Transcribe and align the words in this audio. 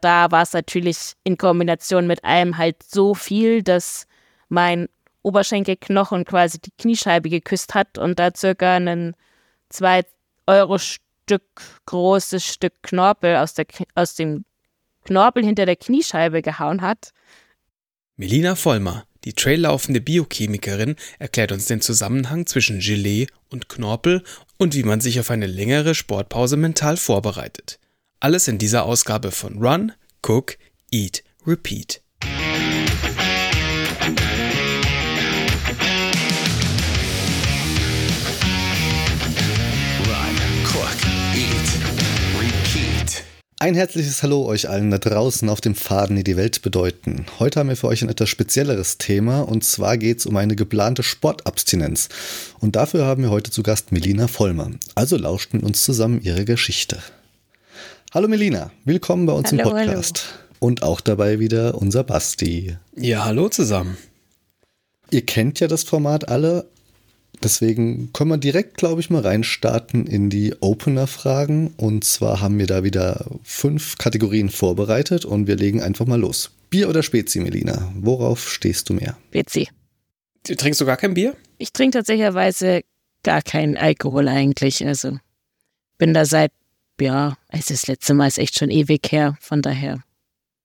da 0.00 0.30
war 0.30 0.42
es 0.42 0.52
natürlich 0.52 1.14
in 1.24 1.38
Kombination 1.38 2.06
mit 2.06 2.24
allem 2.24 2.58
halt 2.58 2.82
so 2.82 3.14
viel, 3.14 3.62
dass 3.62 4.06
mein 4.48 4.88
Oberschenkelknochen 5.22 6.24
quasi 6.24 6.58
die 6.58 6.72
Kniescheibe 6.78 7.28
geküsst 7.28 7.74
hat 7.74 7.98
und 7.98 8.18
da 8.18 8.30
circa 8.34 8.76
einen 8.76 9.14
2 9.70 10.02
Euro 10.46 10.78
Stück 10.78 11.42
großes 11.86 12.44
Stück 12.44 12.72
Knorpel 12.82 13.36
aus, 13.36 13.54
der, 13.54 13.66
aus 13.94 14.14
dem 14.14 14.44
Knorpel 15.04 15.44
hinter 15.44 15.66
der 15.66 15.76
Kniescheibe 15.76 16.40
gehauen 16.40 16.80
hat. 16.80 17.12
Melina 18.16 18.56
Vollmer, 18.56 19.04
die 19.24 19.34
traillaufende 19.34 20.00
Biochemikerin, 20.00 20.96
erklärt 21.18 21.52
uns 21.52 21.66
den 21.66 21.80
Zusammenhang 21.80 22.46
zwischen 22.46 22.80
Gelee 22.80 23.26
und 23.50 23.68
Knorpel 23.68 24.22
und 24.56 24.74
wie 24.74 24.82
man 24.82 25.00
sich 25.00 25.20
auf 25.20 25.30
eine 25.30 25.46
längere 25.46 25.94
Sportpause 25.94 26.56
mental 26.56 26.96
vorbereitet. 26.96 27.78
Alles 28.20 28.48
in 28.48 28.58
dieser 28.58 28.84
Ausgabe 28.84 29.30
von 29.30 29.64
Run, 29.64 29.92
Cook, 30.26 30.58
Eat, 30.90 31.22
Repeat. 31.46 32.02
Ein 43.60 43.74
herzliches 43.74 44.22
Hallo 44.24 44.46
euch 44.46 44.68
allen 44.68 44.90
da 44.90 44.98
draußen 44.98 45.48
auf 45.48 45.60
dem 45.60 45.76
Faden, 45.76 46.16
die 46.16 46.24
die 46.24 46.36
Welt 46.36 46.62
bedeuten. 46.62 47.26
Heute 47.38 47.60
haben 47.60 47.68
wir 47.68 47.76
für 47.76 47.86
euch 47.86 48.02
ein 48.02 48.08
etwas 48.08 48.28
spezielleres 48.28 48.98
Thema 48.98 49.42
und 49.42 49.62
zwar 49.62 49.96
geht 49.96 50.18
es 50.18 50.26
um 50.26 50.36
eine 50.36 50.56
geplante 50.56 51.04
Sportabstinenz. 51.04 52.08
Und 52.58 52.74
dafür 52.74 53.04
haben 53.04 53.22
wir 53.22 53.30
heute 53.30 53.52
zu 53.52 53.62
Gast 53.62 53.92
Melina 53.92 54.26
Vollmer. 54.26 54.72
Also 54.96 55.16
lauscht 55.16 55.54
mit 55.54 55.62
uns 55.62 55.84
zusammen 55.84 56.20
ihre 56.20 56.44
Geschichte. 56.44 57.00
Hallo 58.12 58.26
Melina, 58.28 58.70
willkommen 58.84 59.26
bei 59.26 59.32
uns 59.32 59.52
hallo, 59.52 59.62
im 59.62 59.68
Podcast. 59.68 60.24
Hallo. 60.30 60.56
Und 60.60 60.82
auch 60.82 61.00
dabei 61.00 61.38
wieder 61.38 61.74
unser 61.76 62.04
Basti. 62.04 62.76
Ja, 62.96 63.24
hallo 63.24 63.48
zusammen. 63.48 63.96
Ihr 65.10 65.24
kennt 65.24 65.60
ja 65.60 65.68
das 65.68 65.84
Format 65.84 66.28
alle, 66.28 66.66
Deswegen 67.42 68.12
können 68.12 68.30
wir 68.30 68.36
direkt, 68.36 68.76
glaube 68.76 69.00
ich, 69.00 69.10
mal 69.10 69.22
reinstarten 69.22 70.06
in 70.06 70.28
die 70.28 70.54
Opener-Fragen. 70.60 71.74
Und 71.76 72.04
zwar 72.04 72.40
haben 72.40 72.58
wir 72.58 72.66
da 72.66 72.82
wieder 72.82 73.26
fünf 73.44 73.96
Kategorien 73.96 74.48
vorbereitet 74.48 75.24
und 75.24 75.46
wir 75.46 75.56
legen 75.56 75.80
einfach 75.80 76.06
mal 76.06 76.18
los. 76.18 76.50
Bier 76.70 76.88
oder 76.88 77.02
Spezi, 77.02 77.40
Melina? 77.40 77.92
Worauf 77.94 78.50
stehst 78.50 78.88
du 78.88 78.94
mehr? 78.94 79.16
Spezi. 79.28 79.68
Du 80.46 80.56
trinkst 80.56 80.80
du 80.80 80.86
gar 80.86 80.96
kein 80.96 81.14
Bier? 81.14 81.36
Ich 81.58 81.72
trinke 81.72 81.98
tatsächlich 81.98 82.84
gar 83.22 83.42
keinen 83.42 83.76
Alkohol 83.76 84.26
eigentlich. 84.28 84.84
Also 84.84 85.18
bin 85.96 86.14
da 86.14 86.24
seit, 86.24 86.52
ja, 87.00 87.36
es 87.48 87.70
ist 87.70 87.82
das 87.82 87.86
letzte 87.86 88.14
Mal 88.14 88.28
ist 88.28 88.38
echt 88.38 88.58
schon 88.58 88.70
ewig 88.70 89.10
her. 89.10 89.36
Von 89.40 89.62
daher, 89.62 90.02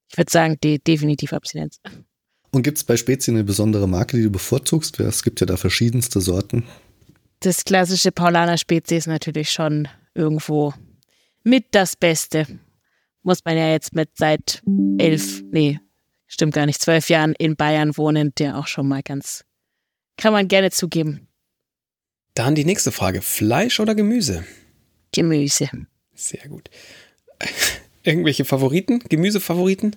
ich 0.10 0.18
würde 0.18 0.32
sagen, 0.32 0.58
die 0.64 0.80
definitiv 0.80 1.34
Abstinenz. 1.34 1.80
Und 2.52 2.62
gibt 2.62 2.78
es 2.78 2.84
bei 2.84 2.98
Spezi 2.98 3.32
eine 3.32 3.44
besondere 3.44 3.88
Marke, 3.88 4.18
die 4.18 4.24
du 4.24 4.30
bevorzugst? 4.30 5.00
Es 5.00 5.24
gibt 5.24 5.40
ja 5.40 5.48
da 5.48 5.58
verschiedenste 5.58 6.22
Sorten. 6.22 6.64
Das 7.40 7.66
klassische 7.66 8.12
Paulaner 8.12 8.58
Spezi 8.58 8.96
ist 8.96 9.08
natürlich 9.08 9.52
schon 9.52 9.88
irgendwo 10.14 10.74
mit 11.44 11.66
das 11.72 11.96
Beste. 11.96 12.48
Muss 13.24 13.44
man 13.44 13.58
ja 13.58 13.70
jetzt 13.70 13.96
mit 13.96 14.10
seit 14.16 14.62
elf, 14.98 15.42
nee, 15.52 15.80
stimmt 16.28 16.54
gar 16.54 16.66
nicht, 16.66 16.82
zwölf 16.82 17.10
Jahren 17.10 17.34
in 17.38 17.56
Bayern 17.56 17.98
wohnen, 17.98 18.34
der 18.38 18.58
auch 18.58 18.68
schon 18.68 18.88
mal 18.88 19.02
ganz, 19.02 19.46
kann 20.18 20.34
man 20.34 20.48
gerne 20.48 20.72
zugeben. 20.72 21.28
Dann 22.36 22.56
die 22.56 22.66
nächste 22.66 22.92
Frage. 22.92 23.22
Fleisch 23.22 23.80
oder 23.80 23.96
Gemüse? 23.96 24.44
Gemüse. 25.12 25.70
Sehr 26.16 26.48
gut. 26.48 26.70
Irgendwelche 28.04 28.46
Favoriten? 28.46 29.00
Gemüsefavoriten? 29.10 29.96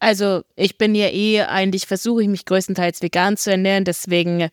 Also 0.00 0.44
ich 0.56 0.76
bin 0.76 0.94
ja 0.94 1.08
eh 1.08 1.42
eigentlich, 1.42 1.86
versuche 1.86 2.22
ich 2.22 2.28
mich 2.28 2.44
größtenteils 2.44 3.00
vegan 3.00 3.36
zu 3.36 3.50
ernähren, 3.50 3.84
deswegen 3.84 4.50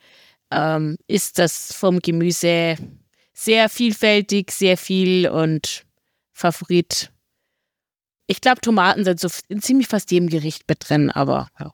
ähm, 0.51 0.97
ist 1.07 1.37
das 1.37 1.73
vom 1.73 1.99
Gemüse 1.99 2.77
sehr 3.33 3.69
vielfältig, 3.69 4.51
sehr 4.51 4.77
viel 4.77 5.27
und 5.27 5.85
Favorit. 6.31 7.11
Ich 8.27 8.39
glaube, 8.39 8.61
Tomaten 8.61 9.03
sind 9.03 9.19
so 9.19 9.27
in 9.49 9.61
ziemlich 9.61 9.87
fast 9.87 10.11
jedem 10.11 10.29
Gericht 10.29 10.63
mit 10.67 10.87
drin, 10.87 11.09
aber 11.09 11.49
ja. 11.59 11.73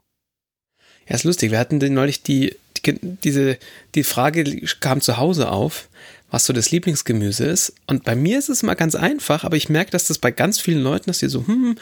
Ja, 1.08 1.16
ist 1.16 1.24
lustig. 1.24 1.52
Wir 1.52 1.60
hatten 1.60 1.78
neulich 1.94 2.24
die, 2.24 2.56
die, 2.78 3.00
diese, 3.24 3.58
die 3.96 4.04
Frage 4.04 4.44
kam 4.80 5.00
zu 5.00 5.18
Hause 5.18 5.52
auf, 5.52 5.88
was 6.30 6.46
so 6.46 6.54
das 6.54 6.72
Lieblingsgemüse 6.72 7.46
ist. 7.46 7.74
Und 7.88 8.04
bei 8.04 8.16
mir 8.16 8.38
ist 8.40 8.50
es 8.50 8.64
mal 8.64 8.76
ganz 8.76 8.96
einfach, 8.96 9.44
aber 9.44 9.56
ich 9.56 9.70
merke, 9.70 9.92
dass 9.92 10.06
das 10.06 10.18
bei 10.18 10.32
ganz 10.32 10.60
vielen 10.60 10.82
Leuten, 10.82 11.06
dass 11.08 11.20
die 11.20 11.30
so, 11.30 11.46
hm, 11.46 11.78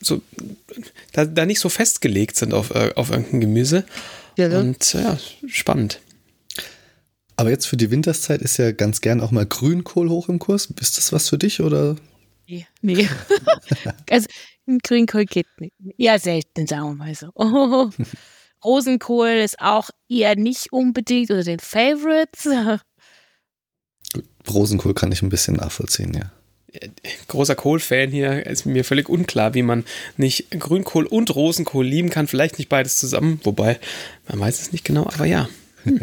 so 0.00 0.22
da, 1.12 1.24
da 1.24 1.46
nicht 1.46 1.60
so 1.60 1.68
festgelegt 1.68 2.36
sind 2.36 2.54
auf, 2.54 2.70
äh, 2.70 2.92
auf 2.94 3.10
irgendein 3.10 3.40
Gemüse. 3.40 3.84
Ja, 4.36 4.48
ja. 4.48 4.60
Und 4.60 4.92
ja, 4.92 5.18
spannend. 5.46 6.00
Aber 7.36 7.50
jetzt 7.50 7.66
für 7.66 7.76
die 7.76 7.90
Winterszeit 7.90 8.42
ist 8.42 8.58
ja 8.58 8.70
ganz 8.72 9.00
gern 9.00 9.20
auch 9.20 9.32
mal 9.32 9.46
Grünkohl 9.46 10.08
hoch 10.08 10.28
im 10.28 10.38
Kurs. 10.38 10.68
Ist 10.80 10.98
das 10.98 11.12
was 11.12 11.28
für 11.28 11.38
dich 11.38 11.60
oder? 11.60 11.96
Nee. 12.46 12.66
nee. 12.80 13.08
also 14.10 14.26
Grünkohl 14.82 15.24
geht 15.24 15.46
nicht. 15.58 15.74
Ja, 15.96 16.18
selten, 16.18 16.66
sagen 16.66 16.90
wir 16.90 16.94
mal 16.94 17.14
so. 17.14 17.30
Oh. 17.34 17.90
Rosenkohl 18.64 19.28
ist 19.28 19.60
auch 19.60 19.90
eher 20.08 20.36
nicht 20.36 20.72
unbedingt 20.72 21.30
unter 21.30 21.44
den 21.44 21.60
Favorites. 21.60 22.48
Rosenkohl 24.52 24.94
kann 24.94 25.12
ich 25.12 25.22
ein 25.22 25.28
bisschen 25.28 25.56
nachvollziehen, 25.56 26.14
ja 26.14 26.30
großer 27.28 27.54
Kohl-Fan 27.54 28.10
hier, 28.10 28.46
ist 28.46 28.66
mir 28.66 28.84
völlig 28.84 29.08
unklar, 29.08 29.54
wie 29.54 29.62
man 29.62 29.84
nicht 30.16 30.50
Grünkohl 30.50 31.06
und 31.06 31.34
Rosenkohl 31.34 31.86
lieben 31.86 32.10
kann. 32.10 32.26
Vielleicht 32.26 32.58
nicht 32.58 32.68
beides 32.68 32.96
zusammen, 32.96 33.40
wobei 33.44 33.78
man 34.28 34.40
weiß 34.40 34.60
es 34.60 34.72
nicht 34.72 34.84
genau, 34.84 35.06
aber 35.06 35.24
ja. 35.24 35.48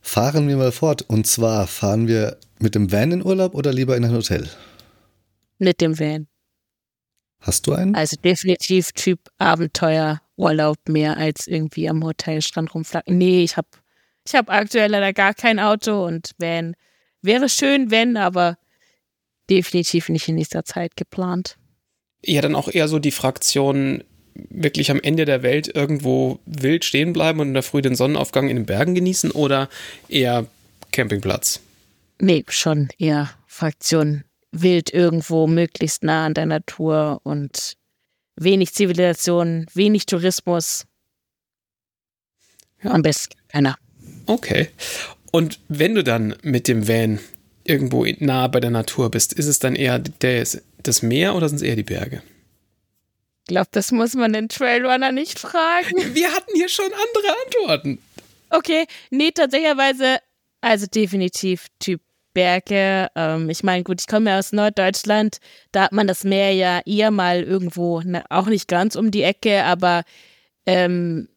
fahren 0.00 0.48
wir 0.48 0.56
mal 0.56 0.72
fort. 0.72 1.02
Und 1.02 1.26
zwar 1.26 1.66
fahren 1.66 2.08
wir 2.08 2.38
mit 2.58 2.74
dem 2.74 2.90
Van 2.90 3.12
in 3.12 3.24
Urlaub 3.24 3.54
oder 3.54 3.72
lieber 3.72 3.96
in 3.96 4.04
ein 4.04 4.12
Hotel? 4.12 4.48
Mit 5.58 5.80
dem 5.80 5.98
Van. 5.98 6.26
Hast 7.40 7.66
du 7.66 7.72
einen? 7.72 7.94
Also 7.94 8.16
definitiv 8.16 8.92
Typ 8.92 9.20
Abenteuer, 9.38 10.20
Urlaub 10.36 10.78
mehr 10.88 11.16
als 11.16 11.46
irgendwie 11.46 11.88
am 11.88 12.02
Hotelstrand 12.02 12.74
rumflacken. 12.74 13.16
Nee, 13.16 13.44
ich 13.44 13.56
habe 13.56 13.68
ich 14.26 14.34
hab 14.34 14.50
aktuell 14.50 14.90
leider 14.90 15.12
gar 15.12 15.34
kein 15.34 15.58
Auto 15.58 16.04
und 16.04 16.30
Van 16.38 16.74
Wäre 17.22 17.48
schön, 17.48 17.90
wenn, 17.90 18.16
aber 18.16 18.56
definitiv 19.50 20.08
nicht 20.08 20.28
in 20.28 20.36
nächster 20.36 20.64
Zeit 20.64 20.96
geplant. 20.96 21.56
Ja, 22.24 22.40
dann 22.40 22.54
auch 22.54 22.68
eher 22.68 22.86
so 22.86 23.00
die 23.00 23.10
Fraktion 23.10 24.04
wirklich 24.34 24.92
am 24.92 25.00
Ende 25.00 25.24
der 25.24 25.42
Welt 25.42 25.74
irgendwo 25.74 26.38
wild 26.46 26.84
stehen 26.84 27.12
bleiben 27.12 27.40
und 27.40 27.48
in 27.48 27.54
der 27.54 27.64
Früh 27.64 27.82
den 27.82 27.96
Sonnenaufgang 27.96 28.48
in 28.48 28.56
den 28.56 28.66
Bergen 28.66 28.94
genießen 28.94 29.32
oder 29.32 29.68
eher 30.08 30.46
Campingplatz? 30.92 31.60
Nee, 32.20 32.44
schon 32.48 32.90
eher 32.96 33.30
Fraktion 33.46 34.24
wild 34.52 34.92
irgendwo, 34.92 35.48
möglichst 35.48 36.04
nah 36.04 36.26
an 36.26 36.34
der 36.34 36.46
Natur 36.46 37.20
und 37.24 37.76
wenig 38.36 38.72
Zivilisation, 38.72 39.66
wenig 39.74 40.06
Tourismus. 40.06 40.86
Ja. 42.82 42.92
Am 42.92 43.02
besten 43.02 43.34
keiner. 43.48 43.76
Okay. 44.26 44.68
Und 45.32 45.60
wenn 45.68 45.94
du 45.94 46.04
dann 46.04 46.36
mit 46.42 46.68
dem 46.68 46.88
Van 46.88 47.20
irgendwo 47.64 48.06
nah 48.18 48.46
bei 48.46 48.60
der 48.60 48.70
Natur 48.70 49.10
bist, 49.10 49.32
ist 49.32 49.46
es 49.46 49.58
dann 49.58 49.74
eher 49.74 49.98
der, 49.98 50.46
das 50.82 51.02
Meer 51.02 51.34
oder 51.34 51.48
sind 51.48 51.56
es 51.56 51.62
eher 51.62 51.76
die 51.76 51.82
Berge? 51.82 52.22
Ich 53.44 53.48
glaube, 53.48 53.68
das 53.72 53.92
muss 53.92 54.14
man 54.14 54.32
den 54.32 54.48
Trailrunner 54.48 55.12
nicht 55.12 55.38
fragen. 55.38 55.94
Wir 56.14 56.32
hatten 56.32 56.52
hier 56.54 56.68
schon 56.68 56.86
andere 56.86 57.36
Antworten. 57.44 57.98
Okay, 58.50 58.86
nee, 59.10 59.30
tatsächlicherweise, 59.30 60.18
also 60.60 60.86
definitiv 60.86 61.66
Typ 61.78 62.00
Berge. 62.36 63.08
Ähm, 63.14 63.48
ich 63.48 63.62
meine, 63.62 63.82
gut, 63.82 64.00
ich 64.00 64.06
komme 64.06 64.30
ja 64.30 64.38
aus 64.38 64.52
Norddeutschland, 64.52 65.38
da 65.72 65.84
hat 65.84 65.92
man 65.92 66.06
das 66.06 66.22
Meer 66.22 66.52
ja 66.52 66.80
eher 66.84 67.10
mal 67.10 67.42
irgendwo, 67.42 68.00
ne, 68.02 68.24
auch 68.28 68.46
nicht 68.46 68.68
ganz 68.68 68.94
um 68.94 69.10
die 69.10 69.22
Ecke, 69.22 69.64
aber 69.64 70.02
ähm, 70.66 71.28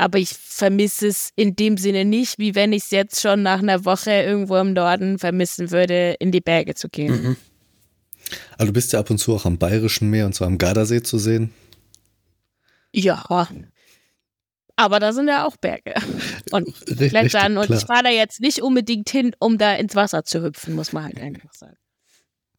aber 0.00 0.18
ich 0.18 0.30
vermisse 0.30 1.08
es 1.08 1.30
in 1.36 1.56
dem 1.56 1.76
Sinne 1.76 2.04
nicht, 2.04 2.38
wie 2.38 2.54
wenn 2.54 2.72
ich 2.72 2.84
es 2.84 2.90
jetzt 2.90 3.20
schon 3.20 3.42
nach 3.42 3.60
einer 3.60 3.84
Woche 3.84 4.10
irgendwo 4.10 4.56
im 4.56 4.72
Norden 4.72 5.18
vermissen 5.18 5.70
würde, 5.70 6.16
in 6.18 6.32
die 6.32 6.40
Berge 6.40 6.74
zu 6.74 6.88
gehen. 6.88 7.22
Mhm. 7.22 7.36
Also 8.58 8.66
du 8.66 8.72
bist 8.72 8.92
ja 8.92 9.00
ab 9.00 9.10
und 9.10 9.18
zu 9.18 9.34
auch 9.34 9.44
am 9.44 9.58
Bayerischen 9.58 10.08
Meer 10.10 10.26
und 10.26 10.34
zwar 10.34 10.46
am 10.46 10.58
Gardasee 10.58 11.02
zu 11.02 11.18
sehen. 11.18 11.52
Ja. 12.92 13.24
Aber 14.76 15.00
da 15.00 15.12
sind 15.12 15.28
ja 15.28 15.46
auch 15.46 15.56
Berge 15.56 15.94
und 16.50 16.74
Klettern. 16.86 17.58
Und 17.58 17.70
ich 17.70 17.84
fahre 17.84 18.04
da 18.04 18.10
jetzt 18.10 18.40
nicht 18.40 18.62
unbedingt 18.62 19.10
hin, 19.10 19.32
um 19.38 19.58
da 19.58 19.74
ins 19.74 19.94
Wasser 19.94 20.24
zu 20.24 20.42
hüpfen, 20.42 20.74
muss 20.74 20.92
man 20.92 21.04
halt 21.04 21.20
einfach 21.20 21.52
sagen. 21.52 21.76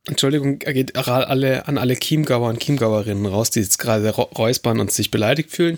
Entschuldigung, 0.08 0.62
er 0.62 0.74
geht 0.74 0.96
alle, 0.96 1.68
an 1.68 1.78
alle 1.78 1.96
Chiemgauer 1.96 2.50
und 2.50 2.60
Chiemgauerinnen 2.60 3.28
raus, 3.28 3.52
die 3.52 3.60
jetzt 3.60 3.78
gerade 3.78 4.10
räuspern 4.10 4.80
und 4.80 4.92
sich 4.92 5.12
beleidigt 5.12 5.52
fühlen. 5.52 5.78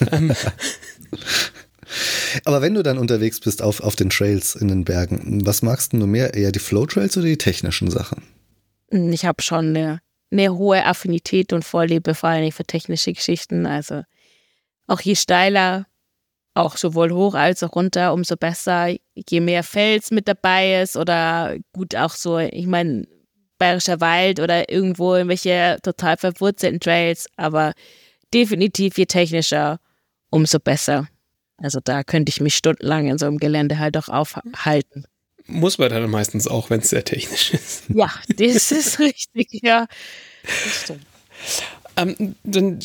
Aber 2.44 2.62
wenn 2.62 2.74
du 2.74 2.82
dann 2.82 2.98
unterwegs 2.98 3.40
bist 3.40 3.62
auf, 3.62 3.80
auf 3.80 3.96
den 3.96 4.10
Trails 4.10 4.56
in 4.56 4.68
den 4.68 4.84
Bergen, 4.84 5.46
was 5.46 5.62
magst 5.62 5.92
du 5.92 6.06
mehr? 6.06 6.34
Eher 6.34 6.52
die 6.52 6.58
Flow-Trails 6.58 7.16
oder 7.16 7.26
die 7.26 7.38
technischen 7.38 7.90
Sachen? 7.90 8.22
Ich 8.90 9.24
habe 9.24 9.42
schon 9.42 9.68
eine, 9.68 10.00
eine 10.30 10.56
hohe 10.56 10.84
Affinität 10.84 11.52
und 11.52 11.64
Vorliebe 11.64 12.14
vor 12.14 12.30
allem 12.30 12.50
für 12.52 12.64
technische 12.64 13.12
Geschichten. 13.12 13.66
Also 13.66 14.02
auch 14.86 15.00
je 15.00 15.14
steiler, 15.14 15.86
auch 16.54 16.76
sowohl 16.76 17.12
hoch 17.12 17.34
als 17.34 17.62
auch 17.62 17.74
runter, 17.74 18.12
umso 18.12 18.36
besser. 18.36 18.94
Je 19.14 19.40
mehr 19.40 19.62
Fels 19.62 20.10
mit 20.10 20.26
dabei 20.26 20.82
ist 20.82 20.96
oder 20.96 21.56
gut 21.72 21.94
auch 21.94 22.12
so, 22.12 22.38
ich 22.38 22.66
meine, 22.66 23.06
Bayerischer 23.58 24.00
Wald 24.00 24.40
oder 24.40 24.70
irgendwo 24.70 25.14
irgendwelche 25.14 25.78
total 25.82 26.16
verwurzelten 26.18 26.80
Trails, 26.80 27.26
aber 27.36 27.72
definitiv 28.34 28.98
je 28.98 29.06
technischer, 29.06 29.78
umso 30.30 30.58
besser. 30.58 31.08
Also 31.58 31.80
da 31.82 32.02
könnte 32.02 32.30
ich 32.30 32.40
mich 32.40 32.54
stundenlang 32.54 33.08
in 33.08 33.18
so 33.18 33.26
einem 33.26 33.38
Gelände 33.38 33.78
halt 33.78 33.96
auch 33.96 34.08
aufhalten. 34.08 35.04
Muss 35.46 35.78
man 35.78 35.90
dann 35.90 36.10
meistens 36.10 36.48
auch, 36.48 36.70
wenn 36.70 36.80
es 36.80 36.90
sehr 36.90 37.04
technisch 37.04 37.52
ist. 37.54 37.84
Ja, 37.88 38.10
das 38.28 38.70
ist 38.72 38.98
richtig, 38.98 39.48
ja. 39.62 39.86
Ähm, 41.96 42.34
dann 42.42 42.80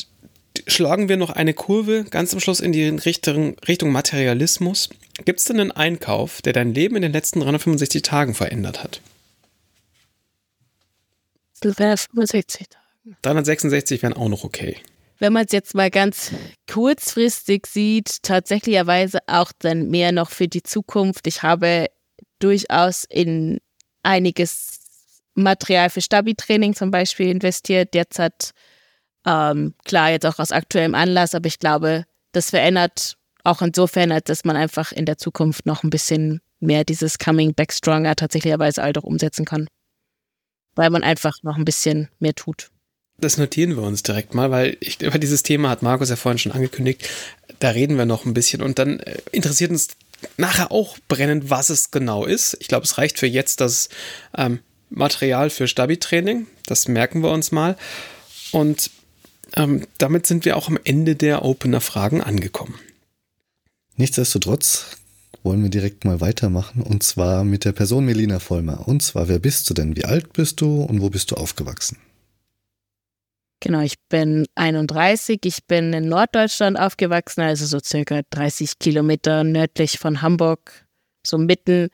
schlagen 0.67 1.09
wir 1.09 1.17
noch 1.17 1.31
eine 1.31 1.53
Kurve 1.53 2.05
ganz 2.09 2.33
am 2.33 2.39
Schluss 2.39 2.59
in 2.59 2.71
die 2.71 2.87
Richtung, 2.87 3.57
Richtung 3.67 3.91
Materialismus. 3.91 4.89
Gibt 5.25 5.39
es 5.39 5.45
denn 5.45 5.59
einen 5.59 5.71
Einkauf, 5.71 6.41
der 6.41 6.53
dein 6.53 6.73
Leben 6.73 6.95
in 6.95 7.01
den 7.01 7.11
letzten 7.11 7.39
365 7.39 8.03
Tagen 8.03 8.35
verändert 8.35 8.83
hat? 8.83 9.01
365 11.61 12.69
Tagen. 12.69 13.17
366 13.23 14.03
wären 14.03 14.13
auch 14.13 14.29
noch 14.29 14.43
okay 14.43 14.77
wenn 15.21 15.33
man 15.33 15.45
es 15.45 15.51
jetzt 15.51 15.75
mal 15.75 15.91
ganz 15.91 16.31
kurzfristig 16.67 17.67
sieht, 17.67 18.23
tatsächlicherweise 18.23 19.19
auch 19.27 19.51
dann 19.59 19.87
mehr 19.89 20.11
noch 20.11 20.31
für 20.31 20.47
die 20.47 20.63
Zukunft. 20.63 21.27
Ich 21.27 21.43
habe 21.43 21.91
durchaus 22.39 23.03
in 23.03 23.59
einiges 24.01 25.21
Material 25.35 25.91
für 25.91 26.01
Stabi-Training 26.01 26.73
zum 26.73 26.89
Beispiel 26.89 27.29
investiert. 27.29 27.93
Derzeit, 27.93 28.49
ähm, 29.27 29.75
klar, 29.85 30.09
jetzt 30.09 30.25
auch 30.25 30.39
aus 30.39 30.51
aktuellem 30.51 30.95
Anlass, 30.95 31.35
aber 31.35 31.45
ich 31.45 31.59
glaube, 31.59 32.05
das 32.31 32.49
verändert 32.49 33.15
auch 33.43 33.61
insofern, 33.61 34.11
als 34.11 34.23
dass 34.23 34.43
man 34.43 34.55
einfach 34.55 34.91
in 34.91 35.05
der 35.05 35.19
Zukunft 35.19 35.67
noch 35.67 35.83
ein 35.83 35.91
bisschen 35.91 36.41
mehr 36.59 36.83
dieses 36.83 37.19
Coming 37.19 37.53
Back 37.53 37.73
Stronger 37.73 38.15
tatsächlicherweise 38.15 38.81
halt 38.81 38.97
auch 38.97 39.03
umsetzen 39.03 39.45
kann. 39.45 39.67
Weil 40.73 40.89
man 40.89 41.03
einfach 41.03 41.35
noch 41.43 41.57
ein 41.57 41.65
bisschen 41.65 42.09
mehr 42.17 42.33
tut. 42.33 42.71
Das 43.21 43.37
notieren 43.37 43.75
wir 43.75 43.83
uns 43.83 44.01
direkt 44.01 44.33
mal, 44.33 44.49
weil 44.49 44.77
ich, 44.79 45.01
über 45.01 45.19
dieses 45.19 45.43
Thema 45.43 45.69
hat 45.69 45.83
Markus 45.83 46.09
ja 46.09 46.15
vorhin 46.15 46.39
schon 46.39 46.51
angekündigt. 46.51 47.07
Da 47.59 47.69
reden 47.69 47.97
wir 47.97 48.05
noch 48.05 48.25
ein 48.25 48.33
bisschen 48.33 48.61
und 48.63 48.79
dann 48.79 48.99
äh, 48.99 49.19
interessiert 49.31 49.69
uns 49.69 49.89
nachher 50.37 50.71
auch 50.71 50.97
brennend, 51.07 51.49
was 51.49 51.69
es 51.69 51.91
genau 51.91 52.25
ist. 52.25 52.57
Ich 52.59 52.67
glaube, 52.67 52.83
es 52.83 52.97
reicht 52.97 53.19
für 53.19 53.27
jetzt 53.27 53.61
das 53.61 53.89
ähm, 54.35 54.59
Material 54.89 55.51
für 55.51 55.67
Stabi-Training. 55.67 56.47
Das 56.65 56.87
merken 56.87 57.21
wir 57.21 57.29
uns 57.29 57.51
mal. 57.51 57.77
Und 58.51 58.89
ähm, 59.55 59.85
damit 59.99 60.25
sind 60.25 60.43
wir 60.45 60.57
auch 60.57 60.67
am 60.67 60.79
Ende 60.83 61.15
der 61.15 61.45
Opener-Fragen 61.45 62.21
angekommen. 62.21 62.75
Nichtsdestotrotz 63.97 64.97
wollen 65.43 65.61
wir 65.61 65.69
direkt 65.69 66.05
mal 66.05 66.21
weitermachen 66.21 66.81
und 66.81 67.03
zwar 67.03 67.43
mit 67.43 67.65
der 67.65 67.71
Person 67.71 68.05
Melina 68.05 68.39
Vollmer. 68.39 68.87
Und 68.87 69.03
zwar, 69.03 69.27
wer 69.27 69.39
bist 69.39 69.69
du 69.69 69.73
denn? 69.75 69.95
Wie 69.95 70.05
alt 70.05 70.33
bist 70.33 70.61
du 70.61 70.83
und 70.83 71.01
wo 71.01 71.09
bist 71.09 71.31
du 71.31 71.35
aufgewachsen? 71.35 71.97
Genau, 73.61 73.81
ich 73.81 73.99
bin 74.09 74.47
31. 74.55 75.39
Ich 75.45 75.65
bin 75.67 75.93
in 75.93 76.09
Norddeutschland 76.09 76.79
aufgewachsen, 76.79 77.41
also 77.41 77.67
so 77.67 77.77
circa 77.79 78.21
30 78.31 78.79
Kilometer 78.79 79.43
nördlich 79.43 79.99
von 79.99 80.23
Hamburg, 80.23 80.87
so 81.23 81.37
mitten, 81.37 81.89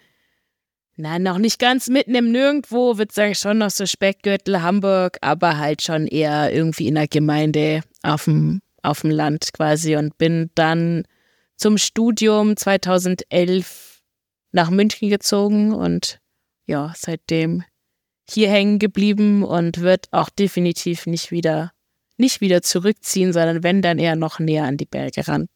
nein, 0.96 1.24
noch 1.24 1.38
nicht 1.38 1.60
ganz 1.60 1.90
mitten 1.90 2.16
im 2.16 2.32
Nirgendwo, 2.32 2.98
würde 2.98 3.14
sagen 3.14 3.36
schon 3.36 3.58
noch 3.58 3.70
so 3.70 3.86
Speckgürtel 3.86 4.62
Hamburg, 4.62 5.18
aber 5.20 5.58
halt 5.58 5.82
schon 5.82 6.08
eher 6.08 6.54
irgendwie 6.54 6.88
in 6.88 6.96
der 6.96 7.10
Gemeinde 7.10 7.82
auf 8.02 8.24
dem, 8.24 8.62
auf 8.82 9.02
dem 9.02 9.12
Land 9.12 9.52
quasi 9.52 9.98
und 9.98 10.18
bin 10.18 10.50
dann 10.56 11.04
zum 11.58 11.78
Studium 11.78 12.56
2011 12.56 14.02
nach 14.54 14.70
München 14.70 15.10
gezogen 15.10 15.74
und 15.74 16.22
ja, 16.66 16.94
seitdem 16.96 17.66
hier 18.30 18.50
hängen 18.50 18.80
geblieben 18.80 19.44
und 19.44 19.82
wird 19.82 20.08
auch 20.12 20.30
definitiv 20.30 21.06
nicht 21.06 21.32
wieder, 21.32 21.72
nicht 22.18 22.42
wieder 22.42 22.62
zurückziehen, 22.62 23.34
sondern 23.34 23.64
wenn 23.64 23.82
dann 23.82 24.00
eher 24.00 24.16
noch 24.16 24.40
näher 24.40 24.66
an 24.66 24.78
die 24.78 24.86
Berge 24.86 25.28
ran. 25.28 25.48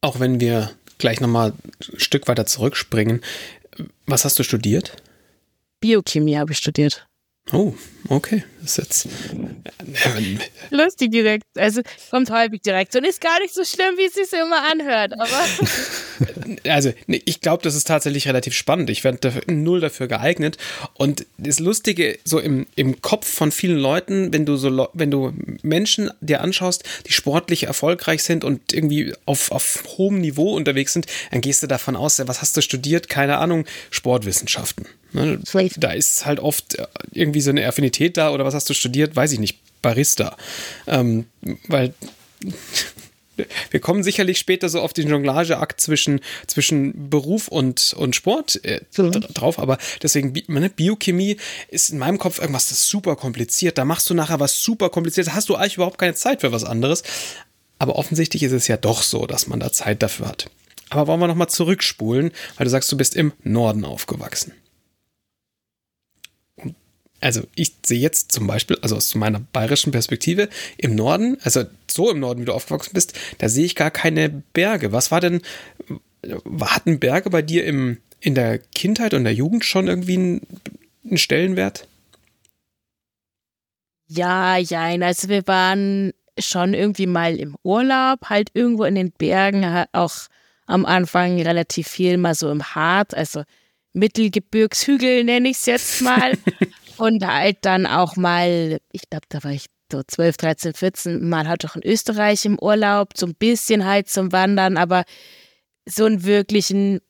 Auch 0.00 0.20
wenn 0.20 0.40
wir 0.40 0.70
gleich 0.98 1.20
nochmal 1.20 1.52
ein 1.52 1.98
Stück 1.98 2.28
weiter 2.28 2.46
zurückspringen, 2.46 3.22
was 4.06 4.24
hast 4.24 4.38
du 4.38 4.42
studiert? 4.42 4.96
Biochemie 5.80 6.36
habe 6.36 6.52
ich 6.52 6.58
studiert. 6.58 7.06
Oh, 7.52 7.74
okay. 8.08 8.42
Das 8.62 8.70
ist 8.70 8.76
jetzt. 8.78 9.08
Lustig 10.70 11.10
direkt. 11.10 11.44
Also 11.58 11.82
kommt 12.10 12.30
häufig 12.30 12.62
direkt 12.62 12.96
und 12.96 13.04
ist 13.04 13.20
gar 13.20 13.38
nicht 13.40 13.52
so 13.52 13.64
schlimm, 13.64 13.98
wie 13.98 14.06
es 14.06 14.14
sich 14.14 14.32
immer 14.32 14.62
anhört. 14.70 15.12
Aber 15.12 15.28
also, 16.70 16.94
ich 17.06 17.42
glaube, 17.42 17.62
das 17.62 17.74
ist 17.74 17.86
tatsächlich 17.86 18.26
relativ 18.26 18.54
spannend. 18.54 18.88
Ich 18.88 19.04
werde 19.04 19.18
dafür, 19.18 19.42
null 19.48 19.80
dafür 19.80 20.08
geeignet. 20.08 20.56
Und 20.94 21.26
das 21.36 21.58
Lustige, 21.58 22.18
so 22.24 22.38
im, 22.38 22.66
im 22.76 23.02
Kopf 23.02 23.28
von 23.28 23.52
vielen 23.52 23.78
Leuten, 23.78 24.32
wenn 24.32 24.46
du 24.46 24.56
so, 24.56 24.88
wenn 24.94 25.10
du 25.10 25.34
Menschen 25.62 26.10
dir 26.22 26.40
anschaust, 26.40 26.84
die 27.06 27.12
sportlich 27.12 27.64
erfolgreich 27.64 28.22
sind 28.22 28.44
und 28.44 28.72
irgendwie 28.72 29.12
auf, 29.26 29.50
auf 29.50 29.84
hohem 29.98 30.22
Niveau 30.22 30.54
unterwegs 30.56 30.94
sind, 30.94 31.06
dann 31.30 31.42
gehst 31.42 31.62
du 31.62 31.66
davon 31.66 31.94
aus, 31.94 32.22
was 32.26 32.40
hast 32.40 32.56
du 32.56 32.62
studiert? 32.62 33.10
Keine 33.10 33.36
Ahnung, 33.36 33.66
Sportwissenschaften. 33.90 34.86
Ne? 35.14 35.40
Da 35.76 35.92
ist 35.92 36.26
halt 36.26 36.40
oft 36.40 36.74
äh, 36.74 36.86
irgendwie 37.12 37.40
so 37.40 37.50
eine 37.50 37.66
Affinität 37.66 38.16
da 38.16 38.30
oder 38.30 38.44
was 38.44 38.54
hast 38.54 38.68
du 38.68 38.74
studiert? 38.74 39.16
Weiß 39.16 39.32
ich 39.32 39.38
nicht. 39.38 39.58
Barista. 39.80 40.36
Ähm, 40.86 41.26
weil 41.68 41.94
wir 43.70 43.80
kommen 43.80 44.02
sicherlich 44.02 44.38
später 44.38 44.68
so 44.68 44.80
auf 44.80 44.92
den 44.92 45.08
Jonglageakt 45.08 45.80
zwischen, 45.80 46.20
zwischen 46.46 47.10
Beruf 47.10 47.48
und, 47.48 47.94
und 47.96 48.16
Sport 48.16 48.64
äh, 48.64 48.80
mhm. 48.96 49.12
drauf, 49.34 49.58
aber 49.58 49.78
deswegen, 50.02 50.32
ne, 50.48 50.70
Biochemie 50.70 51.36
ist 51.68 51.90
in 51.90 51.98
meinem 51.98 52.18
Kopf 52.18 52.38
irgendwas 52.38 52.68
das 52.68 52.88
super 52.88 53.16
kompliziert. 53.16 53.78
Da 53.78 53.84
machst 53.84 54.08
du 54.08 54.14
nachher 54.14 54.40
was 54.40 54.62
super 54.62 54.90
kompliziert, 54.90 55.34
hast 55.34 55.48
du 55.48 55.56
eigentlich 55.56 55.76
überhaupt 55.76 55.98
keine 55.98 56.14
Zeit 56.14 56.40
für 56.40 56.52
was 56.52 56.64
anderes. 56.64 57.02
Aber 57.78 57.96
offensichtlich 57.96 58.42
ist 58.42 58.52
es 58.52 58.68
ja 58.68 58.76
doch 58.76 59.02
so, 59.02 59.26
dass 59.26 59.46
man 59.46 59.60
da 59.60 59.72
Zeit 59.72 60.02
dafür 60.02 60.28
hat. 60.28 60.50
Aber 60.90 61.06
wollen 61.08 61.20
wir 61.20 61.26
nochmal 61.26 61.48
zurückspulen, 61.48 62.30
weil 62.56 62.64
du 62.64 62.70
sagst, 62.70 62.90
du 62.90 62.96
bist 62.96 63.16
im 63.16 63.32
Norden 63.42 63.84
aufgewachsen 63.84 64.52
also 67.24 67.40
ich 67.54 67.72
sehe 67.84 67.98
jetzt 67.98 68.32
zum 68.32 68.46
Beispiel, 68.46 68.76
also 68.82 68.96
aus 68.96 69.14
meiner 69.14 69.40
bayerischen 69.40 69.92
Perspektive, 69.92 70.50
im 70.76 70.94
Norden, 70.94 71.38
also 71.42 71.64
so 71.90 72.10
im 72.10 72.20
Norden, 72.20 72.42
wie 72.42 72.44
du 72.44 72.52
aufgewachsen 72.52 72.92
bist, 72.92 73.18
da 73.38 73.48
sehe 73.48 73.64
ich 73.64 73.74
gar 73.74 73.90
keine 73.90 74.28
Berge. 74.52 74.92
Was 74.92 75.10
war 75.10 75.22
denn, 75.22 75.40
hatten 76.60 77.00
Berge 77.00 77.30
bei 77.30 77.40
dir 77.40 77.64
im, 77.64 77.96
in 78.20 78.34
der 78.34 78.58
Kindheit 78.58 79.14
und 79.14 79.24
der 79.24 79.32
Jugend 79.32 79.64
schon 79.64 79.88
irgendwie 79.88 80.18
einen, 80.18 80.40
einen 81.02 81.16
Stellenwert? 81.16 81.88
Ja, 84.06 84.58
ja, 84.58 84.82
also 84.82 85.30
wir 85.30 85.46
waren 85.46 86.12
schon 86.38 86.74
irgendwie 86.74 87.06
mal 87.06 87.36
im 87.36 87.56
Urlaub, 87.62 88.26
halt 88.28 88.50
irgendwo 88.52 88.84
in 88.84 88.96
den 88.96 89.12
Bergen, 89.12 89.86
auch 89.92 90.14
am 90.66 90.84
Anfang 90.84 91.40
relativ 91.40 91.88
viel 91.88 92.18
mal 92.18 92.34
so 92.34 92.50
im 92.50 92.62
Hart, 92.62 93.14
also 93.14 93.44
Mittelgebirgshügel 93.94 95.24
nenne 95.24 95.48
ich 95.48 95.56
es 95.56 95.66
jetzt 95.66 96.02
mal. 96.02 96.36
Und 96.98 97.26
halt 97.26 97.58
dann 97.62 97.86
auch 97.86 98.16
mal, 98.16 98.78
ich 98.92 99.08
glaube, 99.10 99.26
da 99.28 99.42
war 99.44 99.52
ich 99.52 99.66
so 99.90 100.02
12, 100.02 100.36
13, 100.36 100.74
14, 100.74 101.28
mal 101.28 101.46
halt 101.46 101.64
auch 101.64 101.76
in 101.76 101.84
Österreich 101.84 102.44
im 102.44 102.58
Urlaub, 102.58 103.10
so 103.16 103.26
ein 103.26 103.34
bisschen 103.34 103.84
halt 103.84 104.08
zum 104.08 104.32
Wandern, 104.32 104.76
aber 104.76 105.04
so 105.86 106.04
einen 106.04 106.24
wirklichen 106.24 107.00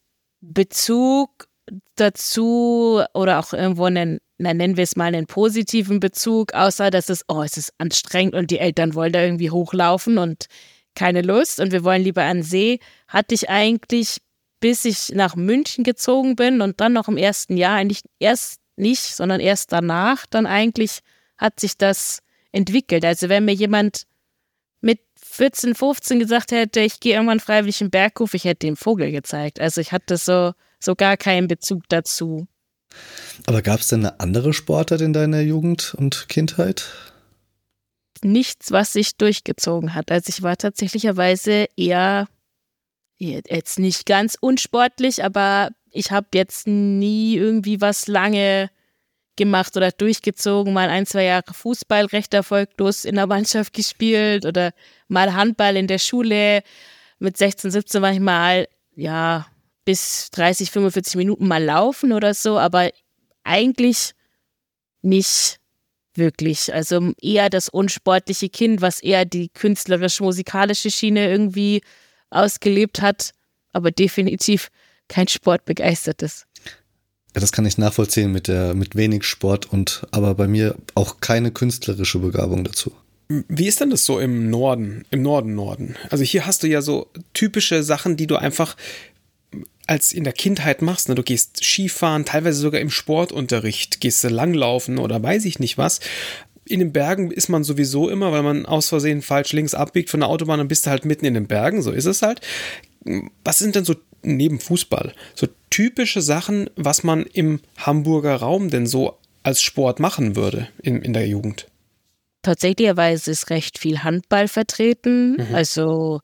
Bezug 0.40 1.48
dazu 1.94 3.02
oder 3.14 3.38
auch 3.38 3.52
irgendwo 3.52 3.84
einen, 3.84 4.18
na, 4.38 4.52
nennen 4.52 4.76
wir 4.76 4.84
es 4.84 4.96
mal 4.96 5.14
einen 5.14 5.26
positiven 5.26 6.00
Bezug, 6.00 6.52
außer 6.52 6.90
dass 6.90 7.08
es, 7.08 7.24
oh, 7.28 7.42
es 7.42 7.56
ist 7.56 7.72
anstrengend 7.78 8.34
und 8.34 8.50
die 8.50 8.58
Eltern 8.58 8.94
wollen 8.94 9.12
da 9.12 9.22
irgendwie 9.22 9.50
hochlaufen 9.50 10.18
und 10.18 10.46
keine 10.94 11.22
Lust 11.22 11.60
und 11.60 11.72
wir 11.72 11.84
wollen 11.84 12.02
lieber 12.02 12.22
an 12.22 12.42
See, 12.42 12.80
hatte 13.08 13.34
ich 13.34 13.48
eigentlich, 13.48 14.18
bis 14.60 14.84
ich 14.84 15.10
nach 15.10 15.36
München 15.36 15.84
gezogen 15.84 16.36
bin 16.36 16.60
und 16.60 16.80
dann 16.80 16.92
noch 16.92 17.08
im 17.08 17.16
ersten 17.16 17.56
Jahr 17.56 17.76
eigentlich 17.76 18.02
erst 18.18 18.60
nicht, 18.76 19.14
sondern 19.14 19.40
erst 19.40 19.72
danach 19.72 20.26
dann 20.26 20.46
eigentlich 20.46 21.00
hat 21.36 21.60
sich 21.60 21.76
das 21.76 22.20
entwickelt. 22.52 23.04
Also 23.04 23.28
wenn 23.28 23.44
mir 23.44 23.54
jemand 23.54 24.06
mit 24.80 25.00
14, 25.20 25.74
15 25.74 26.18
gesagt 26.18 26.52
hätte, 26.52 26.80
ich 26.80 27.00
gehe 27.00 27.14
irgendwann 27.14 27.40
freiwillig 27.40 27.80
im 27.80 27.90
Berghof, 27.90 28.34
ich 28.34 28.44
hätte 28.44 28.66
dem 28.66 28.76
Vogel 28.76 29.10
gezeigt. 29.10 29.60
Also 29.60 29.80
ich 29.80 29.92
hatte 29.92 30.16
so, 30.16 30.52
so 30.78 30.94
gar 30.94 31.16
keinen 31.16 31.48
Bezug 31.48 31.84
dazu. 31.88 32.46
Aber 33.46 33.62
gab 33.62 33.80
es 33.80 33.88
denn 33.88 34.00
eine 34.00 34.20
andere 34.20 34.52
Sportart 34.52 35.00
in 35.00 35.12
deiner 35.12 35.40
Jugend 35.40 35.94
und 35.94 36.28
Kindheit? 36.28 36.86
Nichts, 38.22 38.70
was 38.70 38.92
sich 38.92 39.16
durchgezogen 39.16 39.94
hat. 39.94 40.10
Also 40.10 40.28
ich 40.28 40.42
war 40.42 40.56
tatsächlicherweise 40.56 41.66
eher 41.76 42.28
jetzt 43.18 43.78
nicht 43.78 44.06
ganz 44.06 44.36
unsportlich, 44.40 45.24
aber 45.24 45.70
ich 45.94 46.10
habe 46.10 46.26
jetzt 46.34 46.66
nie 46.66 47.36
irgendwie 47.36 47.80
was 47.80 48.06
lange 48.08 48.70
gemacht 49.36 49.76
oder 49.76 49.90
durchgezogen, 49.90 50.72
mal 50.72 50.88
ein, 50.88 51.06
zwei 51.06 51.24
Jahre 51.24 51.54
Fußball 51.54 52.06
recht 52.06 52.34
erfolglos 52.34 53.04
in 53.04 53.16
der 53.16 53.26
Mannschaft 53.34 53.72
gespielt 53.72 54.44
oder 54.44 54.72
mal 55.08 55.34
Handball 55.34 55.76
in 55.76 55.86
der 55.86 55.98
Schule. 55.98 56.62
Mit 57.18 57.36
16, 57.36 57.70
17 57.70 58.02
war 58.02 58.12
ich 58.12 58.20
mal, 58.20 58.68
ja, 58.94 59.46
bis 59.84 60.30
30, 60.30 60.70
45 60.70 61.16
Minuten 61.16 61.46
mal 61.46 61.62
laufen 61.62 62.12
oder 62.12 62.34
so, 62.34 62.58
aber 62.58 62.90
eigentlich 63.44 64.12
nicht 65.02 65.60
wirklich. 66.14 66.72
Also 66.72 67.12
eher 67.20 67.50
das 67.50 67.68
unsportliche 67.68 68.48
Kind, 68.48 68.80
was 68.80 69.00
eher 69.00 69.24
die 69.24 69.48
künstlerisch-musikalische 69.48 70.90
Schiene 70.90 71.28
irgendwie 71.28 71.82
ausgelebt 72.30 73.00
hat, 73.00 73.32
aber 73.72 73.90
definitiv 73.90 74.70
kein 75.08 75.28
Sportbegeistertes. 75.28 76.46
Ja, 77.34 77.40
das 77.40 77.52
kann 77.52 77.66
ich 77.66 77.78
nachvollziehen 77.78 78.30
mit 78.30 78.48
der, 78.48 78.74
mit 78.74 78.94
wenig 78.94 79.24
Sport 79.24 79.72
und 79.72 80.06
aber 80.12 80.34
bei 80.34 80.46
mir 80.46 80.76
auch 80.94 81.20
keine 81.20 81.50
künstlerische 81.50 82.20
Begabung 82.20 82.62
dazu. 82.62 82.92
Wie 83.28 83.66
ist 83.66 83.80
denn 83.80 83.90
das 83.90 84.04
so 84.04 84.20
im 84.20 84.50
Norden, 84.50 85.04
im 85.10 85.22
Norden 85.22 85.54
Norden? 85.54 85.96
Also 86.10 86.22
hier 86.22 86.46
hast 86.46 86.62
du 86.62 86.68
ja 86.68 86.82
so 86.82 87.10
typische 87.32 87.82
Sachen, 87.82 88.16
die 88.16 88.26
du 88.26 88.36
einfach 88.36 88.76
als 89.86 90.12
in 90.12 90.24
der 90.24 90.32
Kindheit 90.32 90.82
machst. 90.82 91.08
Ne? 91.08 91.14
Du 91.14 91.22
gehst 91.22 91.62
Skifahren, 91.62 92.24
teilweise 92.24 92.58
sogar 92.58 92.80
im 92.80 92.90
Sportunterricht, 92.90 94.00
gehst 94.00 94.22
du 94.24 94.28
langlaufen 94.28 94.98
oder 94.98 95.22
weiß 95.22 95.44
ich 95.46 95.58
nicht 95.58 95.78
was. 95.78 96.00
In 96.66 96.80
den 96.80 96.92
Bergen 96.92 97.30
ist 97.30 97.48
man 97.48 97.64
sowieso 97.64 98.08
immer, 98.08 98.32
weil 98.32 98.42
man 98.42 98.64
aus 98.64 98.88
Versehen 98.88 99.22
falsch 99.22 99.52
links 99.52 99.74
abbiegt 99.74 100.08
von 100.08 100.20
der 100.20 100.28
Autobahn, 100.28 100.58
dann 100.58 100.68
bist 100.68 100.86
du 100.86 100.90
halt 100.90 101.04
mitten 101.04 101.26
in 101.26 101.34
den 101.34 101.46
Bergen, 101.46 101.82
so 101.82 101.90
ist 101.90 102.06
es 102.06 102.22
halt. 102.22 102.40
Was 103.44 103.58
sind 103.58 103.74
denn 103.74 103.84
so 103.84 103.94
neben 104.24 104.60
Fußball 104.60 105.14
so 105.34 105.46
typische 105.70 106.22
Sachen, 106.22 106.70
was 106.76 107.02
man 107.02 107.24
im 107.24 107.60
Hamburger 107.76 108.36
Raum 108.36 108.70
denn 108.70 108.86
so 108.86 109.18
als 109.42 109.62
Sport 109.62 110.00
machen 110.00 110.36
würde 110.36 110.68
in, 110.82 111.02
in 111.02 111.12
der 111.12 111.26
Jugend? 111.26 111.66
Tatsächlicherweise 112.42 113.30
ist 113.30 113.50
recht 113.50 113.78
viel 113.78 114.02
Handball 114.02 114.48
vertreten. 114.48 115.36
Mhm. 115.36 115.54
Also 115.54 116.20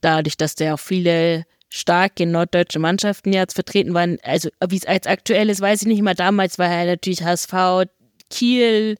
dadurch, 0.00 0.36
dass 0.36 0.54
da 0.54 0.74
auch 0.74 0.80
viele 0.80 1.44
starke 1.70 2.26
norddeutsche 2.26 2.78
Mannschaften 2.78 3.32
jetzt 3.32 3.54
vertreten 3.54 3.94
waren. 3.94 4.18
Also 4.22 4.48
wie 4.66 4.76
es 4.76 4.86
als 4.86 5.06
aktuell 5.06 5.50
ist, 5.50 5.60
weiß 5.60 5.82
ich 5.82 5.88
nicht 5.88 6.02
mehr. 6.02 6.14
Damals 6.14 6.58
war 6.58 6.70
ja 6.70 6.84
natürlich 6.84 7.22
HSV, 7.22 7.52
Kiel, 8.30 8.96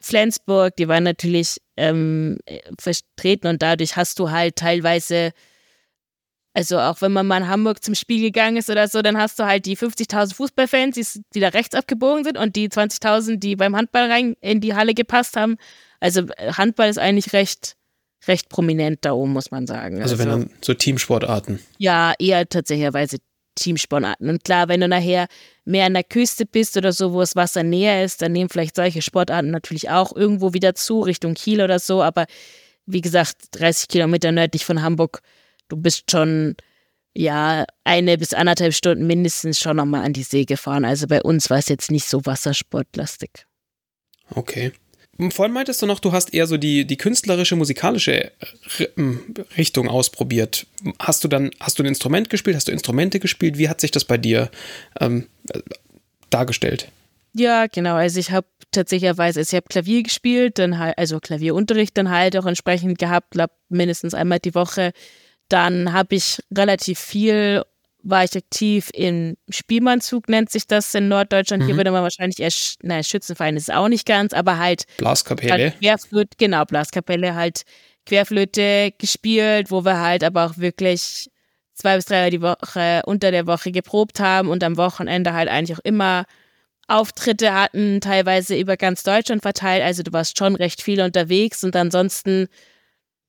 Flensburg, 0.00 0.76
die 0.76 0.88
waren 0.88 1.04
natürlich 1.04 1.56
ähm, 1.76 2.38
vertreten 2.78 3.46
und 3.48 3.62
dadurch 3.62 3.96
hast 3.96 4.18
du 4.18 4.30
halt 4.30 4.56
teilweise 4.56 5.32
also 6.54 6.78
auch 6.78 7.02
wenn 7.02 7.12
man 7.12 7.26
mal 7.26 7.38
in 7.38 7.48
Hamburg 7.48 7.82
zum 7.82 7.96
Spiel 7.96 8.20
gegangen 8.20 8.56
ist 8.56 8.70
oder 8.70 8.86
so, 8.86 9.02
dann 9.02 9.18
hast 9.18 9.40
du 9.40 9.44
halt 9.44 9.66
die 9.66 9.76
50.000 9.76 10.34
Fußballfans, 10.34 10.94
die, 10.94 11.20
die, 11.34 11.40
da 11.40 11.48
rechts 11.48 11.74
abgebogen 11.74 12.22
sind 12.22 12.38
und 12.38 12.54
die 12.54 12.68
20.000, 12.68 13.38
die 13.38 13.56
beim 13.56 13.74
Handball 13.74 14.08
rein 14.08 14.36
in 14.40 14.60
die 14.60 14.74
Halle 14.74 14.94
gepasst 14.94 15.36
haben. 15.36 15.56
Also 15.98 16.22
äh, 16.36 16.52
Handball 16.52 16.88
ist 16.88 16.98
eigentlich 16.98 17.32
recht, 17.32 17.74
recht 18.28 18.48
prominent 18.48 19.04
da 19.04 19.12
oben, 19.12 19.32
muss 19.32 19.50
man 19.50 19.66
sagen. 19.66 20.00
Also, 20.00 20.14
also 20.14 20.18
wenn 20.18 20.28
dann 20.28 20.50
so 20.60 20.74
Teamsportarten. 20.74 21.58
Ja, 21.78 22.14
eher 22.20 22.48
tatsächlicherweise 22.48 23.18
Teamsportarten. 23.56 24.28
Und 24.30 24.44
klar, 24.44 24.68
wenn 24.68 24.80
du 24.80 24.86
nachher 24.86 25.26
mehr 25.64 25.86
an 25.86 25.94
der 25.94 26.04
Küste 26.04 26.46
bist 26.46 26.76
oder 26.76 26.92
so, 26.92 27.12
wo 27.12 27.18
das 27.18 27.34
Wasser 27.34 27.64
näher 27.64 28.04
ist, 28.04 28.22
dann 28.22 28.30
nehmen 28.30 28.48
vielleicht 28.48 28.76
solche 28.76 29.02
Sportarten 29.02 29.50
natürlich 29.50 29.90
auch 29.90 30.14
irgendwo 30.14 30.52
wieder 30.52 30.76
zu, 30.76 31.00
Richtung 31.00 31.34
Kiel 31.34 31.60
oder 31.60 31.80
so. 31.80 32.00
Aber 32.00 32.26
wie 32.86 33.00
gesagt, 33.00 33.36
30 33.52 33.88
Kilometer 33.88 34.30
nördlich 34.30 34.64
von 34.64 34.82
Hamburg 34.82 35.20
du 35.68 35.76
bist 35.76 36.10
schon 36.10 36.56
ja 37.16 37.64
eine 37.84 38.18
bis 38.18 38.34
anderthalb 38.34 38.74
Stunden 38.74 39.06
mindestens 39.06 39.58
schon 39.58 39.76
nochmal 39.76 40.04
an 40.04 40.12
die 40.12 40.22
See 40.22 40.44
gefahren. 40.44 40.84
Also 40.84 41.06
bei 41.06 41.22
uns 41.22 41.50
war 41.50 41.58
es 41.58 41.68
jetzt 41.68 41.90
nicht 41.90 42.06
so 42.06 42.24
wassersportlastig. 42.24 43.46
Okay. 44.30 44.72
Vorhin 45.30 45.52
meintest 45.52 45.80
du 45.80 45.86
noch, 45.86 46.00
du 46.00 46.10
hast 46.10 46.34
eher 46.34 46.48
so 46.48 46.56
die, 46.56 46.84
die 46.86 46.96
künstlerische, 46.96 47.54
musikalische 47.54 48.32
Richtung 49.56 49.88
ausprobiert. 49.88 50.66
Hast 50.98 51.22
du 51.22 51.28
dann, 51.28 51.50
hast 51.60 51.78
du 51.78 51.84
ein 51.84 51.86
Instrument 51.86 52.30
gespielt? 52.30 52.56
Hast 52.56 52.66
du 52.66 52.72
Instrumente 52.72 53.20
gespielt? 53.20 53.56
Wie 53.56 53.68
hat 53.68 53.80
sich 53.80 53.92
das 53.92 54.04
bei 54.04 54.18
dir 54.18 54.50
ähm, 54.98 55.28
dargestellt? 56.30 56.88
Ja, 57.32 57.66
genau. 57.66 57.94
Also 57.94 58.18
ich 58.18 58.32
habe 58.32 58.46
tatsächlicherweise, 58.72 59.40
also 59.40 59.50
ich 59.50 59.56
habe 59.56 59.68
Klavier 59.68 60.02
gespielt, 60.02 60.58
dann 60.58 60.78
halt, 60.78 60.98
also 60.98 61.20
Klavierunterricht 61.20 61.96
dann 61.96 62.10
halt 62.10 62.36
auch 62.36 62.46
entsprechend 62.46 62.98
gehabt, 62.98 63.30
glaube 63.30 63.52
mindestens 63.68 64.14
einmal 64.14 64.40
die 64.40 64.54
Woche. 64.54 64.92
Dann 65.48 65.92
habe 65.92 66.14
ich 66.14 66.42
relativ 66.56 66.98
viel, 66.98 67.62
war 68.02 68.24
ich 68.24 68.36
aktiv 68.36 68.90
im 68.94 69.36
Spielmannzug, 69.48 70.28
nennt 70.28 70.50
sich 70.50 70.66
das 70.66 70.94
in 70.94 71.08
Norddeutschland. 71.08 71.62
Mhm. 71.62 71.66
Hier 71.66 71.76
würde 71.76 71.90
man 71.90 72.02
wahrscheinlich 72.02 72.40
eher, 72.40 72.52
naja, 72.82 73.02
Schützenverein 73.02 73.56
ist 73.56 73.68
es 73.68 73.74
auch 73.74 73.88
nicht 73.88 74.06
ganz, 74.06 74.32
aber 74.32 74.58
halt. 74.58 74.84
Blaskapelle. 74.96 75.52
Halt 75.52 75.80
Querflöte, 75.80 76.36
genau, 76.38 76.64
Blaskapelle 76.64 77.34
halt 77.34 77.62
Querflöte 78.06 78.92
gespielt, 78.98 79.70
wo 79.70 79.84
wir 79.84 80.00
halt 80.00 80.24
aber 80.24 80.46
auch 80.46 80.58
wirklich 80.58 81.30
zwei 81.74 81.96
bis 81.96 82.06
drei 82.06 82.30
die 82.30 82.42
Woche 82.42 83.02
unter 83.06 83.30
der 83.30 83.46
Woche 83.46 83.72
geprobt 83.72 84.20
haben 84.20 84.48
und 84.48 84.62
am 84.62 84.76
Wochenende 84.76 85.32
halt 85.32 85.48
eigentlich 85.48 85.76
auch 85.76 85.84
immer 85.84 86.24
Auftritte 86.86 87.54
hatten, 87.54 88.00
teilweise 88.00 88.56
über 88.56 88.76
ganz 88.76 89.02
Deutschland 89.02 89.42
verteilt. 89.42 89.82
Also 89.82 90.02
du 90.02 90.12
warst 90.12 90.38
schon 90.38 90.54
recht 90.54 90.82
viel 90.82 91.00
unterwegs 91.00 91.64
und 91.64 91.74
ansonsten 91.76 92.48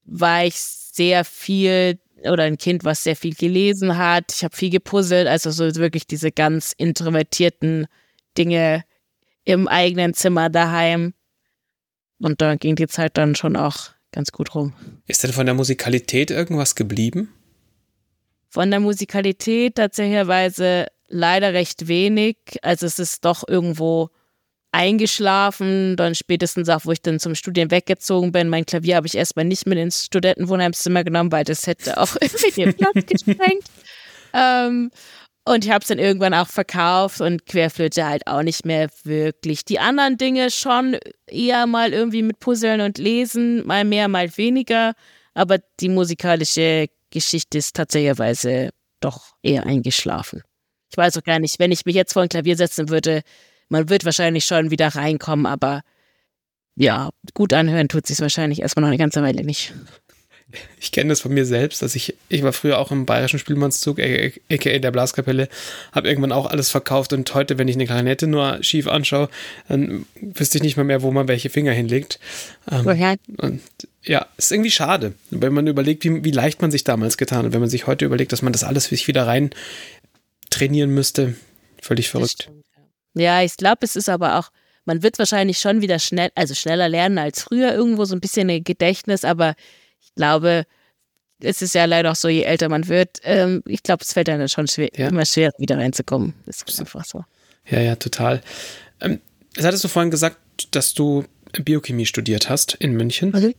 war 0.03 0.45
ich 0.45 0.55
sehr 0.57 1.25
viel 1.25 1.99
oder 2.29 2.43
ein 2.43 2.57
Kind, 2.57 2.83
was 2.83 3.03
sehr 3.03 3.15
viel 3.15 3.35
gelesen 3.35 3.97
hat. 3.97 4.33
Ich 4.33 4.43
habe 4.43 4.55
viel 4.55 4.69
gepuzzelt, 4.69 5.27
also 5.27 5.51
so 5.51 5.75
wirklich 5.75 6.07
diese 6.07 6.31
ganz 6.31 6.73
introvertierten 6.77 7.87
Dinge 8.37 8.83
im 9.43 9.67
eigenen 9.67 10.13
Zimmer 10.13 10.49
daheim. 10.49 11.13
Und 12.19 12.41
da 12.41 12.55
ging 12.55 12.75
die 12.75 12.87
Zeit 12.87 13.17
dann 13.17 13.35
schon 13.35 13.55
auch 13.55 13.89
ganz 14.11 14.31
gut 14.31 14.55
rum. 14.55 14.73
Ist 15.07 15.23
denn 15.23 15.33
von 15.33 15.45
der 15.45 15.55
Musikalität 15.55 16.31
irgendwas 16.31 16.75
geblieben? 16.75 17.33
Von 18.49 18.71
der 18.71 18.79
Musikalität 18.79 19.75
tatsächlich 19.75 20.25
leider 21.07 21.53
recht 21.53 21.87
wenig. 21.87 22.37
Also 22.61 22.85
es 22.85 22.99
ist 22.99 23.25
doch 23.25 23.47
irgendwo 23.47 24.09
eingeschlafen. 24.75 25.95
Dann 25.95 26.15
spätestens 26.15 26.69
auch, 26.69 26.85
wo 26.85 26.91
ich 26.91 27.01
dann 27.01 27.19
zum 27.19 27.33
Studieren 27.33 27.71
weggezogen 27.71 28.31
bin. 28.31 28.49
Mein 28.49 28.65
Klavier 28.65 28.97
habe 28.97 29.07
ich 29.07 29.15
erstmal 29.15 29.45
nicht 29.45 29.65
mit 29.65 29.77
ins 29.77 30.05
Studentenwohnheimszimmer 30.05 31.03
genommen, 31.03 31.31
weil 31.31 31.45
das 31.45 31.65
hätte 31.65 31.97
auch 31.97 32.15
irgendwie 32.21 32.61
den 32.61 32.73
Platz 32.73 33.05
gesprengt. 33.05 33.65
Ähm, 34.33 34.91
und 35.47 35.63
ich 35.63 35.71
habe 35.71 35.81
es 35.81 35.87
dann 35.87 35.99
irgendwann 35.99 36.33
auch 36.33 36.47
verkauft 36.47 37.21
und 37.21 37.45
Querflöte 37.45 38.05
halt 38.05 38.27
auch 38.27 38.41
nicht 38.41 38.65
mehr 38.65 38.89
wirklich. 39.03 39.63
Die 39.63 39.79
anderen 39.79 40.17
Dinge 40.17 40.51
schon 40.51 40.97
eher 41.27 41.67
mal 41.67 41.93
irgendwie 41.93 42.23
mit 42.23 42.39
Puzzeln 42.39 42.81
und 42.81 42.97
Lesen, 42.97 43.65
mal 43.65 43.85
mehr, 43.85 44.07
mal 44.07 44.35
weniger. 44.37 44.93
Aber 45.35 45.59
die 45.79 45.89
musikalische 45.89 46.87
Geschichte 47.11 47.59
ist 47.59 47.75
tatsächlich 47.75 48.71
doch 48.99 49.35
eher 49.43 49.65
eingeschlafen. 49.65 50.41
Ich 50.89 50.97
weiß 50.97 51.17
auch 51.17 51.23
gar 51.23 51.39
nicht, 51.39 51.59
wenn 51.59 51.71
ich 51.71 51.85
mich 51.85 51.95
jetzt 51.95 52.13
vor 52.13 52.23
ein 52.23 52.29
Klavier 52.29 52.57
setzen 52.57 52.89
würde, 52.89 53.21
man 53.69 53.89
wird 53.89 54.05
wahrscheinlich 54.05 54.45
schon 54.45 54.71
wieder 54.71 54.89
reinkommen, 54.89 55.45
aber 55.45 55.81
ja, 56.75 57.09
gut 57.33 57.53
anhören 57.53 57.87
tut 57.87 58.05
sich 58.05 58.19
wahrscheinlich 58.19 58.61
erstmal 58.61 58.81
noch 58.81 58.89
eine 58.89 58.97
ganze 58.97 59.21
Weile 59.21 59.43
nicht. 59.43 59.73
Ich 60.79 60.91
kenne 60.91 61.09
das 61.09 61.21
von 61.21 61.33
mir 61.33 61.45
selbst, 61.45 61.81
dass 61.81 61.95
ich, 61.95 62.15
ich 62.29 62.43
war 62.43 62.53
früher 62.53 62.77
auch 62.77 62.91
im 62.91 63.05
bayerischen 63.05 63.39
Spielmannszug, 63.39 63.99
aka 63.99 64.79
der 64.79 64.91
Blaskapelle, 64.91 65.49
habe 65.91 66.07
irgendwann 66.07 66.31
auch 66.31 66.45
alles 66.45 66.69
verkauft 66.69 67.13
und 67.13 67.33
heute, 67.33 67.57
wenn 67.57 67.67
ich 67.67 67.75
eine 67.75 67.85
Klarinette 67.85 68.27
nur 68.27 68.63
schief 68.63 68.87
anschaue, 68.87 69.29
dann 69.67 70.05
wüsste 70.21 70.57
ich 70.57 70.63
nicht 70.63 70.77
mehr 70.77 70.85
mehr, 70.85 71.01
wo 71.01 71.11
man 71.11 71.27
welche 71.27 71.49
Finger 71.49 71.71
hinlegt. 71.71 72.19
Ähm, 72.71 72.85
Woher? 72.85 73.15
Und 73.37 73.61
ja, 74.03 74.27
ist 74.37 74.51
irgendwie 74.51 74.71
schade, 74.71 75.13
wenn 75.31 75.53
man 75.53 75.67
überlegt, 75.67 76.03
wie, 76.03 76.23
wie 76.23 76.31
leicht 76.31 76.61
man 76.61 76.71
sich 76.71 76.83
damals 76.83 77.17
getan 77.17 77.45
hat. 77.45 77.53
Wenn 77.53 77.61
man 77.61 77.69
sich 77.69 77.87
heute 77.87 78.05
überlegt, 78.05 78.31
dass 78.31 78.43
man 78.43 78.53
das 78.53 78.63
alles 78.63 78.85
sich 78.85 79.07
wieder 79.07 79.25
rein 79.25 79.49
trainieren 80.51 80.91
müsste, 80.91 81.35
völlig 81.81 82.09
verrückt. 82.09 82.49
Ja, 83.15 83.41
ich 83.41 83.57
glaube, 83.57 83.79
es 83.81 83.95
ist 83.95 84.09
aber 84.09 84.39
auch, 84.39 84.51
man 84.85 85.01
wird 85.01 85.17
wahrscheinlich 85.17 85.57
schon 85.57 85.81
wieder 85.81 85.99
schnell, 85.99 86.29
also 86.35 86.53
schneller 86.53 86.89
lernen 86.89 87.17
als 87.17 87.41
früher, 87.41 87.73
irgendwo 87.73 88.05
so 88.05 88.15
ein 88.15 88.21
bisschen 88.21 88.49
ein 88.49 88.63
Gedächtnis, 88.63 89.25
aber 89.25 89.55
ich 90.01 90.13
glaube, 90.15 90.65
es 91.39 91.61
ist 91.61 91.73
ja 91.75 91.85
leider 91.85 92.11
auch 92.11 92.15
so, 92.15 92.27
je 92.27 92.43
älter 92.43 92.69
man 92.69 92.87
wird, 92.87 93.19
ähm, 93.23 93.63
ich 93.65 93.83
glaube, 93.83 94.03
es 94.03 94.13
fällt 94.13 94.27
dann 94.27 94.47
schon 94.49 94.67
schwer, 94.67 94.89
ja. 94.95 95.07
immer 95.07 95.25
schwerer, 95.25 95.53
wieder 95.57 95.77
reinzukommen. 95.77 96.33
Das 96.45 96.61
ist 96.61 96.79
einfach 96.79 97.05
so. 97.05 97.23
Ja, 97.67 97.79
ja, 97.79 97.95
total. 97.95 98.41
Ähm, 99.01 99.19
das 99.53 99.65
hattest 99.65 99.83
du 99.83 99.87
vorhin 99.87 100.11
gesagt, 100.11 100.37
dass 100.71 100.93
du 100.93 101.25
Biochemie 101.53 102.05
studiert 102.05 102.49
hast 102.49 102.75
in 102.75 102.93
München. 102.93 103.33
Okay. 103.33 103.55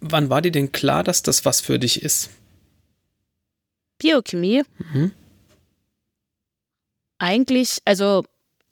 Wann 0.00 0.28
war 0.30 0.42
dir 0.42 0.52
denn 0.52 0.72
klar, 0.72 1.04
dass 1.04 1.22
das 1.22 1.44
was 1.44 1.60
für 1.60 1.78
dich 1.78 2.02
ist? 2.02 2.30
Biochemie? 3.98 4.62
Mhm. 4.78 5.12
Eigentlich, 7.18 7.78
also 7.84 8.24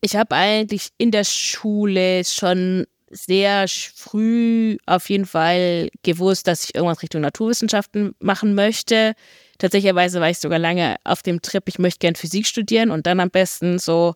ich 0.02 0.16
habe 0.16 0.34
eigentlich 0.34 0.88
in 0.98 1.12
der 1.12 1.24
Schule 1.24 2.24
schon 2.24 2.86
sehr 3.08 3.66
früh 3.68 4.78
auf 4.86 5.08
jeden 5.08 5.26
Fall 5.26 5.90
gewusst, 6.02 6.48
dass 6.48 6.64
ich 6.64 6.74
irgendwas 6.74 7.02
Richtung 7.02 7.20
Naturwissenschaften 7.20 8.14
machen 8.18 8.54
möchte. 8.54 9.14
tatsächlicherweise 9.58 10.20
war 10.20 10.30
ich 10.30 10.38
sogar 10.38 10.58
lange 10.58 10.96
auf 11.04 11.22
dem 11.22 11.40
Trip, 11.40 11.62
ich 11.68 11.78
möchte 11.78 12.00
gern 12.00 12.16
Physik 12.16 12.46
studieren 12.46 12.90
und 12.90 13.06
dann 13.06 13.20
am 13.20 13.30
besten 13.30 13.78
so 13.78 14.14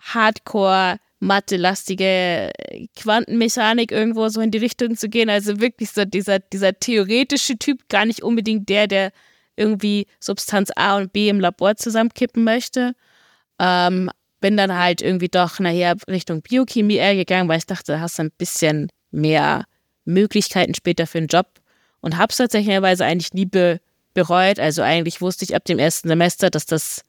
Hardcore 0.00 0.98
Mathe-lastige 1.18 2.50
Quantenmechanik 2.94 3.90
irgendwo 3.90 4.28
so 4.28 4.40
in 4.42 4.50
die 4.50 4.58
Richtung 4.58 4.96
zu 4.96 5.08
gehen. 5.08 5.30
Also 5.30 5.60
wirklich 5.60 5.90
so 5.90 6.04
dieser, 6.04 6.38
dieser 6.38 6.78
theoretische 6.78 7.58
Typ, 7.58 7.88
gar 7.88 8.04
nicht 8.04 8.22
unbedingt 8.22 8.68
der, 8.68 8.86
der 8.86 9.12
irgendwie 9.56 10.06
Substanz 10.20 10.70
A 10.76 10.98
und 10.98 11.12
B 11.12 11.30
im 11.30 11.40
Labor 11.40 11.76
zusammenkippen 11.76 12.44
möchte. 12.44 12.94
Ähm, 13.58 14.10
bin 14.44 14.58
dann 14.58 14.78
halt 14.78 15.00
irgendwie 15.00 15.28
doch 15.28 15.58
nachher 15.58 15.96
Richtung 16.06 16.42
Biochemie 16.42 16.96
eher 16.96 17.16
gegangen, 17.16 17.48
weil 17.48 17.56
ich 17.56 17.64
dachte, 17.64 17.92
da 17.92 18.00
hast 18.00 18.18
du 18.18 18.24
ein 18.24 18.30
bisschen 18.36 18.92
mehr 19.10 19.64
Möglichkeiten 20.04 20.74
später 20.74 21.06
für 21.06 21.16
einen 21.16 21.28
Job 21.28 21.46
und 22.02 22.18
habe 22.18 22.30
es 22.30 22.36
tatsächlich 22.36 22.76
eigentlich 22.76 23.32
nie 23.32 23.46
be 23.46 23.80
bereut. 24.12 24.60
Also 24.60 24.82
eigentlich 24.82 25.22
wusste 25.22 25.46
ich 25.46 25.56
ab 25.56 25.64
dem 25.64 25.78
ersten 25.78 26.08
Semester, 26.08 26.50
dass 26.50 26.66
das 26.66 27.00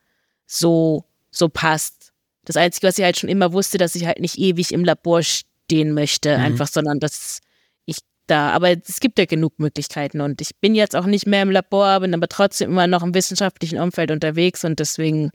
so, 0.47 1.03
so 1.29 1.49
passt. 1.49 2.13
Das 2.45 2.55
Einzige, 2.55 2.87
was 2.87 2.97
ich 2.97 3.03
halt 3.03 3.19
schon 3.19 3.29
immer 3.29 3.51
wusste, 3.51 3.77
dass 3.77 3.95
ich 3.95 4.05
halt 4.05 4.21
nicht 4.21 4.37
ewig 4.37 4.71
im 4.71 4.85
Labor 4.85 5.21
stehen 5.21 5.93
möchte, 5.93 6.37
mhm. 6.37 6.41
einfach, 6.41 6.69
sondern 6.69 7.01
dass 7.01 7.41
ich 7.85 7.97
da, 8.27 8.51
aber 8.51 8.69
es 8.69 9.01
gibt 9.01 9.19
ja 9.19 9.25
genug 9.25 9.59
Möglichkeiten 9.59 10.21
und 10.21 10.39
ich 10.39 10.55
bin 10.61 10.73
jetzt 10.73 10.95
auch 10.95 11.05
nicht 11.05 11.27
mehr 11.27 11.41
im 11.41 11.51
Labor, 11.51 11.99
bin 11.99 12.13
aber 12.13 12.29
trotzdem 12.29 12.69
immer 12.69 12.87
noch 12.87 13.03
im 13.03 13.13
wissenschaftlichen 13.13 13.77
Umfeld 13.77 14.11
unterwegs 14.11 14.63
und 14.63 14.79
deswegen 14.79 15.31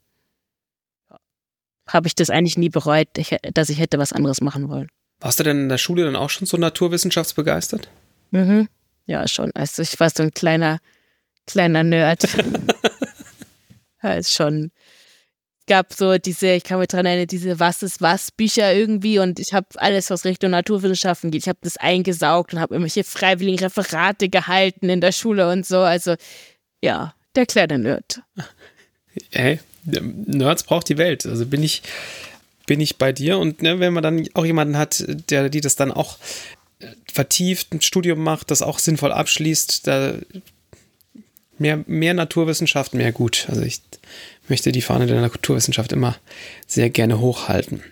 habe 1.93 2.09
ich 2.09 2.15
das 2.15 2.31
eigentlich 2.31 2.59
nie 2.59 2.69
bereut, 2.69 3.09
dass 3.55 3.69
ich 3.69 3.79
hätte 3.79 3.99
was 3.99 4.13
anderes 4.13 4.41
machen 4.41 4.69
wollen. 4.69 4.89
Warst 5.21 5.39
du 5.39 5.45
denn 5.45 5.63
in 5.63 5.69
der 5.69 5.79
Schule 5.79 6.05
dann 6.05 6.17
auch 6.17 6.31
schon 6.31 6.47
so 6.47 6.57
naturwissenschaftsbegeistert? 6.57 7.89
Mhm. 8.31 8.69
Ja, 9.07 9.27
schon. 9.29 9.51
Also 9.55 9.83
ich 9.83 9.99
war 10.01 10.09
so 10.09 10.23
ein 10.23 10.33
kleiner, 10.33 10.79
kleiner 11.47 11.83
Nerd. 11.83 12.25
ist 14.03 14.33
schon. 14.35 14.71
Gab 15.67 15.93
so 15.93 16.17
diese, 16.17 16.53
ich 16.53 16.65
kann 16.65 16.79
mich 16.79 16.89
dran 16.89 17.07
erinnern, 17.07 17.27
diese 17.27 17.61
Was 17.61 17.83
ist 17.83 18.01
was 18.01 18.31
Bücher 18.33 18.73
irgendwie 18.73 19.19
und 19.19 19.39
ich 19.39 19.53
habe 19.53 19.67
alles, 19.77 20.11
was 20.11 20.25
Richtung 20.25 20.51
Naturwissenschaften 20.51 21.31
geht, 21.31 21.43
ich 21.43 21.49
habe 21.49 21.59
das 21.63 21.77
eingesaugt 21.77 22.55
und 22.55 22.61
habe 22.61 22.75
irgendwelche 22.75 23.05
freiwilligen 23.05 23.61
Referate 23.61 24.29
gehalten 24.29 24.89
in 24.89 25.01
der 25.01 25.13
Schule 25.13 25.51
und 25.51 25.67
so. 25.67 25.79
Also 25.79 26.17
ja, 26.83 27.15
der 27.37 27.47
kleine 27.47 27.79
Nerd. 27.79 28.23
Hey, 29.31 29.61
Nerds 29.85 30.65
braucht 30.65 30.89
die 30.89 30.99
Welt. 30.99 31.27
Also 31.27 31.47
bin 31.47 31.63
ich, 31.63 31.83
bin 32.67 32.81
ich 32.81 32.97
bei 32.97 33.13
dir. 33.13 33.39
Und 33.39 33.63
ne, 33.63 33.81
wenn 33.81 33.93
man 33.93 34.03
dann 34.03 34.29
auch 34.35 34.45
jemanden 34.45 34.77
hat, 34.77 35.05
der 35.31 35.49
die 35.49 35.61
das 35.61 35.77
dann 35.77 35.93
auch 35.93 36.19
äh, 36.81 36.87
vertieft, 37.13 37.73
ein 37.73 37.81
Studium 37.81 38.23
macht, 38.23 38.51
das 38.51 38.63
auch 38.63 38.79
sinnvoll 38.79 39.13
abschließt, 39.13 39.87
da 39.87 40.15
mehr, 41.59 41.85
mehr 41.87 42.15
Naturwissenschaft, 42.15 42.95
mehr 42.95 43.13
gut. 43.13 43.47
Also 43.49 43.63
ich 43.63 43.81
möchte 44.49 44.73
die 44.73 44.83
Fahne 44.83 45.07
der 45.07 45.21
Naturwissenschaft 45.21 45.93
immer 45.93 46.17
sehr 46.67 46.91
gerne 46.91 47.21
hochhalten. 47.21 47.83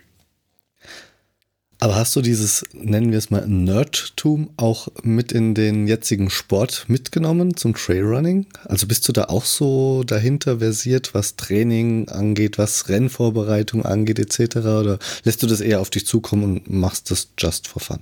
Aber 1.81 1.95
hast 1.95 2.17
du 2.17 2.23
dieses, 2.23 2.65
nennen 2.73 3.13
wir 3.13 3.19
es 3.19 3.31
mal, 3.31 3.47
Nerdtum 3.47 4.51
auch 4.57 4.89
mit 5.03 5.31
in 5.31 5.55
den 5.55 5.87
jetzigen 5.87 6.29
Sport 6.29 6.87
mitgenommen 6.89 7.57
zum 7.57 7.75
Trailrunning? 7.75 8.47
Also 8.65 8.89
bist 8.89 9.07
du 9.09 9.13
da 9.13 9.27
auch 9.27 9.45
so 9.45 10.03
dahinter 10.03 10.59
versiert, 10.59 11.15
was 11.15 11.37
Training 11.37 12.09
angeht, 12.09 12.59
was 12.59 12.89
Rennvorbereitung 12.89 13.85
angeht, 13.85 14.19
etc.? 14.19 14.57
Oder 14.57 14.99
lässt 15.23 15.41
du 15.43 15.47
das 15.47 15.61
eher 15.61 15.81
auf 15.81 15.91
dich 15.91 16.05
zukommen 16.05 16.43
und 16.43 16.71
machst 16.71 17.13
das 17.13 17.29
just 17.39 17.69
for 17.69 17.81
fun? 17.81 18.01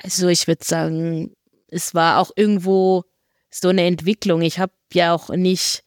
Also 0.00 0.28
ich 0.28 0.46
würde 0.46 0.64
sagen, 0.64 1.32
es 1.66 1.94
war 1.94 2.18
auch 2.18 2.30
irgendwo 2.36 3.04
so 3.50 3.70
eine 3.70 3.82
Entwicklung. 3.86 4.42
Ich 4.42 4.60
habe 4.60 4.72
ja 4.92 5.12
auch 5.12 5.30
nicht 5.30 5.82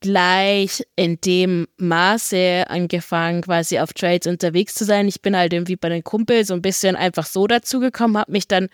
gleich 0.00 0.82
in 0.94 1.20
dem 1.20 1.66
Maße 1.78 2.64
angefangen, 2.68 3.42
quasi 3.42 3.78
auf 3.78 3.92
Trades 3.92 4.26
unterwegs 4.26 4.74
zu 4.74 4.84
sein. 4.84 5.08
Ich 5.08 5.22
bin 5.22 5.36
halt 5.36 5.52
irgendwie 5.52 5.76
bei 5.76 5.88
den 5.88 6.04
Kumpel 6.04 6.44
so 6.44 6.54
ein 6.54 6.62
bisschen 6.62 6.96
einfach 6.96 7.26
so 7.26 7.46
dazugekommen, 7.46 8.18
habe 8.18 8.32
mich 8.32 8.46
dann, 8.48 8.68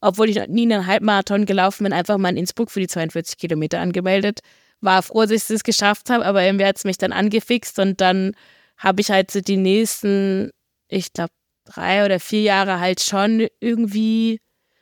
obwohl 0.00 0.28
ich 0.30 0.36
noch 0.36 0.46
nie 0.46 0.62
einen 0.62 0.86
Halbmarathon 0.86 1.46
gelaufen 1.46 1.84
bin, 1.84 1.92
einfach 1.92 2.18
mal 2.18 2.30
in 2.30 2.36
Innsbruck 2.36 2.70
für 2.70 2.80
die 2.80 2.86
42 2.86 3.38
Kilometer 3.38 3.80
angemeldet. 3.80 4.40
War 4.80 5.02
froh, 5.02 5.22
dass 5.22 5.32
ich 5.32 5.50
es 5.50 5.64
geschafft 5.64 6.10
habe, 6.10 6.24
aber 6.24 6.44
irgendwie 6.44 6.66
hat 6.66 6.76
es 6.76 6.84
mich 6.84 6.98
dann 6.98 7.12
angefixt 7.12 7.78
und 7.80 8.00
dann 8.00 8.34
habe 8.76 9.00
ich 9.00 9.10
halt 9.10 9.30
so 9.30 9.40
die 9.40 9.56
nächsten, 9.56 10.50
ich 10.88 11.12
glaube, 11.12 11.32
drei 11.64 12.04
oder 12.04 12.20
vier 12.20 12.42
Jahre 12.42 12.78
halt 12.78 13.00
schon 13.00 13.48
irgendwie 13.60 14.38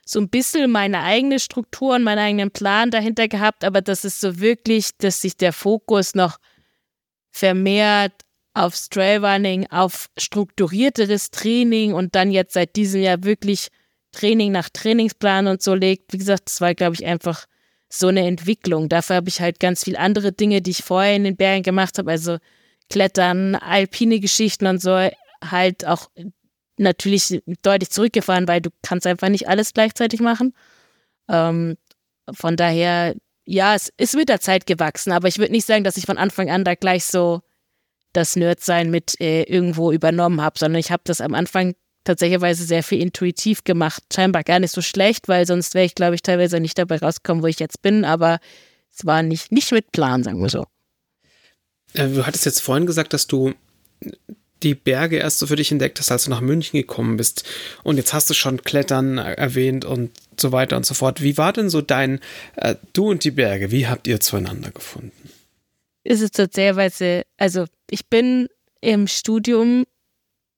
so 0.08 0.20
ein 0.20 0.28
bisschen 0.28 0.70
meine 0.70 1.02
eigene 1.02 1.40
Struktur 1.40 1.96
und 1.96 2.04
meinen 2.04 2.20
eigenen 2.20 2.50
Plan 2.52 2.92
dahinter 2.92 3.26
gehabt, 3.26 3.64
aber 3.64 3.82
das 3.82 4.04
ist 4.04 4.20
so 4.20 4.38
wirklich, 4.38 4.96
dass 4.98 5.20
sich 5.20 5.36
der 5.36 5.52
Fokus 5.52 6.14
noch 6.14 6.38
vermehrt 7.32 8.12
aufs 8.54 8.88
Trailrunning, 8.88 9.66
auf 9.70 10.08
strukturierteres 10.16 11.32
Training 11.32 11.92
und 11.92 12.14
dann 12.14 12.30
jetzt 12.30 12.54
seit 12.54 12.76
diesem 12.76 13.02
Jahr 13.02 13.24
wirklich 13.24 13.68
Training 14.12 14.52
nach 14.52 14.70
Trainingsplan 14.70 15.48
und 15.48 15.60
so 15.60 15.74
legt. 15.74 16.12
Wie 16.12 16.18
gesagt, 16.18 16.44
das 16.46 16.60
war, 16.60 16.74
glaube 16.74 16.94
ich, 16.94 17.04
einfach 17.04 17.46
so 17.90 18.06
eine 18.06 18.26
Entwicklung. 18.26 18.88
Dafür 18.88 19.16
habe 19.16 19.28
ich 19.28 19.40
halt 19.40 19.58
ganz 19.60 19.84
viele 19.84 19.98
andere 19.98 20.32
Dinge, 20.32 20.62
die 20.62 20.70
ich 20.70 20.84
vorher 20.84 21.16
in 21.16 21.24
den 21.24 21.36
Bergen 21.36 21.64
gemacht 21.64 21.98
habe, 21.98 22.12
also 22.12 22.38
Klettern, 22.88 23.56
alpine 23.56 24.20
Geschichten 24.20 24.66
und 24.66 24.80
so, 24.80 25.08
halt 25.44 25.84
auch 25.84 26.08
natürlich 26.78 27.42
deutlich 27.62 27.90
zurückgefahren, 27.90 28.48
weil 28.48 28.60
du 28.60 28.70
kannst 28.82 29.06
einfach 29.06 29.28
nicht 29.28 29.48
alles 29.48 29.72
gleichzeitig 29.72 30.20
machen. 30.20 30.54
Ähm, 31.28 31.76
von 32.32 32.56
daher, 32.56 33.14
ja, 33.44 33.74
es 33.74 33.92
ist 33.96 34.16
mit 34.16 34.28
der 34.28 34.40
Zeit 34.40 34.66
gewachsen, 34.66 35.12
aber 35.12 35.28
ich 35.28 35.38
würde 35.38 35.52
nicht 35.52 35.66
sagen, 35.66 35.84
dass 35.84 35.96
ich 35.96 36.06
von 36.06 36.18
Anfang 36.18 36.50
an 36.50 36.64
da 36.64 36.74
gleich 36.74 37.04
so 37.04 37.42
das 38.12 38.36
Nerdsein 38.36 38.90
mit 38.90 39.20
äh, 39.20 39.42
irgendwo 39.42 39.92
übernommen 39.92 40.40
habe, 40.40 40.58
sondern 40.58 40.80
ich 40.80 40.90
habe 40.90 41.02
das 41.04 41.20
am 41.20 41.34
Anfang 41.34 41.74
tatsächlich 42.04 42.40
sehr 42.56 42.82
viel 42.82 43.02
intuitiv 43.02 43.64
gemacht. 43.64 44.02
Scheinbar 44.14 44.44
gar 44.44 44.58
nicht 44.58 44.72
so 44.72 44.80
schlecht, 44.80 45.28
weil 45.28 45.46
sonst 45.46 45.74
wäre 45.74 45.84
ich, 45.84 45.94
glaube 45.94 46.14
ich, 46.14 46.22
teilweise 46.22 46.60
nicht 46.60 46.78
dabei 46.78 46.98
rausgekommen, 46.98 47.42
wo 47.42 47.46
ich 47.46 47.58
jetzt 47.58 47.82
bin, 47.82 48.04
aber 48.04 48.38
es 48.96 49.04
war 49.04 49.22
nicht, 49.22 49.52
nicht 49.52 49.72
mit 49.72 49.92
Plan, 49.92 50.22
sagen 50.22 50.40
wir 50.40 50.48
so. 50.48 50.66
Äh, 51.92 52.08
du 52.08 52.26
hattest 52.26 52.46
jetzt 52.46 52.60
vorhin 52.60 52.86
gesagt, 52.86 53.12
dass 53.12 53.26
du 53.26 53.52
die 54.66 54.74
Berge 54.74 55.18
erst 55.18 55.38
so 55.38 55.46
für 55.46 55.56
dich 55.56 55.70
entdeckt 55.70 55.98
hast, 56.00 56.10
als 56.10 56.24
du 56.24 56.30
nach 56.30 56.40
München 56.40 56.78
gekommen 56.78 57.16
bist. 57.16 57.44
Und 57.84 57.96
jetzt 57.96 58.12
hast 58.12 58.28
du 58.28 58.34
schon 58.34 58.62
Klettern 58.62 59.18
erwähnt 59.18 59.84
und 59.84 60.10
so 60.38 60.50
weiter 60.50 60.76
und 60.76 60.84
so 60.84 60.94
fort. 60.94 61.22
Wie 61.22 61.38
war 61.38 61.52
denn 61.52 61.70
so 61.70 61.80
dein, 61.80 62.20
äh, 62.56 62.74
du 62.92 63.10
und 63.10 63.22
die 63.22 63.30
Berge, 63.30 63.70
wie 63.70 63.86
habt 63.86 64.08
ihr 64.08 64.18
zueinander 64.18 64.72
gefunden? 64.72 65.30
Ist 66.02 66.20
es 66.20 66.32
tatsächlich, 66.32 67.24
also 67.36 67.66
ich 67.90 68.08
bin 68.08 68.48
im 68.80 69.06
Studium, 69.06 69.84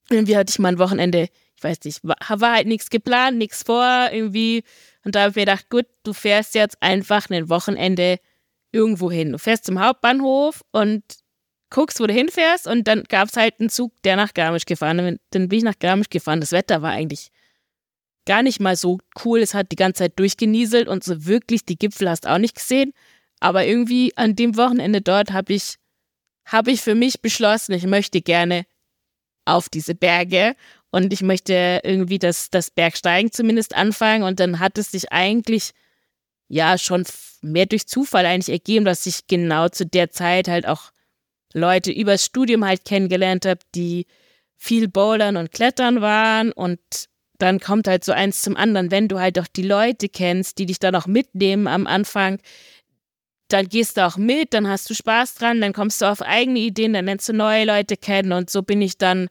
irgendwie 0.09 0.37
hatte 0.37 0.51
ich 0.51 0.59
mal 0.59 0.69
ein 0.69 0.79
Wochenende, 0.79 1.29
ich 1.57 1.63
weiß 1.63 1.79
nicht, 1.85 2.01
war, 2.03 2.17
war 2.41 2.55
halt 2.55 2.67
nichts 2.67 2.89
geplant, 2.89 3.37
nichts 3.37 3.63
vor, 3.63 4.09
irgendwie. 4.11 4.65
Und 5.05 5.15
da 5.15 5.21
habe 5.21 5.31
ich 5.31 5.37
mir 5.37 5.43
gedacht, 5.43 5.69
gut, 5.69 5.87
du 6.03 6.15
fährst 6.15 6.55
jetzt 6.55 6.77
einfach 6.81 7.29
ein 7.31 7.49
Wochenende 7.51 8.19
irgendwo 8.73 9.11
hin. 9.11 9.33
Du 9.33 9.39
fährst 9.39 9.67
zum 9.67 9.81
Hauptbahnhof 9.81 10.63
und 10.73 11.03
guckst, 11.71 12.01
wo 12.01 12.07
du 12.07 12.15
hinfährst 12.15 12.67
und 12.67 12.89
dann 12.89 13.05
gab 13.05 13.29
es 13.29 13.37
halt 13.37 13.61
einen 13.61 13.69
Zug, 13.69 13.93
der 14.03 14.17
nach 14.17 14.35
Garmisch 14.35 14.65
gefahren 14.65 14.99
ist. 14.99 15.21
Dann 15.31 15.49
bin 15.49 15.59
ich 15.59 15.65
nach 15.65 15.79
Garmisch 15.79 16.09
gefahren. 16.09 16.41
Das 16.41 16.53
Wetter 16.53 16.83
war 16.83 16.93
eigentlich 16.93 17.31
gar 18.27 18.43
nicht 18.43 18.61
mal 18.61 18.77
so 18.77 18.99
cool. 19.25 19.41
Es 19.41 19.55
hat 19.55 19.73
die 19.73 19.77
ganze 19.77 20.05
Zeit 20.05 20.19
durchgenieselt 20.19 20.89
und 20.89 21.05
so 21.05 21.27
wirklich 21.27 21.65
die 21.65 21.79
Gipfel 21.79 22.09
hast 22.09 22.27
auch 22.27 22.39
nicht 22.39 22.57
gesehen. 22.57 22.93
Aber 23.41 23.65
irgendwie 23.65 24.17
an 24.17 24.37
dem 24.37 24.57
Wochenende 24.57 25.01
dort 25.01 25.33
habe 25.33 25.53
ich, 25.53 25.77
hab 26.45 26.69
ich 26.69 26.81
für 26.81 26.95
mich 26.95 27.21
beschlossen, 27.21 27.73
ich 27.73 27.87
möchte 27.87 28.21
gerne 28.21 28.67
auf 29.45 29.69
diese 29.69 29.95
Berge 29.95 30.57
und 30.91 31.13
ich 31.13 31.23
möchte 31.23 31.81
irgendwie 31.85 32.19
das, 32.19 32.51
das 32.51 32.71
Bergsteigen 32.71 33.33
zumindest 33.33 33.75
anfangen. 33.75 34.25
Und 34.25 34.41
dann 34.41 34.59
hat 34.59 34.79
es 34.79 34.91
sich 34.91 35.13
eigentlich 35.13 35.73
ja 36.49 36.79
schon 36.79 37.05
mehr 37.43 37.67
durch 37.67 37.87
Zufall 37.87 38.27
eigentlich 38.27 38.53
ergeben, 38.53 38.85
dass 38.85 39.07
ich 39.07 39.27
genau 39.27 39.69
zu 39.69 39.87
der 39.87 40.11
Zeit 40.11 40.49
halt 40.49 40.67
auch 40.67 40.91
Leute 41.55 41.91
übers 41.93 42.25
Studium 42.25 42.65
halt 42.65 42.85
kennengelernt 42.85 43.47
habe, 43.47 43.61
die 43.75 44.07
viel 44.57 44.89
Bouldern 44.89 45.37
und 45.37 45.53
Klettern 45.53 46.01
waren 46.01 46.53
und 46.53 46.81
dann 47.39 47.61
kommt 47.61 47.87
halt 47.87 48.05
so 48.05 48.13
eins 48.13 48.43
zum 48.43 48.57
anderen. 48.57 48.91
Wenn 48.91 49.09
du 49.09 49.21
halt 49.21 49.39
auch 49.39 49.47
die 49.47 49.63
Leute 49.63 50.09
kennst, 50.09 50.59
die 50.59 50.67
dich 50.67 50.81
dann 50.81 50.95
auch 50.97 51.07
mitnehmen 51.07 51.69
am 51.69 51.87
Anfang, 51.87 52.41
dann 53.49 53.69
gehst 53.69 53.97
du 53.97 54.05
auch 54.05 54.17
mit, 54.17 54.53
dann 54.53 54.69
hast 54.69 54.91
du 54.91 54.95
Spaß 54.95 55.37
dran, 55.37 55.61
dann 55.61 55.73
kommst 55.73 56.03
du 56.03 56.07
auf 56.07 56.21
eigene 56.21 56.59
Ideen, 56.59 56.93
dann 56.93 57.07
lernst 57.07 57.29
du 57.29 57.33
neue 57.33 57.65
Leute 57.65 57.97
kennen 57.97 58.33
und 58.33 58.51
so 58.51 58.63
bin 58.63 58.83
ich 58.83 58.99
dann 58.99 59.29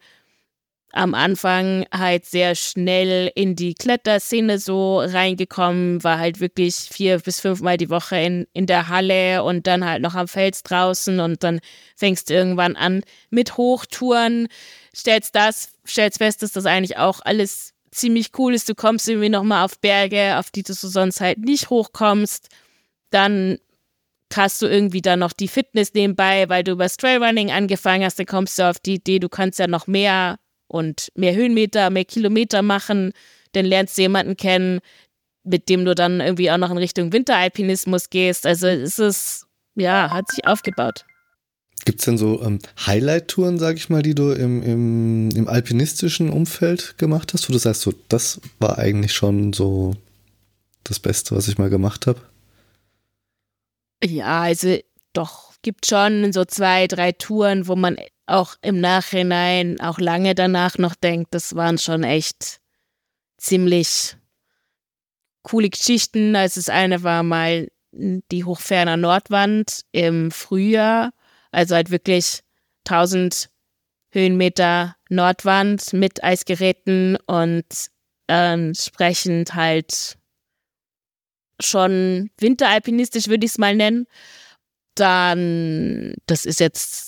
am 0.94 1.14
Anfang 1.14 1.86
halt 1.94 2.26
sehr 2.26 2.56
schnell 2.56 3.32
in 3.36 3.56
die 3.56 3.74
Kletterszene 3.74 4.58
so 4.58 5.00
reingekommen, 5.00 6.04
war 6.04 6.18
halt 6.18 6.40
wirklich 6.40 6.76
vier 6.76 7.20
bis 7.20 7.40
fünfmal 7.40 7.78
die 7.78 7.90
Woche 7.90 8.18
in, 8.18 8.48
in 8.54 8.66
der 8.66 8.88
Halle 8.88 9.44
und 9.44 9.68
dann 9.68 9.86
halt 9.86 10.02
noch 10.02 10.16
am 10.16 10.28
Fels 10.28 10.64
draußen 10.64 11.20
und 11.20 11.44
dann 11.44 11.60
fängst 11.96 12.30
du 12.30 12.34
irgendwann 12.34 12.76
an 12.76 13.04
mit 13.30 13.58
Hochtouren, 13.58 14.48
stellst 14.96 15.36
das, 15.36 15.72
stellst 15.86 16.20
fest, 16.20 16.42
dass 16.42 16.54
das 16.54 16.66
eigentlich 16.66 16.98
auch 16.98 17.20
alles 17.24 17.74
ziemlich 17.92 18.32
cool 18.38 18.54
ist. 18.54 18.70
Du 18.70 18.76
kommst 18.76 19.08
irgendwie 19.10 19.30
nochmal 19.30 19.66
auf 19.66 19.80
Berge, 19.80 20.38
auf 20.38 20.52
die 20.52 20.64
du 20.64 20.74
so 20.74 20.88
sonst 20.88 21.22
halt 21.22 21.40
nicht 21.40 21.70
hochkommst. 21.70 22.48
Dann 23.10 23.58
hast 24.34 24.62
du 24.62 24.68
irgendwie 24.68 25.02
dann 25.02 25.20
noch 25.20 25.34
die 25.34 25.48
Fitness 25.48 25.94
nebenbei, 25.94 26.50
weil 26.50 26.64
du 26.64 26.74
über 26.74 26.88
Trailrunning 26.88 27.52
angefangen 27.52 28.04
hast, 28.04 28.20
dann 28.20 28.26
kommst 28.26 28.60
du 28.60 28.70
auf 28.70 28.80
die 28.80 28.96
Idee, 28.96 29.20
du 29.20 29.30
kannst 29.30 29.60
ja 29.60 29.68
noch 29.68 29.88
mehr 29.88 30.38
und 30.68 31.12
mehr 31.16 31.36
Höhenmeter, 31.36 31.90
mehr 31.90 32.06
Kilometer 32.06 32.62
machen, 32.62 33.14
dann 33.54 33.66
lernst 33.66 33.98
du 33.98 34.04
jemanden 34.04 34.38
kennen, 34.38 34.80
mit 35.44 35.70
dem 35.70 35.86
du 35.86 35.96
dann 35.96 36.20
irgendwie 36.20 36.52
auch 36.52 36.58
noch 36.58 36.72
in 36.72 36.78
Richtung 36.78 37.14
Winteralpinismus 37.14 38.10
gehst. 38.10 38.46
Also 38.46 38.68
es 38.68 39.00
ist, 39.00 39.46
ja, 39.76 40.12
hat 40.12 40.30
sich 40.30 40.46
aufgebaut. 40.46 41.06
Gibt 41.86 42.00
es 42.00 42.06
denn 42.06 42.18
so 42.18 42.44
ähm, 42.44 42.60
Highlight-Touren, 42.86 43.60
sag 43.60 43.78
ich 43.78 43.90
mal, 43.90 44.02
die 44.02 44.16
du 44.16 44.32
im, 44.32 44.62
im, 44.62 45.30
im 45.32 45.48
alpinistischen 45.48 46.30
Umfeld 46.30 46.98
gemacht 46.98 47.34
hast, 47.34 47.48
wo 47.48 47.54
du 47.54 47.60
sagst, 47.60 47.82
so, 47.82 47.94
das 48.10 48.42
war 48.60 48.78
eigentlich 48.78 49.14
schon 49.14 49.54
so 49.54 49.96
das 50.84 51.00
Beste, 51.00 51.36
was 51.36 51.48
ich 51.48 51.58
mal 51.58 51.70
gemacht 51.70 52.08
habe? 52.08 52.20
Ja, 54.04 54.42
also 54.42 54.78
doch, 55.14 55.54
gibt 55.62 55.86
schon 55.86 56.32
so 56.34 56.46
zwei, 56.46 56.88
drei 56.88 57.12
Touren, 57.12 57.68
wo 57.68 57.76
man 57.76 57.98
auch 58.28 58.56
im 58.62 58.80
Nachhinein, 58.80 59.80
auch 59.80 60.00
lange 60.00 60.36
danach 60.36 60.78
noch 60.78 60.96
denkt, 60.96 61.34
das 61.34 61.56
waren 61.56 61.78
schon 61.78 62.04
echt 62.04 62.60
ziemlich 63.38 64.18
coole 65.44 65.70
Geschichten. 65.70 66.36
Also 66.36 66.60
das 66.60 66.70
eine 66.70 67.04
war 67.04 67.24
mal 67.24 67.70
die 67.92 68.44
Hochferner 68.44 68.98
Nordwand 68.98 69.86
im 69.92 70.30
Frühjahr, 70.30 71.14
also 71.52 71.76
halt 71.76 71.90
wirklich 71.90 72.42
1000 72.86 73.50
Höhenmeter 74.12 74.96
Nordwand 75.10 75.94
mit 75.94 76.24
Eisgeräten 76.24 77.18
und 77.28 77.66
entsprechend 78.28 79.54
halt 79.54 80.18
schon 81.62 82.30
winteralpinistisch, 82.40 83.28
würde 83.28 83.46
ich 83.46 83.52
es 83.52 83.58
mal 83.58 83.76
nennen. 83.76 84.06
Dann, 84.96 86.14
das 86.26 86.46
ist 86.46 86.60
jetzt 86.60 87.07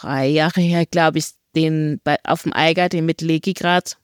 drei 0.00 0.26
Jahre 0.26 0.60
her, 0.60 0.86
glaube 0.86 1.18
ich, 1.18 1.26
den 1.54 2.00
bei, 2.04 2.18
auf 2.24 2.42
dem 2.42 2.52
Eiger, 2.52 2.88
den 2.88 3.06
mit 3.06 3.20
Legigrad 3.20 3.96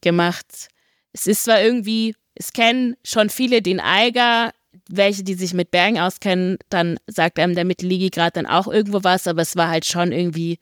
gemacht. 0.00 0.68
Es 1.12 1.26
ist 1.26 1.44
zwar 1.44 1.62
irgendwie, 1.62 2.14
es 2.34 2.52
kennen 2.52 2.96
schon 3.04 3.30
viele 3.30 3.62
den 3.62 3.80
Eiger, 3.80 4.52
welche, 4.88 5.22
die 5.22 5.34
sich 5.34 5.54
mit 5.54 5.70
Bergen 5.70 5.98
auskennen, 5.98 6.58
dann 6.68 6.98
sagt 7.06 7.38
einem 7.38 7.54
der 7.54 7.64
mit 7.64 7.82
Legigrad 7.82 8.36
dann 8.36 8.46
auch 8.46 8.68
irgendwo 8.68 9.04
was, 9.04 9.26
aber 9.26 9.42
es 9.42 9.56
war 9.56 9.68
halt 9.68 9.86
schon 9.86 10.12
irgendwie 10.12 10.58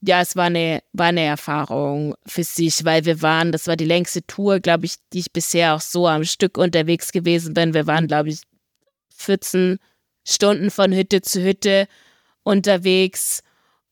ja, 0.00 0.20
es 0.20 0.36
war 0.36 0.44
eine, 0.44 0.82
war 0.92 1.06
eine 1.06 1.22
Erfahrung 1.22 2.14
für 2.24 2.44
sich, 2.44 2.84
weil 2.84 3.04
wir 3.04 3.20
waren, 3.20 3.50
das 3.50 3.66
war 3.66 3.76
die 3.76 3.84
längste 3.84 4.24
Tour, 4.26 4.60
glaube 4.60 4.86
ich, 4.86 4.94
die 5.12 5.18
ich 5.18 5.32
bisher 5.32 5.74
auch 5.74 5.80
so 5.80 6.06
am 6.06 6.24
Stück 6.24 6.56
unterwegs 6.56 7.10
gewesen 7.10 7.54
bin. 7.54 7.74
Wir 7.74 7.86
waren, 7.86 8.06
glaube 8.06 8.28
ich, 8.28 8.42
14 9.16 9.78
Stunden 10.24 10.70
von 10.70 10.92
Hütte 10.92 11.22
zu 11.22 11.42
Hütte 11.42 11.88
unterwegs. 12.48 13.42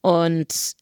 Und 0.01 0.73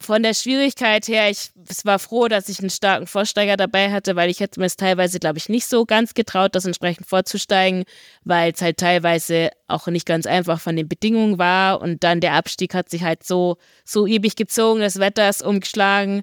von 0.00 0.22
der 0.22 0.34
Schwierigkeit 0.34 1.06
her, 1.06 1.28
ich 1.30 1.50
war 1.84 1.98
froh, 1.98 2.28
dass 2.28 2.48
ich 2.48 2.60
einen 2.60 2.70
starken 2.70 3.06
Vorsteiger 3.06 3.56
dabei 3.56 3.92
hatte, 3.92 4.16
weil 4.16 4.30
ich 4.30 4.40
hätte 4.40 4.58
mir 4.58 4.66
es 4.66 4.76
teilweise, 4.76 5.20
glaube 5.20 5.38
ich, 5.38 5.48
nicht 5.50 5.66
so 5.66 5.84
ganz 5.84 6.14
getraut, 6.14 6.54
das 6.54 6.64
entsprechend 6.64 7.06
vorzusteigen, 7.06 7.84
weil 8.24 8.52
es 8.52 8.62
halt 8.62 8.78
teilweise 8.78 9.50
auch 9.68 9.86
nicht 9.86 10.06
ganz 10.06 10.26
einfach 10.26 10.60
von 10.60 10.74
den 10.74 10.88
Bedingungen 10.88 11.38
war. 11.38 11.80
Und 11.82 12.02
dann 12.04 12.20
der 12.20 12.32
Abstieg 12.32 12.74
hat 12.74 12.88
sich 12.88 13.02
halt 13.02 13.22
so, 13.22 13.58
so 13.84 14.06
ewig 14.06 14.34
gezogen, 14.34 14.80
das 14.80 14.98
Wetter 14.98 15.28
ist 15.28 15.42
umgeschlagen. 15.42 16.22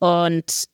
Und 0.00 0.64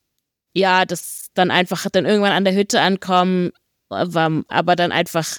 ja, 0.54 0.84
das 0.84 1.28
dann 1.34 1.52
einfach 1.52 1.88
dann 1.88 2.04
irgendwann 2.04 2.32
an 2.32 2.44
der 2.44 2.54
Hütte 2.54 2.80
ankommen, 2.80 3.52
aber 3.88 4.76
dann 4.76 4.92
einfach 4.92 5.38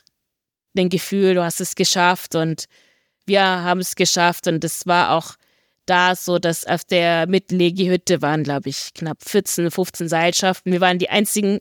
den 0.73 0.89
Gefühl, 0.89 1.35
du 1.35 1.43
hast 1.43 1.59
es 1.59 1.75
geschafft 1.75 2.35
und 2.35 2.67
wir 3.25 3.41
haben 3.43 3.79
es 3.79 3.95
geschafft 3.95 4.47
und 4.47 4.63
das 4.63 4.85
war 4.85 5.11
auch 5.11 5.35
da 5.85 6.15
so, 6.15 6.39
dass 6.39 6.65
auf 6.65 6.83
der 6.83 7.27
Mittellegihütte 7.27 8.21
waren, 8.21 8.43
glaube 8.43 8.69
ich, 8.69 8.93
knapp 8.93 9.17
14, 9.23 9.69
15 9.69 10.09
Seilschaften. 10.09 10.71
Wir 10.71 10.81
waren 10.81 10.99
die 10.99 11.09
einzigen 11.09 11.59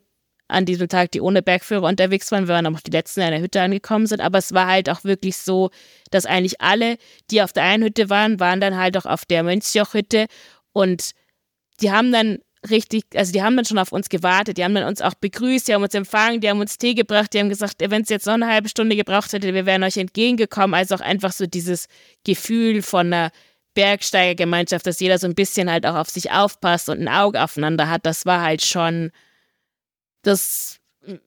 an 0.49 0.67
diesem 0.67 0.89
Tag, 0.89 1.11
die 1.13 1.21
ohne 1.21 1.43
Bergführer 1.43 1.89
unterwegs 1.89 2.31
waren. 2.31 2.49
Wir 2.49 2.55
waren 2.55 2.67
auch 2.67 2.81
die 2.81 2.91
letzten, 2.91 3.21
die 3.21 3.27
an 3.27 3.33
der 3.33 3.41
Hütte 3.41 3.63
angekommen 3.63 4.07
sind. 4.07 4.21
Aber 4.21 4.39
es 4.39 4.53
war 4.53 4.67
halt 4.67 4.91
auch 4.91 5.05
wirklich 5.05 5.37
so, 5.37 5.71
dass 6.11 6.27
eigentlich 6.27 6.61
alle, 6.61 6.97
die 7.31 7.43
auf 7.43 7.53
der 7.53 7.65
einen 7.65 7.85
Hütte 7.85 8.11
waren, 8.11 8.41
waren 8.41 8.61
dann 8.61 8.77
halt 8.77 8.97
auch 8.97 9.07
auf 9.07 9.25
der 9.25 9.43
Mönchjoch-Hütte. 9.43 10.27
Und 10.73 11.13
die 11.81 11.93
haben 11.93 12.13
dann 12.13 12.39
richtig, 12.71 13.05
also 13.15 13.33
die 13.33 13.43
haben 13.43 13.57
dann 13.57 13.65
schon 13.65 13.79
auf 13.79 13.93
uns 13.93 14.09
gewartet, 14.09 14.59
die 14.59 14.65
haben 14.65 14.75
dann 14.75 14.85
uns 14.85 15.03
auch 15.03 15.15
begrüßt, 15.15 15.69
die 15.69 15.75
haben 15.75 15.83
uns 15.83 15.95
empfangen, 15.95 16.41
die 16.41 16.49
haben 16.49 16.61
uns 16.61 16.79
Tee 16.79 16.95
gebracht, 16.95 17.33
die 17.33 17.41
haben 17.41 17.49
gesagt, 17.49 17.77
wenn 17.79 18.03
es 18.03 18.09
jetzt 18.09 18.27
noch 18.27 18.35
eine 18.35 18.47
halbe 18.47 18.69
Stunde 18.69 18.97
gebraucht 18.97 19.33
hätte, 19.33 19.55
wir 19.55 19.67
wären 19.67 19.83
euch 19.83 19.97
entgegengekommen. 19.97 20.75
Also 20.75 20.95
auch 20.95 21.01
einfach 21.01 21.33
so 21.33 21.47
dieses 21.47 21.87
Gefühl 22.25 22.83
von 22.83 23.13
einer 23.13 23.31
Bergsteigergemeinschaft, 23.75 24.87
dass 24.87 25.01
jeder 25.01 25.19
so 25.19 25.27
ein 25.27 25.35
bisschen 25.35 25.71
halt 25.71 25.87
auch 25.87 25.97
auf 25.97 26.09
sich 26.09 26.31
aufpasst 26.31 26.89
und 26.89 27.01
ein 27.01 27.09
Auge 27.09 27.43
aufeinander 27.43 27.91
hat, 27.91 28.07
das 28.07 28.25
war 28.25 28.41
halt 28.41 28.63
schon 28.63 29.11
das 30.23 30.79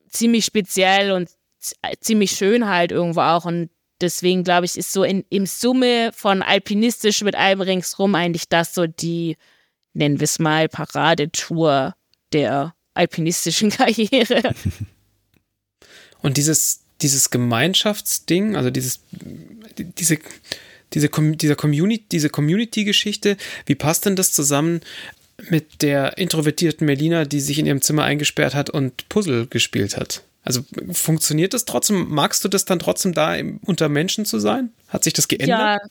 ziemlich 0.08 0.44
speziell 0.44 1.12
und 1.12 1.30
ziemlich 2.00 2.32
schön 2.32 2.68
halt 2.68 2.90
irgendwo 2.90 3.20
auch. 3.20 3.44
Und 3.44 3.70
deswegen 4.00 4.44
glaube 4.44 4.66
ich, 4.66 4.76
ist 4.76 4.92
so 4.92 5.04
in, 5.04 5.24
im 5.30 5.46
Summe 5.46 6.10
von 6.12 6.42
alpinistisch 6.42 7.22
mit 7.22 7.34
allem 7.34 7.60
ringsrum 7.60 8.14
eigentlich 8.14 8.48
das 8.48 8.74
so 8.74 8.86
die, 8.86 9.36
nennen 9.98 10.20
wir 10.20 10.24
es 10.24 10.38
mal, 10.38 10.68
Paradetour 10.68 11.94
der 12.32 12.74
alpinistischen 12.94 13.70
Karriere. 13.78 14.54
Und 16.22 16.36
dieses, 16.36 16.80
dieses 17.02 17.30
Gemeinschaftsding, 17.30 18.56
also 18.56 18.70
dieses, 18.70 19.00
diese, 19.98 20.18
diese, 20.94 21.08
dieser 21.08 21.56
Community, 21.56 22.06
diese 22.10 22.30
Community-Geschichte, 22.30 23.36
wie 23.66 23.74
passt 23.74 24.06
denn 24.06 24.16
das 24.16 24.32
zusammen 24.32 24.80
mit 25.50 25.82
der 25.82 26.18
introvertierten 26.18 26.86
Melina, 26.86 27.24
die 27.24 27.40
sich 27.40 27.58
in 27.58 27.66
ihrem 27.66 27.82
Zimmer 27.82 28.04
eingesperrt 28.04 28.54
hat 28.54 28.70
und 28.70 29.08
Puzzle 29.08 29.46
gespielt 29.46 29.96
hat? 29.96 30.24
Also 30.42 30.64
funktioniert 30.92 31.54
das 31.54 31.66
trotzdem? 31.66 32.08
Magst 32.08 32.42
du 32.44 32.48
das 32.48 32.64
dann 32.64 32.78
trotzdem 32.78 33.12
da 33.12 33.34
im, 33.34 33.58
unter 33.64 33.88
Menschen 33.88 34.24
zu 34.24 34.38
sein? 34.38 34.70
Hat 34.88 35.04
sich 35.04 35.12
das 35.12 35.28
geändert? 35.28 35.80
Ja. 35.82 35.88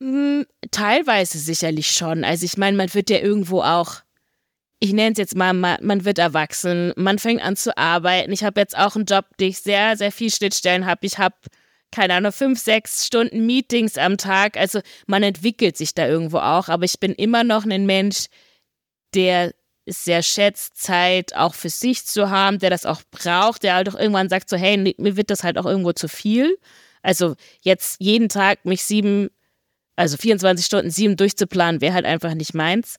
Hm, 0.00 0.46
teilweise 0.70 1.38
sicherlich 1.38 1.90
schon. 1.90 2.24
Also 2.24 2.44
ich 2.44 2.56
meine, 2.56 2.76
man 2.76 2.92
wird 2.92 3.10
ja 3.10 3.18
irgendwo 3.18 3.62
auch, 3.62 4.02
ich 4.78 4.92
nenne 4.92 5.12
es 5.12 5.18
jetzt 5.18 5.36
mal, 5.36 5.54
man 5.54 6.04
wird 6.04 6.18
erwachsen, 6.18 6.92
man 6.96 7.18
fängt 7.18 7.42
an 7.42 7.56
zu 7.56 7.76
arbeiten. 7.78 8.32
Ich 8.32 8.44
habe 8.44 8.60
jetzt 8.60 8.76
auch 8.76 8.94
einen 8.94 9.06
Job, 9.06 9.24
den 9.38 9.48
ich 9.48 9.58
sehr, 9.58 9.96
sehr 9.96 10.12
viel 10.12 10.30
Schnittstellen 10.30 10.86
habe. 10.86 11.06
Ich 11.06 11.18
habe 11.18 11.34
keine 11.92 12.14
Ahnung, 12.14 12.32
fünf, 12.32 12.60
sechs 12.60 13.06
Stunden 13.06 13.46
Meetings 13.46 13.96
am 13.96 14.18
Tag. 14.18 14.56
Also 14.56 14.80
man 15.06 15.22
entwickelt 15.22 15.76
sich 15.76 15.94
da 15.94 16.06
irgendwo 16.06 16.38
auch, 16.38 16.68
aber 16.68 16.84
ich 16.84 17.00
bin 17.00 17.12
immer 17.12 17.44
noch 17.44 17.64
ein 17.64 17.86
Mensch, 17.86 18.26
der 19.14 19.54
es 19.86 20.04
sehr 20.04 20.22
schätzt, 20.22 20.76
Zeit 20.76 21.34
auch 21.36 21.54
für 21.54 21.70
sich 21.70 22.04
zu 22.04 22.28
haben, 22.28 22.58
der 22.58 22.70
das 22.70 22.86
auch 22.86 23.02
braucht, 23.10 23.62
der 23.62 23.74
halt 23.74 23.88
auch 23.88 23.94
irgendwann 23.94 24.28
sagt 24.28 24.48
so, 24.50 24.56
hey, 24.56 24.76
mir 24.98 25.16
wird 25.16 25.30
das 25.30 25.44
halt 25.44 25.58
auch 25.58 25.64
irgendwo 25.64 25.92
zu 25.92 26.08
viel. 26.08 26.58
Also 27.02 27.36
jetzt 27.60 28.00
jeden 28.00 28.28
Tag 28.28 28.64
mich 28.64 28.82
sieben, 28.84 29.30
also 29.96 30.16
24 30.16 30.64
Stunden 30.64 30.90
sieben 30.90 31.16
durchzuplanen, 31.16 31.80
wäre 31.80 31.94
halt 31.94 32.04
einfach 32.04 32.34
nicht 32.34 32.54
meins. 32.54 32.96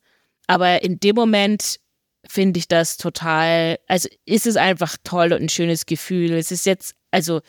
Aber 0.47 0.83
in 0.83 0.99
dem 0.99 1.15
Moment 1.15 1.79
finde 2.27 2.59
ich 2.59 2.67
das 2.67 2.97
total, 2.97 3.79
also 3.87 4.09
ist 4.25 4.47
es 4.47 4.57
einfach 4.57 4.97
toll 5.03 5.33
und 5.33 5.43
ein 5.43 5.49
schönes 5.49 5.85
Gefühl. 5.85 6.33
Es 6.33 6.51
ist 6.51 6.65
jetzt, 6.65 6.95
also 7.11 7.41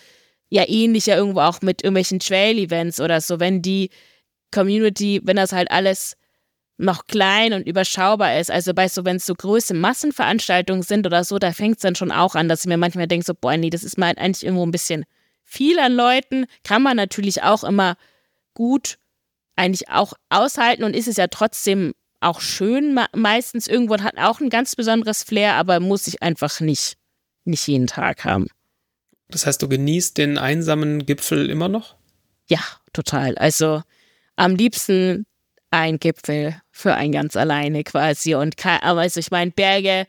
ja 0.51 0.65
ähnlich 0.69 1.07
ja 1.07 1.17
irgendwo 1.17 1.41
auch 1.41 1.61
mit 1.63 1.83
irgendwelchen 1.83 2.21
Trail-Events 2.21 3.01
oder 3.01 3.21
so, 3.21 3.41
wenn 3.41 3.63
die 3.63 3.91
Community, 4.53 5.21
wenn 5.25 5.37
das 5.37 5.53
halt 5.53 5.71
alles 5.71 6.17
noch 6.79 7.07
klein 7.07 7.53
und 7.53 7.67
überschaubar 7.67 8.39
ist. 8.39 8.51
Also 8.51 8.73
bei 8.73 8.89
so, 8.89 9.05
wenn 9.05 9.17
es 9.17 9.27
so 9.27 9.35
große 9.35 9.75
Massenveranstaltungen 9.75 10.83
sind 10.83 11.07
oder 11.07 11.25
so, 11.25 11.39
da 11.39 11.53
fängt 11.53 11.77
es 11.77 11.83
dann 11.83 11.97
schon 11.97 12.13
auch 12.13 12.35
an, 12.35 12.49
dass 12.49 12.61
ich 12.61 12.69
mir 12.69 12.77
manchmal 12.77 13.09
denke, 13.09 13.27
so, 13.27 13.35
boah, 13.35 13.57
nee, 13.57 13.71
das 13.71 13.83
ist 13.83 13.99
mal 13.99 14.15
eigentlich 14.17 14.45
irgendwo 14.45 14.65
ein 14.65 14.71
bisschen 14.71 15.05
viel 15.43 15.79
an 15.81 15.93
Leuten. 15.93 16.47
Kann 16.63 16.83
man 16.83 16.97
natürlich 16.97 17.43
auch 17.43 17.65
immer 17.65 17.97
gut 18.55 18.99
eigentlich 19.59 19.89
auch 19.89 20.15
aushalten 20.31 20.85
und 20.85 20.95
ist 20.95 21.09
es 21.09 21.17
ja 21.17 21.27
trotzdem 21.27 21.93
auch 22.21 22.41
schön 22.41 22.99
meistens 23.15 23.67
irgendwo 23.67 23.99
hat 23.99 24.19
auch 24.19 24.41
ein 24.41 24.51
ganz 24.51 24.75
besonderes 24.75 25.23
Flair, 25.23 25.55
aber 25.55 25.81
muss 25.81 26.07
ich 26.07 26.23
einfach 26.23 26.61
nicht, 26.61 26.97
nicht 27.45 27.67
jeden 27.67 27.87
Tag 27.87 28.25
haben. 28.25 28.49
Das 29.29 29.47
heißt, 29.47 29.61
du 29.63 29.69
genießt 29.69 30.17
den 30.19 30.39
einsamen 30.39 31.07
Gipfel 31.07 31.51
immer 31.51 31.69
noch? 31.69 31.97
Ja, 32.49 32.61
total. 32.93 33.37
Also 33.37 33.83
am 34.37 34.55
liebsten 34.55 35.27
ein 35.71 35.99
Gipfel 35.99 36.61
für 36.71 36.95
ein 36.95 37.13
ganz 37.13 37.37
alleine 37.37 37.85
quasi. 37.85 38.35
Und 38.35 38.55
also 38.65 39.21
ich 39.21 39.31
meine, 39.31 39.51
Berge 39.51 40.07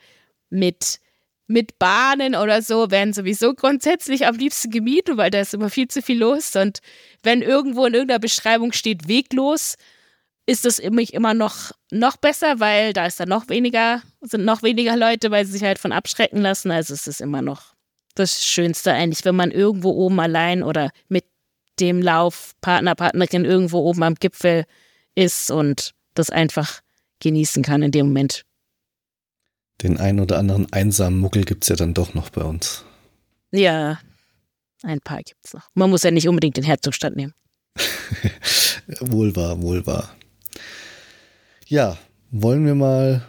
mit, 0.50 1.00
mit 1.50 1.80
Bahnen 1.80 2.36
oder 2.36 2.62
so 2.62 2.92
werden 2.92 3.12
sowieso 3.12 3.56
grundsätzlich 3.56 4.28
am 4.28 4.36
liebsten 4.36 4.70
gemieden, 4.70 5.18
weil 5.18 5.32
da 5.32 5.42
ist 5.42 5.56
immer 5.56 5.72
viel 5.72 5.88
zu 5.88 6.04
viel 6.04 6.20
los. 6.20 6.56
Und 6.56 6.80
wenn 7.24 7.42
irgendwo 7.42 7.86
in 7.86 7.96
irgendeiner 7.96 8.20
Beschreibung 8.20 8.72
steht 8.72 9.08
weglos, 9.08 9.76
ist 10.46 10.66
das 10.66 10.78
immer, 10.78 11.02
immer 11.12 11.34
noch, 11.34 11.72
noch 11.92 12.18
besser, 12.18 12.60
weil 12.60 12.94
da 12.94 13.08
ist 13.08 13.20
dann 13.20 13.30
noch 13.30 13.50
weniger, 13.50 14.04
sind 14.22 14.46
noch 14.46 14.62
weniger 14.62 14.96
Leute, 14.96 15.32
weil 15.32 15.46
sie 15.46 15.54
sich 15.54 15.64
halt 15.64 15.80
von 15.80 15.92
abschrecken 15.92 16.42
lassen. 16.42 16.70
Also 16.70 16.94
es 16.94 17.08
ist 17.08 17.20
immer 17.20 17.42
noch 17.42 17.74
das 18.14 18.46
Schönste 18.46 18.94
eigentlich, 18.94 19.26
wenn 19.26 19.36
man 19.36 19.50
irgendwo 19.50 19.90
oben 19.90 20.20
allein 20.20 20.62
oder 20.62 20.92
mit 21.08 21.26
dem 21.80 22.00
Laufpartner, 22.00 22.94
Partnerin 22.94 23.46
irgendwo 23.46 23.80
oben 23.80 24.04
am 24.04 24.16
Gipfel 24.16 24.66
ist 25.16 25.50
und 25.50 25.94
das 26.14 26.30
einfach 26.30 26.82
genießen 27.22 27.64
kann 27.64 27.82
in 27.82 27.92
dem 27.92 28.08
Moment. 28.08 28.46
Den 29.82 29.98
einen 29.98 30.20
oder 30.20 30.38
anderen 30.38 30.72
einsamen 30.74 31.20
Muckel 31.20 31.46
gibt 31.46 31.64
es 31.64 31.70
ja 31.70 31.76
dann 31.76 31.94
doch 31.94 32.14
noch 32.14 32.30
bei 32.30 32.42
uns. 32.42 32.84
Ja, 33.52 34.00
ein 34.84 35.00
paar 35.02 35.20
gibt 35.24 35.46
es 35.46 35.54
noch. 35.54 35.68
Man 35.74 35.90
muss 35.90 36.04
ja 36.04 36.12
nicht 36.12 36.28
unbedingt 36.28 36.58
den 36.58 36.64
Herzogstand 36.64 37.16
nehmen. 37.16 37.34
wohl 39.00 39.36
wahr, 39.36 39.62
wohl 39.62 39.86
wahr. 39.86 40.14
Ja, 41.68 41.98
wollen 42.32 42.66
wir 42.66 42.76
mal 42.76 43.26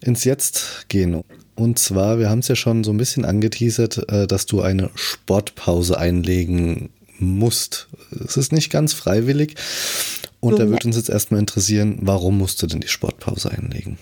ins 0.00 0.24
Jetzt 0.24 0.88
gehen. 0.88 1.22
Und 1.54 1.78
zwar, 1.78 2.18
wir 2.18 2.28
haben 2.28 2.40
es 2.40 2.48
ja 2.48 2.56
schon 2.56 2.84
so 2.84 2.90
ein 2.90 2.98
bisschen 2.98 3.24
angeteasert, 3.24 4.10
äh, 4.10 4.26
dass 4.26 4.46
du 4.46 4.60
eine 4.60 4.90
Sportpause 4.94 5.98
einlegen 5.98 6.90
musst. 7.18 7.88
Es 8.24 8.36
ist 8.36 8.52
nicht 8.52 8.70
ganz 8.70 8.92
freiwillig. 8.92 9.54
Und 10.40 10.58
da 10.58 10.68
würde 10.68 10.86
uns 10.86 10.96
jetzt 10.96 11.08
erstmal 11.08 11.40
interessieren, 11.40 11.98
warum 12.02 12.38
musst 12.38 12.62
du 12.62 12.66
denn 12.66 12.80
die 12.80 12.88
Sportpause 12.88 13.50
einlegen? 13.50 13.98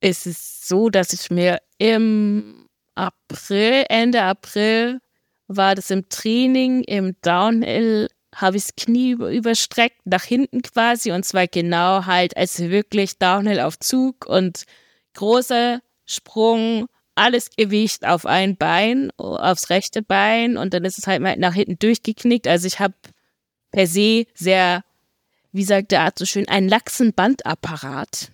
Es 0.00 0.26
ist 0.26 0.66
so, 0.66 0.88
dass 0.88 1.12
ich 1.12 1.30
mir 1.30 1.60
im 1.78 2.66
April, 2.94 3.84
Ende 3.88 4.22
April, 4.22 5.00
war 5.46 5.74
das 5.74 5.90
im 5.90 6.08
Training, 6.08 6.82
im 6.84 7.16
Downhill, 7.22 8.08
habe 8.34 8.56
ich 8.56 8.64
das 8.64 8.76
Knie 8.76 9.12
überstreckt, 9.12 10.00
nach 10.04 10.22
hinten 10.22 10.62
quasi, 10.62 11.12
und 11.12 11.24
zwar 11.24 11.48
genau 11.48 12.06
halt 12.06 12.36
als 12.36 12.58
wirklich 12.60 13.18
Downhill 13.18 13.60
auf 13.60 13.78
Zug 13.78 14.26
und 14.26 14.64
großer 15.14 15.80
Sprung, 16.06 16.86
alles 17.14 17.50
Gewicht 17.50 18.06
auf 18.06 18.24
ein 18.24 18.56
Bein, 18.56 19.10
aufs 19.18 19.68
rechte 19.68 20.02
Bein 20.02 20.56
und 20.56 20.72
dann 20.72 20.84
ist 20.84 20.98
es 20.98 21.06
halt 21.06 21.20
mal 21.20 21.36
nach 21.36 21.54
hinten 21.54 21.78
durchgeknickt. 21.78 22.46
Also 22.46 22.66
ich 22.66 22.80
habe 22.80 22.94
per 23.72 23.86
se 23.86 24.26
sehr, 24.34 24.84
wie 25.52 25.64
sagt 25.64 25.90
der 25.90 26.02
Arzt 26.02 26.20
so 26.20 26.24
schön, 26.24 26.48
einen 26.48 26.68
laxen 26.68 27.12
Bandapparat. 27.12 28.30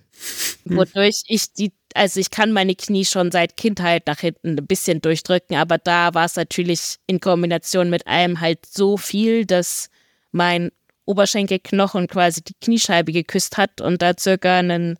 Wodurch 0.75 1.21
ich 1.27 1.53
die, 1.53 1.71
also 1.93 2.19
ich 2.19 2.31
kann 2.31 2.51
meine 2.51 2.75
Knie 2.75 3.05
schon 3.05 3.31
seit 3.31 3.57
Kindheit 3.57 4.07
nach 4.07 4.19
hinten 4.19 4.57
ein 4.57 4.67
bisschen 4.67 5.01
durchdrücken, 5.01 5.57
aber 5.57 5.77
da 5.77 6.13
war 6.13 6.25
es 6.25 6.35
natürlich 6.35 6.97
in 7.07 7.19
Kombination 7.19 7.89
mit 7.89 8.07
allem 8.07 8.39
halt 8.39 8.65
so 8.65 8.97
viel, 8.97 9.45
dass 9.45 9.89
mein 10.31 10.71
Oberschenkelknochen 11.05 12.07
quasi 12.07 12.41
die 12.41 12.55
Kniescheibe 12.61 13.11
geküsst 13.11 13.57
hat 13.57 13.81
und 13.81 14.01
da 14.01 14.17
circa 14.17 14.57
einen 14.57 14.99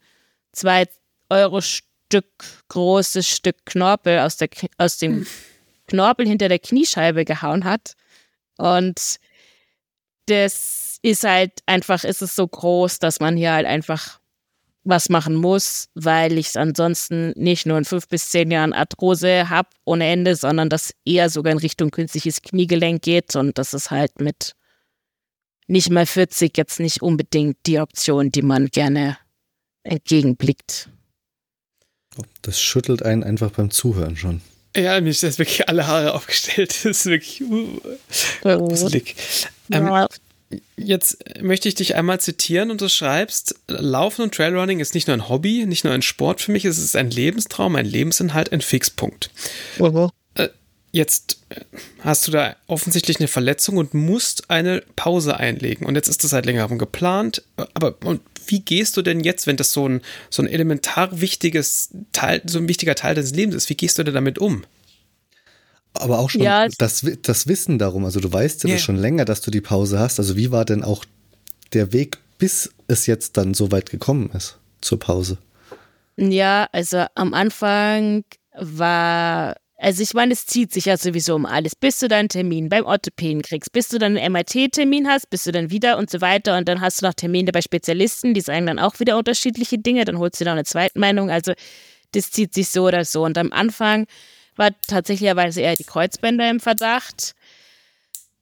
zwei 0.54 0.88
Euro 1.30 1.62
Stück 1.62 2.26
großes 2.70 3.28
Stück 3.28 3.66
Knorpel 3.66 4.20
aus, 4.20 4.38
der, 4.38 4.50
aus 4.78 4.98
dem 4.98 5.28
Knorpel 5.88 6.28
hinter 6.28 6.48
der 6.48 6.60
Kniescheibe 6.60 7.26
gehauen 7.26 7.66
hat. 7.66 7.96
Und 8.58 9.20
das 10.28 11.00
ist 11.02 11.24
halt 11.24 11.52
einfach, 11.66 12.04
ist 12.04 12.22
es 12.22 12.36
so 12.36 12.48
groß, 12.48 13.00
dass 13.00 13.20
man 13.20 13.38
hier 13.38 13.54
halt 13.54 13.66
einfach 13.66 14.17
was 14.88 15.10
machen 15.10 15.36
muss, 15.36 15.90
weil 15.94 16.38
ich 16.38 16.58
ansonsten 16.58 17.32
nicht 17.36 17.66
nur 17.66 17.78
in 17.78 17.86
fünf 17.86 18.08
bis 18.08 18.30
zehn 18.30 18.52
Jahren 18.52 18.74
Arthrose 18.74 19.50
habe 19.50 19.70
ohne 19.86 20.06
Ende, 20.08 20.36
sondern 20.36 20.70
das 20.70 20.94
eher 21.06 21.30
sogar 21.30 21.52
in 21.52 21.60
Richtung 21.60 21.92
künstliches 21.92 22.42
Kniegelenk 22.42 23.02
geht 23.02 23.36
und 23.36 23.58
das 23.58 23.74
ist 23.74 23.92
halt 23.92 24.22
mit 24.22 24.54
nicht 25.68 25.90
mal 25.90 26.06
40 26.06 26.58
jetzt 26.58 26.80
nicht 26.80 27.02
unbedingt 27.02 27.58
die 27.66 27.80
Option, 27.80 28.32
die 28.32 28.42
man 28.42 28.68
gerne 28.68 29.18
entgegenblickt. 29.84 30.90
Das 32.42 32.60
schüttelt 32.60 33.04
einen 33.04 33.24
einfach 33.24 33.52
beim 33.52 33.70
Zuhören 33.70 34.16
schon. 34.16 34.42
Ja, 34.76 35.00
mir 35.02 35.10
ist 35.10 35.24
das 35.24 35.40
wirklich 35.40 35.68
alle 35.68 35.88
Haare 35.88 36.14
aufgestellt. 36.14 36.70
Das 36.70 36.86
ist 36.86 37.06
wirklich 37.06 37.42
uh, 37.42 37.80
gruselig. 38.44 39.16
Ähm, 39.72 40.08
jetzt 40.78 41.42
möchte 41.42 41.68
ich 41.68 41.76
dich 41.76 41.96
einmal 41.96 42.20
zitieren 42.20 42.72
und 42.72 42.82
du 42.82 42.90
schreibst, 42.90 43.56
Laufen 43.68 44.24
und 44.24 44.34
Trailrunning 44.34 44.80
ist 44.80 44.94
nicht 44.94 45.08
nur 45.08 45.16
ein 45.18 45.30
Hobby, 45.30 45.66
nicht 45.66 45.84
nur 45.84 45.94
ein 45.94 46.02
Sport 46.02 46.42
für 46.42 46.52
mich, 46.52 46.66
es 46.66 46.78
ist 46.78 46.96
ein 46.96 47.12
Lebenstraum, 47.12 47.76
ein 47.76 47.86
Lebensinhalt, 47.86 48.52
ein 48.52 48.62
Fixpunkt. 48.62 49.30
Uh 49.80 50.10
Jetzt 50.94 51.42
äh, 51.50 51.62
hast 52.00 52.28
du 52.28 52.32
da 52.32 52.56
offensichtlich 52.66 53.20
eine 53.20 53.28
Verletzung 53.28 53.78
und 53.78 53.94
musst 53.94 54.50
eine 54.50 54.84
Pause 54.96 55.38
einlegen. 55.38 55.86
Und 55.86 55.96
jetzt 55.96 56.08
ist 56.08 56.24
das 56.24 56.32
seit 56.32 56.46
längerem 56.46 56.78
geplant. 56.78 57.44
Aber 57.74 57.96
und 58.06 58.22
wie 58.48 58.62
gehst 58.62 58.96
du 58.98 59.02
denn 59.02 59.20
jetzt, 59.20 59.48
wenn 59.48 59.58
das 59.58 59.74
so 59.74 59.88
ein, 59.88 60.02
so 60.30 60.42
ein 60.42 60.48
elementar 60.48 61.20
wichtiges 61.20 61.90
Teil, 62.14 62.42
so 62.46 62.58
ein 62.58 62.70
wichtiger 62.70 62.96
Teil 62.96 63.16
deines 63.16 63.36
Lebens 63.36 63.54
ist, 63.56 63.70
wie 63.70 63.76
gehst 63.76 64.00
du 64.00 64.04
denn 64.04 64.14
damit 64.14 64.40
um? 64.40 64.64
Aber 66.02 66.20
auch 66.20 66.30
schon 66.30 66.42
ja, 66.42 66.68
das, 66.78 67.06
das 67.22 67.48
Wissen 67.48 67.78
darum, 67.80 68.06
also 68.06 68.20
du 68.20 68.32
weißt 68.32 68.64
ja 68.64 68.72
yeah. 68.72 68.80
schon 68.80 68.98
länger, 68.98 69.26
dass 69.26 69.42
du 69.42 69.52
die 69.52 69.62
Pause 69.62 70.00
hast. 70.00 70.20
Also 70.20 70.36
wie 70.36 70.52
war 70.52 70.66
denn 70.66 70.84
auch 70.84 71.06
der 71.74 71.94
Weg, 71.94 72.18
bis 72.38 72.72
es 72.88 73.06
jetzt 73.06 73.38
dann 73.38 73.54
so 73.54 73.72
weit 73.72 73.90
gekommen 73.90 74.30
ist 74.34 74.58
zur 74.82 75.00
Pause? 75.00 75.38
Ja, 76.18 76.68
also 76.72 77.06
am 77.16 77.34
Anfang 77.34 78.24
war 78.54 79.56
also 79.80 80.02
ich 80.02 80.16
meine, 80.16 80.34
es 80.34 80.48
zieht 80.48 80.74
sich 80.74 80.86
ja 80.86 80.98
sowieso 80.98 81.36
um 81.36 81.46
alles. 81.46 81.76
Bis 81.76 82.00
du 82.00 82.08
deinen 82.08 82.30
Termin 82.30 82.68
beim 82.68 82.84
Orthopäden 82.84 83.44
kriegst, 83.44 83.72
bis 83.72 83.90
du 83.90 84.00
dann 84.00 84.18
einen 84.18 84.34
MRT-Termin 84.34 85.08
hast, 85.08 85.30
bis 85.30 85.44
du 85.44 85.52
dann 85.52 85.70
wieder 85.70 86.00
und 86.00 86.10
so 86.10 86.20
weiter. 86.20 86.58
Und 86.58 86.68
dann 86.68 86.82
hast 86.82 87.02
du 87.02 87.06
noch 87.06 87.14
Termine 87.14 87.52
bei 87.52 87.62
Spezialisten, 87.62 88.34
die 88.34 88.42
sagen 88.42 88.66
dann 88.66 88.80
auch 88.80 89.00
wieder 89.00 89.18
unterschiedliche 89.18 89.78
Dinge. 89.78 90.04
Dann 90.04 90.18
holst 90.18 90.42
du 90.42 90.46
noch 90.46 90.54
eine 90.54 90.64
zweite 90.64 90.98
Meinung. 90.98 91.30
Also 91.30 91.54
das 92.14 92.32
zieht 92.32 92.56
sich 92.56 92.70
so 92.70 92.88
oder 92.88 93.06
so. 93.06 93.24
Und 93.24 93.38
am 93.38 93.52
Anfang 93.54 94.08
war 94.58 94.72
tatsächlicherweise 94.88 95.62
eher 95.62 95.76
die 95.76 95.84
Kreuzbänder 95.84 96.50
im 96.50 96.60
Verdacht. 96.60 97.34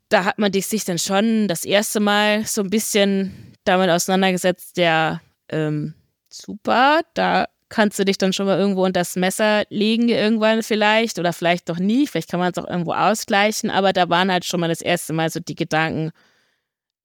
Da 0.09 0.25
hat 0.25 0.37
man 0.39 0.53
sich 0.53 0.85
dann 0.85 0.99
schon 0.99 1.47
das 1.47 1.65
erste 1.65 1.99
Mal 1.99 2.45
so 2.45 2.61
ein 2.61 2.69
bisschen 2.69 3.53
damit 3.63 3.89
auseinandergesetzt, 3.89 4.77
ja, 4.77 5.21
ähm, 5.49 5.95
super, 6.29 7.01
da 7.13 7.47
kannst 7.69 7.97
du 7.97 8.05
dich 8.05 8.17
dann 8.17 8.31
schon 8.31 8.45
mal 8.45 8.59
irgendwo 8.59 8.85
unter 8.85 9.01
das 9.01 9.15
Messer 9.15 9.63
legen 9.69 10.09
irgendwann 10.09 10.63
vielleicht 10.63 11.17
oder 11.19 11.33
vielleicht 11.33 11.67
doch 11.67 11.79
nie, 11.79 12.07
vielleicht 12.07 12.29
kann 12.29 12.39
man 12.39 12.51
es 12.51 12.57
auch 12.57 12.69
irgendwo 12.69 12.93
ausgleichen, 12.93 13.69
aber 13.69 13.91
da 13.91 14.07
waren 14.09 14.31
halt 14.31 14.45
schon 14.45 14.59
mal 14.59 14.67
das 14.69 14.81
erste 14.81 15.13
Mal 15.13 15.29
so 15.29 15.39
die 15.39 15.55
Gedanken 15.55 16.11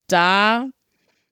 da. 0.07 0.67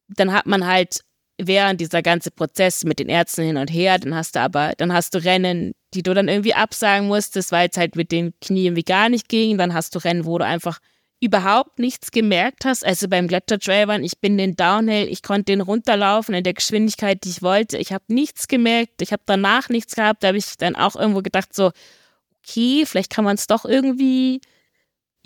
Dann 0.09 0.33
hat 0.33 0.47
man 0.47 0.67
halt 0.67 1.01
während 1.39 1.81
dieser 1.81 2.03
ganze 2.03 2.31
Prozess 2.31 2.85
mit 2.85 2.99
den 2.99 3.09
Ärzten 3.09 3.45
hin 3.45 3.57
und 3.57 3.73
her, 3.73 3.99
dann 3.99 4.15
hast 4.15 4.35
du 4.35 4.41
aber, 4.41 4.73
dann 4.77 4.93
hast 4.93 5.15
du 5.15 5.23
Rennen, 5.23 5.73
die 5.95 6.03
du 6.03 6.13
dann 6.13 6.29
irgendwie 6.29 6.55
absagen 6.55 7.07
musstest, 7.07 7.53
weil 7.53 7.69
es 7.71 7.79
halt 7.79 7.97
mit 7.97 8.13
den 8.13 8.35
Knien 8.41 8.67
irgendwie 8.67 8.83
gar 8.83 9.09
nicht 9.09 9.29
ging. 9.29 9.57
Dann 9.57 9.73
hast 9.73 9.95
du 9.95 10.01
Rennen, 10.01 10.27
wo 10.27 10.39
du 10.39 10.45
einfach 10.45 10.81
überhaupt 11.21 11.79
nichts 11.79 12.11
gemerkt 12.11 12.65
hast. 12.65 12.85
Also 12.85 13.09
beim 13.09 13.27
Gletscher-Trailrun, 13.27 14.05
ich 14.05 14.19
bin 14.21 14.39
den 14.39 14.55
Downhill, 14.55 15.09
ich 15.09 15.23
konnte 15.23 15.47
den 15.47 15.61
runterlaufen 15.61 16.35
in 16.35 16.45
der 16.45 16.55
Geschwindigkeit, 16.55 17.25
die 17.25 17.31
ich 17.31 17.43
wollte. 17.43 17.79
Ich 17.79 17.93
habe 17.93 18.05
nichts 18.09 18.49
gemerkt, 18.49 19.03
ich 19.03 19.13
habe 19.13 19.23
danach 19.27 19.69
nichts 19.69 19.97
gehabt. 19.97 20.23
Da 20.23 20.29
habe 20.29 20.39
ich 20.39 20.57
dann 20.59 20.77
auch 20.77 20.97
irgendwo 20.97 21.23
gedacht, 21.23 21.55
so, 21.55 21.73
okay, 22.45 22.85
vielleicht 22.87 23.11
kann 23.11 23.25
man 23.25 23.35
es 23.35 23.47
doch 23.47 23.65
irgendwie, 23.65 24.41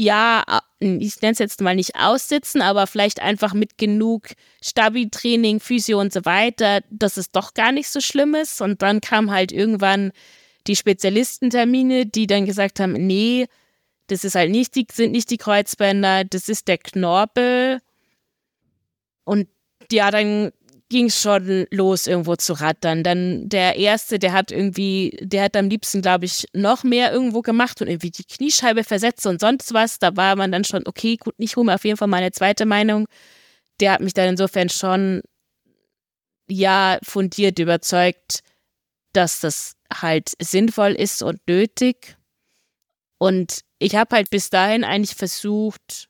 ja, 0.02 0.42
ich 0.80 1.20
nenne 1.20 1.32
es 1.32 1.38
jetzt 1.38 1.60
mal 1.60 1.76
nicht 1.76 1.94
aussitzen, 1.96 2.60
aber 2.60 2.86
vielleicht 2.86 3.22
einfach 3.22 3.54
mit 3.54 3.78
genug 3.78 4.30
Stabi-Training, 4.62 5.60
Physio 5.60 6.00
und 6.00 6.12
so 6.12 6.24
weiter, 6.24 6.80
dass 6.90 7.16
es 7.16 7.30
doch 7.30 7.54
gar 7.54 7.70
nicht 7.70 7.88
so 7.88 8.00
schlimm 8.00 8.34
ist. 8.34 8.60
Und 8.60 8.82
dann 8.82 9.00
kam 9.00 9.30
halt 9.30 9.52
irgendwann 9.52 10.10
die 10.66 10.74
Spezialistentermine, 10.74 12.06
die 12.06 12.26
dann 12.26 12.46
gesagt 12.46 12.80
haben, 12.80 12.92
nee, 12.92 13.46
das 14.08 14.24
ist 14.24 14.34
halt 14.34 14.50
nicht 14.50 14.74
die, 14.74 14.86
sind 14.90 15.12
nicht 15.12 15.30
die 15.30 15.36
Kreuzbänder, 15.36 16.24
das 16.24 16.48
ist 16.48 16.66
der 16.66 16.78
Knorpel. 16.78 17.80
Und 19.24 19.48
ja, 19.92 20.10
dann 20.10 20.52
ging 20.92 21.06
es 21.06 21.20
schon 21.20 21.66
los, 21.70 22.06
irgendwo 22.06 22.36
zu 22.36 22.52
rattern. 22.52 23.02
Dann 23.02 23.48
der 23.48 23.76
erste, 23.76 24.18
der 24.18 24.32
hat 24.32 24.52
irgendwie, 24.52 25.18
der 25.20 25.44
hat 25.44 25.56
am 25.56 25.68
liebsten, 25.68 26.02
glaube 26.02 26.26
ich, 26.26 26.46
noch 26.52 26.84
mehr 26.84 27.12
irgendwo 27.12 27.40
gemacht 27.40 27.80
und 27.80 27.88
irgendwie 27.88 28.10
die 28.10 28.24
Kniescheibe 28.24 28.84
versetzt 28.84 29.26
und 29.26 29.40
sonst 29.40 29.72
was. 29.72 29.98
Da 29.98 30.16
war 30.16 30.36
man 30.36 30.52
dann 30.52 30.64
schon, 30.64 30.86
okay, 30.86 31.16
gut, 31.16 31.38
nicht 31.38 31.56
rum, 31.56 31.70
auf 31.70 31.84
jeden 31.84 31.96
Fall 31.96 32.08
meine 32.08 32.30
zweite 32.30 32.66
Meinung. 32.66 33.06
Der 33.80 33.92
hat 33.92 34.00
mich 34.02 34.12
dann 34.12 34.28
insofern 34.28 34.68
schon, 34.68 35.22
ja, 36.48 36.98
fundiert 37.02 37.58
überzeugt, 37.58 38.40
dass 39.14 39.40
das 39.40 39.74
halt 39.92 40.32
sinnvoll 40.40 40.92
ist 40.92 41.22
und 41.22 41.40
nötig. 41.48 42.16
Und 43.18 43.62
ich 43.78 43.96
habe 43.96 44.14
halt 44.14 44.28
bis 44.30 44.50
dahin 44.50 44.84
eigentlich 44.84 45.16
versucht, 45.16 46.08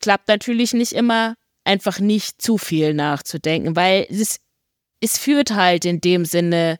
klappt 0.00 0.28
natürlich 0.28 0.72
nicht 0.72 0.92
immer, 0.92 1.34
einfach 1.66 1.98
nicht 1.98 2.40
zu 2.40 2.58
viel 2.58 2.94
nachzudenken, 2.94 3.76
weil 3.76 4.06
es, 4.10 4.38
es 5.00 5.18
führt 5.18 5.54
halt 5.54 5.84
in 5.84 6.00
dem 6.00 6.24
Sinne 6.24 6.78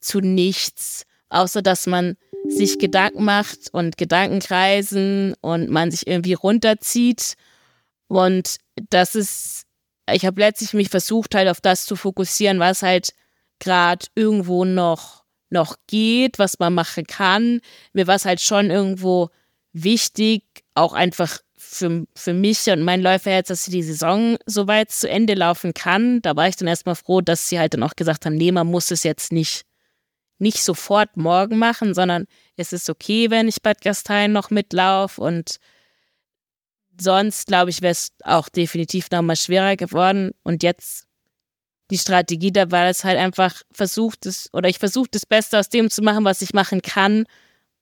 zu 0.00 0.20
nichts, 0.20 1.04
außer 1.28 1.62
dass 1.62 1.86
man 1.86 2.16
sich 2.48 2.78
Gedanken 2.78 3.24
macht 3.24 3.72
und 3.72 3.96
Gedanken 3.96 4.40
kreisen 4.40 5.34
und 5.40 5.70
man 5.70 5.90
sich 5.90 6.06
irgendwie 6.06 6.34
runterzieht. 6.34 7.34
Und 8.06 8.58
das 8.90 9.14
ist, 9.14 9.64
ich 10.10 10.24
habe 10.24 10.40
letztlich 10.40 10.72
mich 10.72 10.88
versucht, 10.88 11.34
halt 11.34 11.48
auf 11.48 11.60
das 11.60 11.84
zu 11.84 11.96
fokussieren, 11.96 12.58
was 12.58 12.82
halt 12.82 13.10
gerade 13.58 14.06
irgendwo 14.14 14.64
noch 14.64 15.24
noch 15.50 15.76
geht, 15.86 16.38
was 16.38 16.58
man 16.58 16.74
machen 16.74 17.06
kann. 17.06 17.60
Mir 17.92 18.06
war 18.06 18.16
es 18.16 18.24
halt 18.24 18.40
schon 18.40 18.70
irgendwo 18.70 19.30
wichtig, 19.72 20.44
auch 20.74 20.92
einfach 20.92 21.40
für, 21.68 22.06
für 22.14 22.32
mich 22.32 22.66
und 22.70 22.82
mein 22.82 23.02
Läuferherz, 23.02 23.48
dass 23.48 23.64
die 23.64 23.82
Saison 23.82 24.36
soweit 24.46 24.90
zu 24.90 25.08
Ende 25.08 25.34
laufen 25.34 25.74
kann. 25.74 26.22
Da 26.22 26.34
war 26.36 26.48
ich 26.48 26.56
dann 26.56 26.68
erstmal 26.68 26.94
froh, 26.94 27.20
dass 27.20 27.48
sie 27.48 27.58
halt 27.58 27.74
dann 27.74 27.82
auch 27.82 27.94
gesagt 27.94 28.26
haben, 28.26 28.36
nee, 28.36 28.52
man 28.52 28.66
muss 28.66 28.90
es 28.90 29.02
jetzt 29.02 29.32
nicht, 29.32 29.64
nicht 30.38 30.62
sofort 30.62 31.16
morgen 31.16 31.58
machen, 31.58 31.94
sondern 31.94 32.26
es 32.56 32.72
ist 32.72 32.88
okay, 32.88 33.30
wenn 33.30 33.48
ich 33.48 33.62
Bad 33.62 33.82
Gastein 33.82 34.32
noch 34.32 34.50
mitlaufe 34.50 35.20
und 35.20 35.56
sonst, 37.00 37.46
glaube 37.46 37.70
ich, 37.70 37.82
wäre 37.82 37.92
es 37.92 38.12
auch 38.24 38.48
definitiv 38.48 39.10
nochmal 39.10 39.36
schwerer 39.36 39.76
geworden. 39.76 40.32
Und 40.42 40.62
jetzt 40.62 41.06
die 41.90 41.98
Strategie 41.98 42.52
da 42.52 42.70
war 42.70 42.86
es 42.86 43.04
halt 43.04 43.18
einfach 43.18 43.62
versucht 43.72 44.26
es, 44.26 44.52
oder 44.52 44.68
ich 44.68 44.78
versuche 44.78 45.08
das 45.10 45.26
Beste 45.26 45.58
aus 45.58 45.68
dem 45.68 45.90
zu 45.90 46.02
machen, 46.02 46.24
was 46.24 46.42
ich 46.42 46.52
machen 46.54 46.82
kann 46.82 47.24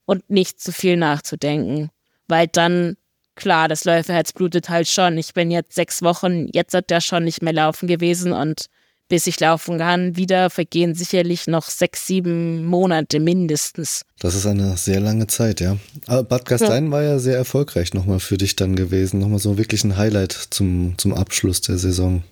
und 0.05 0.29
nicht 0.31 0.61
zu 0.61 0.73
viel 0.73 0.97
nachzudenken. 0.97 1.91
Weil 2.29 2.49
dann, 2.49 2.97
klar, 3.37 3.69
das 3.69 3.85
Läuferherz 3.85 4.33
blutet 4.33 4.69
halt 4.69 4.89
schon. 4.89 5.17
Ich 5.19 5.35
bin 5.35 5.51
jetzt 5.51 5.75
sechs 5.75 6.03
Wochen, 6.03 6.49
jetzt 6.53 6.75
hat 6.75 6.91
der 6.91 7.01
schon 7.01 7.25
nicht 7.25 7.43
mehr 7.43 7.53
laufen 7.53 7.87
gewesen 7.87 8.33
und 8.33 8.67
bis 9.09 9.27
ich 9.27 9.39
laufen 9.39 9.79
kann, 9.79 10.17
wieder 10.17 10.51
vergehen 10.51 10.95
sicherlich 10.95 11.47
noch 11.47 11.67
sechs, 11.67 12.07
sieben 12.07 12.65
Monate 12.65 13.21
mindestens. 13.21 14.03
Das 14.19 14.35
ist 14.35 14.47
eine 14.47 14.77
sehr 14.77 15.01
lange 15.01 15.29
Zeit, 15.29 15.61
ja. 15.61 15.77
Aber 16.07 16.25
Bad 16.25 16.45
Gastein 16.47 16.87
ja. 16.87 16.91
war 16.91 17.03
ja 17.03 17.19
sehr 17.19 17.37
erfolgreich 17.37 17.95
nochmal 17.95 18.19
für 18.19 18.37
dich 18.37 18.57
dann 18.57 18.75
gewesen. 18.75 19.21
Nochmal 19.21 19.39
so 19.39 19.59
wirklich 19.59 19.85
ein 19.85 19.97
Highlight 19.97 20.33
zum, 20.33 20.95
zum 20.99 21.15
Abschluss 21.15 21.61
der 21.61 21.79
Saison. 21.79 22.25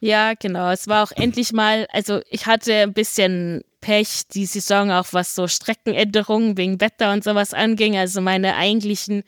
Ja, 0.00 0.34
genau. 0.34 0.70
Es 0.70 0.86
war 0.86 1.02
auch 1.02 1.12
endlich 1.16 1.52
mal, 1.52 1.88
also 1.92 2.20
ich 2.30 2.46
hatte 2.46 2.72
ein 2.74 2.92
bisschen 2.92 3.62
Pech 3.80 4.28
die 4.32 4.46
Saison, 4.46 4.92
auch 4.92 5.06
was 5.10 5.34
so 5.34 5.48
Streckenänderungen 5.48 6.56
wegen 6.56 6.80
Wetter 6.80 7.12
und 7.12 7.24
sowas 7.24 7.52
anging. 7.52 7.96
Also 7.96 8.20
meine 8.20 8.54
eigentlichen 8.54 9.24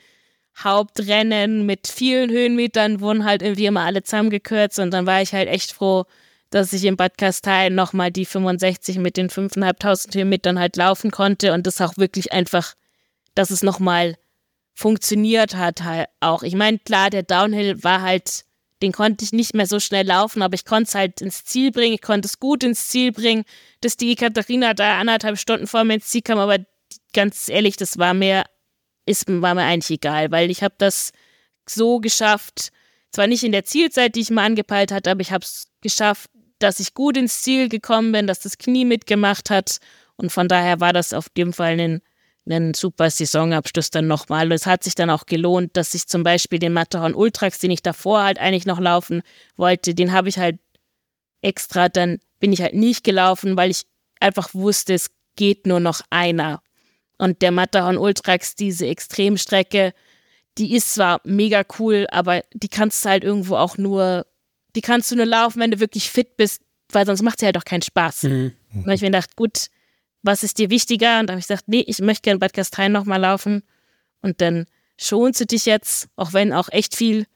Hauptrennen 0.62 1.66
mit 1.66 1.86
vielen 1.86 2.30
Höhenmetern 2.30 3.00
wurden 3.00 3.24
halt 3.24 3.42
irgendwie 3.42 3.66
immer 3.66 3.82
alle 3.82 4.02
zusammengekürzt 4.02 4.78
und 4.78 4.90
dann 4.90 5.06
war 5.06 5.22
ich 5.22 5.32
halt 5.32 5.48
echt 5.48 5.72
froh, 5.72 6.04
dass 6.50 6.72
ich 6.72 6.84
in 6.84 6.96
Bad 6.96 7.18
Gastein 7.18 7.74
nochmal 7.74 8.10
die 8.10 8.24
65 8.24 8.98
mit 8.98 9.16
den 9.16 9.28
5.500 9.28 10.14
Höhenmetern 10.14 10.58
halt 10.58 10.76
laufen 10.76 11.10
konnte 11.10 11.52
und 11.52 11.66
das 11.66 11.80
auch 11.80 11.96
wirklich 11.96 12.32
einfach, 12.32 12.74
dass 13.34 13.50
es 13.50 13.62
nochmal 13.62 14.16
funktioniert 14.74 15.56
hat 15.56 15.82
halt 15.82 16.08
auch. 16.20 16.42
Ich 16.42 16.54
meine, 16.54 16.78
klar, 16.78 17.10
der 17.10 17.24
Downhill 17.24 17.82
war 17.82 18.00
halt, 18.00 18.44
den 18.80 18.92
konnte 18.92 19.24
ich 19.24 19.32
nicht 19.32 19.54
mehr 19.54 19.66
so 19.66 19.80
schnell 19.80 20.06
laufen, 20.06 20.40
aber 20.40 20.54
ich 20.54 20.64
konnte 20.64 20.88
es 20.88 20.94
halt 20.94 21.20
ins 21.20 21.44
Ziel 21.44 21.72
bringen, 21.72 21.94
ich 21.94 22.02
konnte 22.02 22.26
es 22.26 22.38
gut 22.38 22.62
ins 22.62 22.88
Ziel 22.88 23.12
bringen, 23.12 23.44
dass 23.80 23.96
die 23.96 24.14
Katharina 24.14 24.74
da 24.74 24.98
anderthalb 24.98 25.38
Stunden 25.38 25.66
vor 25.66 25.84
mir 25.84 25.94
ins 25.94 26.06
Ziel 26.06 26.22
kam, 26.22 26.38
aber 26.38 26.58
ganz 27.12 27.48
ehrlich, 27.48 27.76
das 27.76 27.98
war 27.98 28.14
mir, 28.14 28.44
ist, 29.08 29.24
war 29.28 29.54
mir 29.54 29.64
eigentlich 29.64 29.98
egal, 29.98 30.30
weil 30.30 30.50
ich 30.50 30.62
habe 30.62 30.74
das 30.78 31.12
so 31.66 31.98
geschafft, 31.98 32.70
zwar 33.10 33.26
nicht 33.26 33.44
in 33.44 33.52
der 33.52 33.64
Zielzeit, 33.64 34.14
die 34.14 34.20
ich 34.20 34.30
mal 34.30 34.44
angepeilt 34.44 34.92
hatte, 34.92 35.10
aber 35.10 35.20
ich 35.20 35.32
habe 35.32 35.44
es 35.44 35.66
geschafft, 35.80 36.30
dass 36.58 36.80
ich 36.80 36.94
gut 36.94 37.16
ins 37.16 37.42
Ziel 37.42 37.68
gekommen 37.68 38.12
bin, 38.12 38.26
dass 38.26 38.40
das 38.40 38.58
Knie 38.58 38.84
mitgemacht 38.84 39.50
hat. 39.50 39.78
Und 40.16 40.30
von 40.30 40.48
daher 40.48 40.80
war 40.80 40.92
das 40.92 41.12
auf 41.12 41.26
jeden 41.36 41.52
Fall 41.52 41.78
ein, 41.78 42.02
ein 42.48 42.74
super 42.74 43.10
Saisonabschluss 43.10 43.90
dann 43.90 44.06
nochmal. 44.06 44.46
Und 44.46 44.52
es 44.52 44.66
hat 44.66 44.82
sich 44.82 44.94
dann 44.94 45.10
auch 45.10 45.26
gelohnt, 45.26 45.76
dass 45.76 45.94
ich 45.94 46.06
zum 46.06 46.24
Beispiel 46.24 46.58
den 46.58 46.72
Matterhorn 46.72 47.14
Ultrax, 47.14 47.60
den 47.60 47.70
ich 47.70 47.82
davor 47.82 48.24
halt 48.24 48.38
eigentlich 48.38 48.66
noch 48.66 48.80
laufen 48.80 49.22
wollte, 49.56 49.94
den 49.94 50.12
habe 50.12 50.28
ich 50.28 50.38
halt 50.38 50.58
extra, 51.40 51.88
dann 51.88 52.18
bin 52.40 52.52
ich 52.52 52.60
halt 52.62 52.74
nicht 52.74 53.04
gelaufen, 53.04 53.56
weil 53.56 53.70
ich 53.70 53.82
einfach 54.20 54.52
wusste, 54.54 54.94
es 54.94 55.10
geht 55.36 55.66
nur 55.66 55.80
noch 55.80 56.00
einer. 56.10 56.60
Und 57.18 57.42
der 57.42 57.50
Matterhorn 57.50 57.98
Ultrax, 57.98 58.54
diese 58.54 58.86
Extremstrecke, 58.86 59.92
die 60.56 60.74
ist 60.74 60.94
zwar 60.94 61.20
mega 61.24 61.64
cool, 61.78 62.06
aber 62.10 62.42
die 62.54 62.68
kannst 62.68 63.04
du 63.04 63.10
halt 63.10 63.24
irgendwo 63.24 63.56
auch 63.56 63.76
nur 63.76 64.24
die 64.78 64.80
kannst 64.80 65.10
du 65.10 65.16
nur 65.16 65.26
laufen, 65.26 65.60
wenn 65.60 65.70
du 65.70 65.80
wirklich 65.80 66.10
fit 66.10 66.36
bist, 66.36 66.62
weil 66.92 67.06
sonst 67.06 67.22
macht 67.22 67.40
sie 67.40 67.46
halt 67.46 67.56
auch 67.56 67.64
keinen 67.64 67.82
Spaß. 67.82 68.24
Mhm. 68.24 68.52
Und 68.72 68.90
ich 68.90 69.00
mir 69.00 69.08
gedacht, 69.08 69.36
gut, 69.36 69.66
was 70.22 70.42
ist 70.42 70.58
dir 70.58 70.70
wichtiger? 70.70 71.20
Und 71.20 71.26
da 71.26 71.32
habe 71.32 71.40
ich 71.40 71.46
gesagt, 71.46 71.68
nee, 71.68 71.84
ich 71.86 71.98
möchte 71.98 72.22
gerne 72.22 72.38
Bad 72.38 72.52
Gastein 72.52 72.92
nochmal 72.92 73.20
laufen. 73.20 73.62
Und 74.20 74.40
dann 74.40 74.66
schonst 74.96 75.40
du 75.40 75.46
dich 75.46 75.64
jetzt, 75.64 76.08
auch 76.16 76.32
wenn 76.32 76.52
auch 76.52 76.68
echt 76.70 76.94
viel, 76.94 77.26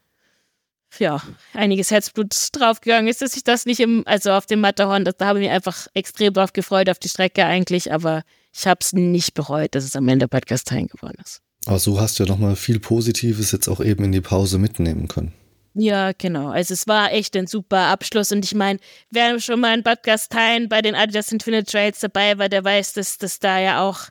ja, 0.98 1.22
einiges 1.54 1.90
Herzblut 1.90 2.34
draufgegangen 2.52 3.08
ist, 3.08 3.22
dass 3.22 3.36
ich 3.36 3.44
das 3.44 3.66
nicht 3.66 3.80
im, 3.80 4.02
also 4.06 4.32
auf 4.32 4.46
dem 4.46 4.60
Matterhorn, 4.60 5.04
da 5.04 5.12
habe 5.26 5.38
ich 5.38 5.46
mich 5.46 5.54
einfach 5.54 5.86
extrem 5.94 6.34
drauf 6.34 6.52
gefreut, 6.52 6.90
auf 6.90 6.98
die 6.98 7.08
Strecke 7.08 7.44
eigentlich, 7.44 7.92
aber 7.92 8.22
ich 8.54 8.66
habe 8.66 8.80
es 8.80 8.92
nicht 8.92 9.34
bereut, 9.34 9.74
dass 9.74 9.84
es 9.84 9.96
am 9.96 10.08
Ende 10.08 10.28
Bad 10.28 10.46
Gastein 10.46 10.86
geworden 10.86 11.18
ist. 11.24 11.40
Aber 11.66 11.78
so 11.78 12.00
hast 12.00 12.18
du 12.18 12.24
ja 12.24 12.28
nochmal 12.28 12.56
viel 12.56 12.80
Positives 12.80 13.52
jetzt 13.52 13.68
auch 13.68 13.80
eben 13.80 14.04
in 14.04 14.12
die 14.12 14.20
Pause 14.20 14.58
mitnehmen 14.58 15.08
können. 15.08 15.32
Ja, 15.74 16.12
genau. 16.12 16.50
Also 16.50 16.74
es 16.74 16.86
war 16.86 17.12
echt 17.12 17.34
ein 17.36 17.46
super 17.46 17.86
Abschluss 17.86 18.30
und 18.30 18.44
ich 18.44 18.54
meine, 18.54 18.78
wer 19.10 19.40
schon 19.40 19.60
mal 19.60 19.74
in 19.74 19.82
Bad 19.82 20.02
Gastein 20.02 20.68
bei 20.68 20.82
den 20.82 20.94
Adidas 20.94 21.32
Infinite 21.32 21.70
Trails 21.70 22.00
dabei 22.00 22.36
war, 22.38 22.48
der 22.50 22.62
weiß, 22.62 22.92
dass, 22.92 23.16
dass 23.16 23.38
da 23.38 23.58
ja 23.58 23.82
auch 23.82 24.08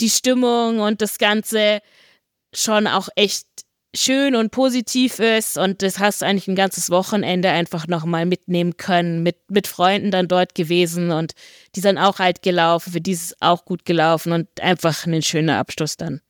die 0.00 0.10
Stimmung 0.10 0.80
und 0.80 1.00
das 1.00 1.18
Ganze 1.18 1.80
schon 2.52 2.88
auch 2.88 3.08
echt 3.14 3.46
schön 3.94 4.36
und 4.36 4.50
positiv 4.50 5.18
ist 5.18 5.58
und 5.58 5.82
das 5.82 5.98
hast 5.98 6.22
du 6.22 6.26
eigentlich 6.26 6.48
ein 6.48 6.54
ganzes 6.54 6.90
Wochenende 6.90 7.50
einfach 7.50 7.86
nochmal 7.86 8.26
mitnehmen 8.26 8.76
können, 8.76 9.22
mit, 9.22 9.36
mit 9.48 9.66
Freunden 9.66 10.10
dann 10.10 10.28
dort 10.28 10.54
gewesen 10.54 11.10
und 11.10 11.32
die 11.74 11.80
sind 11.80 11.98
auch 11.98 12.18
halt 12.18 12.42
gelaufen, 12.42 12.92
für 12.92 13.00
die 13.00 13.12
ist 13.12 13.24
es 13.24 13.36
auch 13.40 13.64
gut 13.64 13.84
gelaufen 13.84 14.32
und 14.32 14.48
einfach 14.60 15.06
ein 15.06 15.22
schöner 15.22 15.58
Abschluss 15.58 15.96
dann. 15.96 16.20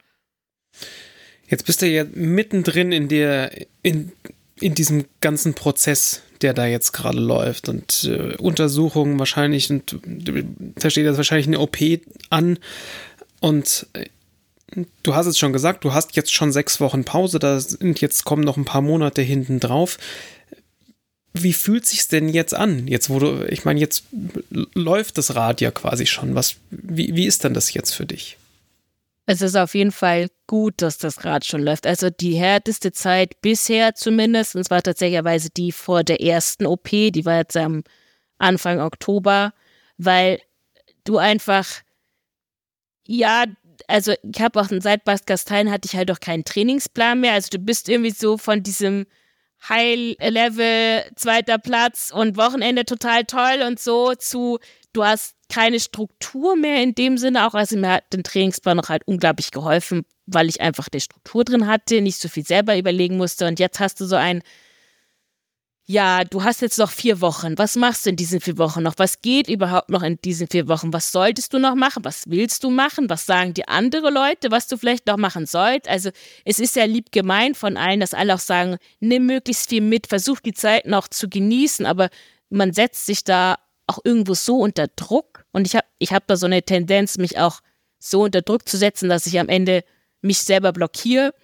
Jetzt 1.48 1.66
bist 1.66 1.82
du 1.82 1.86
ja 1.86 2.04
mittendrin 2.04 2.92
in 2.92 3.08
der, 3.08 3.50
in 3.82 4.12
in 4.60 4.74
diesem 4.74 5.06
ganzen 5.20 5.54
Prozess, 5.54 6.22
der 6.42 6.54
da 6.54 6.66
jetzt 6.66 6.92
gerade 6.92 7.18
läuft 7.18 7.68
und 7.68 8.04
äh, 8.04 8.36
Untersuchungen 8.36 9.18
wahrscheinlich 9.18 9.70
und 9.70 9.98
da 10.04 10.90
steht 10.90 11.06
jetzt 11.06 11.16
wahrscheinlich 11.16 11.46
eine 11.46 11.58
OP 11.58 11.78
an 12.28 12.58
und 13.40 13.86
äh, 13.94 14.06
du 15.02 15.14
hast 15.14 15.26
es 15.26 15.38
schon 15.38 15.52
gesagt, 15.52 15.85
du 15.85 15.92
hast 15.92 16.16
jetzt 16.16 16.33
schon 16.33 16.52
sechs 16.52 16.80
Wochen 16.80 17.04
Pause, 17.04 17.38
da 17.38 17.61
sind 17.61 18.00
jetzt 18.00 18.24
kommen 18.24 18.44
noch 18.44 18.56
ein 18.56 18.64
paar 18.64 18.83
Monate 18.83 19.22
hinten 19.22 19.61
drauf. 19.61 19.98
Wie 21.33 21.52
fühlt 21.52 21.87
sich's 21.87 22.09
denn 22.09 22.28
jetzt 22.28 22.54
an? 22.54 22.88
Jetzt 22.88 23.09
wurde, 23.09 23.46
ich 23.50 23.64
meine, 23.64 23.78
jetzt 23.78 24.04
läuft 24.74 25.16
das 25.16 25.35
Rad 25.37 25.61
ja 25.61 25.70
quasi 25.70 26.06
schon. 26.06 26.35
Was, 26.35 26.56
wie, 26.70 27.14
wie 27.14 27.26
ist 27.26 27.44
denn 27.44 27.54
das 27.54 27.72
jetzt 27.72 27.92
für 27.92 28.06
dich? 28.06 28.37
Es 29.26 29.42
ist 29.42 29.54
auf 29.54 29.76
jeden 29.76 29.92
Fall 29.92 30.26
gut, 30.48 30.83
dass 30.83 30.98
das 30.98 31.24
Rad 31.24 31.46
schon 31.46 31.62
läuft. 31.62 31.87
Also 31.87 32.11
die 32.11 32.35
härteste 32.35 32.90
Zeit 32.90 33.40
bisher 33.42 33.94
zumindest, 33.94 34.56
und 34.56 34.64
zwar 34.64 34.83
tatsächlich 34.83 35.20
die 35.56 35.70
vor 35.70 36.02
der 36.02 36.20
ersten 36.20 36.66
OP, 36.66 36.88
die 36.90 37.24
war 37.24 37.37
jetzt 37.37 37.56
am 37.56 37.85
Anfang 38.38 38.80
Oktober, 38.80 39.52
weil 39.98 40.40
du 41.04 41.18
einfach, 41.18 41.66
ja, 43.06 43.44
also 43.88 44.12
ich 44.22 44.40
habe 44.40 44.60
auch 44.60 44.68
seit 44.80 45.04
Bast 45.04 45.26
Gastein 45.26 45.70
hatte 45.70 45.86
ich 45.86 45.96
halt 45.96 46.10
auch 46.10 46.20
keinen 46.20 46.44
Trainingsplan 46.44 47.20
mehr. 47.20 47.34
Also 47.34 47.48
du 47.50 47.58
bist 47.58 47.88
irgendwie 47.88 48.10
so 48.10 48.38
von 48.38 48.62
diesem 48.62 49.06
High-Level, 49.68 51.04
zweiter 51.16 51.58
Platz 51.58 52.10
und 52.14 52.36
Wochenende 52.36 52.84
total 52.84 53.24
toll 53.24 53.62
und 53.66 53.78
so 53.78 54.14
zu, 54.14 54.58
du 54.92 55.04
hast 55.04 55.34
keine 55.50 55.80
Struktur 55.80 56.56
mehr 56.56 56.82
in 56.82 56.94
dem 56.94 57.18
Sinne 57.18 57.46
auch. 57.46 57.54
Also 57.54 57.76
mir 57.76 57.92
hat 57.92 58.12
den 58.12 58.22
Trainingsplan 58.22 58.76
noch 58.76 58.88
halt 58.88 59.06
unglaublich 59.06 59.50
geholfen, 59.50 60.02
weil 60.26 60.48
ich 60.48 60.60
einfach 60.60 60.88
die 60.88 61.00
Struktur 61.00 61.44
drin 61.44 61.66
hatte, 61.66 62.00
nicht 62.00 62.18
so 62.18 62.28
viel 62.28 62.46
selber 62.46 62.78
überlegen 62.78 63.16
musste. 63.16 63.46
Und 63.46 63.58
jetzt 63.58 63.80
hast 63.80 64.00
du 64.00 64.06
so 64.06 64.16
ein, 64.16 64.42
ja, 65.90 66.22
du 66.22 66.44
hast 66.44 66.62
jetzt 66.62 66.79
noch 66.79 66.92
vier 66.92 67.20
Wochen. 67.20 67.59
Was 67.59 67.74
machst 67.74 68.07
du 68.07 68.11
in 68.11 68.16
diesen 68.16 68.40
vier 68.40 68.59
Wochen 68.59 68.81
noch? 68.81 68.94
Was 68.98 69.22
geht 69.22 69.48
überhaupt 69.48 69.90
noch 69.90 70.05
in 70.05 70.20
diesen 70.20 70.46
vier 70.46 70.68
Wochen? 70.68 70.92
Was 70.92 71.11
solltest 71.11 71.53
du 71.53 71.59
noch 71.59 71.74
machen? 71.74 72.05
Was 72.05 72.31
willst 72.31 72.62
du 72.62 72.70
machen? 72.70 73.11
Was 73.11 73.26
sagen 73.26 73.55
die 73.55 73.66
andere 73.66 74.09
Leute, 74.09 74.53
was 74.53 74.68
du 74.68 74.76
vielleicht 74.76 75.09
noch 75.09 75.16
machen 75.16 75.46
sollst? 75.46 75.88
Also 75.88 76.11
es 76.44 76.61
ist 76.61 76.76
ja 76.76 76.84
lieb 76.84 77.11
gemeint 77.11 77.57
von 77.57 77.76
allen, 77.76 77.99
dass 77.99 78.14
alle 78.14 78.34
auch 78.34 78.38
sagen, 78.38 78.76
nimm 79.01 79.26
möglichst 79.26 79.68
viel 79.68 79.80
mit, 79.80 80.07
versuch 80.07 80.38
die 80.38 80.53
Zeit 80.53 80.86
noch 80.86 81.09
zu 81.09 81.28
genießen, 81.28 81.84
aber 81.86 82.09
man 82.51 82.72
setzt 82.72 83.07
sich 83.07 83.24
da 83.24 83.59
auch 83.88 83.99
irgendwo 84.05 84.34
so 84.34 84.59
unter 84.59 84.86
Druck. 84.86 85.45
Und 85.51 85.66
ich 85.66 85.74
habe 85.74 85.86
ich 85.99 86.12
hab 86.12 86.24
da 86.28 86.36
so 86.36 86.47
eine 86.47 86.62
Tendenz, 86.62 87.18
mich 87.18 87.36
auch 87.36 87.62
so 87.99 88.22
unter 88.22 88.43
Druck 88.43 88.68
zu 88.68 88.76
setzen, 88.76 89.09
dass 89.09 89.26
ich 89.26 89.41
am 89.41 89.49
Ende 89.49 89.82
mich 90.22 90.38
selber 90.38 90.72
blockiere. 90.72 91.34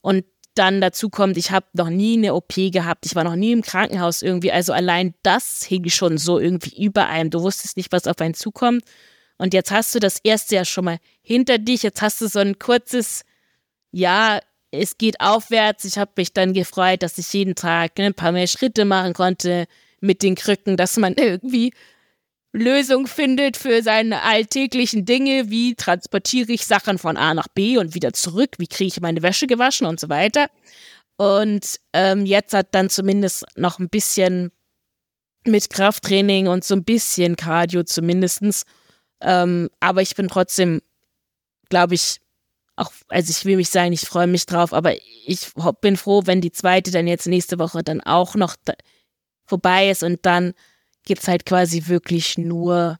Und 0.00 0.24
dann 0.54 0.80
dazu 0.80 1.08
kommt, 1.08 1.36
ich 1.36 1.50
habe 1.50 1.66
noch 1.72 1.88
nie 1.88 2.16
eine 2.16 2.34
OP 2.34 2.54
gehabt, 2.54 3.06
ich 3.06 3.14
war 3.14 3.24
noch 3.24 3.36
nie 3.36 3.52
im 3.52 3.62
Krankenhaus 3.62 4.22
irgendwie. 4.22 4.52
Also 4.52 4.72
allein 4.72 5.14
das 5.22 5.62
hing 5.64 5.88
schon 5.88 6.18
so 6.18 6.38
irgendwie 6.38 6.84
über 6.84 7.08
einem. 7.08 7.30
Du 7.30 7.42
wusstest 7.42 7.76
nicht, 7.76 7.92
was 7.92 8.06
auf 8.06 8.20
einen 8.20 8.34
zukommt. 8.34 8.84
Und 9.38 9.54
jetzt 9.54 9.70
hast 9.70 9.94
du 9.94 9.98
das 9.98 10.18
erste 10.22 10.56
ja 10.56 10.64
schon 10.64 10.84
mal 10.84 10.98
hinter 11.22 11.58
dich. 11.58 11.82
Jetzt 11.82 12.02
hast 12.02 12.20
du 12.20 12.28
so 12.28 12.38
ein 12.38 12.58
kurzes, 12.58 13.24
ja, 13.90 14.40
es 14.70 14.98
geht 14.98 15.20
aufwärts. 15.20 15.84
Ich 15.84 15.98
habe 15.98 16.12
mich 16.16 16.32
dann 16.32 16.52
gefreut, 16.52 17.02
dass 17.02 17.18
ich 17.18 17.32
jeden 17.32 17.54
Tag 17.54 17.98
ne, 17.98 18.06
ein 18.06 18.14
paar 18.14 18.32
mehr 18.32 18.46
Schritte 18.46 18.84
machen 18.84 19.14
konnte 19.14 19.66
mit 20.00 20.22
den 20.22 20.34
Krücken, 20.34 20.76
dass 20.76 20.96
man 20.96 21.14
irgendwie 21.16 21.72
Lösung 22.52 23.06
findet 23.06 23.56
für 23.56 23.82
seine 23.82 24.22
alltäglichen 24.22 25.06
Dinge, 25.06 25.48
wie 25.48 25.74
transportiere 25.74 26.52
ich 26.52 26.66
Sachen 26.66 26.98
von 26.98 27.16
A 27.16 27.32
nach 27.32 27.48
B 27.48 27.78
und 27.78 27.94
wieder 27.94 28.12
zurück, 28.12 28.56
wie 28.58 28.66
kriege 28.66 28.88
ich 28.88 29.00
meine 29.00 29.22
Wäsche 29.22 29.46
gewaschen 29.46 29.86
und 29.86 29.98
so 29.98 30.10
weiter. 30.10 30.48
Und 31.16 31.80
ähm, 31.92 32.26
jetzt 32.26 32.52
hat 32.52 32.74
dann 32.74 32.90
zumindest 32.90 33.44
noch 33.56 33.78
ein 33.78 33.88
bisschen 33.88 34.52
mit 35.46 35.70
Krafttraining 35.70 36.46
und 36.46 36.64
so 36.64 36.74
ein 36.74 36.84
bisschen 36.84 37.36
Cardio 37.36 37.84
zumindestens. 37.84 38.64
Ähm, 39.20 39.70
aber 39.80 40.02
ich 40.02 40.14
bin 40.14 40.28
trotzdem, 40.28 40.82
glaube 41.70 41.94
ich, 41.94 42.20
auch, 42.76 42.92
also 43.08 43.30
ich 43.30 43.44
will 43.44 43.56
mich 43.56 43.70
sagen, 43.70 43.92
ich 43.92 44.02
freue 44.02 44.26
mich 44.26 44.46
drauf, 44.46 44.72
aber 44.72 44.94
ich 45.26 45.52
bin 45.80 45.96
froh, 45.96 46.22
wenn 46.26 46.40
die 46.40 46.52
zweite 46.52 46.90
dann 46.90 47.06
jetzt 47.06 47.26
nächste 47.26 47.58
Woche 47.58 47.82
dann 47.82 48.00
auch 48.00 48.34
noch 48.34 48.56
vorbei 49.46 49.90
ist 49.90 50.02
und 50.02 50.24
dann 50.24 50.54
gibt 51.04 51.22
es 51.22 51.28
halt 51.28 51.46
quasi 51.46 51.86
wirklich 51.86 52.38
nur, 52.38 52.98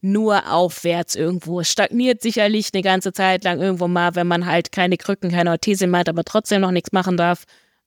nur 0.00 0.52
aufwärts 0.52 1.14
irgendwo. 1.14 1.60
Es 1.60 1.70
stagniert 1.70 2.22
sicherlich 2.22 2.70
eine 2.72 2.82
ganze 2.82 3.12
Zeit 3.12 3.44
lang 3.44 3.60
irgendwo 3.60 3.88
mal, 3.88 4.14
wenn 4.14 4.26
man 4.26 4.46
halt 4.46 4.72
keine 4.72 4.96
Krücken, 4.96 5.30
keine 5.30 5.50
Orthese 5.50 5.86
mehr 5.86 6.00
hat, 6.00 6.08
aber 6.08 6.24
trotzdem 6.24 6.60
noch 6.60 6.70
nichts 6.70 6.92
machen 6.92 7.16
darf. 7.16 7.44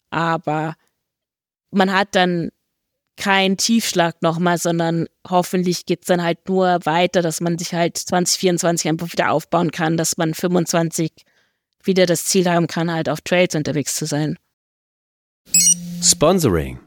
Aber 0.10 0.76
man 1.72 1.94
hat 1.94 2.10
dann 2.16 2.50
keinen 3.20 3.58
Tiefschlag 3.58 4.22
nochmal, 4.22 4.58
sondern 4.58 5.08
hoffentlich 5.30 5.86
geht 5.86 6.02
es 6.02 6.08
dann 6.08 6.24
halt 6.24 6.48
nur 6.48 6.80
weiter, 6.86 7.22
dass 7.22 7.42
man 7.42 7.58
sich 7.58 7.74
halt 7.74 7.98
2024 7.98 8.90
einfach 8.90 9.12
wieder 9.12 9.32
aufbauen 9.32 9.72
kann, 9.72 9.98
dass 9.98 10.18
man 10.18 10.34
25 10.34 11.12
wieder 11.84 12.06
das 12.06 12.26
Ziel 12.26 12.50
haben 12.50 12.68
kann, 12.68 12.92
halt 12.92 13.10
auf 13.10 13.22
Trails 13.22 13.56
unterwegs 13.56 13.96
zu 13.96 14.06
sein. 14.06 14.38
Sponsoring 16.02 16.80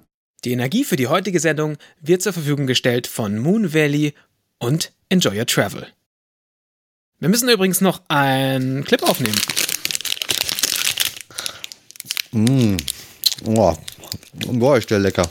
die 0.44 0.52
Energie 0.52 0.84
für 0.84 0.96
die 0.96 1.06
heutige 1.06 1.40
Sendung 1.40 1.76
wird 2.00 2.22
zur 2.22 2.32
Verfügung 2.32 2.66
gestellt 2.66 3.06
von 3.06 3.38
Moon 3.38 3.72
Valley 3.74 4.14
und 4.58 4.92
Enjoy 5.08 5.38
Your 5.38 5.46
Travel. 5.46 5.86
Wir 7.20 7.28
müssen 7.28 7.48
übrigens 7.48 7.80
noch 7.80 8.02
einen 8.08 8.84
Clip 8.84 9.02
aufnehmen. 9.02 9.38
Mmh. 12.32 12.76
Oh. 13.44 13.76
Boah, 14.46 14.78
ist 14.78 14.90
der 14.90 14.98
lecker. 14.98 15.30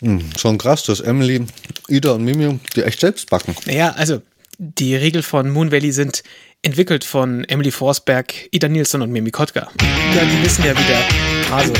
Mmh. 0.00 0.20
Schon 0.36 0.58
krass, 0.58 0.82
dass 0.84 1.00
Emily, 1.00 1.46
Ida 1.88 2.12
und 2.12 2.24
Mimi 2.24 2.58
die 2.76 2.82
echt 2.82 3.00
selbst 3.00 3.30
backen. 3.30 3.54
Naja, 3.64 3.92
also 3.92 4.20
die 4.58 4.94
Regeln 4.96 5.22
von 5.22 5.48
Moon 5.50 5.72
Valley 5.72 5.92
sind 5.92 6.22
entwickelt 6.60 7.04
von 7.04 7.44
Emily 7.44 7.70
Forsberg, 7.70 8.34
Ida 8.50 8.68
Nielsen 8.68 9.02
und 9.02 9.10
Mimi 9.10 9.30
Kotka. 9.30 9.70
Ja, 10.14 10.24
die 10.24 10.44
wissen 10.44 10.64
ja, 10.64 10.76
wie 10.76 10.84
der 10.84 11.50
Hase 11.50 11.72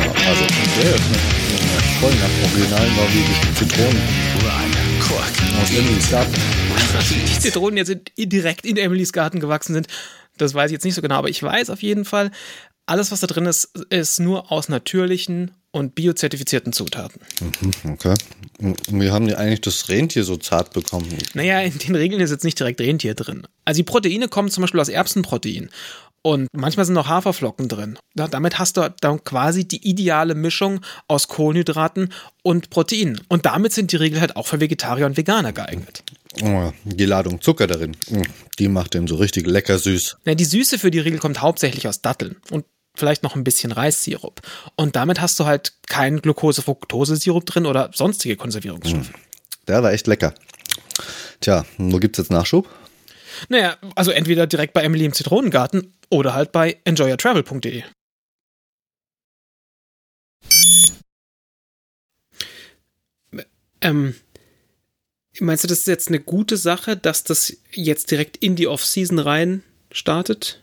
Regel 0.00 0.26
also 0.26 0.44
der 0.80 0.94
ist 0.94 1.02
voll 2.00 2.14
nach 2.14 2.50
originalen 2.50 2.96
norwegischen 2.96 3.56
Zitronen. 3.56 4.02
Aus 5.60 5.70
Emilys 5.70 6.10
Garten. 6.10 6.34
Die 7.10 7.40
Zitronen 7.40 7.76
jetzt 7.76 7.94
direkt 8.16 8.64
in 8.64 8.76
Emilys 8.76 9.12
Garten 9.12 9.40
gewachsen 9.40 9.74
sind, 9.74 9.88
das 10.38 10.54
weiß 10.54 10.70
ich 10.70 10.74
jetzt 10.74 10.84
nicht 10.84 10.94
so 10.94 11.02
genau, 11.02 11.16
aber 11.16 11.28
ich 11.28 11.42
weiß 11.42 11.70
auf 11.70 11.82
jeden 11.82 12.04
Fall, 12.04 12.30
alles, 12.86 13.12
was 13.12 13.20
da 13.20 13.26
drin 13.26 13.46
ist, 13.46 13.70
ist 13.90 14.20
nur 14.20 14.50
aus 14.50 14.68
natürlichen 14.68 15.52
und 15.72 15.94
biozertifizierten 15.94 16.72
Zutaten. 16.72 17.20
Mhm, 17.40 17.92
okay. 17.92 18.14
wie 18.90 19.10
haben 19.10 19.26
die 19.26 19.36
eigentlich 19.36 19.60
das 19.60 19.88
Rentier 19.88 20.24
so 20.24 20.36
zart 20.36 20.72
bekommen? 20.72 21.06
Naja, 21.34 21.60
in 21.60 21.78
den 21.78 21.94
Regeln 21.94 22.20
ist 22.20 22.30
jetzt 22.30 22.44
nicht 22.44 22.58
direkt 22.58 22.80
Rentier 22.80 23.14
drin. 23.14 23.46
Also 23.64 23.78
die 23.78 23.84
Proteine 23.84 24.28
kommen 24.28 24.48
zum 24.48 24.62
Beispiel 24.62 24.80
aus 24.80 24.88
Erbsenprotein. 24.88 25.70
Und 26.22 26.48
manchmal 26.52 26.84
sind 26.84 26.94
noch 26.94 27.08
Haferflocken 27.08 27.68
drin. 27.68 27.98
Ja, 28.14 28.28
damit 28.28 28.58
hast 28.58 28.76
du 28.76 28.92
dann 29.00 29.24
quasi 29.24 29.66
die 29.66 29.88
ideale 29.88 30.34
Mischung 30.34 30.80
aus 31.08 31.28
Kohlenhydraten 31.28 32.12
und 32.42 32.68
Proteinen. 32.68 33.20
Und 33.28 33.46
damit 33.46 33.72
sind 33.72 33.92
die 33.92 33.96
Regeln 33.96 34.20
halt 34.20 34.36
auch 34.36 34.46
für 34.46 34.60
Vegetarier 34.60 35.06
und 35.06 35.16
Veganer 35.16 35.52
geeignet. 35.52 36.02
Oh, 36.42 36.72
die 36.84 37.06
Ladung 37.06 37.40
Zucker 37.40 37.66
darin, 37.66 37.96
hm, 38.08 38.22
die 38.58 38.68
macht 38.68 38.94
den 38.94 39.06
so 39.06 39.16
richtig 39.16 39.46
lecker 39.46 39.78
süß. 39.78 40.18
Ja, 40.26 40.34
die 40.34 40.44
Süße 40.44 40.78
für 40.78 40.90
die 40.90 41.00
Regel 41.00 41.18
kommt 41.18 41.40
hauptsächlich 41.40 41.88
aus 41.88 42.02
Datteln 42.02 42.36
und 42.50 42.66
vielleicht 42.94 43.22
noch 43.22 43.34
ein 43.34 43.44
bisschen 43.44 43.72
Reissirup. 43.72 44.40
Und 44.76 44.96
damit 44.96 45.20
hast 45.20 45.40
du 45.40 45.46
halt 45.46 45.72
keinen 45.88 46.20
Glucose-Fructose-Sirup 46.20 47.46
drin 47.46 47.66
oder 47.66 47.90
sonstige 47.94 48.36
Konservierungsstoffe. 48.36 49.08
Hm, 49.08 49.14
der 49.66 49.82
war 49.82 49.92
echt 49.92 50.06
lecker. 50.06 50.34
Tja, 51.40 51.64
wo 51.78 51.98
gibt's 51.98 52.18
jetzt 52.18 52.30
Nachschub? 52.30 52.68
Naja, 53.48 53.76
also 53.94 54.10
entweder 54.10 54.46
direkt 54.46 54.74
bei 54.74 54.82
Emily 54.82 55.06
im 55.06 55.12
Zitronengarten 55.12 55.94
oder 56.10 56.34
halt 56.34 56.52
bei 56.52 56.78
enjoyertravel.de. 56.84 57.84
Ähm, 63.80 64.14
meinst 65.38 65.64
du, 65.64 65.68
das 65.68 65.78
ist 65.78 65.86
jetzt 65.86 66.08
eine 66.08 66.20
gute 66.20 66.56
Sache, 66.56 66.96
dass 66.96 67.24
das 67.24 67.56
jetzt 67.72 68.10
direkt 68.10 68.36
in 68.36 68.56
die 68.56 68.66
Off-Season 68.66 69.18
rein 69.18 69.62
startet? 69.90 70.62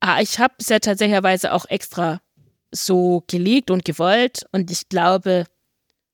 Ah, 0.00 0.20
ich 0.20 0.38
habe 0.38 0.54
es 0.58 0.68
ja 0.68 0.78
tatsächlich 0.78 1.50
auch 1.50 1.66
extra 1.66 2.20
so 2.70 3.22
gelegt 3.26 3.70
und 3.70 3.84
gewollt 3.84 4.46
und 4.52 4.70
ich 4.70 4.88
glaube 4.88 5.46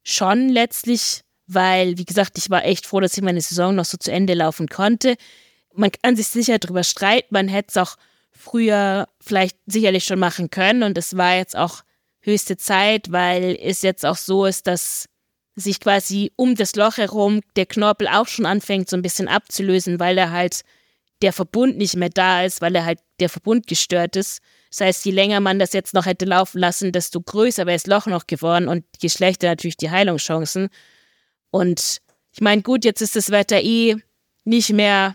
schon 0.03 0.49
letztlich, 0.49 1.23
weil, 1.47 1.99
wie 1.99 2.05
gesagt, 2.05 2.39
ich 2.39 2.51
war 2.51 2.65
echt 2.65 2.87
froh, 2.87 3.01
dass 3.01 3.17
ich 3.17 3.23
meine 3.23 3.41
Saison 3.41 3.75
noch 3.75 3.85
so 3.85 3.97
zu 3.97 4.13
Ende 4.13 4.35
laufen 4.35 4.69
konnte 4.69 5.17
man 5.75 5.91
kann 5.93 6.17
sich 6.17 6.29
sicher 6.29 6.59
darüber 6.59 6.85
streiten, 6.85 7.29
man 7.31 7.49
hätte 7.49 7.69
es 7.71 7.77
auch 7.77 7.97
früher 8.31 9.09
vielleicht 9.21 9.57
sicherlich 9.67 10.05
schon 10.05 10.19
machen 10.19 10.51
können 10.51 10.83
und 10.83 10.97
es 10.99 11.17
war 11.17 11.37
jetzt 11.37 11.57
auch 11.57 11.83
höchste 12.21 12.57
Zeit, 12.57 13.13
weil 13.13 13.57
es 13.61 13.83
jetzt 13.83 14.05
auch 14.05 14.17
so 14.17 14.47
ist, 14.47 14.67
dass 14.67 15.09
sich 15.57 15.81
quasi 15.81 16.33
um 16.37 16.55
das 16.55 16.75
Loch 16.77 16.97
herum 16.97 17.41
der 17.57 17.67
Knorpel 17.67 18.09
auch 18.09 18.29
schon 18.29 18.47
anfängt 18.47 18.89
so 18.89 18.97
ein 18.97 19.03
bisschen 19.03 19.29
abzulösen, 19.29 20.01
weil 20.01 20.17
er 20.17 20.31
halt 20.31 20.63
der 21.23 21.33
Verbund 21.33 21.77
nicht 21.77 21.97
mehr 21.97 22.09
da 22.09 22.45
ist, 22.45 22.63
weil 22.63 22.75
er 22.75 22.85
halt 22.85 23.01
der 23.21 23.29
Verbund 23.29 23.67
gestört 23.67 24.17
ist. 24.17 24.41
Das 24.71 24.81
heißt, 24.81 25.05
je 25.05 25.13
länger 25.13 25.41
man 25.41 25.59
das 25.59 25.73
jetzt 25.73 25.93
noch 25.93 26.07
hätte 26.07 26.25
laufen 26.25 26.59
lassen, 26.59 26.93
desto 26.93 27.21
größer 27.21 27.67
wäre 27.67 27.77
das 27.77 27.87
Loch 27.87 28.07
noch 28.07 28.27
geworden 28.27 28.69
und 28.69 28.85
je 29.01 29.11
schlechter 29.11 29.49
natürlich 29.49 29.77
die 29.77 29.91
Heilungschancen. 29.91 30.69
Und 31.51 32.01
ich 32.33 32.41
meine, 32.41 32.63
gut, 32.63 32.85
jetzt 32.85 33.03
ist 33.03 33.17
das 33.17 33.31
Wetter 33.31 33.61
eh 33.61 33.97
nicht 34.45 34.73
mehr 34.73 35.15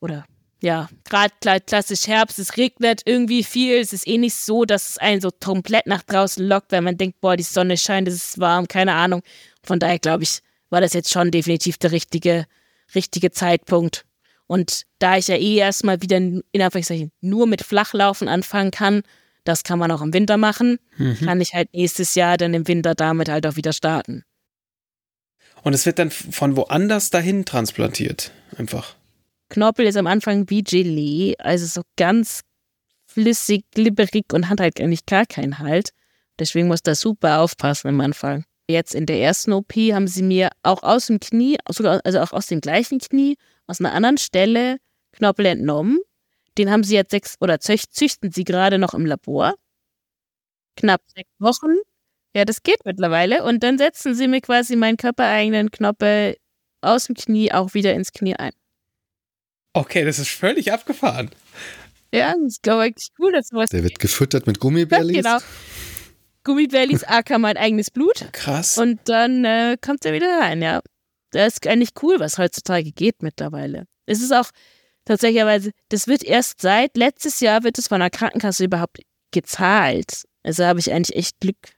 oder 0.00 0.24
ja, 0.60 0.88
gerade 1.04 1.32
klassisch 1.60 2.08
Herbst, 2.08 2.38
es 2.40 2.56
regnet 2.56 3.02
irgendwie 3.04 3.44
viel, 3.44 3.76
es 3.76 3.92
ist 3.92 4.08
eh 4.08 4.18
nicht 4.18 4.34
so, 4.34 4.64
dass 4.64 4.90
es 4.90 4.98
einen 4.98 5.20
so 5.20 5.30
komplett 5.30 5.86
nach 5.86 6.02
draußen 6.02 6.44
lockt, 6.44 6.72
wenn 6.72 6.82
man 6.82 6.96
denkt, 6.96 7.20
boah, 7.20 7.36
die 7.36 7.44
Sonne 7.44 7.76
scheint, 7.76 8.08
es 8.08 8.14
ist 8.14 8.38
warm, 8.40 8.66
keine 8.66 8.94
Ahnung. 8.94 9.22
Von 9.62 9.78
daher 9.78 10.00
glaube 10.00 10.24
ich, 10.24 10.40
war 10.68 10.80
das 10.80 10.94
jetzt 10.94 11.12
schon 11.12 11.30
definitiv 11.30 11.78
der 11.78 11.92
richtige, 11.92 12.46
richtige 12.94 13.30
Zeitpunkt. 13.30 14.04
Und 14.48 14.82
da 14.98 15.16
ich 15.16 15.28
ja 15.28 15.36
eh 15.36 15.56
erstmal 15.56 16.02
wieder 16.02 16.16
in 16.16 16.42
Anführungszeichen 16.54 17.12
nur 17.20 17.46
mit 17.46 17.62
Flachlaufen 17.62 18.26
anfangen 18.26 18.72
kann, 18.72 19.02
das 19.44 19.62
kann 19.62 19.78
man 19.78 19.90
auch 19.92 20.02
im 20.02 20.12
Winter 20.12 20.38
machen, 20.38 20.78
mhm. 20.96 21.18
kann 21.24 21.40
ich 21.40 21.54
halt 21.54 21.72
nächstes 21.72 22.16
Jahr 22.16 22.36
dann 22.36 22.52
im 22.52 22.66
Winter 22.66 22.94
damit 22.94 23.28
halt 23.28 23.46
auch 23.46 23.56
wieder 23.56 23.72
starten. 23.72 24.24
Und 25.62 25.72
es 25.72 25.86
wird 25.86 25.98
dann 25.98 26.10
von 26.10 26.56
woanders 26.56 27.10
dahin 27.10 27.44
transplantiert, 27.44 28.32
einfach. 28.56 28.97
Knorpel 29.48 29.86
ist 29.86 29.96
am 29.96 30.06
Anfang 30.06 30.48
wie 30.50 30.62
Gelee, 30.62 31.34
also 31.38 31.66
so 31.66 31.82
ganz 31.96 32.42
flüssig, 33.06 33.64
glibberig 33.72 34.32
und 34.32 34.48
hat 34.48 34.60
halt 34.60 34.80
eigentlich 34.80 35.06
gar 35.06 35.26
keinen 35.26 35.58
Halt. 35.58 35.90
Deswegen 36.38 36.68
muss 36.68 36.82
da 36.82 36.94
super 36.94 37.40
aufpassen 37.40 37.88
am 37.88 38.00
Anfang. 38.00 38.44
Jetzt 38.68 38.94
in 38.94 39.06
der 39.06 39.20
ersten 39.20 39.52
OP 39.52 39.72
haben 39.72 40.06
sie 40.06 40.22
mir 40.22 40.50
auch 40.62 40.82
aus 40.82 41.06
dem 41.06 41.20
Knie, 41.20 41.56
sogar 41.70 42.00
also 42.04 42.20
auch 42.20 42.32
aus 42.32 42.46
dem 42.46 42.60
gleichen 42.60 42.98
Knie, 42.98 43.36
aus 43.66 43.80
einer 43.80 43.92
anderen 43.92 44.18
Stelle 44.18 44.76
Knorpel 45.12 45.46
entnommen. 45.46 45.98
Den 46.58 46.70
haben 46.70 46.84
sie 46.84 46.94
jetzt 46.94 47.12
sechs 47.12 47.36
oder 47.40 47.60
züchten 47.60 48.30
sie 48.30 48.44
gerade 48.44 48.78
noch 48.78 48.92
im 48.92 49.06
Labor. 49.06 49.54
Knapp 50.76 51.00
sechs 51.14 51.30
Wochen. 51.38 51.76
Ja, 52.34 52.44
das 52.44 52.62
geht 52.62 52.84
mittlerweile. 52.84 53.42
Und 53.44 53.62
dann 53.62 53.78
setzen 53.78 54.14
sie 54.14 54.28
mir 54.28 54.40
quasi 54.40 54.76
meinen 54.76 54.96
körpereigenen 54.96 55.70
Knorpel 55.70 56.36
aus 56.82 57.04
dem 57.04 57.16
Knie 57.16 57.52
auch 57.52 57.74
wieder 57.74 57.94
ins 57.94 58.12
Knie 58.12 58.36
ein. 58.36 58.52
Okay, 59.78 60.04
das 60.04 60.18
ist 60.18 60.30
völlig 60.30 60.72
abgefahren. 60.72 61.30
Ja, 62.12 62.32
das 62.32 62.54
ist, 62.54 62.62
glaube 62.64 62.88
ich, 62.88 62.94
cool, 63.20 63.30
dass 63.30 63.48
sowas. 63.48 63.70
Der 63.70 63.84
wird 63.84 64.00
gefüttert 64.00 64.48
mit 64.48 64.58
Gummibärlis. 64.58 65.24
Ja, 65.24 65.38
genau. 65.38 65.50
Gummibärlis, 66.42 67.04
aka 67.06 67.38
mein 67.38 67.56
eigenes 67.56 67.92
Blut. 67.92 68.26
Krass. 68.32 68.76
Und 68.76 68.98
dann 69.04 69.44
äh, 69.44 69.76
kommt 69.80 70.04
er 70.04 70.12
wieder 70.12 70.40
rein, 70.40 70.62
ja. 70.62 70.80
Das 71.30 71.52
ist 71.54 71.66
eigentlich 71.68 71.90
cool, 72.02 72.18
was 72.18 72.38
heutzutage 72.38 72.90
geht 72.90 73.22
mittlerweile. 73.22 73.84
Es 74.06 74.20
ist 74.20 74.32
auch 74.32 74.50
tatsächlich, 75.04 75.72
das 75.90 76.08
wird 76.08 76.24
erst 76.24 76.60
seit 76.60 76.96
letztes 76.96 77.38
Jahr 77.38 77.62
wird 77.62 77.78
es 77.78 77.86
von 77.86 78.00
der 78.00 78.10
Krankenkasse 78.10 78.64
überhaupt 78.64 78.98
gezahlt. 79.30 80.24
Also 80.42 80.64
habe 80.64 80.80
ich 80.80 80.90
eigentlich 80.90 81.16
echt 81.16 81.38
Glück. 81.38 81.76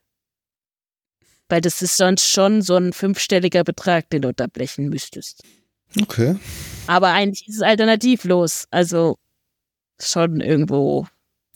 Weil 1.51 1.61
das 1.61 1.83
ist 1.83 1.99
sonst 1.99 2.27
schon 2.31 2.63
so 2.63 2.77
ein 2.77 2.95
fünfstelliger 2.95 3.65
Betrag, 3.65 4.09
den 4.09 4.23
du 4.23 4.29
unterblechen 4.29 4.89
müsstest. 4.89 5.43
Okay. 6.01 6.37
Aber 6.87 7.09
eigentlich 7.09 7.49
ist 7.49 7.57
es 7.57 7.63
alternativlos. 7.63 8.67
Also 8.71 9.17
schon 10.01 10.41
irgendwo 10.41 11.07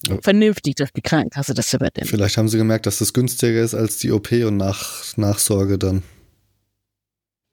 ja. 0.06 0.18
vernünftig, 0.22 0.76
dass 0.76 0.92
die 0.92 1.02
Krankenkasse 1.02 1.54
das 1.54 1.72
übernimmt. 1.72 2.08
Vielleicht 2.08 2.36
haben 2.36 2.48
sie 2.48 2.58
gemerkt, 2.58 2.86
dass 2.86 2.98
das 2.98 3.12
günstiger 3.12 3.62
ist 3.62 3.74
als 3.74 3.98
die 3.98 4.12
OP 4.12 4.32
und 4.32 4.56
nach 4.56 5.16
Nachsorge 5.16 5.78
dann. 5.78 6.02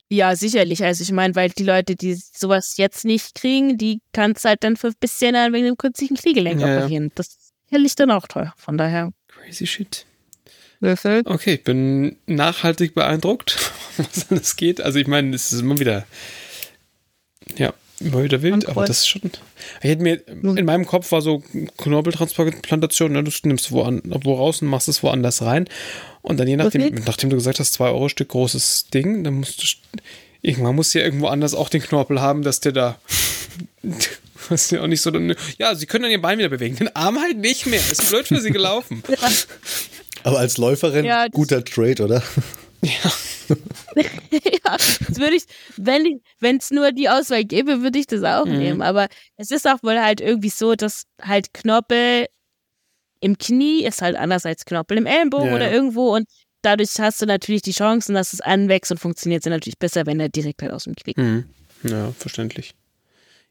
Ja, 0.09 0.36
sicherlich. 0.36 0.84
Also 0.84 1.03
ich 1.03 1.11
meine, 1.13 1.36
weil 1.36 1.51
die 1.51 1.63
Leute, 1.63 1.95
die 1.95 2.15
sowas 2.15 2.75
jetzt 2.75 3.05
nicht 3.05 3.34
kriegen, 3.34 3.77
die 3.77 4.01
kannst 4.11 4.43
halt 4.43 4.61
dann 4.63 4.75
für 4.75 4.88
ein 4.88 4.95
bisschen 4.99 5.36
wegen 5.53 5.65
dem 5.65 5.77
künstlichen 5.77 6.17
Fliegelenk 6.17 6.59
Ja, 6.59 6.67
ja. 6.67 6.77
operieren. 6.79 7.11
Das 7.15 7.27
ist 7.27 7.53
sicherlich 7.69 7.95
dann 7.95 8.11
auch 8.11 8.27
teuer. 8.27 8.53
Von 8.57 8.77
daher. 8.77 9.11
Crazy 9.29 9.65
shit. 9.65 10.05
Okay, 10.82 11.53
ich 11.53 11.63
bin 11.63 12.17
nachhaltig 12.25 12.95
beeindruckt, 12.95 13.71
was 13.97 14.32
alles 14.32 14.55
geht. 14.55 14.82
Also 14.82 14.97
ich 14.97 15.07
meine, 15.07 15.36
es 15.36 15.53
ist 15.53 15.61
immer 15.61 15.79
wieder, 15.79 16.05
ja, 17.58 17.74
immer 17.99 18.24
wieder 18.24 18.41
wild, 18.41 18.68
aber 18.68 18.86
das 18.86 18.99
ist 18.99 19.08
schon. 19.08 19.22
Ich 19.82 19.89
hätte 19.89 20.02
mir, 20.02 20.22
in 20.28 20.66
meinem 20.66 20.86
Kopf 20.86 21.12
war 21.12 21.22
so 21.22 21.43
Knorpeltransplantation, 21.78 23.12
ne, 23.12 23.24
du 23.24 23.32
nimmst 23.43 23.72
wo, 23.72 23.84
an, 23.84 24.02
wo 24.24 24.34
raus 24.36 24.62
und 24.62 24.68
machst 24.70 24.88
es 24.88 25.04
woanders 25.04 25.41
rein. 25.43 25.68
Und 26.22 26.39
dann 26.39 26.47
je 26.47 26.56
nachdem, 26.58 26.95
nachdem 27.06 27.30
du 27.30 27.36
gesagt 27.36 27.60
hast, 27.60 27.74
2 27.74 27.86
Euro 27.89 28.10
Stück 28.10 28.30
großes 28.30 28.88
Ding, 28.93 29.24
dann 29.24 29.36
musst 29.36 29.62
du, 29.62 29.68
irgendwann 30.41 30.76
musst 30.76 30.93
du 30.93 30.99
ja 30.99 31.06
irgendwo 31.06 31.28
anders 31.28 31.54
auch 31.54 31.70
den 31.70 31.82
Knorpel 31.82 32.22
haben, 32.22 32.41
dass 32.43 32.60
der 32.60 32.72
da, 32.72 32.99
was 34.49 34.70
ja 34.72 34.82
auch 34.82 34.88
nicht 34.88 35.02
so, 35.02 35.12
dann, 35.12 35.36
ja, 35.58 35.76
sie 35.76 35.86
können 35.86 36.04
dann 36.04 36.12
ihr 36.12 36.22
Bein 36.22 36.39
wieder 36.39 36.49
bewegen, 36.49 36.76
den 36.76 36.95
Arm 36.95 37.20
halt 37.20 37.38
nicht 37.38 37.66
mehr, 37.68 37.80
ist 37.91 38.10
blöd 38.10 38.28
für 38.28 38.39
sie 38.41 38.52
gelaufen. 38.52 39.04
Aber 40.24 40.39
als 40.39 40.58
Läuferin, 40.58 41.06
Ja, 41.06 41.26
das- 41.28 41.34
guter 41.34 41.64
Trade, 41.66 42.04
oder? 42.04 42.24
ja, 42.84 43.12
das 44.64 44.99
würde 45.18 45.36
ich, 45.36 45.43
wenn 45.78 46.58
es 46.58 46.72
nur 46.72 46.91
die 46.91 47.10
Auswahl 47.10 47.43
gäbe, 47.43 47.82
würde 47.82 47.99
ich 47.99 48.08
das 48.08 48.24
auch 48.24 48.45
Mhm. 48.45 48.58
nehmen. 48.58 48.82
Aber 48.82 49.08
es 49.38 49.52
ist 49.52 49.68
auch 49.68 49.82
wohl 49.84 49.99
halt 49.99 50.22
irgendwie 50.22 50.49
so, 50.49 50.76
dass 50.76 51.04
halt 51.22 51.54
Knorpel 51.54 52.28
im 53.20 53.38
Knie 53.38 53.84
ist 53.86 54.02
halt 54.02 54.16
anders 54.16 54.45
als 54.45 54.66
Knorpel 54.66 54.97
im 54.97 55.06
Ellenbogen 55.06 55.49
Ja, 55.49 55.56
oder 55.56 55.68
ja. 55.68 55.74
irgendwo 55.74 56.16
und 56.16 56.28
dadurch 56.64 56.99
hast 56.99 57.22
du 57.22 57.26
natürlich 57.26 57.62
die 57.62 57.72
Chancen, 57.72 58.16
dass 58.16 58.34
es 58.34 58.41
anwächst 58.41 58.91
und 58.91 58.97
funktioniert 58.97 59.43
sind 59.43 59.52
natürlich 59.52 59.78
besser, 59.78 60.06
wenn 60.06 60.20
er 60.20 60.30
direkt 60.30 60.62
halt 60.62 60.72
aus 60.72 60.86
dem 60.86 60.95
Knie. 60.95 61.14
Hm. 61.16 61.45
Ja, 61.84 62.12
verständlich. 62.14 62.74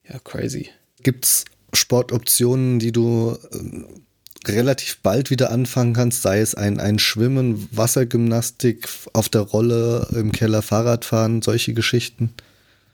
Ja, 0.09 0.18
crazy. 0.20 0.70
Gibt 1.03 1.24
es 1.24 1.44
Sportoptionen, 1.72 2.78
die 2.78 2.92
du 2.92 3.36
ähm, 3.53 4.05
relativ 4.47 4.99
bald 4.99 5.30
wieder 5.30 5.51
anfangen 5.51 5.95
kannst, 5.95 6.22
sei 6.22 6.41
es 6.41 6.55
ein, 6.55 6.80
ein 6.80 6.99
Schwimmen, 6.99 7.68
Wassergymnastik, 7.72 8.88
auf 9.12 9.28
der 9.28 9.43
Rolle, 9.43 10.09
im 10.14 10.32
Keller 10.32 10.62
Fahrradfahren, 10.62 11.43
solche 11.43 11.74
Geschichten? 11.74 12.32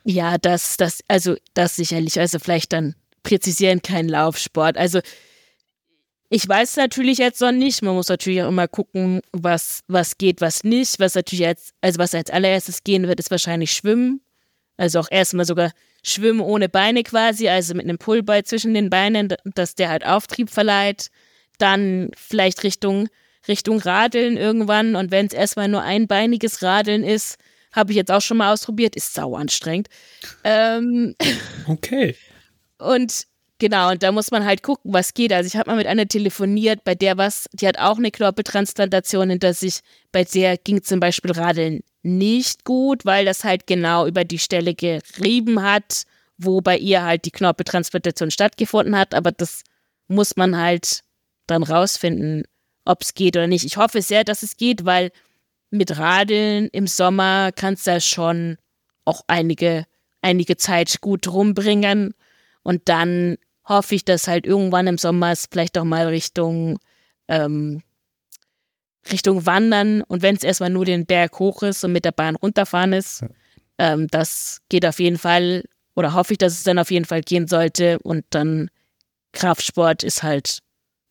Ja, 0.05 0.39
das, 0.39 0.77
das, 0.77 1.01
also 1.09 1.37
das 1.55 1.77
sicherlich. 1.77 2.19
Also 2.19 2.39
vielleicht 2.39 2.73
dann 2.73 2.95
präzisieren 3.23 3.83
kein 3.83 4.09
Laufsport. 4.09 4.77
Also 4.77 5.01
ich 6.29 6.49
weiß 6.49 6.77
natürlich 6.77 7.19
jetzt 7.19 7.41
noch 7.41 7.53
nicht. 7.53 7.83
Man 7.83 7.95
muss 7.95 8.09
natürlich 8.09 8.43
auch 8.43 8.49
immer 8.49 8.69
gucken, 8.69 9.21
was, 9.33 9.81
was 9.89 10.19
geht, 10.19 10.41
was 10.41 10.65
nicht. 10.65 10.99
Was 10.99 11.15
natürlich 11.15 11.47
als, 11.47 11.71
also 11.81 11.99
was 11.99 12.15
als 12.15 12.31
allererstes 12.31 12.85
gehen 12.85 13.07
wird, 13.07 13.21
ist 13.21 13.31
wahrscheinlich 13.31 13.73
Schwimmen. 13.73 14.21
Also 14.77 15.01
auch 15.01 15.09
erstmal 15.11 15.47
sogar 15.47 15.73
Schwimmen 16.03 16.41
ohne 16.41 16.69
Beine 16.69 17.03
quasi, 17.03 17.49
also 17.49 17.75
mit 17.75 17.85
einem 17.85 17.99
Pullball 17.99 18.45
zwischen 18.45 18.75
den 18.75 18.91
Beinen, 18.91 19.35
dass 19.45 19.75
der 19.75 19.89
halt 19.89 20.07
Auftrieb 20.07 20.51
verleiht. 20.51 21.11
Dann 21.59 22.11
vielleicht 22.17 22.63
Richtung, 22.63 23.09
Richtung 23.49 23.79
Radeln 23.81 24.37
irgendwann. 24.37 24.97
Und 24.97 25.11
wenn 25.11 25.27
es 25.27 25.33
erstmal 25.33 25.69
nur 25.69 25.83
einbeiniges 25.83 26.63
Radeln 26.63 27.05
ist, 27.05 27.37
habe 27.73 27.93
ich 27.93 27.97
jetzt 27.97 28.11
auch 28.11 28.23
schon 28.23 28.39
mal 28.39 28.53
ausprobiert, 28.53 28.97
ist 28.97 29.15
sau 29.15 29.37
anstrengend. 29.37 29.89
Ähm, 30.45 31.15
Okay. 31.67 32.17
und 32.79 33.27
genau, 33.59 33.91
und 33.91 34.03
da 34.03 34.13
muss 34.13 34.31
man 34.31 34.45
halt 34.45 34.63
gucken, 34.63 34.93
was 34.95 35.13
geht. 35.15 35.33
Also 35.33 35.47
ich 35.47 35.57
habe 35.57 35.71
mal 35.71 35.77
mit 35.77 35.87
einer 35.87 36.07
telefoniert, 36.09 36.85
bei 36.85 36.95
der 36.95 37.19
was, 37.19 37.47
die 37.53 37.69
hat 37.69 37.79
auch 37.79 37.99
eine 37.99 38.11
Knorpeltransplantation 38.11 39.31
hinter 39.31 39.53
sich. 39.53 39.81
Bei 40.11 40.25
der 40.25 40.57
ging 40.57 40.83
zum 40.83 41.01
Beispiel 41.01 41.33
Radeln 41.33 41.81
nicht 42.03 42.65
gut, 42.65 43.05
weil 43.05 43.25
das 43.25 43.45
halt 43.45 43.67
genau 43.67 44.07
über 44.07 44.25
die 44.25 44.39
Stelle 44.39 44.75
gerieben 44.75 45.63
hat, 45.63 46.05
wo 46.39 46.61
bei 46.61 46.79
ihr 46.79 47.03
halt 47.03 47.25
die 47.25 47.31
Knorpeltransplantation 47.31 48.31
stattgefunden 48.31 48.97
hat. 48.97 49.13
Aber 49.15 49.33
das 49.33 49.63
muss 50.09 50.37
man 50.37 50.57
halt 50.57 51.01
dann 51.47 51.63
rausfinden, 51.63 52.45
ob 52.85 53.03
es 53.03 53.15
geht 53.15 53.37
oder 53.37 53.47
nicht. 53.47 53.65
Ich 53.65 53.77
hoffe 53.77 54.03
sehr, 54.03 54.25
dass 54.25 54.43
es 54.43 54.57
geht, 54.57 54.85
weil 54.85 55.11
mit 55.71 55.99
Radeln 55.99 56.69
im 56.73 56.87
Sommer 56.87 57.51
kannst 57.53 57.87
du 57.87 57.93
ja 57.93 58.01
schon 58.01 58.57
auch 59.05 59.23
einige, 59.27 59.85
einige 60.23 60.57
Zeit 60.57 61.01
gut 61.01 61.29
rumbringen. 61.29 62.15
Und 62.63 62.89
dann 62.89 63.37
hoffe 63.65 63.95
ich, 63.95 64.05
dass 64.05 64.29
halt 64.29 64.47
irgendwann 64.47 64.87
im 64.87 64.99
Sommer 64.99 65.33
es 65.33 65.47
vielleicht 65.51 65.77
auch 65.79 65.85
mal 65.85 66.07
Richtung, 66.07 66.79
ähm, 67.29 67.83
Richtung 69.11 69.47
Wandern 69.47 70.03
und 70.03 70.23
wenn 70.23 70.37
es 70.37 70.43
erstmal 70.43 70.71
nur 70.71 70.85
den 70.85 71.07
Berg 71.07 71.39
hoch 71.39 71.63
ist 71.63 71.85
und 71.85 71.93
mit 71.93 72.05
der 72.05 72.13
Bahn 72.13 72.37
runterfahren 72.37 72.93
ist, 72.93 73.25
ähm, 73.79 74.09
das 74.09 74.63
geht 74.69 74.85
auf 74.85 74.99
jeden 74.99 75.19
Fall 75.19 75.65
oder 75.95 76.13
hoffe 76.13 76.33
ich, 76.33 76.39
dass 76.39 76.55
es 76.55 76.65
dann 76.65 76.79
auf 76.79 76.91
jeden 76.91 77.05
Fall 77.05 77.23
gehen 77.23 77.47
sollte 77.47 77.99
und 78.01 78.25
dann 78.31 78.69
Kraftsport 79.33 80.03
ist 80.03 80.23
halt 80.23 80.61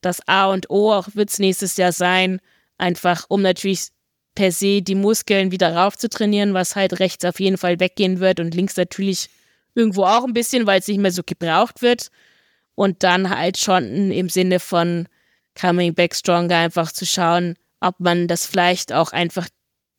das 0.02 0.28
A 0.28 0.48
und 0.48 0.70
O, 0.70 0.92
auch 0.92 1.08
wird 1.14 1.30
es 1.30 1.40
nächstes 1.40 1.78
Jahr 1.78 1.92
sein, 1.92 2.40
einfach 2.78 3.26
um 3.30 3.42
natürlich 3.42 3.90
per 4.36 4.52
se 4.52 4.82
die 4.82 4.96
Muskeln 4.96 5.52
wieder 5.52 5.76
rauf 5.76 5.98
zu 5.98 6.10
trainieren, 6.10 6.54
was 6.54 6.76
halt 6.76 7.00
rechts 7.00 7.24
auf 7.26 7.40
jeden 7.40 7.58
Fall 7.58 7.80
weggehen 7.80 8.20
wird 8.20 8.40
und 8.40 8.54
links 8.54 8.76
natürlich 8.76 9.30
irgendwo 9.74 10.04
auch 10.04 10.26
ein 10.26 10.34
bisschen, 10.34 10.68
weil 10.68 10.80
es 10.80 10.88
nicht 10.88 11.00
mehr 11.00 11.12
so 11.12 11.22
gebraucht 11.26 11.82
wird. 11.82 12.10
Und 12.76 13.04
dann 13.04 13.30
halt 13.30 13.58
schon 13.58 14.12
im 14.12 14.28
Sinne 14.28 14.60
von 14.60 15.08
Coming 15.60 15.94
Back 15.94 16.14
Stronger 16.14 16.58
einfach 16.58 16.92
zu 16.92 17.06
schauen, 17.06 17.56
ob 17.80 18.00
man 18.00 18.28
das 18.28 18.46
vielleicht 18.46 18.92
auch 18.92 19.14
einfach 19.14 19.48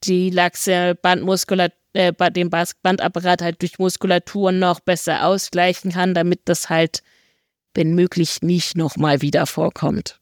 die 0.04 0.28
laxe 0.28 0.94
Bandmuskulatur, 1.00 1.74
äh, 1.94 2.12
den 2.30 2.50
Bandapparat 2.50 3.40
halt 3.40 3.62
durch 3.62 3.78
Muskulatur 3.78 4.52
noch 4.52 4.80
besser 4.80 5.24
ausgleichen 5.24 5.92
kann, 5.92 6.12
damit 6.12 6.40
das 6.44 6.68
halt, 6.68 7.02
wenn 7.76 7.94
möglich, 7.94 8.42
nicht 8.42 8.76
nochmal 8.76 9.22
wieder 9.22 9.46
vorkommt. 9.46 10.18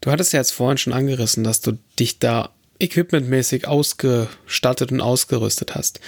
Du 0.00 0.10
hattest 0.10 0.32
ja 0.32 0.40
jetzt 0.40 0.52
vorhin 0.52 0.78
schon 0.78 0.92
angerissen, 0.92 1.44
dass 1.44 1.60
du 1.60 1.78
dich 1.98 2.18
da 2.18 2.50
equipmentmäßig 2.80 3.68
ausgestattet 3.68 4.90
und 4.92 5.00
ausgerüstet 5.00 5.74
hast. 5.74 6.00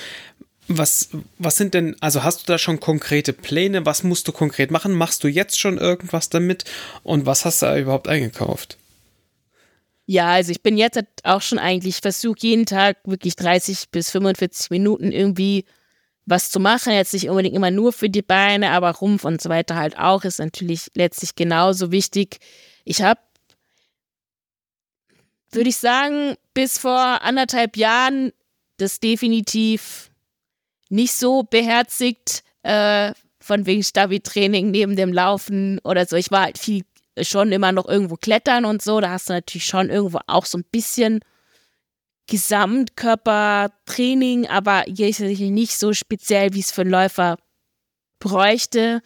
Was, 0.67 1.11
was 1.39 1.57
sind 1.57 1.75
denn, 1.75 1.95
also 2.01 2.25
hast 2.25 2.43
du 2.43 2.53
da 2.53 2.59
schon 2.59 2.81
konkrete 2.81 3.33
Pläne? 3.33 3.87
Was 3.87 4.03
musst 4.03 4.27
du 4.27 4.33
konkret 4.33 4.71
machen? 4.71 4.93
Machst 4.93 5.23
du 5.23 5.29
jetzt 5.29 5.61
schon 5.61 5.79
irgendwas 5.79 6.31
damit? 6.31 6.65
Und 7.03 7.27
was 7.27 7.45
hast 7.45 7.63
du 7.63 7.67
da 7.67 7.79
überhaupt 7.79 8.09
eingekauft? 8.09 8.79
Ja, 10.07 10.33
also 10.33 10.51
ich 10.51 10.63
bin 10.63 10.77
jetzt 10.77 11.03
auch 11.23 11.43
schon 11.43 11.59
eigentlich, 11.59 11.99
versuche 11.99 12.39
jeden 12.41 12.67
Tag 12.67 12.99
wirklich 13.05 13.37
30 13.37 13.91
bis 13.91 14.11
45 14.11 14.71
Minuten 14.71 15.13
irgendwie 15.13 15.65
was 16.27 16.51
zu 16.51 16.61
machen. 16.61 16.93
Jetzt 16.93 17.13
nicht 17.13 17.29
unbedingt 17.29 17.55
immer 17.55 17.71
nur 17.71 17.93
für 17.93 18.09
die 18.09 18.23
Beine, 18.23 18.71
aber 18.71 18.91
Rumpf 18.93 19.25
und 19.25 19.41
so 19.41 19.49
weiter 19.49 19.77
halt 19.77 19.99
auch, 19.99 20.25
ist 20.25 20.39
natürlich 20.39 20.91
letztlich 20.95 21.35
genauso 21.35 21.91
wichtig. 21.91 22.39
Ich 22.85 23.03
habe, 23.03 23.21
würde 25.51 25.69
ich 25.69 25.77
sagen, 25.77 26.37
bis 26.53 26.79
vor 26.79 27.23
anderthalb 27.23 27.77
Jahren 27.77 28.33
das 28.77 29.01
definitiv 29.01 30.11
nicht 30.89 31.15
so 31.15 31.43
beherzigt, 31.43 32.43
äh, 32.63 33.13
von 33.41 33.67
wegen 33.67 33.83
Stabi-Training 33.83 34.71
neben 34.71 34.97
dem 34.97 35.13
Laufen 35.13 35.79
oder 35.85 36.07
so. 36.07 36.17
Ich 36.17 36.31
war 36.31 36.43
halt 36.43 36.59
viel 36.59 36.83
schon 37.21 37.53
immer 37.53 37.73
noch 37.73 37.87
irgendwo 37.87 38.17
klettern 38.17 38.65
und 38.65 38.83
so. 38.83 39.01
Da 39.01 39.11
hast 39.11 39.29
du 39.29 39.35
natürlich 39.35 39.67
schon 39.67 39.91
irgendwo 39.91 40.21
auch 40.27 40.47
so 40.47 40.59
ein 40.59 40.65
bisschen 40.73 41.21
Gesamtkörpertraining, 42.27 44.47
aber 44.47 44.89
jetzt 44.89 45.21
nicht 45.21 45.79
so 45.79 45.93
speziell, 45.93 46.55
wie 46.55 46.61
es 46.61 46.73
für 46.73 46.81
einen 46.83 46.91
Läufer 46.91 47.37
bräuchte. 48.19 49.03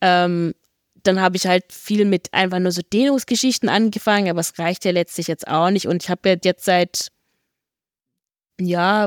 Ähm, 0.00 0.54
dann 1.02 1.20
habe 1.20 1.36
ich 1.36 1.46
halt 1.46 1.72
viel 1.72 2.04
mit 2.04 2.34
einfach 2.34 2.58
nur 2.58 2.72
so 2.72 2.82
Dehnungsgeschichten 2.82 3.68
angefangen, 3.68 4.28
aber 4.28 4.40
es 4.40 4.58
reicht 4.58 4.84
ja 4.84 4.90
letztlich 4.90 5.28
jetzt 5.28 5.46
auch 5.46 5.70
nicht. 5.70 5.86
Und 5.86 6.02
ich 6.02 6.10
habe 6.10 6.36
jetzt 6.42 6.64
seit, 6.64 7.12
ja, 8.60 9.06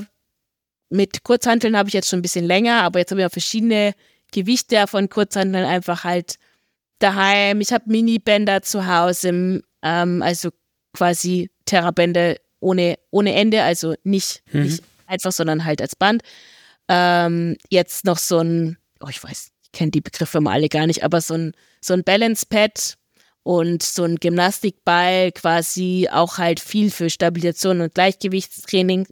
mit 0.90 1.24
Kurzhanteln 1.24 1.78
habe 1.78 1.90
ich 1.90 1.94
jetzt 1.94 2.10
schon 2.10 2.20
ein 2.20 2.24
bisschen 2.24 2.46
länger, 2.46 2.84
aber 2.84 3.00
jetzt 3.00 3.12
habe 3.12 3.22
ich 3.22 3.28
auch 3.28 3.32
verschiedene 3.32 3.94
Gewichte 4.32 4.88
von 4.88 5.10
Kurzhanteln 5.10 5.66
einfach 5.66 6.04
halt 6.04 6.36
daheim. 7.00 7.62
Ich 7.62 7.74
habe 7.74 7.86
Minibänder 7.88 8.62
zu 8.62 8.86
Hause, 8.88 9.64
ähm, 9.82 10.22
also 10.22 10.50
quasi 10.94 11.50
Terrabänder 11.66 12.36
ohne, 12.62 12.98
ohne 13.10 13.34
Ende, 13.36 13.64
also 13.64 13.96
nicht, 14.04 14.42
Mhm. 14.54 14.64
nicht 14.64 14.84
einfach, 15.08 15.32
sondern 15.34 15.66
halt 15.66 15.82
als 15.82 15.96
Band. 15.96 16.22
Ähm, 16.88 17.58
jetzt 17.70 18.06
noch 18.06 18.18
so 18.18 18.40
ein, 18.40 18.78
oh, 19.02 19.08
ich 19.10 19.22
weiß, 19.24 19.52
ich 19.64 19.72
kenne 19.74 19.92
die 19.92 20.02
Begriffe 20.02 20.40
mal 20.40 20.54
alle 20.54 20.70
gar 20.70 20.88
nicht, 20.88 21.04
aber 21.04 21.20
so 21.22 21.34
ein, 21.34 21.54
so 21.82 21.94
ein 21.94 22.04
Balance 22.04 22.46
Pad 22.46 22.98
und 23.44 23.84
so 23.84 24.04
ein 24.04 24.18
Gymnastikball 24.18 25.32
quasi 25.32 26.08
auch 26.12 26.38
halt 26.38 26.60
viel 26.60 26.92
für 26.92 27.10
Stabilisation 27.10 27.82
und 27.82 27.94
Gleichgewichtstraining. 27.94 29.08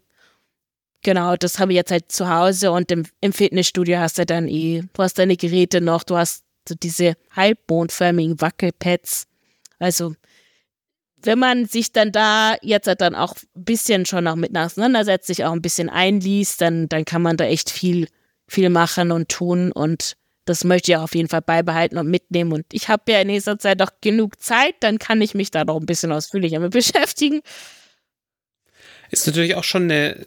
Genau, 1.01 1.35
das 1.37 1.59
habe 1.59 1.71
ich 1.71 1.77
jetzt 1.77 1.91
halt 1.91 2.11
zu 2.11 2.29
Hause 2.29 2.71
und 2.71 2.91
im, 2.91 3.05
im 3.21 3.31
Fitnessstudio 3.31 3.99
hast 3.99 4.17
du 4.17 4.25
dann 4.25 4.47
eh, 4.49 4.83
du 4.93 5.03
hast 5.03 5.17
deine 5.17 5.37
Geräte 5.37 5.79
noch, 5.79 6.03
du 6.03 6.17
hast 6.17 6.43
so 6.67 6.75
diese 6.75 7.13
halbmondförmigen 7.35 8.39
Wackelpads. 8.41 9.25
Also 9.79 10.13
wenn 11.23 11.39
man 11.39 11.65
sich 11.65 11.91
dann 11.91 12.11
da 12.11 12.55
jetzt 12.61 12.87
halt 12.87 13.01
dann 13.01 13.15
auch 13.15 13.35
ein 13.55 13.63
bisschen 13.63 14.05
schon 14.05 14.23
noch 14.23 14.35
mit 14.35 14.55
auseinandersetzt, 14.57 15.27
sich 15.27 15.45
auch 15.45 15.51
ein 15.51 15.61
bisschen 15.61 15.89
einliest, 15.89 16.61
dann, 16.61 16.87
dann 16.89 17.05
kann 17.05 17.21
man 17.21 17.37
da 17.37 17.45
echt 17.45 17.69
viel, 17.69 18.07
viel 18.47 18.69
machen 18.69 19.11
und 19.11 19.29
tun 19.29 19.71
und 19.71 20.15
das 20.45 20.63
möchte 20.63 20.91
ich 20.91 20.97
auch 20.97 21.03
auf 21.03 21.15
jeden 21.15 21.29
Fall 21.29 21.43
beibehalten 21.43 21.99
und 21.99 22.09
mitnehmen. 22.09 22.51
Und 22.51 22.65
ich 22.71 22.89
habe 22.89 23.11
ja 23.11 23.21
in 23.21 23.27
nächster 23.27 23.59
Zeit 23.59 23.81
auch 23.83 23.91
genug 24.01 24.41
Zeit, 24.41 24.73
dann 24.79 24.97
kann 24.97 25.21
ich 25.21 25.35
mich 25.35 25.51
da 25.51 25.63
noch 25.63 25.79
ein 25.79 25.85
bisschen 25.85 26.11
ausführlicher 26.11 26.59
mit 26.59 26.71
beschäftigen. 26.73 27.41
Ist 29.11 29.27
natürlich 29.27 29.55
auch 29.55 29.63
schon 29.63 29.83
eine, 29.83 30.25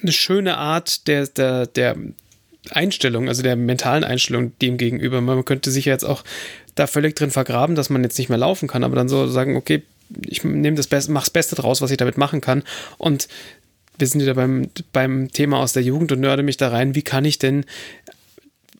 eine 0.00 0.12
schöne 0.12 0.58
Art 0.58 1.08
der, 1.08 1.26
der, 1.26 1.66
der 1.66 1.96
Einstellung, 2.70 3.28
also 3.28 3.42
der 3.42 3.56
mentalen 3.56 4.04
Einstellung 4.04 4.56
dem 4.60 4.76
gegenüber. 4.76 5.20
Man 5.20 5.44
könnte 5.44 5.72
sich 5.72 5.86
ja 5.86 5.92
jetzt 5.92 6.04
auch 6.04 6.22
da 6.76 6.86
völlig 6.86 7.16
drin 7.16 7.30
vergraben, 7.30 7.74
dass 7.74 7.90
man 7.90 8.02
jetzt 8.04 8.18
nicht 8.18 8.28
mehr 8.28 8.38
laufen 8.38 8.68
kann, 8.68 8.84
aber 8.84 8.96
dann 8.96 9.08
so 9.08 9.26
sagen, 9.26 9.56
okay, 9.56 9.82
ich 10.26 10.44
nehme 10.44 10.76
das 10.76 10.86
Beste, 10.86 11.12
mach's 11.12 11.30
Beste 11.30 11.56
draus, 11.56 11.80
was 11.80 11.90
ich 11.90 11.96
damit 11.96 12.18
machen 12.18 12.40
kann. 12.40 12.62
Und 12.98 13.28
wir 13.98 14.06
sind 14.06 14.20
wieder 14.20 14.34
beim, 14.34 14.70
beim 14.92 15.30
Thema 15.30 15.58
aus 15.58 15.72
der 15.72 15.82
Jugend 15.82 16.12
und 16.12 16.20
nörde 16.20 16.42
mich 16.42 16.56
da 16.56 16.68
rein, 16.68 16.94
wie 16.94 17.02
kann 17.02 17.24
ich 17.24 17.38
denn, 17.38 17.64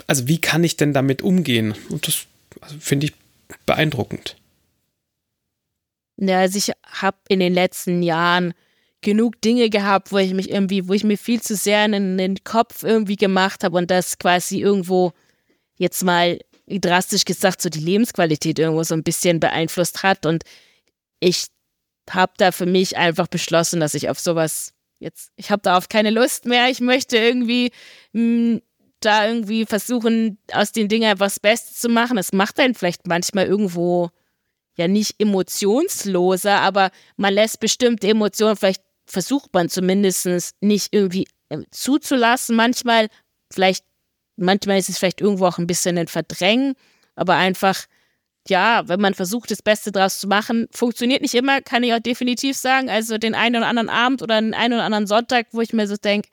also 0.07 0.29
wie 0.29 0.41
kann 0.41 0.65
ich 0.65 0.77
denn 0.77 0.93
damit 0.93 1.23
umgehen? 1.23 1.75
Und 1.89 2.07
das 2.07 2.27
also 2.61 2.77
finde 2.81 3.07
ich 3.07 3.13
beeindruckend. 3.67 4.37
Ja, 6.17 6.41
also 6.41 6.59
ich 6.59 6.73
habe 6.87 7.17
in 7.29 7.41
den 7.41 7.55
letzten 7.55 8.03
Jahren 8.03 8.55
genug 9.01 9.41
Dinge 9.41 9.69
gehabt, 9.69 10.13
wo 10.13 10.19
ich 10.19 10.33
mich 10.33 10.51
irgendwie, 10.51 10.89
wo 10.89 10.93
ich 10.93 11.05
mir 11.05 11.19
viel 11.19 11.41
zu 11.41 11.57
sehr 11.57 11.85
in 11.85 12.19
den 12.19 12.43
Kopf 12.45 12.83
irgendwie 12.83 13.17
gemacht 13.17 13.63
habe 13.63 13.77
und 13.77 13.91
das 13.91 14.19
quasi 14.19 14.61
irgendwo 14.61 15.13
jetzt 15.77 16.03
mal 16.05 16.39
drastisch 16.67 17.25
gesagt 17.25 17.61
so 17.61 17.69
die 17.69 17.81
Lebensqualität 17.81 18.59
irgendwo 18.59 18.83
so 18.83 18.95
ein 18.95 19.03
bisschen 19.03 19.41
beeinflusst 19.41 20.03
hat 20.03 20.25
und 20.25 20.45
ich 21.21 21.47
habe 22.11 22.33
da 22.37 22.53
für 22.53 22.67
mich 22.67 22.97
einfach 22.97 23.29
beschlossen, 23.29 23.81
dass 23.81 23.95
ich 23.95 24.09
auf 24.09 24.21
sowas 24.21 24.73
jetzt, 24.99 25.31
ich 25.37 25.51
habe 25.51 25.63
darauf 25.63 25.89
keine 25.89 26.11
Lust 26.11 26.47
mehr. 26.47 26.69
Ich 26.71 26.81
möchte 26.81 27.17
irgendwie 27.17 27.71
mh, 28.13 28.21
hm, 28.21 28.63
da 29.01 29.29
irgendwie 29.29 29.67
versuchen, 29.67 30.39
aus 30.53 30.73
den 30.73 30.89
Dingen 30.89 31.21
was 31.21 31.39
Bestes 31.39 31.79
zu 31.79 31.89
machen. 31.89 32.19
Es 32.19 32.33
macht 32.33 32.59
einen 32.59 32.75
vielleicht 32.75 33.07
manchmal 33.07 33.47
irgendwo 33.47 34.11
ja 34.77 34.89
nicht 34.89 35.21
emotionsloser, 35.21 36.61
aber 36.61 36.91
man 37.17 37.35
lässt 37.35 37.61
bestimmte 37.61 38.09
Emotionen, 38.09 38.57
vielleicht 38.57 38.83
versucht 39.07 39.53
man 39.53 39.69
zumindest 39.69 40.55
nicht 40.61 40.93
irgendwie 40.93 41.29
äh, 41.51 41.59
zuzulassen. 41.71 42.57
Manchmal, 42.57 43.09
vielleicht, 43.53 43.85
manchmal 44.37 44.79
ist 44.79 44.89
es 44.89 44.99
vielleicht 44.99 45.21
irgendwo 45.21 45.47
auch 45.47 45.59
ein 45.59 45.67
bisschen 45.67 45.99
ein 45.99 46.09
Verdrängen, 46.09 46.75
aber 47.15 47.35
einfach 47.35 47.85
ja, 48.49 48.87
wenn 48.89 49.01
man 49.01 49.15
versucht, 49.15 49.51
das 49.51 49.63
Beste 49.63 49.91
draus 49.91 50.21
zu 50.21 50.29
machen, 50.29 50.69
funktioniert 50.71 51.23
nicht 51.23 51.35
immer, 51.35 51.63
kann 51.63 51.83
ich 51.83 51.95
auch 51.95 52.01
definitiv 52.01 52.57
sagen. 52.57 52.91
Also 52.91 53.19
den 53.19 53.35
einen 53.35 53.57
oder 53.57 53.67
anderen 53.67 53.89
Abend 53.89 54.23
oder 54.23 54.41
den 54.41 54.55
einen 54.55 54.75
oder 54.75 54.85
anderen 54.85 55.07
Sonntag, 55.07 55.47
wo 55.53 55.61
ich 55.61 55.73
mir 55.73 55.87
so 55.87 55.97
denke, 55.97 56.29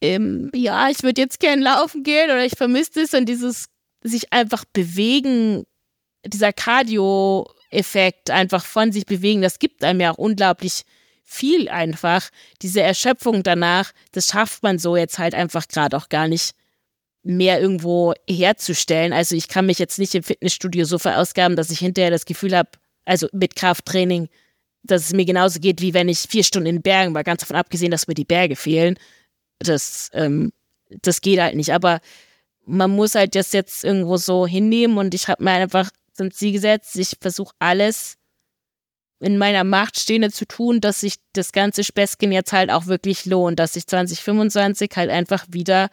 ähm, 0.00 0.50
ja, 0.54 0.90
ich 0.90 1.02
würde 1.02 1.22
jetzt 1.22 1.40
gerne 1.40 1.62
laufen 1.62 2.02
gehen 2.02 2.30
oder 2.30 2.44
ich 2.44 2.56
vermisse 2.56 3.02
es 3.02 3.14
und 3.14 3.26
dieses 3.26 3.66
sich 4.02 4.32
einfach 4.32 4.64
bewegen, 4.72 5.64
dieser 6.26 6.52
Cardio-Effekt 6.52 8.30
einfach 8.30 8.64
von 8.64 8.92
sich 8.92 9.06
bewegen, 9.06 9.40
das 9.40 9.58
gibt 9.58 9.82
einem 9.82 10.00
ja 10.00 10.12
auch 10.12 10.18
unglaublich 10.18 10.84
viel 11.22 11.70
einfach. 11.70 12.28
Diese 12.60 12.82
Erschöpfung 12.82 13.42
danach, 13.42 13.92
das 14.12 14.28
schafft 14.28 14.62
man 14.62 14.78
so 14.78 14.96
jetzt 14.96 15.18
halt 15.18 15.34
einfach 15.34 15.66
gerade 15.68 15.96
auch 15.96 16.10
gar 16.10 16.28
nicht 16.28 16.54
mehr 17.24 17.60
irgendwo 17.60 18.12
herzustellen. 18.28 19.12
Also 19.12 19.34
ich 19.34 19.48
kann 19.48 19.66
mich 19.66 19.78
jetzt 19.78 19.98
nicht 19.98 20.14
im 20.14 20.22
Fitnessstudio 20.22 20.84
so 20.84 20.98
verausgaben, 20.98 21.56
dass 21.56 21.70
ich 21.70 21.78
hinterher 21.78 22.10
das 22.10 22.26
Gefühl 22.26 22.56
habe, 22.56 22.70
also 23.06 23.28
mit 23.32 23.56
Krafttraining, 23.56 24.28
dass 24.82 25.06
es 25.06 25.14
mir 25.14 25.24
genauso 25.24 25.58
geht, 25.58 25.80
wie 25.80 25.94
wenn 25.94 26.08
ich 26.08 26.18
vier 26.18 26.44
Stunden 26.44 26.68
in 26.68 26.82
Bergen 26.82 27.14
war, 27.14 27.24
ganz 27.24 27.40
davon 27.40 27.56
abgesehen, 27.56 27.90
dass 27.90 28.06
mir 28.06 28.14
die 28.14 28.26
Berge 28.26 28.56
fehlen. 28.56 28.98
Das, 29.58 30.10
ähm, 30.12 30.52
das 31.02 31.22
geht 31.22 31.40
halt 31.40 31.56
nicht. 31.56 31.72
Aber 31.72 32.00
man 32.66 32.90
muss 32.90 33.14
halt 33.14 33.34
das 33.34 33.52
jetzt 33.52 33.84
irgendwo 33.84 34.18
so 34.18 34.46
hinnehmen 34.46 34.98
und 34.98 35.14
ich 35.14 35.28
habe 35.28 35.42
mir 35.42 35.52
einfach 35.52 35.90
zum 36.12 36.30
Ziel 36.30 36.52
gesetzt, 36.52 36.96
ich 36.96 37.16
versuche 37.20 37.54
alles 37.58 38.16
in 39.20 39.38
meiner 39.38 39.64
Macht 39.64 39.98
Stehende 39.98 40.30
zu 40.30 40.46
tun, 40.46 40.80
dass 40.80 41.00
sich 41.00 41.14
das 41.32 41.52
ganze 41.52 41.82
Späßchen 41.82 42.30
jetzt 42.30 42.52
halt 42.52 42.70
auch 42.70 42.86
wirklich 42.86 43.24
lohnt, 43.24 43.58
dass 43.58 43.76
ich 43.76 43.86
2025 43.86 44.90
halt 44.96 45.10
einfach 45.10 45.46
wieder 45.48 45.88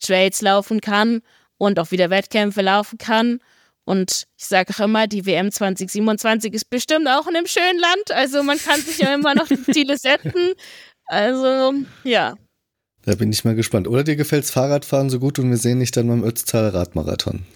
Trails 0.00 0.42
laufen 0.42 0.80
kann 0.80 1.22
und 1.58 1.78
auch 1.78 1.90
wieder 1.90 2.10
Wettkämpfe 2.10 2.62
laufen 2.62 2.98
kann. 2.98 3.40
Und 3.84 4.26
ich 4.36 4.44
sage 4.44 4.72
auch 4.74 4.80
immer, 4.80 5.06
die 5.06 5.26
WM 5.26 5.52
2027 5.52 6.52
ist 6.52 6.70
bestimmt 6.70 7.08
auch 7.08 7.26
in 7.28 7.36
einem 7.36 7.46
schönen 7.46 7.78
Land. 7.78 8.10
Also 8.10 8.42
man 8.42 8.58
kann 8.58 8.80
sich 8.80 8.98
ja 8.98 9.14
immer 9.14 9.34
noch 9.34 9.46
Ziele 9.72 9.96
setzen. 9.96 10.54
Also, 11.06 11.72
ja. 12.02 12.34
Da 13.02 13.14
bin 13.14 13.30
ich 13.30 13.44
mal 13.44 13.54
gespannt. 13.54 13.86
Oder 13.86 14.02
dir 14.02 14.16
gefällt's 14.16 14.50
Fahrradfahren 14.50 15.08
so 15.08 15.20
gut 15.20 15.38
und 15.38 15.50
wir 15.50 15.56
sehen 15.56 15.78
dich 15.78 15.92
dann 15.92 16.08
beim 16.08 16.24
Ötztal 16.24 16.70
Radmarathon. 16.70 17.46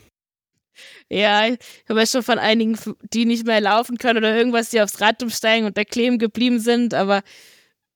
Ja, 1.09 1.49
ich 1.49 1.59
habe 1.88 1.99
ja 1.99 2.07
schon 2.07 2.22
von 2.22 2.38
einigen, 2.38 2.78
die 3.12 3.24
nicht 3.24 3.45
mehr 3.45 3.61
laufen 3.61 3.99
können 3.99 4.18
oder 4.18 4.36
irgendwas, 4.36 4.70
die 4.70 4.80
aufs 4.80 5.01
Rad 5.01 5.20
umsteigen 5.24 5.66
und 5.66 5.76
da 5.76 5.82
kleben 5.82 6.18
geblieben 6.18 6.61
sind, 6.61 6.95
aber 6.95 7.22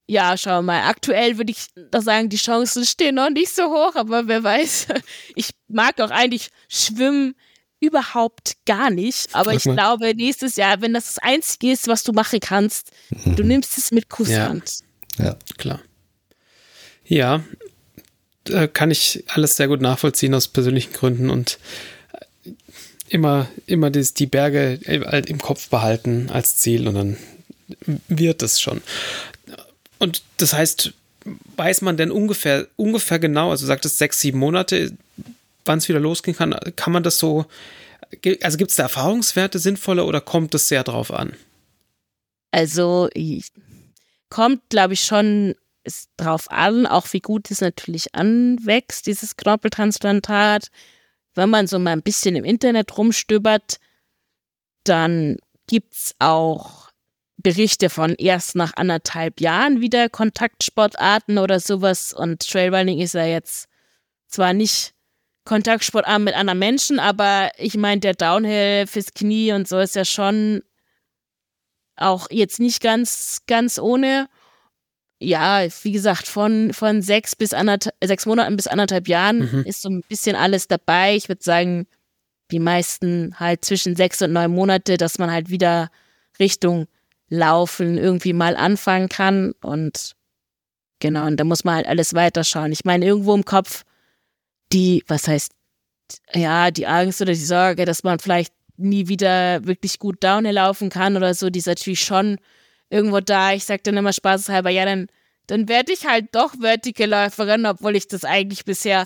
ja, 0.07 0.37
schau 0.37 0.63
mal. 0.63 0.83
Aktuell 0.83 1.39
würde 1.39 1.53
ich 1.53 1.67
da 1.91 2.01
sagen, 2.01 2.29
die 2.29 2.37
Chancen 2.37 2.85
stehen 2.85 3.15
noch 3.15 3.31
nicht 3.31 3.55
so 3.55 3.65
hoch, 3.65 3.95
aber 3.95 4.27
wer 4.29 4.43
weiß. 4.43 4.89
Ich 5.35 5.51
mag 5.69 6.01
auch 6.01 6.11
eigentlich 6.11 6.51
Schwimmen 6.69 7.35
überhaupt 7.81 8.57
gar 8.67 8.91
nicht. 8.91 9.35
Aber 9.35 9.55
ich 9.55 9.63
glaube, 9.63 10.15
nächstes 10.15 10.57
Jahr, 10.57 10.81
wenn 10.81 10.95
das 10.95 11.15
das 11.15 11.19
Einzige 11.19 11.73
ist, 11.73 11.89
was 11.89 12.03
du 12.05 12.13
machen 12.13 12.41
kannst, 12.41 12.91
du 13.11 13.43
mhm. 13.43 13.49
nimmst 13.49 13.79
es 13.79 13.91
mit 13.91 14.09
Kusshand. 14.09 14.81
Ja, 15.19 15.25
ja. 15.25 15.37
klar. 15.59 15.81
Ja, 17.07 17.43
kann 18.73 18.91
ich 18.91 19.25
alles 19.29 19.57
sehr 19.57 19.69
gut 19.69 19.81
nachvollziehen 19.81 20.35
aus 20.35 20.49
persönlichen 20.49 20.93
Gründen 20.93 21.31
und 21.31 21.59
immer, 23.09 23.49
immer 23.67 23.91
das, 23.91 24.15
die 24.15 24.27
Berge 24.27 24.75
im 25.27 25.41
Kopf 25.41 25.69
behalten 25.69 26.31
als 26.31 26.57
Ziel 26.57 26.89
und 26.89 26.95
dann 26.95 27.17
wird 28.09 28.43
es 28.43 28.61
schon. 28.61 28.83
Und 30.05 30.23
das 30.37 30.53
heißt, 30.53 30.93
weiß 31.57 31.81
man 31.81 31.97
denn 31.97 32.11
ungefähr, 32.11 32.69
ungefähr 32.77 33.19
genau, 33.19 33.51
also 33.51 33.65
sagt 33.65 33.87
es 33.87 33.97
sechs, 33.97 34.21
sieben 34.21 34.39
Monate, 34.39 34.93
wann 35.65 35.79
es 35.79 35.89
wieder 35.89 35.99
losgehen 35.99 36.37
kann, 36.37 36.55
kann 36.77 36.93
man 36.93 37.03
das 37.03 37.17
so, 37.17 37.47
also 38.43 38.59
gibt 38.59 38.71
es 38.71 38.77
da 38.77 38.83
Erfahrungswerte 38.83 39.59
sinnvolle 39.59 40.05
oder 40.05 40.21
kommt 40.21 40.55
es 40.55 40.69
sehr 40.69 40.85
drauf 40.85 41.11
an? 41.11 41.33
Also 42.51 43.09
kommt, 44.29 44.61
glaube 44.69 44.93
ich, 44.93 45.05
schon 45.05 45.55
drauf 46.19 46.51
an, 46.51 46.87
auch 46.87 47.11
wie 47.13 47.21
gut 47.21 47.51
es 47.51 47.63
natürlich 47.63 48.15
anwächst, 48.15 49.07
dieses 49.07 49.37
Knorpeltransplantat. 49.37 50.69
Wenn 51.35 51.49
man 51.49 51.67
so 51.67 51.79
mal 51.79 51.93
ein 51.93 52.03
bisschen 52.03 52.37
im 52.37 52.45
Internet 52.45 52.99
rumstöbert, 52.99 53.81
dann 54.85 55.39
gibt 55.67 55.95
es 55.95 56.15
auch 56.19 56.84
Berichte 57.37 57.91
von 57.91 58.15
erst 58.15 58.55
nach 58.55 58.73
anderthalb 58.77 59.41
Jahren 59.41 59.81
wieder 59.81 60.09
Kontaktsportarten 60.09 61.39
oder 61.39 61.61
sowas. 61.61 62.13
Und 62.13 62.49
Trailrunning 62.49 63.01
ist 63.01 63.15
ja 63.15 63.27
jetzt 63.27 63.69
zwar 64.29 64.53
nicht 64.53 64.95
Kontaktsportart 65.45 66.23
mit 66.23 66.35
anderen 66.35 66.59
Menschen, 66.59 66.99
aber 66.99 67.51
ich 67.59 67.77
meine, 67.77 68.01
der 68.01 68.15
Downhill 68.15 68.87
fürs 68.87 69.13
Knie 69.13 69.53
und 69.53 69.69
so 69.69 69.79
ist 69.79 69.95
ja 69.95 70.05
schon 70.05 70.63
auch 71.97 72.29
jetzt 72.31 72.61
nicht 72.61 72.83
ganz, 72.83 73.43
ganz 73.47 73.79
ohne. 73.79 74.29
Ja, 75.21 75.65
wie 75.83 75.93
gesagt, 75.93 76.27
von, 76.27 76.73
von 76.73 77.03
sechs 77.03 77.37
bis 77.37 77.53
anderthalb, 77.53 77.95
sechs 78.03 78.27
Monaten 78.27 78.57
bis 78.57 78.67
anderthalb 78.67 79.09
Jahren 79.09 79.51
mhm. 79.51 79.65
ist 79.65 79.83
so 79.83 79.89
ein 79.89 80.03
bisschen 80.09 80.37
alles 80.37 80.67
dabei. 80.67 81.15
Ich 81.15 81.29
würde 81.29 81.43
sagen, 81.43 81.87
die 82.51 82.59
meisten 82.59 83.39
halt 83.39 83.65
zwischen 83.65 83.97
sechs 83.97 84.21
und 84.23 84.33
neun 84.33 84.51
Monate, 84.51 84.97
dass 84.97 85.19
man 85.19 85.31
halt 85.31 85.51
wieder 85.51 85.91
Richtung 86.39 86.87
Laufen 87.29 87.99
irgendwie 87.99 88.33
mal 88.33 88.57
anfangen 88.57 89.09
kann. 89.09 89.53
Und 89.63 90.15
genau, 91.01 91.27
und 91.27 91.39
da 91.39 91.45
muss 91.45 91.65
man 91.65 91.77
halt 91.77 91.87
alles 91.87 92.15
weiterschauen. 92.15 92.73
Ich 92.73 92.85
meine, 92.85 93.05
irgendwo 93.07 93.35
im 93.35 93.45
Kopf 93.45 93.85
die, 94.73 95.05
was 95.07 95.29
heißt, 95.29 95.53
ja, 96.35 96.71
die 96.71 96.87
Angst 96.87 97.21
oder 97.23 97.33
die 97.33 97.39
Sorge, 97.39 97.85
dass 97.85 98.03
man 98.03 98.19
vielleicht 98.19 98.53
nie 98.77 99.09
wieder 99.09 99.65
wirklich 99.65 99.99
gut 99.99 100.23
Downhill 100.23 100.55
laufen 100.55 100.91
kann 100.91 101.17
oder 101.17 101.35
so, 101.35 101.51
die 101.51 101.61
ist 101.61 101.67
natürlich 101.67 102.01
schon 102.01 102.39
irgendwo 102.91 103.21
da. 103.21 103.53
Ich 103.53 103.65
sag 103.65 103.85
dann 103.85 103.97
immer 103.97 104.13
spaßeshalber, 104.13 104.71
ja, 104.71 104.85
dann, 104.85 105.07
dann 105.47 105.69
werde 105.69 105.93
ich 105.93 106.07
halt 106.07 106.35
doch 106.35 106.55
Vertical-Läuferin, 106.61 107.67
obwohl 107.67 107.97
ich 107.97 108.09
das 108.09 108.25
eigentlich 108.25 108.65
bisher 108.65 109.05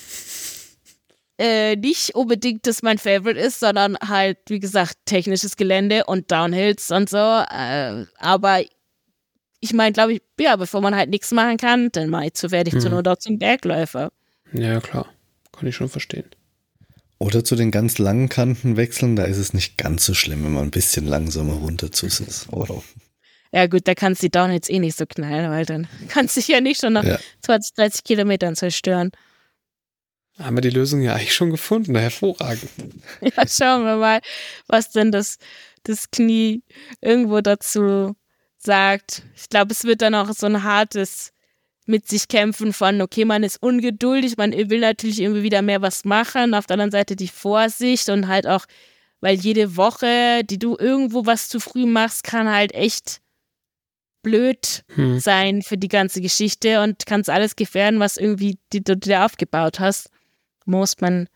äh, 1.38 1.76
nicht 1.76 2.14
unbedingt 2.14 2.66
das 2.66 2.82
mein 2.82 2.98
Favorite 2.98 3.38
ist, 3.38 3.60
sondern 3.60 3.96
halt, 3.96 4.38
wie 4.48 4.58
gesagt, 4.58 4.96
technisches 5.04 5.56
Gelände 5.56 6.04
und 6.06 6.30
Downhills 6.30 6.90
und 6.90 7.08
so. 7.08 7.16
Äh, 7.16 8.06
aber 8.18 8.60
ich 9.60 9.72
meine, 9.72 9.92
glaube 9.92 10.14
ich, 10.14 10.22
ja, 10.40 10.56
bevor 10.56 10.80
man 10.80 10.96
halt 10.96 11.10
nichts 11.10 11.30
machen 11.32 11.56
kann, 11.56 11.90
dann 11.92 12.08
mache 12.10 12.26
ich 12.26 12.34
zu 12.34 12.50
werde 12.50 12.68
ich 12.68 12.74
hm. 12.74 12.80
zu 12.80 12.90
nur 12.90 13.02
dort 13.02 13.22
zum 13.22 13.38
Bergläufer. 13.38 14.10
Ja, 14.52 14.80
klar. 14.80 15.06
Kann 15.52 15.68
ich 15.68 15.76
schon 15.76 15.88
verstehen. 15.88 16.26
Oder 17.18 17.44
zu 17.44 17.56
den 17.56 17.72
ganz 17.72 17.98
langen 17.98 18.28
Kanten 18.28 18.76
wechseln, 18.76 19.16
da 19.16 19.24
ist 19.24 19.38
es 19.38 19.52
nicht 19.52 19.76
ganz 19.76 20.04
so 20.04 20.14
schlimm, 20.14 20.44
wenn 20.44 20.52
man 20.52 20.64
ein 20.64 20.70
bisschen 20.70 21.06
langsamer 21.06 21.54
runter 21.54 21.90
zu 21.90 22.06
ist. 22.06 22.48
Ja 23.50 23.66
gut, 23.66 23.88
da 23.88 23.94
kannst 23.94 24.22
du 24.22 24.26
die 24.26 24.30
Down 24.30 24.52
jetzt 24.52 24.70
eh 24.70 24.78
nicht 24.78 24.96
so 24.96 25.04
knallen, 25.06 25.50
weil 25.50 25.66
dann 25.66 25.88
kannst 26.08 26.36
du 26.36 26.40
dich 26.40 26.48
ja 26.48 26.60
nicht 26.60 26.80
schon 26.80 26.92
nach 26.92 27.04
ja. 27.04 27.18
20, 27.42 27.74
30 27.74 28.04
Kilometern 28.04 28.54
zerstören. 28.54 29.10
Haben 30.38 30.56
wir 30.56 30.60
die 30.60 30.70
Lösung 30.70 31.02
ja 31.02 31.14
eigentlich 31.14 31.34
schon 31.34 31.50
gefunden, 31.50 31.96
hervorragend. 31.96 32.70
Ja, 33.20 33.46
schauen 33.46 33.84
wir 33.84 33.96
mal, 33.96 34.20
was 34.68 34.90
denn 34.90 35.10
das, 35.10 35.38
das 35.82 36.10
Knie 36.10 36.62
irgendwo 37.00 37.40
dazu 37.40 38.14
sagt. 38.58 39.22
Ich 39.36 39.48
glaube, 39.48 39.72
es 39.72 39.84
wird 39.84 40.02
dann 40.02 40.14
auch 40.14 40.30
so 40.32 40.46
ein 40.46 40.62
hartes 40.62 41.32
mit 41.86 42.06
sich 42.06 42.28
kämpfen 42.28 42.72
von, 42.72 43.00
okay, 43.00 43.24
man 43.24 43.42
ist 43.42 43.62
ungeduldig, 43.62 44.36
man 44.36 44.52
will 44.52 44.80
natürlich 44.80 45.20
irgendwie 45.20 45.42
wieder 45.42 45.62
mehr 45.62 45.80
was 45.80 46.04
machen. 46.04 46.54
Auf 46.54 46.66
der 46.66 46.74
anderen 46.74 46.90
Seite 46.90 47.16
die 47.16 47.28
Vorsicht 47.28 48.10
und 48.10 48.28
halt 48.28 48.46
auch, 48.46 48.66
weil 49.20 49.36
jede 49.36 49.76
Woche, 49.76 50.42
die 50.44 50.58
du 50.58 50.76
irgendwo 50.78 51.24
was 51.24 51.48
zu 51.48 51.60
früh 51.60 51.86
machst, 51.86 52.24
kann 52.24 52.48
halt 52.48 52.74
echt 52.74 53.22
blöd 54.22 54.84
hm. 54.94 55.18
sein 55.18 55.62
für 55.62 55.78
die 55.78 55.88
ganze 55.88 56.20
Geschichte 56.20 56.82
und 56.82 57.06
kannst 57.06 57.30
alles 57.30 57.56
gefährden, 57.56 58.00
was 58.00 58.18
irgendwie 58.18 58.58
die, 58.72 58.84
du 58.84 58.96
dir 58.96 59.24
aufgebaut 59.24 59.80
hast. 59.80 60.10
Muss 60.68 61.00
man, 61.00 61.28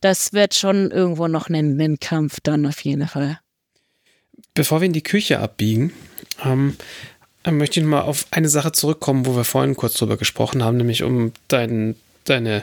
das 0.00 0.32
wird 0.32 0.54
schon 0.54 0.92
irgendwo 0.92 1.26
noch 1.26 1.48
ein, 1.48 1.80
ein 1.80 1.98
Kampf 1.98 2.38
dann 2.40 2.64
auf 2.64 2.80
jeden 2.84 3.08
Fall. 3.08 3.40
Bevor 4.54 4.80
wir 4.80 4.86
in 4.86 4.92
die 4.92 5.02
Küche 5.02 5.40
abbiegen, 5.40 5.92
ähm, 6.44 6.76
möchte 7.50 7.80
ich 7.80 7.86
mal 7.86 8.02
auf 8.02 8.26
eine 8.30 8.48
Sache 8.48 8.70
zurückkommen, 8.70 9.26
wo 9.26 9.34
wir 9.34 9.42
vorhin 9.42 9.74
kurz 9.74 9.94
drüber 9.94 10.16
gesprochen 10.16 10.62
haben, 10.62 10.76
nämlich 10.76 11.02
um 11.02 11.32
dein, 11.48 11.96
deine, 12.22 12.62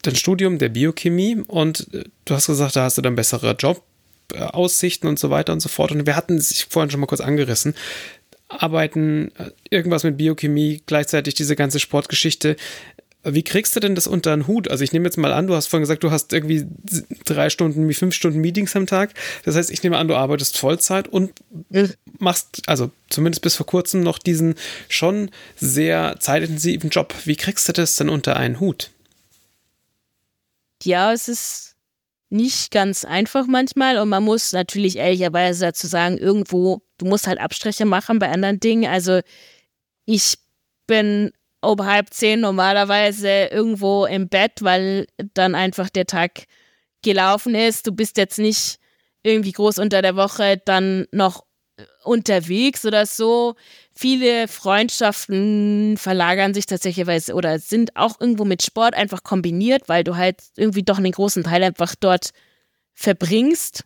dein 0.00 0.16
Studium 0.16 0.56
der 0.56 0.70
Biochemie. 0.70 1.42
Und 1.46 1.92
äh, 1.92 2.04
du 2.24 2.34
hast 2.34 2.46
gesagt, 2.46 2.74
da 2.76 2.84
hast 2.84 2.96
du 2.96 3.02
dann 3.02 3.14
bessere 3.14 3.54
Jobaussichten 3.58 5.06
und 5.06 5.18
so 5.18 5.28
weiter 5.28 5.52
und 5.52 5.60
so 5.60 5.68
fort. 5.68 5.92
Und 5.92 6.06
wir 6.06 6.16
hatten 6.16 6.38
es 6.38 6.62
vorhin 6.62 6.90
schon 6.90 7.00
mal 7.00 7.06
kurz 7.06 7.20
angerissen. 7.20 7.74
Arbeiten, 8.48 9.32
äh, 9.36 9.50
irgendwas 9.68 10.02
mit 10.02 10.16
Biochemie, 10.16 10.82
gleichzeitig 10.86 11.34
diese 11.34 11.56
ganze 11.56 11.78
Sportgeschichte. 11.78 12.56
Wie 13.28 13.42
kriegst 13.42 13.74
du 13.74 13.80
denn 13.80 13.96
das 13.96 14.06
unter 14.06 14.36
den 14.36 14.46
Hut? 14.46 14.70
Also 14.70 14.84
ich 14.84 14.92
nehme 14.92 15.04
jetzt 15.06 15.16
mal 15.16 15.32
an, 15.32 15.48
du 15.48 15.54
hast 15.54 15.66
vorhin 15.66 15.82
gesagt, 15.82 16.04
du 16.04 16.12
hast 16.12 16.32
irgendwie 16.32 16.66
drei 17.24 17.50
Stunden, 17.50 17.92
fünf 17.92 18.14
Stunden 18.14 18.40
Meetings 18.40 18.76
am 18.76 18.86
Tag. 18.86 19.14
Das 19.44 19.56
heißt, 19.56 19.70
ich 19.70 19.82
nehme 19.82 19.98
an, 19.98 20.06
du 20.06 20.14
arbeitest 20.14 20.56
Vollzeit 20.56 21.08
und 21.08 21.32
machst, 22.18 22.62
also 22.66 22.90
zumindest 23.10 23.42
bis 23.42 23.56
vor 23.56 23.66
kurzem 23.66 24.02
noch 24.02 24.18
diesen 24.18 24.54
schon 24.88 25.30
sehr 25.56 26.16
zeitintensiven 26.20 26.90
Job. 26.90 27.14
Wie 27.24 27.36
kriegst 27.36 27.68
du 27.68 27.72
das 27.72 27.96
denn 27.96 28.08
unter 28.08 28.36
einen 28.36 28.60
Hut? 28.60 28.90
Ja, 30.84 31.12
es 31.12 31.26
ist 31.26 31.74
nicht 32.30 32.70
ganz 32.70 33.04
einfach 33.04 33.46
manchmal 33.48 33.98
und 33.98 34.08
man 34.08 34.22
muss 34.22 34.52
natürlich 34.52 34.96
ehrlicherweise 34.96 35.66
dazu 35.66 35.88
sagen, 35.88 36.16
irgendwo, 36.18 36.82
du 36.98 37.06
musst 37.06 37.26
halt 37.26 37.40
Abstriche 37.40 37.86
machen 37.86 38.18
bei 38.18 38.28
anderen 38.28 38.60
Dingen. 38.60 38.88
Also 38.90 39.20
ich 40.04 40.38
bin 40.86 41.32
um 41.66 41.84
halb 41.84 42.12
zehn 42.12 42.40
normalerweise 42.40 43.46
irgendwo 43.46 44.06
im 44.06 44.28
Bett, 44.28 44.52
weil 44.60 45.06
dann 45.34 45.54
einfach 45.54 45.90
der 45.90 46.06
Tag 46.06 46.44
gelaufen 47.02 47.54
ist. 47.54 47.86
Du 47.86 47.92
bist 47.92 48.16
jetzt 48.16 48.38
nicht 48.38 48.78
irgendwie 49.22 49.52
groß 49.52 49.78
unter 49.78 50.02
der 50.02 50.16
Woche 50.16 50.60
dann 50.64 51.06
noch 51.12 51.44
unterwegs 52.04 52.86
oder 52.86 53.06
so. 53.06 53.54
Viele 53.94 54.48
Freundschaften 54.48 55.96
verlagern 55.98 56.54
sich 56.54 56.66
tatsächlich 56.66 57.32
oder 57.32 57.58
sind 57.58 57.96
auch 57.96 58.20
irgendwo 58.20 58.44
mit 58.44 58.62
Sport 58.62 58.94
einfach 58.94 59.22
kombiniert, 59.22 59.88
weil 59.88 60.04
du 60.04 60.16
halt 60.16 60.42
irgendwie 60.56 60.82
doch 60.82 60.98
einen 60.98 61.12
großen 61.12 61.44
Teil 61.44 61.62
einfach 61.62 61.94
dort 61.98 62.30
verbringst. 62.94 63.84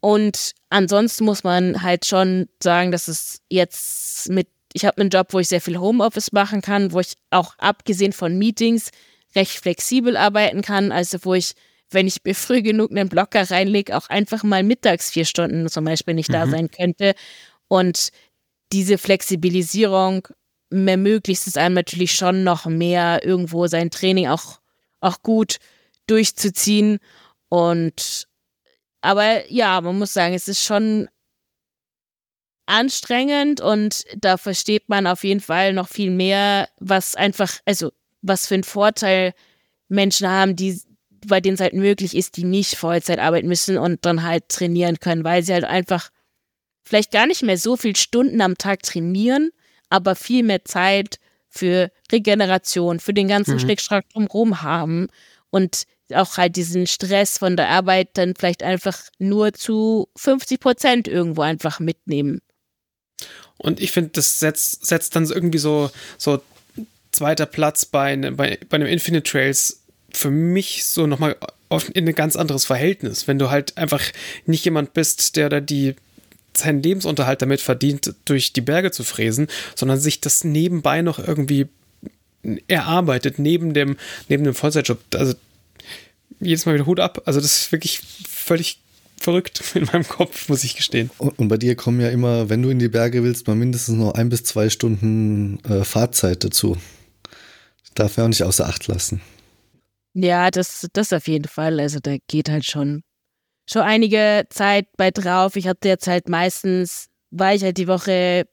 Und 0.00 0.52
ansonsten 0.70 1.24
muss 1.24 1.44
man 1.44 1.82
halt 1.82 2.06
schon 2.06 2.48
sagen, 2.62 2.90
dass 2.90 3.08
es 3.08 3.40
jetzt 3.48 4.28
mit 4.30 4.48
ich 4.74 4.84
habe 4.84 5.00
einen 5.00 5.10
Job, 5.10 5.28
wo 5.30 5.38
ich 5.38 5.48
sehr 5.48 5.60
viel 5.60 5.78
Homeoffice 5.78 6.32
machen 6.32 6.62
kann, 6.62 6.92
wo 6.92 7.00
ich 7.00 7.14
auch 7.30 7.56
abgesehen 7.58 8.12
von 8.12 8.38
Meetings 8.38 8.90
recht 9.34 9.52
flexibel 9.52 10.16
arbeiten 10.16 10.62
kann, 10.62 10.92
also 10.92 11.18
wo 11.22 11.34
ich, 11.34 11.52
wenn 11.90 12.06
ich 12.06 12.18
mir 12.24 12.34
früh 12.34 12.62
genug 12.62 12.90
einen 12.90 13.08
Blocker 13.08 13.50
reinlege, 13.50 13.96
auch 13.96 14.08
einfach 14.08 14.42
mal 14.42 14.62
mittags 14.62 15.10
vier 15.10 15.24
Stunden 15.24 15.68
zum 15.68 15.84
Beispiel 15.84 16.14
nicht 16.14 16.28
mhm. 16.28 16.34
da 16.34 16.46
sein 16.46 16.70
könnte. 16.70 17.14
Und 17.68 18.10
diese 18.72 18.98
Flexibilisierung 18.98 20.28
ermöglicht 20.70 21.46
es 21.46 21.56
einem 21.56 21.74
natürlich 21.74 22.12
schon 22.12 22.44
noch 22.44 22.66
mehr, 22.66 23.24
irgendwo 23.24 23.66
sein 23.66 23.90
Training 23.90 24.28
auch, 24.28 24.60
auch 25.00 25.22
gut 25.22 25.56
durchzuziehen. 26.06 26.98
Und 27.48 28.26
aber 29.02 29.50
ja, 29.50 29.80
man 29.80 29.98
muss 29.98 30.14
sagen, 30.14 30.34
es 30.34 30.48
ist 30.48 30.62
schon 30.62 31.08
anstrengend 32.66 33.60
und 33.60 34.04
da 34.16 34.36
versteht 34.36 34.88
man 34.88 35.06
auf 35.06 35.24
jeden 35.24 35.40
Fall 35.40 35.72
noch 35.72 35.88
viel 35.88 36.10
mehr, 36.10 36.68
was 36.78 37.14
einfach, 37.14 37.58
also 37.64 37.92
was 38.22 38.46
für 38.46 38.54
einen 38.54 38.64
Vorteil 38.64 39.34
Menschen 39.88 40.28
haben, 40.28 40.56
die 40.56 40.80
bei 41.26 41.40
denen 41.40 41.54
es 41.54 41.60
halt 41.60 41.74
möglich 41.74 42.16
ist, 42.16 42.36
die 42.36 42.44
nicht 42.44 42.76
Vollzeit 42.76 43.18
arbeiten 43.18 43.48
müssen 43.48 43.78
und 43.78 44.04
dann 44.04 44.22
halt 44.22 44.48
trainieren 44.48 44.98
können, 44.98 45.24
weil 45.24 45.42
sie 45.42 45.52
halt 45.52 45.64
einfach 45.64 46.10
vielleicht 46.84 47.12
gar 47.12 47.26
nicht 47.26 47.42
mehr 47.42 47.58
so 47.58 47.76
viele 47.76 47.96
Stunden 47.96 48.40
am 48.40 48.58
Tag 48.58 48.82
trainieren, 48.82 49.50
aber 49.88 50.16
viel 50.16 50.42
mehr 50.42 50.64
Zeit 50.64 51.18
für 51.48 51.90
Regeneration, 52.10 52.98
für 52.98 53.14
den 53.14 53.28
ganzen 53.28 53.54
mhm. 53.54 53.60
Schnickschnack 53.60 54.08
drumherum 54.08 54.62
haben 54.62 55.08
und 55.50 55.84
auch 56.14 56.36
halt 56.36 56.56
diesen 56.56 56.86
Stress 56.86 57.38
von 57.38 57.56
der 57.56 57.68
Arbeit 57.68 58.10
dann 58.14 58.34
vielleicht 58.36 58.62
einfach 58.62 58.98
nur 59.18 59.52
zu 59.52 60.08
50 60.16 60.60
Prozent 60.60 61.08
irgendwo 61.08 61.42
einfach 61.42 61.78
mitnehmen. 61.80 62.40
Und 63.62 63.80
ich 63.80 63.92
finde, 63.92 64.10
das 64.14 64.40
setzt, 64.40 64.84
setzt 64.84 65.14
dann 65.14 65.24
irgendwie 65.24 65.58
so, 65.58 65.90
so 66.18 66.42
zweiter 67.12 67.46
Platz 67.46 67.84
bei, 67.84 68.16
ne, 68.16 68.32
bei, 68.32 68.58
bei 68.68 68.74
einem 68.74 68.88
Infinite 68.88 69.30
Trails 69.30 69.82
für 70.12 70.30
mich 70.30 70.84
so 70.84 71.06
nochmal 71.06 71.36
in 71.94 72.06
ein 72.06 72.14
ganz 72.14 72.36
anderes 72.36 72.64
Verhältnis. 72.64 73.28
Wenn 73.28 73.38
du 73.38 73.50
halt 73.50 73.78
einfach 73.78 74.02
nicht 74.46 74.64
jemand 74.64 74.92
bist, 74.94 75.36
der 75.36 75.48
da 75.48 75.60
die 75.60 75.94
seinen 76.54 76.82
Lebensunterhalt 76.82 77.40
damit 77.40 77.60
verdient, 77.60 78.14
durch 78.24 78.52
die 78.52 78.60
Berge 78.60 78.90
zu 78.90 79.04
fräsen, 79.04 79.46
sondern 79.74 79.98
sich 79.98 80.20
das 80.20 80.44
nebenbei 80.44 81.00
noch 81.00 81.18
irgendwie 81.18 81.68
erarbeitet, 82.66 83.38
neben 83.38 83.72
dem, 83.72 83.96
neben 84.28 84.44
dem 84.44 84.54
Vollzeitjob. 84.54 84.98
Also 85.14 85.34
jedes 86.40 86.66
Mal 86.66 86.74
wieder 86.74 86.86
Hut 86.86 87.00
ab. 87.00 87.22
Also 87.24 87.40
das 87.40 87.62
ist 87.62 87.72
wirklich 87.72 88.00
völlig 88.28 88.80
verrückt 89.22 89.62
in 89.74 89.84
meinem 89.84 90.06
Kopf, 90.06 90.48
muss 90.48 90.64
ich 90.64 90.76
gestehen. 90.76 91.10
Und, 91.18 91.38
und, 91.38 91.48
bei 91.48 91.56
dir 91.56 91.76
kommen 91.76 92.00
ja 92.00 92.08
immer, 92.08 92.48
wenn 92.48 92.62
du 92.62 92.70
in 92.70 92.78
die 92.78 92.88
Berge 92.88 93.22
willst, 93.22 93.46
mal 93.46 93.56
mindestens 93.56 93.96
noch 93.96 94.14
ein 94.14 94.28
bis 94.28 94.44
zwei 94.44 94.68
Stunden 94.68 95.58
äh, 95.64 95.84
Fahrzeit 95.84 96.44
dazu. 96.44 96.76
Das 97.82 97.94
darf 97.94 98.16
man 98.16 98.24
auch 98.24 98.28
nicht 98.28 98.44
außer 98.44 98.66
Acht 98.66 98.86
lassen. 98.88 99.20
Ja, 100.14 100.50
das, 100.50 100.86
das 100.92 101.12
auf 101.12 101.26
jeden 101.26 101.48
Fall. 101.48 101.80
Also 101.80 101.98
da 102.00 102.16
geht 102.26 102.50
halt 102.50 102.64
schon, 102.64 103.02
schon 103.68 103.82
einige 103.82 104.44
Zeit 104.50 104.86
bei 104.96 105.10
drauf. 105.10 105.56
Ich 105.56 105.66
hatte 105.66 105.88
jetzt 105.88 106.06
halt 106.06 106.28
meistens, 106.28 107.06
war 107.30 107.54
ich 107.54 107.62
halt 107.62 107.78
die 107.78 107.88
Woche 107.88 108.44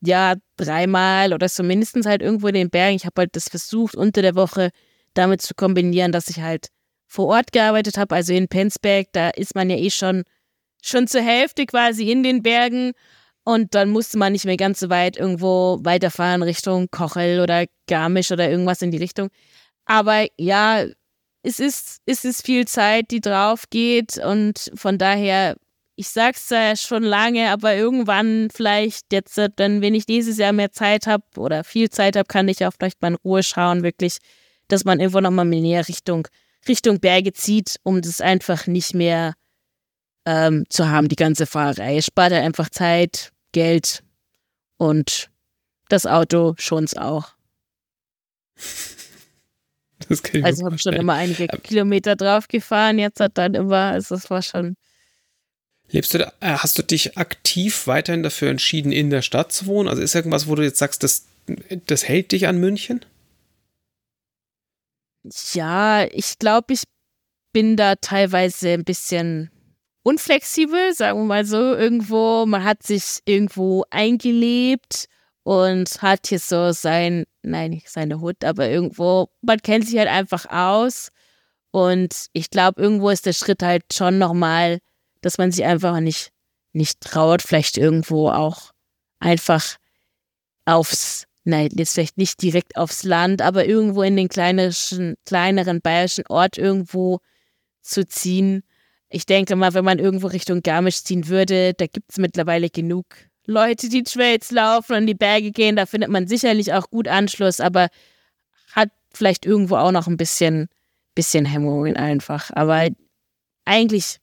ja 0.00 0.34
dreimal 0.56 1.32
oder 1.32 1.48
so 1.48 1.62
mindestens 1.62 2.06
halt 2.06 2.22
irgendwo 2.22 2.48
in 2.48 2.54
den 2.54 2.70
Bergen. 2.70 2.96
Ich 2.96 3.04
habe 3.04 3.20
halt 3.22 3.36
das 3.36 3.48
versucht, 3.48 3.94
unter 3.94 4.22
der 4.22 4.34
Woche 4.34 4.70
damit 5.14 5.42
zu 5.42 5.54
kombinieren, 5.54 6.12
dass 6.12 6.28
ich 6.28 6.40
halt 6.40 6.68
vor 7.12 7.26
Ort 7.26 7.52
gearbeitet 7.52 7.98
habe, 7.98 8.14
also 8.14 8.32
in 8.32 8.48
Penzberg, 8.48 9.08
da 9.12 9.28
ist 9.28 9.54
man 9.54 9.68
ja 9.68 9.76
eh 9.76 9.90
schon, 9.90 10.24
schon 10.82 11.06
zur 11.06 11.20
Hälfte 11.20 11.66
quasi 11.66 12.10
in 12.10 12.22
den 12.22 12.42
Bergen. 12.42 12.92
Und 13.44 13.74
dann 13.74 13.90
musste 13.90 14.18
man 14.18 14.32
nicht 14.32 14.46
mehr 14.46 14.56
ganz 14.56 14.80
so 14.80 14.88
weit 14.88 15.16
irgendwo 15.18 15.78
weiterfahren 15.82 16.42
Richtung 16.42 16.90
Kochel 16.90 17.40
oder 17.40 17.66
Garmisch 17.86 18.30
oder 18.30 18.48
irgendwas 18.48 18.80
in 18.80 18.92
die 18.92 18.98
Richtung. 18.98 19.28
Aber 19.84 20.26
ja, 20.38 20.84
es 21.42 21.60
ist, 21.60 21.98
es 22.06 22.24
ist 22.24 22.46
viel 22.46 22.66
Zeit, 22.66 23.10
die 23.10 23.20
drauf 23.20 23.64
geht. 23.68 24.16
Und 24.16 24.70
von 24.74 24.96
daher, 24.96 25.56
ich 25.96 26.08
sag's 26.08 26.48
ja 26.48 26.76
schon 26.76 27.02
lange, 27.02 27.50
aber 27.50 27.74
irgendwann 27.74 28.48
vielleicht 28.54 29.12
jetzt, 29.12 29.38
dann, 29.56 29.82
wenn 29.82 29.94
ich 29.94 30.06
dieses 30.06 30.38
Jahr 30.38 30.52
mehr 30.52 30.72
Zeit 30.72 31.06
habe 31.06 31.24
oder 31.36 31.62
viel 31.62 31.90
Zeit 31.90 32.16
habe, 32.16 32.26
kann 32.26 32.48
ich 32.48 32.64
auch 32.64 32.72
vielleicht 32.72 33.02
mal 33.02 33.08
in 33.08 33.18
Ruhe 33.22 33.42
schauen, 33.42 33.82
wirklich, 33.82 34.16
dass 34.68 34.86
man 34.86 35.00
irgendwo 35.00 35.20
nochmal 35.20 35.44
mehr 35.44 35.86
Richtung 35.88 36.28
Richtung 36.68 37.00
Berge 37.00 37.32
zieht, 37.32 37.76
um 37.82 38.02
das 38.02 38.20
einfach 38.20 38.66
nicht 38.66 38.94
mehr 38.94 39.34
ähm, 40.26 40.64
zu 40.68 40.88
haben, 40.88 41.08
die 41.08 41.16
ganze 41.16 41.46
Fahrerei. 41.46 41.96
Es 41.96 42.06
spart 42.06 42.32
halt 42.32 42.44
einfach 42.44 42.70
Zeit, 42.70 43.32
Geld 43.52 44.02
und 44.76 45.30
das 45.88 46.06
Auto 46.06 46.54
schon's 46.58 46.96
auch. 46.96 47.32
Das 50.08 50.20
kann 50.22 50.40
ich 50.40 50.44
also 50.44 50.64
habe 50.64 50.78
schon 50.78 50.94
immer 50.94 51.14
einige 51.14 51.46
Kilometer 51.46 52.16
drauf 52.16 52.48
gefahren, 52.48 52.98
jetzt 52.98 53.20
hat 53.20 53.38
dann 53.38 53.54
immer, 53.54 53.92
also 53.92 54.16
das 54.16 54.30
war 54.30 54.42
schon. 54.42 54.74
Lebst 55.90 56.14
du 56.14 56.18
da, 56.18 56.32
äh, 56.40 56.56
hast 56.56 56.76
du 56.76 56.82
dich 56.82 57.16
aktiv 57.16 57.86
weiterhin 57.86 58.24
dafür 58.24 58.50
entschieden, 58.50 58.90
in 58.90 59.10
der 59.10 59.22
Stadt 59.22 59.52
zu 59.52 59.66
wohnen? 59.66 59.88
Also 59.88 60.02
ist 60.02 60.14
irgendwas, 60.14 60.48
wo 60.48 60.54
du 60.54 60.64
jetzt 60.64 60.78
sagst, 60.78 61.02
das, 61.02 61.26
das 61.86 62.08
hält 62.08 62.32
dich 62.32 62.48
an 62.48 62.58
München? 62.58 63.04
Ja, 65.24 66.04
ich 66.10 66.38
glaube, 66.38 66.74
ich 66.74 66.84
bin 67.52 67.76
da 67.76 67.96
teilweise 67.96 68.70
ein 68.70 68.84
bisschen 68.84 69.50
unflexibel, 70.02 70.94
sagen 70.94 71.20
wir 71.20 71.24
mal 71.24 71.44
so, 71.44 71.74
irgendwo. 71.74 72.46
Man 72.46 72.64
hat 72.64 72.82
sich 72.82 73.20
irgendwo 73.24 73.84
eingelebt 73.90 75.06
und 75.44 76.02
hat 76.02 76.28
hier 76.28 76.38
so 76.38 76.72
sein, 76.72 77.24
nein, 77.42 77.70
nicht 77.70 77.90
seine 77.90 78.20
Hut, 78.20 78.44
aber 78.44 78.68
irgendwo, 78.68 79.28
man 79.42 79.58
kennt 79.58 79.86
sich 79.86 79.98
halt 79.98 80.08
einfach 80.08 80.46
aus. 80.46 81.10
Und 81.70 82.26
ich 82.32 82.50
glaube, 82.50 82.80
irgendwo 82.80 83.10
ist 83.10 83.26
der 83.26 83.32
Schritt 83.32 83.62
halt 83.62 83.84
schon 83.92 84.18
nochmal, 84.18 84.78
dass 85.20 85.38
man 85.38 85.50
sich 85.52 85.64
einfach 85.64 86.00
nicht, 86.00 86.30
nicht 86.72 87.00
traut, 87.00 87.42
vielleicht 87.42 87.78
irgendwo 87.78 88.28
auch 88.28 88.72
einfach 89.20 89.76
aufs, 90.64 91.24
nein, 91.44 91.68
jetzt 91.74 91.94
vielleicht 91.94 92.18
nicht 92.18 92.40
direkt 92.42 92.76
aufs 92.76 93.02
Land, 93.02 93.42
aber 93.42 93.66
irgendwo 93.66 94.02
in 94.02 94.16
den 94.16 94.28
kleineren, 94.28 95.16
kleineren 95.24 95.80
bayerischen 95.80 96.26
Ort 96.28 96.58
irgendwo 96.58 97.20
zu 97.80 98.06
ziehen. 98.06 98.62
Ich 99.08 99.26
denke 99.26 99.56
mal, 99.56 99.74
wenn 99.74 99.84
man 99.84 99.98
irgendwo 99.98 100.28
Richtung 100.28 100.62
Garmisch 100.62 101.02
ziehen 101.02 101.28
würde, 101.28 101.74
da 101.74 101.86
gibt 101.86 102.10
es 102.10 102.18
mittlerweile 102.18 102.70
genug 102.70 103.06
Leute, 103.46 103.88
die 103.88 104.04
Trails 104.04 104.50
laufen 104.50 104.96
und 104.96 105.06
die 105.06 105.14
Berge 105.14 105.50
gehen. 105.50 105.76
Da 105.76 105.86
findet 105.86 106.10
man 106.10 106.28
sicherlich 106.28 106.72
auch 106.72 106.88
gut 106.90 107.08
Anschluss, 107.08 107.60
aber 107.60 107.88
hat 108.72 108.90
vielleicht 109.12 109.44
irgendwo 109.44 109.76
auch 109.76 109.92
noch 109.92 110.06
ein 110.06 110.16
bisschen, 110.16 110.68
bisschen 111.14 111.44
Hemmungen 111.44 111.96
einfach. 111.96 112.50
Aber 112.54 112.88
eigentlich, 113.64 114.18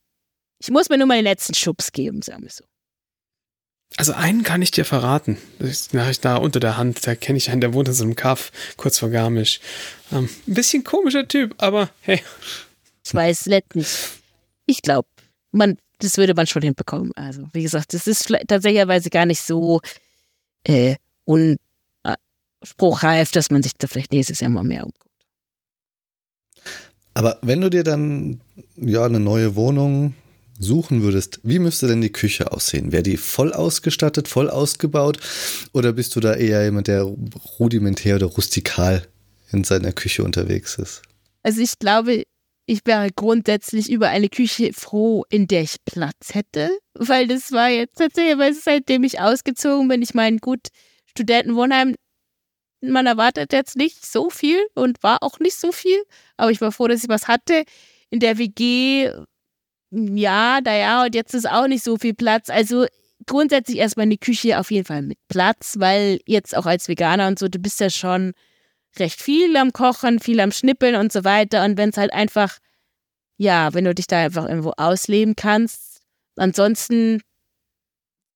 ich 0.60 0.72
muss 0.72 0.90
mir 0.90 0.98
nur 0.98 1.08
mal 1.08 1.16
den 1.16 1.26
letzten 1.26 1.54
Schubs 1.54 1.92
geben, 1.92 2.22
sagen 2.22 2.44
wir 2.44 2.50
so. 2.50 2.64
Also 3.98 4.14
einen 4.14 4.44
kann 4.44 4.62
ich 4.62 4.72
dir 4.72 4.86
verraten. 4.86 5.38
Das 5.60 5.94
mache 5.94 6.12
ich 6.12 6.20
da 6.20 6.38
unter 6.38 6.60
der 6.60 6.78
Hand. 6.78 7.06
Da 7.06 7.16
kenne 7.16 7.38
ich 7.38 7.50
einen, 7.50 7.62
der 7.62 7.74
wohnt 7.74 7.88
in 7.88 7.94
so 7.94 8.04
einem 8.04 8.16
Kaff, 8.16 8.52
kurz 8.78 9.00
vor 9.00 9.10
Garmisch. 9.10 9.60
Ähm, 10.12 10.30
ein 10.48 10.54
bisschen 10.54 10.84
komischer 10.84 11.28
Typ, 11.28 11.56
aber 11.58 11.90
hey. 12.02 12.22
Ich 13.06 13.14
weiß 13.14 13.48
letztlich. 13.48 13.88
Ich 14.66 14.82
glaube, 14.82 15.08
man, 15.52 15.78
das 16.00 16.18
würde 16.18 16.34
man 16.34 16.48
schon 16.48 16.62
hinbekommen. 16.62 17.12
Also, 17.16 17.48
wie 17.54 17.64
gesagt, 17.64 17.94
das 17.94 18.08
ist 18.08 18.34
tatsächlich 18.48 19.10
gar 19.10 19.26
nicht 19.26 19.42
so 19.42 19.82
äh, 20.64 20.96
unspruchreif, 21.26 23.32
dass 23.32 23.50
man 23.50 23.64
sich 23.64 23.74
da 23.78 23.88
vielleicht 23.88 24.12
nächstes 24.12 24.40
Jahr 24.40 24.52
mal 24.52 24.64
mehr 24.64 24.86
umguckt. 24.86 25.06
Aber 27.16 27.40
wenn 27.42 27.62
du 27.62 27.70
dir 27.70 27.84
dann 27.84 28.42
ja 28.76 29.04
eine 29.04 29.20
neue 29.20 29.56
Wohnung 29.56 30.14
suchen 30.60 31.02
würdest, 31.02 31.40
wie 31.44 31.58
müsste 31.58 31.88
denn 31.88 32.02
die 32.02 32.12
Küche 32.12 32.52
aussehen? 32.52 32.92
Wäre 32.92 33.04
die 33.04 33.18
voll 33.18 33.54
ausgestattet, 33.54 34.28
voll 34.28 34.50
ausgebaut? 34.50 35.18
Oder 35.74 35.94
bist 35.94 36.16
du 36.16 36.20
da 36.20 36.36
eher 36.36 36.64
jemand, 36.64 36.88
der 36.88 37.04
rudimentär 37.58 38.18
oder 38.18 38.28
rustikal 38.28 39.08
in 39.52 39.64
seiner 39.64 39.94
Küche 39.94 40.24
unterwegs 40.24 40.78
ist? 40.78 41.02
Also 41.44 41.62
ich 41.62 41.80
glaube, 41.80 42.24
ich 42.66 42.82
wäre 42.86 43.10
grundsätzlich 43.16 43.90
über 43.90 44.10
eine 44.10 44.30
Küche 44.30 44.74
froh, 44.74 45.24
in 45.30 45.48
der 45.48 45.64
ich 45.64 45.78
Platz 45.86 46.34
hätte, 46.34 46.78
weil 46.94 47.28
das 47.28 47.52
war 47.52 47.70
jetzt 47.70 47.98
tatsächlich, 47.98 48.62
seitdem 48.62 49.04
ich 49.04 49.20
ausgezogen 49.20 49.88
bin, 49.88 50.02
ich 50.02 50.14
meine, 50.14 50.38
gut, 50.38 50.68
Studentenwohnheim, 51.06 51.96
man 52.82 53.08
erwartet 53.08 53.54
jetzt 53.54 53.76
nicht 53.76 54.06
so 54.06 54.30
viel 54.30 54.60
und 54.76 55.02
war 55.02 55.24
auch 55.24 55.40
nicht 55.40 55.56
so 55.56 55.72
viel, 55.72 56.02
aber 56.38 56.52
ich 56.52 56.62
war 56.62 56.72
froh, 56.72 56.88
dass 56.88 57.04
ich 57.04 57.10
was 57.10 57.28
hatte. 57.28 57.64
In 58.12 58.20
der 58.20 58.38
WG 58.38 59.12
ja, 59.92 60.60
naja, 60.64 61.04
und 61.04 61.16
jetzt 61.16 61.34
ist 61.34 61.50
auch 61.50 61.68
nicht 61.68 61.84
so 61.84 61.98
viel 61.98 62.14
Platz. 62.14 62.50
Also 62.50 62.86
grundsätzlich 63.26 63.78
erstmal 63.78 64.06
eine 64.06 64.18
Küche 64.18 64.60
auf 64.60 64.72
jeden 64.72 64.86
Fall 64.86 65.02
mit 65.02 65.18
Platz, 65.28 65.76
weil 65.80 66.20
jetzt 66.26 66.56
auch 66.56 66.66
als 66.66 66.88
Veganer 66.88 67.28
und 67.28 67.40
so, 67.40 67.48
du 67.48 67.60
bist 67.60 67.80
ja 67.80 67.90
schon 67.90 68.34
recht 68.98 69.22
viel 69.22 69.56
am 69.58 69.74
Kochen, 69.74 70.20
viel 70.20 70.40
am 70.40 70.52
Schnippeln 70.52 70.96
und 70.96 71.12
so 71.12 71.24
weiter. 71.24 71.64
Und 71.66 71.78
wenn 71.78 71.90
es 71.90 71.98
halt 71.98 72.14
einfach, 72.14 72.58
ja, 73.38 73.74
wenn 73.74 73.86
du 73.86 73.94
dich 73.96 74.08
da 74.08 74.24
einfach 74.24 74.48
irgendwo 74.48 74.74
ausleben 74.78 75.36
kannst. 75.36 76.02
Ansonsten 76.36 77.22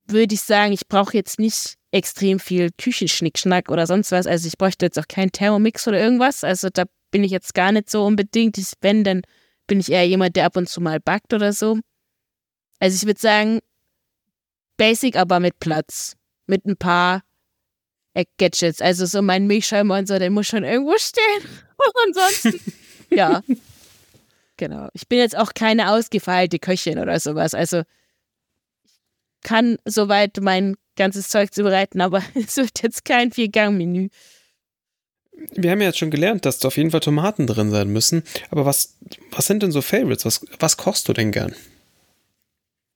würde 0.05 0.33
ich 0.33 0.41
sagen, 0.41 0.73
ich 0.73 0.87
brauche 0.87 1.15
jetzt 1.15 1.39
nicht 1.39 1.75
extrem 1.91 2.39
viel 2.39 2.71
Küchenschnickschnack 2.77 3.69
oder 3.69 3.87
sonst 3.87 4.11
was. 4.11 4.27
Also 4.27 4.47
ich 4.47 4.57
bräuchte 4.57 4.85
jetzt 4.85 4.99
auch 4.99 5.07
keinen 5.07 5.31
Thermomix 5.31 5.87
oder 5.87 5.99
irgendwas. 5.99 6.43
Also 6.43 6.69
da 6.71 6.85
bin 7.11 7.23
ich 7.23 7.31
jetzt 7.31 7.53
gar 7.53 7.71
nicht 7.71 7.89
so 7.89 8.05
unbedingt. 8.05 8.57
Ich, 8.57 8.73
wenn, 8.81 9.03
dann 9.03 9.21
bin 9.67 9.79
ich 9.79 9.91
eher 9.91 10.07
jemand, 10.07 10.35
der 10.35 10.45
ab 10.45 10.57
und 10.57 10.69
zu 10.69 10.81
mal 10.81 10.99
backt 10.99 11.33
oder 11.33 11.53
so. 11.53 11.79
Also 12.79 12.95
ich 12.95 13.05
würde 13.05 13.19
sagen, 13.19 13.59
basic, 14.77 15.15
aber 15.15 15.39
mit 15.39 15.59
Platz. 15.59 16.15
Mit 16.47 16.65
ein 16.65 16.75
paar 16.75 17.23
Gadgets. 18.37 18.81
Also 18.81 19.05
so 19.05 19.21
mein 19.21 19.47
Milchschäumer 19.47 19.97
und 19.97 20.07
so, 20.07 20.19
der 20.19 20.29
muss 20.29 20.47
schon 20.47 20.63
irgendwo 20.63 20.97
stehen. 20.97 21.23
Und 21.77 22.17
ansonsten, 22.17 22.59
ja. 23.09 23.41
Genau. 24.57 24.87
Ich 24.93 25.07
bin 25.07 25.19
jetzt 25.19 25.35
auch 25.35 25.53
keine 25.53 25.91
ausgefeilte 25.91 26.59
Köchin 26.59 26.99
oder 26.99 27.19
sowas. 27.19 27.53
Also 27.53 27.79
ich 28.85 29.41
kann 29.41 29.77
soweit 29.83 30.37
mein 30.39 30.75
ganzes 30.95 31.29
Zeug 31.29 31.53
zubereiten, 31.53 32.01
aber 32.01 32.21
es 32.35 32.57
wird 32.57 32.83
jetzt 32.83 33.03
kein 33.03 33.31
Viergang-Menü. 33.31 34.09
Wir 35.55 35.71
haben 35.71 35.81
ja 35.81 35.87
jetzt 35.87 35.99
schon 35.99 36.11
gelernt, 36.11 36.45
dass 36.45 36.59
da 36.59 36.67
auf 36.67 36.77
jeden 36.77 36.91
Fall 36.91 36.99
Tomaten 36.99 37.47
drin 37.47 37.71
sein 37.71 37.89
müssen. 37.89 38.23
Aber 38.49 38.65
was, 38.65 38.97
was 39.31 39.47
sind 39.47 39.63
denn 39.63 39.71
so 39.71 39.81
Favorites? 39.81 40.25
Was, 40.25 40.45
was 40.59 40.77
kochst 40.77 41.07
du 41.07 41.13
denn 41.13 41.31
gern? 41.31 41.53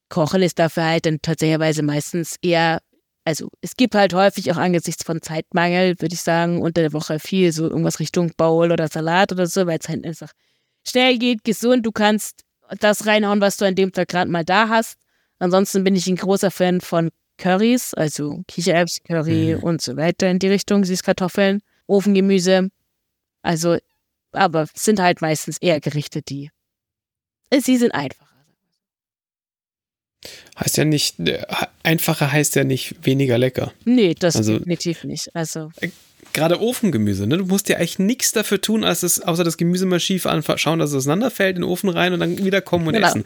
Kochen 0.10 0.42
ist 0.42 0.60
dafür 0.60 0.86
halt 0.86 1.06
dann 1.06 1.22
tatsächlich 1.22 1.82
meistens 1.82 2.38
eher, 2.42 2.80
also 3.26 3.50
es 3.62 3.76
gibt 3.76 3.94
halt 3.96 4.14
häufig 4.14 4.52
auch 4.52 4.58
angesichts 4.58 5.04
von 5.04 5.22
Zeitmangel, 5.22 5.96
würde 6.00 6.14
ich 6.14 6.22
sagen, 6.22 6.62
unter 6.62 6.82
der 6.82 6.94
Woche 6.94 7.20
viel 7.20 7.52
so 7.52 7.64
irgendwas 7.70 8.00
Richtung 8.00 8.32
Bowl 8.38 8.72
oder 8.72 8.88
Salat 8.88 9.32
oder 9.32 9.48
so, 9.48 9.68
weil 9.68 9.80
es 9.80 9.90
halt 9.90 10.06
einfach 10.06 10.32
schnell 10.88 11.18
geht, 11.18 11.44
gesund, 11.44 11.86
du 11.86 11.92
kannst 11.92 12.44
das 12.80 13.06
reinhauen, 13.06 13.42
was 13.42 13.58
du 13.58 13.66
an 13.66 13.76
dem 13.76 13.92
Tag 13.92 14.08
gerade 14.08 14.32
mal 14.32 14.46
da 14.46 14.70
hast. 14.70 14.98
Ansonsten 15.40 15.84
bin 15.84 15.96
ich 15.96 16.08
ein 16.08 16.16
großer 16.16 16.52
Fan 16.52 16.82
von 16.82 17.10
Currys, 17.38 17.94
also 17.94 18.42
Kichererbsen-Curry 18.48 19.56
mhm. 19.56 19.64
und 19.64 19.82
so 19.82 19.96
weiter 19.96 20.30
in 20.30 20.40
die 20.40 20.48
Richtung, 20.48 20.84
Süßkartoffeln. 20.84 21.62
Ofengemüse. 21.88 22.70
Also, 23.42 23.78
aber 24.32 24.68
sind 24.74 25.00
halt 25.00 25.22
meistens 25.22 25.58
eher 25.58 25.80
Gerichte, 25.80 26.22
die. 26.22 26.52
Sie 27.58 27.78
sind 27.78 27.92
einfacher. 27.92 28.26
Heißt 30.60 30.78
ja 30.78 30.86
nicht, 30.86 31.20
äh, 31.20 31.44
einfacher 31.84 32.32
heißt 32.32 32.56
ja 32.56 32.64
nicht 32.64 32.96
weniger 33.06 33.38
lecker. 33.38 33.74
Nee, 33.86 34.16
das 34.16 34.36
also, 34.36 34.58
definitiv 34.58 35.04
nicht. 35.04 35.34
Also. 35.36 35.72
Äh, 35.80 35.90
gerade 36.34 36.60
Ofengemüse, 36.60 37.28
ne? 37.28 37.38
Du 37.38 37.46
musst 37.46 37.70
ja 37.70 37.78
eigentlich 37.78 38.00
nichts 38.00 38.32
dafür 38.32 38.60
tun, 38.60 38.84
als 38.84 39.04
es, 39.04 39.22
außer 39.22 39.44
das 39.44 39.58
Gemüse 39.58 39.86
mal 39.86 40.00
schief 40.00 40.26
anschauen, 40.26 40.80
dass 40.80 40.90
es 40.90 40.96
auseinanderfällt, 40.98 41.56
in 41.56 41.62
den 41.62 41.70
Ofen 41.70 41.90
rein 41.90 42.14
und 42.14 42.20
dann 42.20 42.44
wieder 42.44 42.62
kommen 42.62 42.88
und 42.88 42.96
genau. 42.96 43.08
essen 43.08 43.24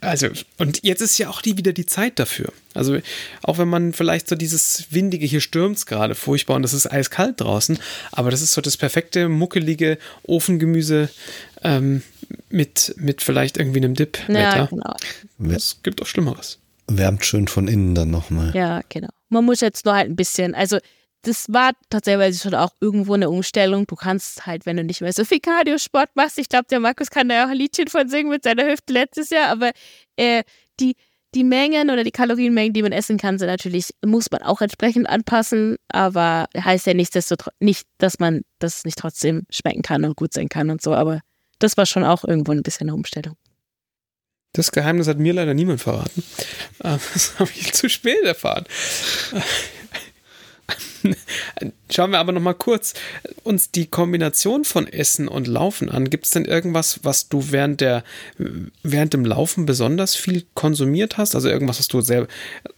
also, 0.00 0.28
und 0.58 0.80
jetzt 0.82 1.00
ist 1.00 1.18
ja 1.18 1.28
auch 1.28 1.40
die, 1.40 1.56
wieder 1.56 1.72
die 1.72 1.86
Zeit 1.86 2.18
dafür. 2.18 2.52
Also, 2.74 2.98
auch 3.42 3.58
wenn 3.58 3.68
man 3.68 3.92
vielleicht 3.92 4.28
so 4.28 4.34
dieses 4.34 4.86
windige, 4.90 5.24
hier 5.24 5.40
stürmt 5.40 5.84
gerade 5.86 6.14
furchtbar 6.14 6.56
und 6.56 6.64
es 6.64 6.74
ist 6.74 6.90
eiskalt 6.90 7.40
draußen, 7.40 7.78
aber 8.10 8.30
das 8.30 8.42
ist 8.42 8.52
so 8.52 8.60
das 8.60 8.76
perfekte, 8.76 9.28
muckelige 9.28 9.98
Ofengemüse 10.24 11.10
ähm, 11.62 12.02
mit, 12.50 12.94
mit 12.96 13.22
vielleicht 13.22 13.56
irgendwie 13.56 13.78
einem 13.78 13.94
Dip. 13.94 14.18
Ja, 14.28 14.66
genau. 14.66 14.96
Es 15.54 15.78
gibt 15.82 16.02
auch 16.02 16.06
Schlimmeres. 16.06 16.58
Wärmt 16.88 17.24
schön 17.24 17.46
von 17.46 17.68
innen 17.68 17.94
dann 17.94 18.10
nochmal. 18.10 18.52
Ja, 18.54 18.80
genau. 18.88 19.10
Man 19.28 19.44
muss 19.44 19.60
jetzt 19.60 19.84
nur 19.84 19.94
halt 19.94 20.10
ein 20.10 20.16
bisschen, 20.16 20.54
also 20.54 20.78
das 21.22 21.46
war 21.48 21.72
tatsächlich 21.88 22.40
schon 22.40 22.54
auch 22.54 22.72
irgendwo 22.80 23.14
eine 23.14 23.30
Umstellung. 23.30 23.86
Du 23.86 23.94
kannst 23.94 24.46
halt, 24.46 24.66
wenn 24.66 24.76
du 24.76 24.84
nicht 24.84 25.00
mehr 25.00 25.12
so 25.12 25.24
viel 25.24 25.40
Cardio-Sport 25.40 26.10
machst, 26.14 26.38
ich 26.38 26.48
glaube, 26.48 26.66
der 26.70 26.80
Markus 26.80 27.10
kann 27.10 27.28
da 27.28 27.44
auch 27.44 27.50
ein 27.50 27.56
Liedchen 27.56 27.88
von 27.88 28.08
singen 28.08 28.30
mit 28.30 28.42
seiner 28.42 28.66
Hüfte 28.66 28.92
letztes 28.92 29.30
Jahr, 29.30 29.48
aber 29.48 29.70
äh, 30.16 30.42
die, 30.80 30.96
die 31.34 31.44
Mengen 31.44 31.90
oder 31.90 32.02
die 32.02 32.10
Kalorienmengen, 32.10 32.72
die 32.72 32.82
man 32.82 32.92
essen 32.92 33.18
kann, 33.18 33.38
sind 33.38 33.48
natürlich, 33.48 33.90
muss 34.04 34.30
man 34.30 34.42
auch 34.42 34.60
entsprechend 34.60 35.08
anpassen, 35.08 35.76
aber 35.88 36.46
heißt 36.56 36.86
ja 36.86 36.94
nicht, 36.94 37.16
nicht 37.60 37.86
dass 37.98 38.18
man 38.18 38.42
das 38.58 38.84
nicht 38.84 38.98
trotzdem 38.98 39.46
schmecken 39.48 39.82
kann 39.82 40.04
und 40.04 40.16
gut 40.16 40.32
sein 40.32 40.48
kann 40.48 40.70
und 40.70 40.82
so, 40.82 40.92
aber 40.92 41.20
das 41.60 41.76
war 41.76 41.86
schon 41.86 42.04
auch 42.04 42.24
irgendwo 42.24 42.52
ein 42.52 42.64
bisschen 42.64 42.88
eine 42.88 42.94
Umstellung. 42.94 43.36
Das 44.54 44.70
Geheimnis 44.72 45.08
hat 45.08 45.18
mir 45.18 45.32
leider 45.32 45.54
niemand 45.54 45.80
verraten. 45.80 46.22
Äh, 46.80 46.98
das 47.14 47.38
habe 47.38 47.50
ich 47.54 47.72
zu 47.72 47.88
spät 47.88 48.22
erfahren. 48.24 48.64
Schauen 51.90 52.10
wir 52.10 52.18
aber 52.18 52.32
noch 52.32 52.40
mal 52.40 52.54
kurz 52.54 52.94
uns 53.42 53.70
die 53.70 53.86
Kombination 53.86 54.64
von 54.64 54.86
Essen 54.86 55.28
und 55.28 55.46
Laufen 55.46 55.88
an. 55.88 56.10
Gibt 56.10 56.26
es 56.26 56.30
denn 56.30 56.44
irgendwas, 56.44 57.00
was 57.02 57.28
du 57.28 57.50
während 57.50 57.80
der 57.80 58.04
während 58.82 59.12
dem 59.12 59.24
Laufen 59.24 59.66
besonders 59.66 60.14
viel 60.14 60.46
konsumiert 60.54 61.18
hast? 61.18 61.34
Also 61.34 61.48
irgendwas, 61.48 61.78
was 61.78 61.88
du 61.88 62.00
selber. 62.00 62.28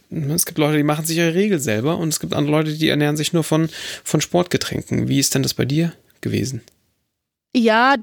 Es 0.09 0.45
gibt 0.45 0.57
Leute, 0.57 0.77
die 0.77 0.83
machen 0.83 1.05
sich 1.05 1.17
ihre 1.17 1.33
Regel 1.33 1.59
selber 1.59 1.97
und 1.97 2.09
es 2.09 2.19
gibt 2.19 2.33
andere 2.33 2.57
Leute, 2.57 2.73
die 2.73 2.89
ernähren 2.89 3.17
sich 3.17 3.33
nur 3.33 3.43
von, 3.43 3.69
von 4.03 4.21
Sportgetränken. 4.21 5.07
Wie 5.07 5.19
ist 5.19 5.35
denn 5.35 5.43
das 5.43 5.53
bei 5.53 5.65
dir 5.65 5.93
gewesen? 6.21 6.61
Ja, 7.55 7.95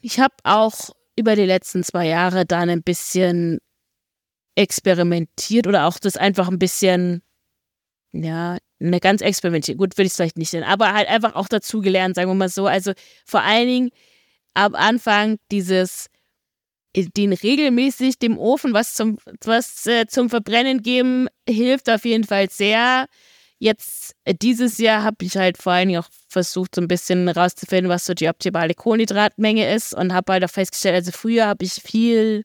ich 0.00 0.20
habe 0.20 0.34
auch 0.44 0.90
über 1.16 1.34
die 1.34 1.46
letzten 1.46 1.82
zwei 1.82 2.06
Jahre 2.06 2.46
dann 2.46 2.70
ein 2.70 2.82
bisschen 2.82 3.58
experimentiert 4.54 5.66
oder 5.66 5.86
auch 5.86 5.98
das 5.98 6.16
einfach 6.16 6.48
ein 6.48 6.58
bisschen 6.58 7.22
ja, 8.12 8.58
eine 8.80 9.00
ganz 9.00 9.20
experimentiert. 9.20 9.78
Gut, 9.78 9.96
würde 9.96 10.06
ich 10.06 10.12
es 10.12 10.16
vielleicht 10.16 10.38
nicht 10.38 10.52
nennen, 10.52 10.64
aber 10.64 10.92
halt 10.92 11.08
einfach 11.08 11.34
auch 11.34 11.48
dazugelernt, 11.48 12.14
sagen 12.14 12.30
wir 12.30 12.34
mal 12.34 12.48
so. 12.48 12.66
Also 12.66 12.92
vor 13.24 13.42
allen 13.42 13.66
Dingen 13.66 13.90
am 14.54 14.74
Anfang 14.74 15.38
dieses, 15.50 16.06
den 16.94 17.32
regelmäßig 17.32 18.18
dem 18.18 18.38
Ofen 18.38 18.72
was 18.72 18.94
zum, 18.94 19.18
was, 19.44 19.86
äh, 19.86 20.06
zum 20.06 20.30
Verbrennen 20.30 20.82
geben, 20.82 21.28
hilft 21.48 21.90
auf 21.90 22.04
jeden 22.04 22.24
Fall 22.24 22.50
sehr. 22.50 23.06
Jetzt 23.58 24.14
äh, 24.24 24.34
dieses 24.34 24.78
Jahr 24.78 25.02
habe 25.02 25.16
ich 25.22 25.36
halt 25.36 25.58
vor 25.58 25.72
allen 25.72 25.88
Dingen 25.88 26.00
auch 26.00 26.08
versucht, 26.28 26.74
so 26.74 26.80
ein 26.80 26.88
bisschen 26.88 27.28
rauszufinden, 27.28 27.88
was 27.88 28.04
so 28.04 28.14
die 28.14 28.28
optimale 28.28 28.74
Kohlenhydratmenge 28.74 29.74
ist 29.74 29.94
und 29.94 30.12
habe 30.12 30.32
halt 30.32 30.44
auch 30.44 30.50
festgestellt, 30.50 30.94
also 30.94 31.12
früher 31.12 31.46
habe 31.46 31.64
ich 31.64 31.74
viel 31.74 32.44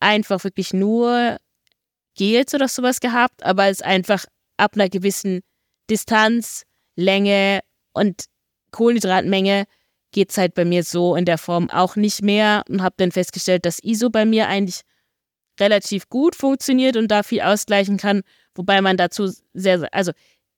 einfach 0.00 0.44
wirklich 0.44 0.72
nur 0.72 1.38
Gels 2.16 2.54
oder 2.54 2.68
sowas 2.68 3.00
gehabt, 3.00 3.42
aber 3.42 3.66
es 3.66 3.82
einfach 3.82 4.24
ab 4.56 4.72
einer 4.74 4.88
gewissen 4.88 5.40
Distanz, 5.90 6.64
Länge 6.96 7.60
und 7.92 8.24
Kohlenhydratmenge 8.70 9.64
geht 10.12 10.30
es 10.30 10.38
halt 10.38 10.54
bei 10.54 10.64
mir 10.64 10.84
so 10.84 11.16
in 11.16 11.24
der 11.24 11.38
Form 11.38 11.70
auch 11.70 11.96
nicht 11.96 12.22
mehr 12.22 12.62
und 12.68 12.82
habe 12.82 12.94
dann 12.98 13.12
festgestellt, 13.12 13.66
dass 13.66 13.82
ISO 13.82 14.10
bei 14.10 14.24
mir 14.24 14.48
eigentlich 14.48 14.82
relativ 15.60 16.08
gut 16.08 16.34
funktioniert 16.34 16.96
und 16.96 17.08
da 17.08 17.22
viel 17.22 17.40
ausgleichen 17.40 17.96
kann, 17.96 18.22
wobei 18.54 18.80
man 18.80 18.96
dazu 18.96 19.30
sehr, 19.52 19.88
also 19.92 20.12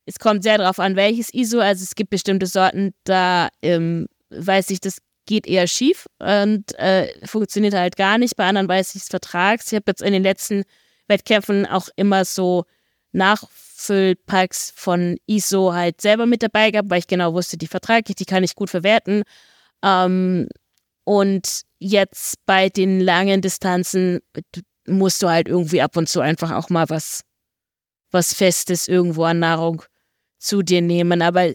es 0.04 0.18
kommt 0.18 0.42
sehr 0.42 0.58
darauf 0.58 0.78
an, 0.78 0.96
welches 0.96 1.32
ISO, 1.34 1.58
also 1.58 1.82
es 1.82 1.94
gibt 1.94 2.10
bestimmte 2.10 2.46
Sorten, 2.46 2.94
da 3.04 3.48
ähm, 3.62 4.06
weiß 4.30 4.70
ich, 4.70 4.80
das 4.80 4.98
geht 5.26 5.46
eher 5.46 5.66
schief 5.66 6.06
und 6.18 6.78
äh, 6.78 7.12
funktioniert 7.26 7.74
halt 7.74 7.96
gar 7.96 8.16
nicht, 8.16 8.36
bei 8.36 8.46
anderen 8.46 8.68
weiß 8.68 8.94
ich 8.94 9.02
es 9.02 9.08
vertrags. 9.08 9.72
Ich 9.72 9.76
habe 9.76 9.84
jetzt 9.88 10.02
in 10.02 10.12
den 10.12 10.22
letzten 10.22 10.62
Wettkämpfen 11.08 11.66
auch 11.66 11.88
immer 11.96 12.24
so 12.24 12.64
Nachfüllpacks 13.76 14.72
von 14.74 15.18
ISO 15.26 15.72
halt 15.72 16.00
selber 16.00 16.26
mit 16.26 16.42
dabei 16.42 16.70
gehabt, 16.70 16.90
weil 16.90 17.00
ich 17.00 17.06
genau 17.06 17.34
wusste, 17.34 17.56
die 17.56 17.66
vertrage 17.66 18.04
ich, 18.08 18.16
die 18.16 18.24
kann 18.24 18.44
ich 18.44 18.54
gut 18.54 18.70
verwerten. 18.70 19.22
Ähm, 19.82 20.48
und 21.04 21.62
jetzt 21.78 22.36
bei 22.46 22.68
den 22.68 23.00
langen 23.00 23.40
Distanzen 23.40 24.20
musst 24.86 25.22
du 25.22 25.28
halt 25.28 25.48
irgendwie 25.48 25.82
ab 25.82 25.96
und 25.96 26.08
zu 26.08 26.20
einfach 26.20 26.52
auch 26.52 26.68
mal 26.70 26.88
was, 26.88 27.22
was 28.10 28.34
Festes 28.34 28.88
irgendwo 28.88 29.24
an 29.24 29.38
Nahrung 29.38 29.82
zu 30.38 30.62
dir 30.62 30.82
nehmen. 30.82 31.22
Aber 31.22 31.52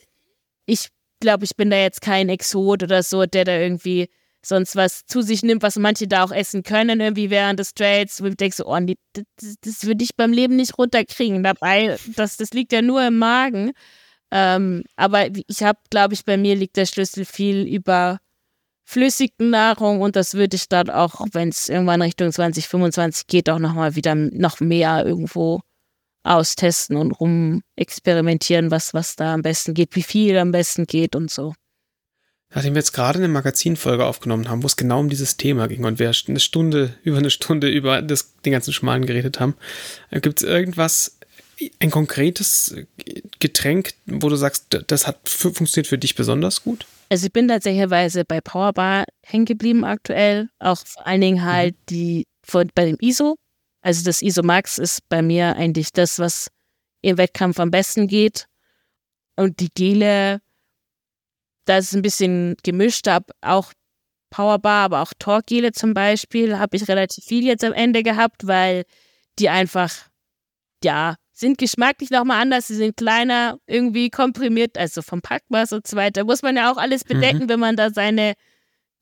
ich 0.65 0.89
glaube, 1.19 1.45
ich 1.45 1.55
bin 1.55 1.69
da 1.69 1.78
jetzt 1.78 2.01
kein 2.01 2.30
Exot 2.30 2.84
oder 2.84 3.03
so, 3.03 3.26
der 3.26 3.45
da 3.45 3.57
irgendwie 3.57 4.09
sonst 4.44 4.76
was 4.76 5.06
zu 5.06 5.22
sich 5.22 5.44
nimmt, 5.44 5.64
was 5.64 5.78
manche 5.78 6.08
da 6.08 6.24
auch 6.24 6.32
essen 6.32 6.64
können, 6.64 7.00
irgendwie 7.00 7.30
während 7.30 7.60
des 7.60 7.74
Trades, 7.74 8.22
wo 8.22 8.28
ich 8.28 8.36
denke 8.36 8.56
so, 8.56 8.66
oh, 8.66 8.80
nee, 8.80 8.98
das, 9.14 9.56
das 9.62 9.86
würde 9.86 10.04
ich 10.04 10.16
beim 10.16 10.34
Leben 10.34 10.56
nicht 10.56 10.78
runterkriegen. 10.78 11.44
Dabei, 11.44 11.98
das, 12.16 12.38
das 12.38 12.52
liegt 12.52 12.74
ja 12.74 12.82
nur 12.82 13.06
im 13.06 13.18
Magen. 13.18 13.72
Ähm, 14.32 14.84
aber 14.96 15.28
ich 15.48 15.64
habe, 15.64 15.80
glaube 15.89 16.14
ich, 16.14 16.26
bei 16.26 16.38
mir 16.38 16.56
liegt 16.56 16.78
der 16.78 16.86
Schlüssel 16.86 17.26
viel 17.26 17.68
über 17.68 18.20
flüssige 18.86 19.44
Nahrung 19.44 20.02
und 20.02 20.16
das 20.16 20.34
würde 20.34 20.56
ich 20.56 20.68
dann 20.68 20.89
auch, 20.89 21.26
wenn 21.32 21.50
es 21.50 21.70
irgendwann 21.70 22.02
Richtung 22.02 22.32
2025 22.32 23.28
geht, 23.28 23.50
auch 23.50 23.60
nochmal 23.60 23.96
wieder 23.96 24.16
noch 24.16 24.60
mehr 24.60 25.06
irgendwo 25.06 25.62
austesten 26.24 26.98
und 26.98 27.12
rumexperimentieren, 27.14 28.72
was, 28.72 28.94
was 28.94 29.16
da 29.16 29.34
am 29.34 29.42
besten 29.42 29.74
geht, 29.74 29.96
wie 29.96 30.04
viel 30.04 30.38
am 30.38 30.52
besten 30.52 30.86
geht 30.86 31.16
und 31.16 31.32
so. 31.32 31.54
Nachdem 32.54 32.74
wir 32.74 32.80
jetzt 32.80 32.93
gerade 32.93 33.20
eine 33.20 33.28
Magazinfolge 33.28 34.06
aufgenommen 34.06 34.49
haben, 34.49 34.62
wo 34.64 34.68
es 34.68 34.76
genau 34.76 34.99
um 34.99 35.10
dieses 35.10 35.38
Thema 35.38 35.68
ging 35.68 35.86
und 35.86 35.99
wir 35.99 36.12
eine 36.28 36.39
Stunde, 36.39 36.95
über 37.04 37.18
eine 37.18 37.30
Stunde 37.30 37.70
über 37.70 38.02
das, 38.02 38.34
den 38.41 38.52
ganzen 38.52 38.74
Schmalen 38.74 39.06
geredet 39.06 39.39
haben, 39.39 39.56
äh, 40.10 40.20
gibt 40.20 40.41
es 40.41 40.47
irgendwas, 40.47 41.18
ein 41.80 41.91
konkretes 41.91 42.76
Getränk, 43.39 43.93
wo 44.06 44.30
du 44.30 44.36
sagst, 44.36 44.84
das 44.88 45.08
hat 45.08 45.30
funktioniert 45.30 45.88
für 45.88 45.97
dich 45.97 46.16
besonders 46.16 46.64
gut? 46.64 46.86
Also 47.10 47.28
ich 47.28 47.34
bin 47.34 47.47
tatsächlich 47.47 47.88
bei 48.28 48.41
Powerbar 48.41 49.06
hängen 49.22 49.45
geblieben 49.45 49.84
aktuell, 49.84 50.49
auch 50.60 50.80
vor 50.86 51.06
allen 51.06 51.22
Dingen 51.22 51.43
halt 51.43 51.76
mhm. 51.76 51.86
die 51.89 52.28
von, 52.43 52.70
bei 52.74 52.86
dem 52.86 52.97
ISO. 52.99 53.36
Also 53.82 54.04
das 54.04 54.22
ISO 54.22 54.43
Max 54.43 54.78
ist 54.78 55.08
bei 55.10 55.22
mir 55.22 55.56
eigentlich 55.56 55.91
das, 55.91 56.20
was 56.20 56.47
im 57.02 57.18
Wettkampf 57.18 57.60
am 57.60 57.72
besten 57.72 58.08
geht. 58.08 58.45
Und 59.36 59.60
die 59.60 59.70
Gele, 59.74 60.41
das 61.66 61.86
ist 61.86 61.93
ein 61.93 62.01
bisschen 62.01 62.55
gemischt, 62.64 63.07
ab 63.07 63.32
auch 63.41 63.74
Powerbar, 64.30 64.86
aber 64.86 65.01
auch 65.01 65.12
Torgele 65.20 65.74
zum 65.74 65.93
Beispiel, 65.93 66.57
habe 66.57 66.78
ich 66.78 66.88
relativ 66.88 67.26
viel 67.26 67.43
jetzt 67.45 67.64
am 67.64 67.74
Ende 67.74 68.01
gehabt, 68.01 68.47
weil 68.47 68.84
die 69.38 69.49
einfach, 69.49 69.93
ja, 70.84 71.16
sind 71.34 71.57
geschmacklich 71.57 72.12
nochmal 72.12 72.41
anders, 72.41 72.68
sie 72.68 72.76
sind 72.76 72.95
kleiner, 72.95 73.57
irgendwie 73.68 74.09
komprimiert, 74.09 74.78
also 74.78 75.01
vom 75.01 75.22
Packmaß 75.22 75.74
und 75.74 75.86
so 75.88 75.97
weiter. 75.97 76.24
Muss 76.24 76.43
man 76.43 76.55
ja 76.55 76.72
auch 76.72 76.78
alles 76.78 77.03
bedecken, 77.03 77.43
mhm. 77.43 77.49
wenn 77.49 77.59
man 77.59 77.76
da 77.76 77.89
seine, 77.89 78.34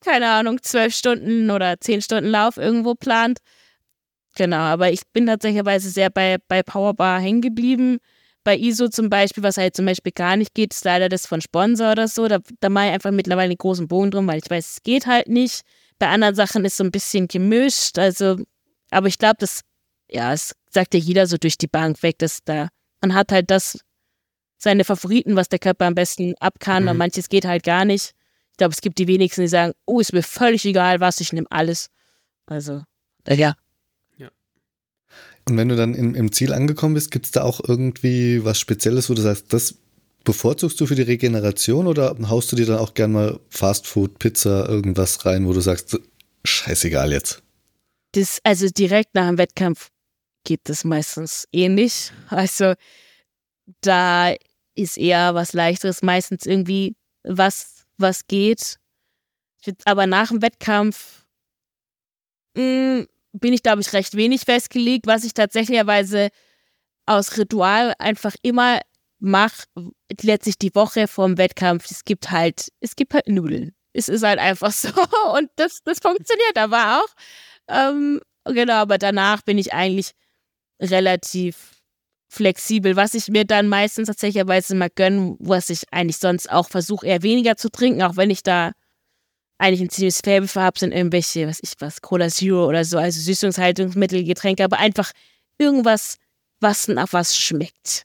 keine 0.02 0.30
Ahnung, 0.30 0.62
zwölf 0.64 0.96
Stunden 0.96 1.52
oder 1.52 1.80
zehn 1.80 2.02
Stunden 2.02 2.30
Lauf 2.30 2.58
irgendwo 2.58 2.96
plant. 2.96 3.40
Genau, 4.36 4.58
aber 4.58 4.92
ich 4.92 5.02
bin 5.14 5.28
tatsächlich 5.28 5.64
sehr 5.84 6.10
bei, 6.10 6.38
bei 6.48 6.64
Powerbar 6.64 7.20
hängen 7.20 7.42
geblieben. 7.42 8.00
Bei 8.50 8.58
ISO 8.58 8.88
zum 8.88 9.12
Beispiel, 9.12 9.44
was 9.44 9.58
halt 9.58 9.76
zum 9.76 9.86
Beispiel 9.86 10.12
gar 10.12 10.36
nicht 10.36 10.56
geht, 10.56 10.74
ist 10.74 10.84
leider 10.84 11.08
das 11.08 11.28
von 11.28 11.40
Sponsor 11.40 11.92
oder 11.92 12.08
so. 12.08 12.28
Da, 12.28 12.40
da 12.62 12.70
mache 12.70 12.88
ich 12.88 12.94
einfach 12.94 13.12
mittlerweile 13.12 13.52
einen 13.52 13.60
großen 13.60 13.88
Bogen 13.88 14.10
drum, 14.10 14.26
weil 14.26 14.40
ich 14.40 14.50
weiß, 14.50 14.72
es 14.72 14.82
geht 14.82 15.06
halt 15.06 15.28
nicht. 15.28 15.62
Bei 16.00 16.08
anderen 16.08 16.34
Sachen 16.34 16.66
ist 16.66 16.76
so 16.76 16.84
ein 16.84 16.90
bisschen 16.90 17.28
gemischt. 17.28 18.00
Also, 18.00 18.38
aber 18.90 19.06
ich 19.06 19.20
glaube, 19.20 19.36
das, 19.38 19.62
ja, 20.10 20.34
es 20.34 20.56
sagt 20.72 20.96
ja 20.96 21.00
jeder 21.00 21.28
so 21.28 21.38
durch 21.38 21.60
die 21.60 21.68
Bank 21.68 22.02
weg, 22.02 22.18
dass 22.18 22.40
da, 22.44 22.70
man 23.02 23.14
hat 23.14 23.32
halt 23.32 23.52
das, 23.52 23.78
seine 24.58 24.84
Favoriten, 24.84 25.36
was 25.36 25.50
der 25.50 25.60
Körper 25.60 25.86
am 25.86 25.94
besten 25.94 26.34
ab 26.40 26.56
kann 26.60 26.86
mhm. 26.86 26.90
und 26.90 26.98
manches 26.98 27.30
geht 27.30 27.46
halt 27.46 27.62
gar 27.62 27.86
nicht. 27.86 28.14
Ich 28.50 28.58
glaube, 28.58 28.74
es 28.74 28.82
gibt 28.82 28.98
die 28.98 29.06
wenigsten, 29.06 29.42
die 29.42 29.48
sagen, 29.48 29.74
oh, 29.86 30.00
ist 30.00 30.12
mir 30.12 30.24
völlig 30.24 30.66
egal, 30.66 31.02
was, 31.02 31.22
ich 31.22 31.34
nehme 31.34 31.46
alles. 31.52 31.92
Also, 32.48 32.82
ja, 33.28 33.54
und 35.50 35.58
wenn 35.58 35.70
du 35.70 35.76
dann 35.76 35.94
im, 35.94 36.16
im 36.16 36.32
Ziel 36.32 36.54
angekommen 36.54 36.94
bist, 36.94 37.12
gibt 37.12 37.26
es 37.26 37.32
da 37.32 37.44
auch 37.44 37.62
irgendwie 37.66 38.44
was 38.44 38.60
Spezielles, 38.60 39.10
wo 39.10 39.14
du 39.14 39.22
sagst, 39.22 39.52
das 39.54 39.76
bevorzugst 40.24 40.80
du 40.80 40.86
für 40.86 40.96
die 40.96 41.02
Regeneration 41.02 41.88
oder 41.88 42.16
haust 42.30 42.52
du 42.52 42.56
dir 42.56 42.66
dann 42.66 42.80
auch 42.80 42.94
gern 42.94 43.12
mal 43.12 43.40
Fastfood, 43.50 44.20
Pizza, 44.20 44.68
irgendwas 44.68 45.26
rein, 45.26 45.48
wo 45.48 45.54
du 45.54 45.62
sagst, 45.62 46.00
scheißegal 46.44 47.12
jetzt? 47.12 47.42
Das, 48.14 48.40
also 48.44 48.68
direkt 48.70 49.16
nach 49.16 49.28
dem 49.28 49.38
Wettkampf 49.38 49.90
geht 50.44 50.62
das 50.64 50.84
meistens 50.84 51.48
ähnlich. 51.52 52.12
Also 52.28 52.74
da 53.82 54.34
ist 54.76 54.98
eher 54.98 55.36
was 55.36 55.54
leichteres, 55.54 56.02
meistens 56.02 56.46
irgendwie 56.46 56.96
was, 57.24 57.86
was 57.98 58.28
geht. 58.28 58.78
Aber 59.86 60.08
nach 60.08 60.30
dem 60.30 60.42
Wettkampf 60.42 61.26
mh, 62.56 63.02
mm, 63.02 63.08
bin 63.34 63.54
ich, 63.54 63.64
glaube 63.64 63.82
ich, 63.82 63.94
recht 63.94 64.16
wenig 64.16 64.42
festgelegt. 64.42 65.08
Was 65.08 65.24
ich 65.24 65.34
tatsächlicherweise 65.34 66.30
aus 67.06 67.38
Ritual 67.38 67.94
einfach 68.00 68.36
immer 68.42 68.80
mache, 69.20 69.64
letztlich 70.22 70.58
die 70.58 70.74
Woche 70.76 71.08
vorm 71.08 71.38
Wettkampf, 71.38 71.90
es 71.90 72.04
gibt 72.04 72.32
halt, 72.32 72.70
es 72.80 72.96
gibt 72.96 73.14
halt 73.14 73.28
Nudeln. 73.28 73.74
Es 73.94 74.10
ist 74.10 74.24
halt 74.24 74.40
einfach 74.40 74.72
so. 74.74 74.90
Und 75.36 75.50
das, 75.56 75.80
das 75.84 76.00
funktioniert 76.00 76.58
aber 76.58 77.02
auch. 77.02 77.14
Ähm, 77.68 78.22
genau, 78.46 78.74
aber 78.74 78.98
danach 78.98 79.42
bin 79.42 79.58
ich 79.58 79.74
eigentlich 79.74 80.12
relativ 80.82 81.80
flexibel, 82.30 82.96
was 82.96 83.16
ich 83.16 83.28
mir 83.28 83.44
dann 83.44 83.68
meistens 83.68 84.08
tatsächlicherweise 84.08 84.76
mal 84.76 84.90
gönne, 84.94 85.36
was 85.40 85.70
ich 85.72 85.82
eigentlich 85.92 86.18
sonst 86.18 86.50
auch 86.52 86.70
versuche, 86.70 87.08
eher 87.08 87.24
weniger 87.24 87.58
zu 87.58 87.70
trinken, 87.70 88.04
auch 88.04 88.18
wenn 88.18 88.30
ich 88.30 88.44
da 88.44 88.72
eigentlich 89.60 89.82
ein 89.82 89.90
ziemliches 89.90 90.22
Faible 90.24 90.48
für 90.48 90.62
habe, 90.62 90.80
sind 90.80 90.94
irgendwelche, 90.94 91.48
was 91.48 91.60
ich 91.62 91.74
was, 91.80 92.02
Cola 92.02 92.30
Zero 92.30 92.66
oder 92.66 92.84
so, 92.86 92.98
also 92.98 93.20
Süßungshaltungsmittel, 93.20 94.24
Getränke, 94.24 94.64
aber 94.64 94.80
einfach 94.80 95.12
irgendwas, 95.58 96.18
was 96.60 96.88
nach 96.88 97.14
was 97.14 97.38
schmeckt. 97.38 98.04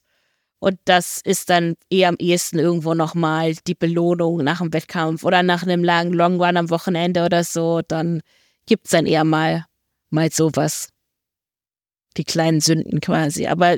Und 0.58 0.78
das 0.86 1.20
ist 1.22 1.50
dann 1.50 1.74
eher 1.90 2.08
am 2.08 2.16
ehesten 2.18 2.58
irgendwo 2.58 2.94
nochmal 2.94 3.54
die 3.66 3.74
Belohnung 3.74 4.38
nach 4.38 4.58
dem 4.58 4.72
Wettkampf 4.72 5.22
oder 5.22 5.42
nach 5.42 5.62
einem 5.62 5.84
langen 5.84 6.12
Long 6.12 6.40
Run 6.42 6.56
am 6.56 6.70
Wochenende 6.70 7.24
oder 7.24 7.44
so. 7.44 7.82
Dann 7.86 8.22
gibt 8.66 8.86
es 8.86 8.92
dann 8.92 9.06
eher 9.06 9.24
mal, 9.24 9.66
mal 10.10 10.32
sowas. 10.32 10.88
Die 12.16 12.24
kleinen 12.24 12.60
Sünden 12.60 13.00
quasi. 13.00 13.46
Aber 13.46 13.76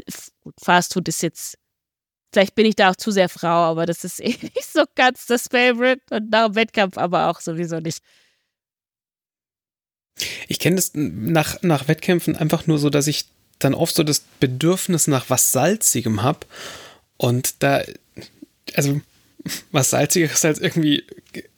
Fast 0.63 0.95
Food 0.95 1.09
ist 1.09 1.23
jetzt 1.23 1.59
Vielleicht 2.37 2.55
bin 2.55 2.67
ich 2.67 2.77
da 2.77 2.91
auch 2.91 2.97
zu 2.97 3.13
sehr 3.13 3.31
Frau, 3.31 3.49
aber 3.49 3.87
das 3.87 4.05
ist 4.05 4.21
eh 4.21 4.29
nicht 4.43 4.71
so 4.71 4.85
ganz 4.95 5.25
das 5.25 5.45
Favorite 5.51 6.03
und 6.11 6.29
nach 6.29 6.49
dem 6.49 6.55
Wettkampf 6.55 6.99
aber 6.99 7.31
auch 7.31 7.41
sowieso 7.41 7.81
nicht. 7.81 8.01
Ich 10.47 10.59
kenne 10.59 10.77
das 10.77 10.91
nach, 10.93 11.63
nach 11.63 11.89
Wettkämpfen 11.89 12.37
einfach 12.37 12.67
nur 12.67 12.79
so, 12.79 12.91
dass 12.91 13.07
ich 13.07 13.25
dann 13.59 13.73
oft 13.73 13.95
so 13.95 14.03
das 14.03 14.21
Bedürfnis 14.39 15.07
nach 15.07 15.31
was 15.31 15.51
Salzigem 15.51 16.23
habe. 16.23 16.41
Und 17.17 17.63
da, 17.63 17.83
also 18.75 19.01
was 19.73 19.89
Salzigeres 19.89 20.45
als 20.45 20.59
irgendwie 20.59 21.05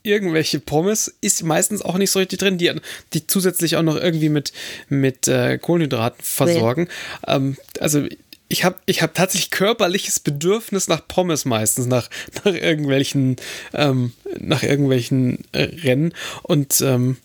irgendwelche 0.04 0.60
Pommes 0.60 1.12
ist 1.20 1.42
meistens 1.42 1.82
auch 1.82 1.98
nicht 1.98 2.12
so 2.12 2.20
richtig 2.20 2.38
drin, 2.38 2.56
die, 2.56 2.72
die 3.14 3.26
zusätzlich 3.26 3.74
auch 3.74 3.82
noch 3.82 3.96
irgendwie 3.96 4.28
mit, 4.28 4.52
mit 4.88 5.26
äh, 5.26 5.58
Kohlenhydraten 5.58 6.22
versorgen. 6.22 6.82
Nee. 7.26 7.34
Ähm, 7.34 7.56
also 7.80 8.06
ich 8.49 8.64
habe 8.64 8.76
ich 8.86 9.03
hab 9.03 9.14
tatsächlich 9.14 9.51
körperliches 9.51 10.20
Bedürfnis 10.20 10.88
nach 10.88 11.07
Pommes 11.07 11.44
meistens, 11.44 11.86
nach, 11.86 12.09
nach 12.44 12.55
irgendwelchen, 12.55 13.36
ähm, 13.74 14.12
nach 14.38 14.62
irgendwelchen 14.62 15.44
äh, 15.53 15.62
Rennen. 15.62 16.14
Und 16.42 16.80
ähm, 16.80 17.18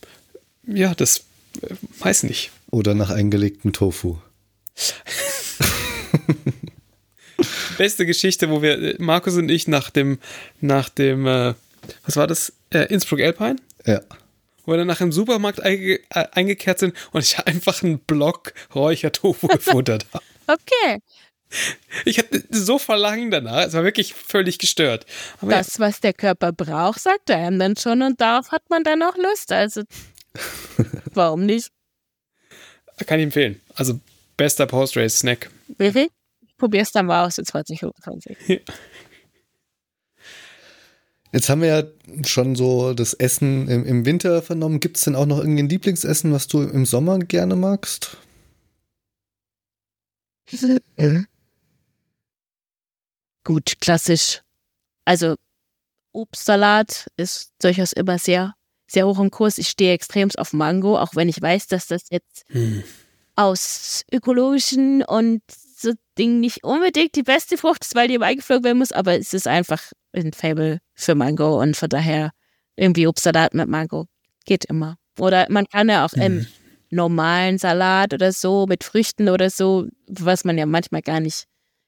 ja, 0.68 0.94
das 0.96 1.24
Äh, 1.62 1.76
weiß 2.00 2.24
nicht. 2.24 2.52
Oder 2.72 2.96
nach 2.96 3.12
eingelegtem 3.12 3.74
Tofu. 3.74 4.18
Beste 7.78 8.06
Geschichte, 8.06 8.50
wo 8.50 8.62
wir, 8.62 8.82
äh, 8.82 8.96
Markus 9.00 9.36
und 9.36 9.50
ich 9.50 9.68
nach 9.68 9.90
dem, 9.90 10.20
nach 10.62 10.90
dem, 10.90 11.28
äh, 11.28 11.54
was 12.06 12.16
war 12.16 12.28
das? 12.28 12.54
Äh, 12.72 12.86
Innsbruck 12.92 13.22
Alpine? 13.22 13.58
Ja. 13.86 14.02
Wo 14.66 14.72
wir 14.72 14.78
dann 14.78 14.88
nach 14.88 15.00
dem 15.00 15.12
Supermarkt 15.12 15.62
einge 15.62 16.00
äh, 16.10 16.26
eingekehrt 16.32 16.80
sind 16.80 16.96
und 17.12 17.24
ich 17.24 17.38
einfach 17.46 17.84
einen 17.84 18.00
Block 18.00 18.54
Räuchertofu 18.74 19.48
gefuttert 19.48 20.06
habe. 20.14 20.24
Okay. 20.48 21.00
Ich 22.06 22.18
hatte 22.18 22.44
so 22.50 22.80
Verlangen 22.80 23.30
danach, 23.30 23.68
es 23.68 23.74
war 23.74 23.84
wirklich 23.84 24.14
völlig 24.14 24.58
gestört. 24.58 25.06
Aber 25.40 25.52
das, 25.52 25.78
ja. 25.78 25.86
was 25.86 26.00
der 26.00 26.14
Körper 26.14 26.52
braucht, 26.52 27.00
sagt 27.00 27.30
er 27.30 27.38
einem 27.38 27.60
dann 27.60 27.78
schon 27.78 28.02
und 28.02 28.20
darauf 28.20 28.52
hat 28.52 28.64
man 28.70 28.84
dann 28.84 29.04
auch 29.04 29.16
Lust. 29.18 29.52
Also, 29.52 29.84
warum 31.14 31.46
nicht? 31.46 31.70
Kann 33.06 33.20
ich 33.20 33.26
empfehlen. 33.26 33.62
Also, 33.76 34.00
bester 34.36 34.66
Post-Race-Snack. 34.66 35.50
Wirklich? 35.78 36.10
Ich 36.42 36.58
probier's 36.58 36.92
dann 36.92 37.06
mal 37.06 37.26
aus 37.26 37.38
in 37.38 37.46
2025. 37.46 38.38
Ja. 38.48 38.58
Jetzt 41.34 41.50
haben 41.50 41.62
wir 41.62 41.68
ja 41.68 41.84
schon 42.28 42.56
so 42.56 42.94
das 42.94 43.16
Essen 43.16 43.68
im, 43.68 43.86
im 43.86 44.06
Winter 44.06 44.44
vernommen. 44.44 44.80
Gibt 44.80 44.98
es 44.98 45.04
denn 45.04 45.16
auch 45.16 45.26
noch 45.26 45.40
irgendein 45.40 45.68
Lieblingsessen, 45.68 46.32
was 46.32 46.48
du 46.48 46.62
im 46.62 46.86
Sommer 46.86 47.18
gerne 47.18 47.56
magst? 47.56 48.18
Gut, 53.44 53.74
klassisch. 53.82 54.42
Also 55.06 55.36
Obstsalat 56.14 57.08
ist 57.18 57.52
durchaus 57.62 57.92
immer 57.92 58.18
sehr, 58.18 58.54
sehr 58.88 59.06
hoch 59.08 59.20
im 59.20 59.32
Kurs. 59.32 59.58
Ich 59.58 59.68
stehe 59.70 59.94
extrem 59.94 60.30
auf 60.38 60.54
Mango, 60.54 60.98
auch 60.98 61.16
wenn 61.16 61.28
ich 61.28 61.42
weiß, 61.42 61.68
dass 61.68 61.88
das 61.88 62.04
jetzt 62.10 62.46
hm. 62.48 62.84
aus 63.36 64.04
ökologischen 64.12 65.04
und 65.04 65.42
so 65.50 65.92
Dingen 66.18 66.40
nicht 66.40 66.64
unbedingt 66.64 67.16
die 67.16 67.24
beste 67.24 67.58
Frucht 67.58 67.84
ist, 67.84 67.96
weil 67.96 68.08
die 68.08 68.14
immer 68.14 68.28
eingeflogen 68.28 68.64
werden 68.64 68.78
muss, 68.78 68.92
aber 68.92 69.18
es 69.18 69.34
ist 69.34 69.48
einfach 69.48 69.82
ein 70.14 70.32
Fable 70.32 70.80
für 70.94 71.16
Mango 71.16 71.60
und 71.60 71.76
von 71.76 71.90
daher 71.90 72.32
irgendwie 72.76 73.08
Obstsalat 73.08 73.54
mit 73.54 73.68
Mango 73.68 74.06
geht 74.46 74.66
immer. 74.66 74.98
Oder 75.20 75.48
man 75.50 75.68
kann 75.68 75.90
ja 75.90 76.06
auch 76.06 76.14
im 76.14 76.40
hm. 76.42 76.48
Normalen 76.94 77.58
Salat 77.58 78.14
oder 78.14 78.32
so 78.32 78.66
mit 78.68 78.84
Früchten 78.84 79.30
oder 79.30 79.50
so, 79.50 79.88
was 80.08 80.44
man 80.46 80.58
ja 80.58 80.66
manchmal 80.66 81.02
gar 81.02 81.20
nicht 81.20 81.46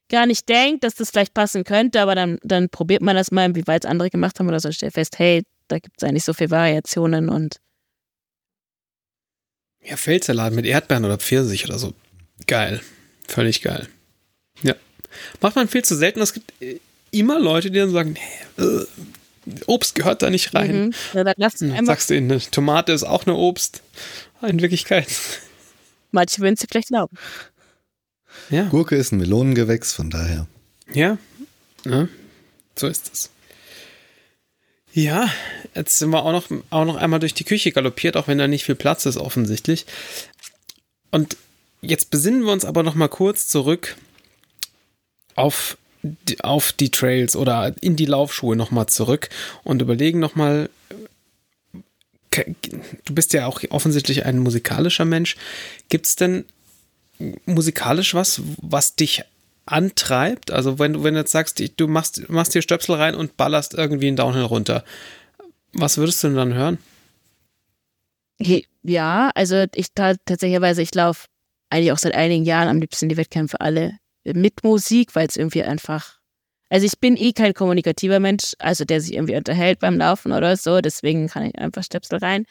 gar 0.09 0.25
nicht 0.25 0.47
denkt, 0.49 0.83
dass 0.83 0.95
das 0.95 1.09
vielleicht 1.09 1.33
passen 1.33 1.63
könnte, 1.63 2.01
aber 2.01 2.15
dann, 2.15 2.37
dann 2.43 2.69
probiert 2.69 3.01
man 3.01 3.15
das 3.15 3.31
mal, 3.31 3.55
wie 3.55 3.65
weit 3.67 3.85
es 3.85 3.89
andere 3.89 4.09
gemacht 4.09 4.39
haben 4.39 4.47
oder 4.47 4.59
so, 4.59 4.71
stellt 4.71 4.93
fest, 4.93 5.17
hey, 5.17 5.43
da 5.67 5.79
gibt 5.79 5.95
es 5.97 6.07
eigentlich 6.07 6.23
so 6.23 6.33
viele 6.33 6.51
Variationen 6.51 7.29
und. 7.29 7.57
Ja, 9.83 9.97
Feldsalat 9.97 10.53
mit 10.53 10.65
Erdbeeren 10.65 11.05
oder 11.05 11.17
Pfirsich 11.17 11.65
oder 11.65 11.77
so. 11.77 11.93
Geil. 12.47 12.81
Völlig 13.27 13.61
geil. 13.61 13.87
Ja. 14.61 14.75
Macht 15.41 15.55
man 15.55 15.67
viel 15.67 15.83
zu 15.83 15.95
selten. 15.95 16.21
Es 16.21 16.33
gibt 16.33 16.53
immer 17.11 17.39
Leute, 17.39 17.71
die 17.71 17.79
dann 17.79 17.91
sagen, 17.91 18.13
nee, 18.13 18.63
äh, 18.63 18.85
Obst 19.67 19.95
gehört 19.95 20.21
da 20.21 20.29
nicht 20.29 20.53
rein. 20.53 20.87
Mhm. 20.87 20.93
Ja, 21.13 21.23
dann 21.23 21.35
lass 21.37 21.59
hm, 21.59 21.85
Sagst 21.85 22.09
du 22.09 22.15
ihnen, 22.15 22.31
eine 22.31 22.41
Tomate 22.41 22.91
ist 22.93 23.03
auch 23.03 23.25
eine 23.25 23.35
Obst. 23.35 23.81
In 24.41 24.61
Wirklichkeit. 24.61 25.07
Manche 26.11 26.41
würden 26.41 26.55
sie 26.55 26.67
vielleicht 26.69 26.89
glauben. 26.89 27.17
Ja. 28.49 28.63
Gurke 28.65 28.95
ist 28.95 29.11
ein 29.11 29.17
Melonengewächs, 29.17 29.93
von 29.93 30.09
daher. 30.09 30.47
Ja, 30.93 31.17
ja 31.85 32.07
so 32.77 32.87
ist 32.87 33.11
es. 33.13 33.29
Ja, 34.93 35.29
jetzt 35.73 35.97
sind 35.97 36.09
wir 36.11 36.23
auch 36.23 36.31
noch, 36.31 36.49
auch 36.69 36.85
noch 36.85 36.95
einmal 36.95 37.19
durch 37.19 37.33
die 37.33 37.43
Küche 37.43 37.71
galoppiert, 37.71 38.15
auch 38.15 38.27
wenn 38.27 38.37
da 38.37 38.47
nicht 38.47 38.63
viel 38.63 38.75
Platz 38.75 39.05
ist, 39.05 39.17
offensichtlich. 39.17 39.85
Und 41.11 41.37
jetzt 41.81 42.11
besinnen 42.11 42.43
wir 42.45 42.51
uns 42.51 42.65
aber 42.65 42.83
noch 42.83 42.95
mal 42.95 43.09
kurz 43.09 43.47
zurück 43.47 43.95
auf 45.35 45.77
auf 46.41 46.73
die 46.73 46.91
Trails 46.91 47.35
oder 47.35 47.73
in 47.81 47.95
die 47.95 48.05
Laufschuhe 48.05 48.55
noch 48.55 48.71
mal 48.71 48.87
zurück 48.87 49.29
und 49.63 49.81
überlegen 49.81 50.19
noch 50.19 50.35
mal, 50.35 50.69
du 52.31 53.13
bist 53.13 53.33
ja 53.33 53.47
auch 53.47 53.61
offensichtlich 53.69 54.25
ein 54.25 54.39
musikalischer 54.39 55.05
Mensch. 55.05 55.37
Gibt 55.89 56.05
es 56.05 56.15
denn 56.15 56.45
musikalisch 57.45 58.13
was, 58.13 58.41
was 58.61 58.95
dich 58.95 59.23
antreibt? 59.65 60.51
Also 60.51 60.79
wenn 60.79 60.93
du, 60.93 61.03
wenn 61.03 61.13
du 61.13 61.21
jetzt 61.21 61.31
sagst, 61.31 61.61
du 61.77 61.87
machst, 61.87 62.29
machst 62.29 62.53
hier 62.53 62.61
Stöpsel 62.61 62.95
rein 62.95 63.15
und 63.15 63.37
ballerst 63.37 63.73
irgendwie 63.73 64.07
einen 64.07 64.17
Downhill 64.17 64.43
runter, 64.43 64.83
was 65.73 65.97
würdest 65.97 66.23
du 66.23 66.27
denn 66.27 66.37
dann 66.37 66.53
hören? 66.53 66.77
Ja, 68.83 69.31
also 69.33 69.65
ich 69.73 69.93
tatsächlich, 69.93 70.77
ich 70.77 70.95
laufe 70.95 71.27
eigentlich 71.69 71.91
auch 71.91 71.97
seit 71.97 72.13
einigen 72.13 72.45
Jahren 72.45 72.67
am 72.67 72.79
liebsten 72.79 73.09
die 73.09 73.17
Wettkämpfe 73.17 73.59
alle 73.61 73.97
mit 74.33 74.63
Musik, 74.63 75.15
weil 75.15 75.27
es 75.27 75.37
irgendwie 75.37 75.63
einfach, 75.63 76.19
also 76.69 76.85
ich 76.85 76.99
bin 76.99 77.15
eh 77.17 77.33
kein 77.33 77.53
kommunikativer 77.53 78.19
Mensch, 78.19 78.53
also 78.59 78.85
der 78.85 79.01
sich 79.01 79.13
irgendwie 79.13 79.35
unterhält 79.35 79.79
beim 79.79 79.97
Laufen 79.97 80.31
oder 80.31 80.57
so, 80.57 80.81
deswegen 80.81 81.27
kann 81.27 81.45
ich 81.45 81.57
einfach 81.57 81.83
Stöpsel 81.83 82.19
rein. 82.19 82.45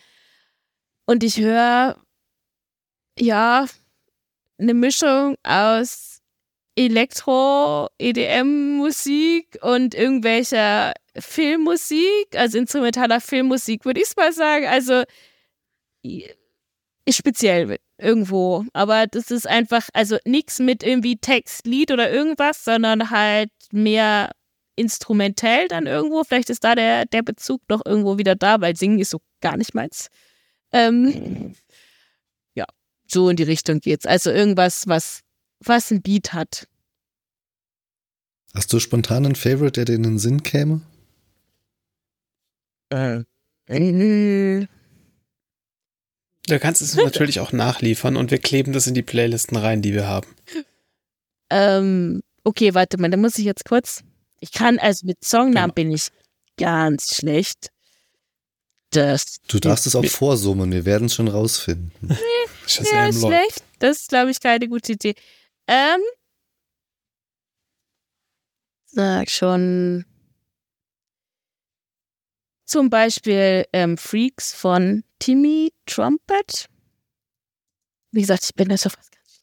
Und 1.06 1.22
ich 1.22 1.38
höre, 1.38 1.96
ja, 3.18 3.66
eine 4.58 4.74
Mischung 4.74 5.36
aus 5.42 6.20
Elektro, 6.76 7.88
EDM-Musik 7.98 9.58
und 9.62 9.94
irgendwelcher 9.94 10.92
Filmmusik, 11.16 12.34
also 12.34 12.58
instrumentaler 12.58 13.20
Filmmusik, 13.20 13.84
würde 13.84 14.00
ich 14.00 14.08
es 14.08 14.16
mal 14.16 14.32
sagen. 14.32 14.66
Also 14.66 15.04
speziell 17.08 17.78
irgendwo. 17.98 18.64
Aber 18.72 19.06
das 19.06 19.30
ist 19.30 19.46
einfach, 19.46 19.88
also 19.92 20.18
nichts 20.24 20.58
mit 20.58 20.82
irgendwie 20.82 21.16
Text, 21.16 21.66
Lied 21.66 21.90
oder 21.90 22.10
irgendwas, 22.10 22.64
sondern 22.64 23.10
halt 23.10 23.50
mehr 23.72 24.30
instrumentell 24.76 25.68
dann 25.68 25.86
irgendwo. 25.86 26.24
Vielleicht 26.24 26.50
ist 26.50 26.64
da 26.64 26.74
der, 26.74 27.06
der 27.06 27.22
Bezug 27.22 27.62
noch 27.68 27.82
irgendwo 27.84 28.18
wieder 28.18 28.34
da, 28.34 28.60
weil 28.60 28.76
Singen 28.76 28.98
ist 28.98 29.10
so 29.10 29.20
gar 29.40 29.56
nicht 29.56 29.74
meins. 29.74 30.08
Ähm, 30.72 31.54
so 33.14 33.28
in 33.28 33.36
die 33.36 33.42
Richtung 33.44 33.80
geht's. 33.80 34.06
Also 34.06 34.30
irgendwas, 34.30 34.86
was, 34.86 35.20
was 35.60 35.90
ein 35.90 36.02
Beat 36.02 36.32
hat. 36.32 36.68
Hast 38.54 38.72
du 38.72 38.78
spontan 38.78 39.24
einen 39.24 39.34
Favorite, 39.34 39.72
der 39.72 39.84
dir 39.86 39.94
in 39.94 40.02
den 40.04 40.18
Sinn 40.18 40.42
käme? 40.42 40.80
Äh. 42.90 43.24
äh. 43.68 44.66
Du 46.46 46.58
kannst 46.58 46.82
es 46.82 46.94
natürlich 46.94 47.40
auch 47.40 47.52
nachliefern 47.52 48.16
und 48.16 48.30
wir 48.30 48.38
kleben 48.38 48.72
das 48.72 48.86
in 48.86 48.94
die 48.94 49.02
Playlisten 49.02 49.56
rein, 49.56 49.80
die 49.80 49.94
wir 49.94 50.06
haben. 50.06 50.28
Ähm, 51.50 52.22
okay, 52.44 52.74
warte 52.74 52.98
mal, 52.98 53.10
da 53.10 53.16
muss 53.16 53.38
ich 53.38 53.44
jetzt 53.44 53.64
kurz. 53.64 54.02
Ich 54.40 54.52
kann, 54.52 54.78
also 54.78 55.06
mit 55.06 55.24
Songnamen 55.24 55.70
genau. 55.70 55.74
bin 55.74 55.92
ich 55.92 56.08
ganz 56.58 57.16
schlecht. 57.16 57.70
Das 58.90 59.38
du 59.48 59.58
darfst 59.58 59.86
es 59.86 59.96
auch 59.96 60.04
vorsummen, 60.04 60.70
wir 60.70 60.84
werden 60.84 61.06
es 61.06 61.14
schon 61.14 61.28
rausfinden. 61.28 61.92
Nee, 62.00 62.14
ja, 62.92 63.12
schlecht. 63.12 63.64
Das 63.78 64.00
ist, 64.00 64.08
glaube 64.08 64.30
ich, 64.30 64.40
keine 64.40 64.68
gute 64.68 64.92
Idee. 64.92 65.14
Ähm, 65.66 66.00
sag 68.86 69.30
schon. 69.30 70.04
Zum 72.74 72.90
Beispiel 72.90 73.66
ähm, 73.72 73.96
Freaks 73.96 74.52
von 74.52 75.04
Timmy 75.20 75.72
Trumpet. 75.86 76.66
Wie 78.10 78.22
gesagt, 78.22 78.42
ich 78.46 78.54
bin 78.56 78.68
da 78.68 78.76
so 78.76 78.90
fast 78.90 79.12
ganz. 79.12 79.42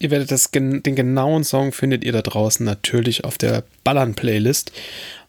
Ihr 0.00 0.10
werdet 0.10 0.32
das, 0.32 0.50
den 0.50 0.82
genauen 0.82 1.44
Song 1.44 1.70
findet 1.70 2.02
ihr 2.02 2.10
da 2.10 2.22
draußen 2.22 2.66
natürlich 2.66 3.22
auf 3.22 3.38
der 3.38 3.62
Ballern-Playlist, 3.84 4.72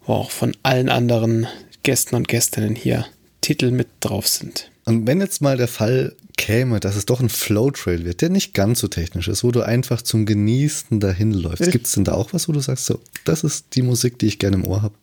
wo 0.04 0.14
auch 0.14 0.32
von 0.32 0.58
allen 0.64 0.90
anderen 0.90 1.46
Gästen 1.84 2.16
und 2.16 2.28
Gästinnen 2.28 2.74
hier 2.74 3.06
Titel 3.42 3.70
mit 3.70 3.90
drauf 4.00 4.28
sind. 4.28 4.72
Und 4.86 5.06
wenn 5.06 5.22
jetzt 5.22 5.44
mal 5.44 5.58
der 5.58 5.68
Fall 5.68 6.16
käme, 6.40 6.80
dass 6.80 6.96
es 6.96 7.06
doch 7.06 7.20
ein 7.20 7.30
Flow-Trail 7.30 8.04
wird, 8.04 8.22
der 8.22 8.30
nicht 8.30 8.56
ganz 8.56 8.80
so 8.80 8.88
technisch 8.88 9.28
ist, 9.28 9.44
wo 9.44 9.52
du 9.52 9.62
einfach 9.62 10.02
zum 10.02 10.26
Genießen 10.26 11.00
dahin 11.00 11.34
läufst, 11.34 11.70
gibt 11.70 11.86
es 11.86 11.92
denn 11.92 12.04
da 12.04 12.14
auch 12.14 12.34
was, 12.34 12.50
wo 12.50 12.52
du 12.54 12.62
sagst, 12.62 12.88
so, 12.88 13.00
das 13.26 13.44
ist 13.44 13.76
die 13.76 13.84
Musik, 13.84 14.18
die 14.18 14.26
ich 14.26 14.40
gerne 14.40 14.56
im 14.56 14.66
Ohr 14.66 14.82
habe? 14.82 14.96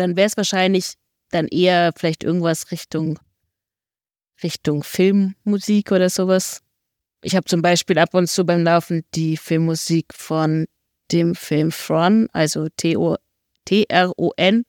Dann 0.00 0.16
wäre 0.16 0.26
es 0.28 0.36
wahrscheinlich 0.38 0.94
dann 1.28 1.46
eher 1.46 1.92
vielleicht 1.94 2.24
irgendwas 2.24 2.70
Richtung, 2.70 3.18
Richtung 4.42 4.82
Filmmusik 4.82 5.92
oder 5.92 6.08
sowas. 6.08 6.62
Ich 7.22 7.36
habe 7.36 7.44
zum 7.44 7.60
Beispiel 7.60 7.98
ab 7.98 8.14
und 8.14 8.26
zu 8.28 8.46
beim 8.46 8.64
Laufen 8.64 9.04
die 9.14 9.36
Filmmusik 9.36 10.14
von 10.14 10.66
dem 11.12 11.34
Film 11.34 11.70
Thron, 11.70 12.28
also 12.32 12.68
T-R-O-N, 13.66 14.64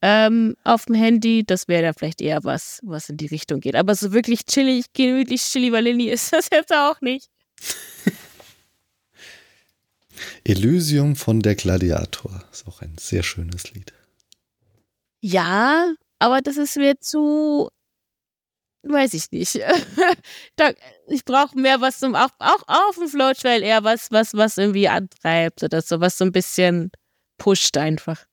ähm, 0.00 0.54
auf 0.62 0.84
dem 0.84 0.94
Handy. 0.94 1.42
Das 1.44 1.66
wäre 1.66 1.82
dann 1.82 1.94
vielleicht 1.94 2.20
eher 2.20 2.44
was, 2.44 2.78
was 2.84 3.08
in 3.08 3.16
die 3.16 3.26
Richtung 3.26 3.58
geht. 3.58 3.74
Aber 3.74 3.96
so 3.96 4.12
wirklich 4.12 4.44
chillig, 4.44 4.92
gemütlich 4.92 5.42
chilly 5.42 5.72
Vanilli 5.72 6.08
ist 6.08 6.32
das 6.32 6.50
jetzt 6.52 6.72
auch 6.72 7.00
nicht. 7.00 7.28
Elysium 10.44 11.16
von 11.16 11.40
der 11.40 11.56
Gladiator 11.56 12.44
ist 12.52 12.68
auch 12.68 12.80
ein 12.80 12.94
sehr 12.96 13.24
schönes 13.24 13.72
Lied. 13.72 13.92
Ja, 15.20 15.94
aber 16.18 16.40
das 16.40 16.56
ist 16.56 16.76
mir 16.76 16.98
zu 17.00 17.68
weiß 18.82 19.14
ich 19.14 19.30
nicht. 19.30 19.54
ich 21.08 21.24
brauche 21.24 21.58
mehr 21.58 21.80
was 21.80 21.98
zum, 21.98 22.14
auch, 22.14 22.30
auch 22.38 22.62
auf 22.66 22.96
dem 22.96 23.08
Flow-Trail 23.08 23.62
eher 23.62 23.84
was, 23.84 24.10
was, 24.10 24.34
was 24.34 24.58
irgendwie 24.58 24.88
antreibt 24.88 25.62
oder 25.62 25.82
so, 25.82 26.00
was 26.00 26.18
so 26.18 26.24
ein 26.24 26.32
bisschen 26.32 26.90
pusht 27.38 27.76
einfach. 27.76 28.24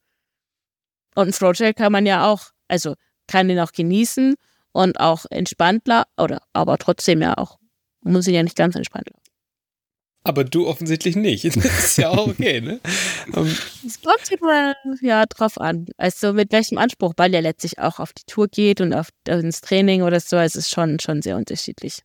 Und 1.15 1.27
ein 1.27 1.33
Flow-Trail 1.33 1.73
kann 1.73 1.91
man 1.91 2.05
ja 2.05 2.27
auch, 2.27 2.51
also 2.67 2.95
kann 3.27 3.47
den 3.47 3.59
auch 3.59 3.71
genießen 3.71 4.35
und 4.71 4.99
auch 4.99 5.25
entspannt, 5.29 5.83
oder 6.17 6.41
aber 6.53 6.77
trotzdem 6.77 7.21
ja 7.21 7.37
auch, 7.37 7.57
muss 8.01 8.27
ihn 8.27 8.35
ja 8.35 8.43
nicht 8.43 8.57
ganz 8.57 8.75
entspannt 8.75 9.09
laufen. 9.09 9.24
Aber 10.25 10.43
du 10.43 10.67
offensichtlich 10.67 11.15
nicht. 11.15 11.45
Das 11.55 11.85
ist 11.85 11.97
ja 11.97 12.09
auch 12.09 12.27
okay, 12.27 12.59
ne? 12.59 12.81
Ähm, 13.35 13.55
es 13.85 14.01
kommt 14.01 14.31
immer 14.31 14.75
ja 15.01 15.25
drauf 15.27 15.61
an. 15.61 15.85
Also 15.97 16.33
mit 16.33 16.51
welchem 16.51 16.79
Anspruch, 16.79 17.13
weil 17.15 17.33
er 17.33 17.41
letztlich 17.41 17.79
auch 17.79 17.99
auf 17.99 18.11
die 18.11 18.23
Tour 18.25 18.47
geht 18.47 18.81
und 18.81 18.93
auf 18.93 19.09
ins 19.27 19.61
Training 19.61 20.01
oder 20.01 20.19
so. 20.19 20.35
Es 20.37 20.55
ist 20.55 20.71
schon, 20.71 20.99
schon 20.99 21.21
sehr 21.21 21.37
unterschiedlich. 21.37 21.99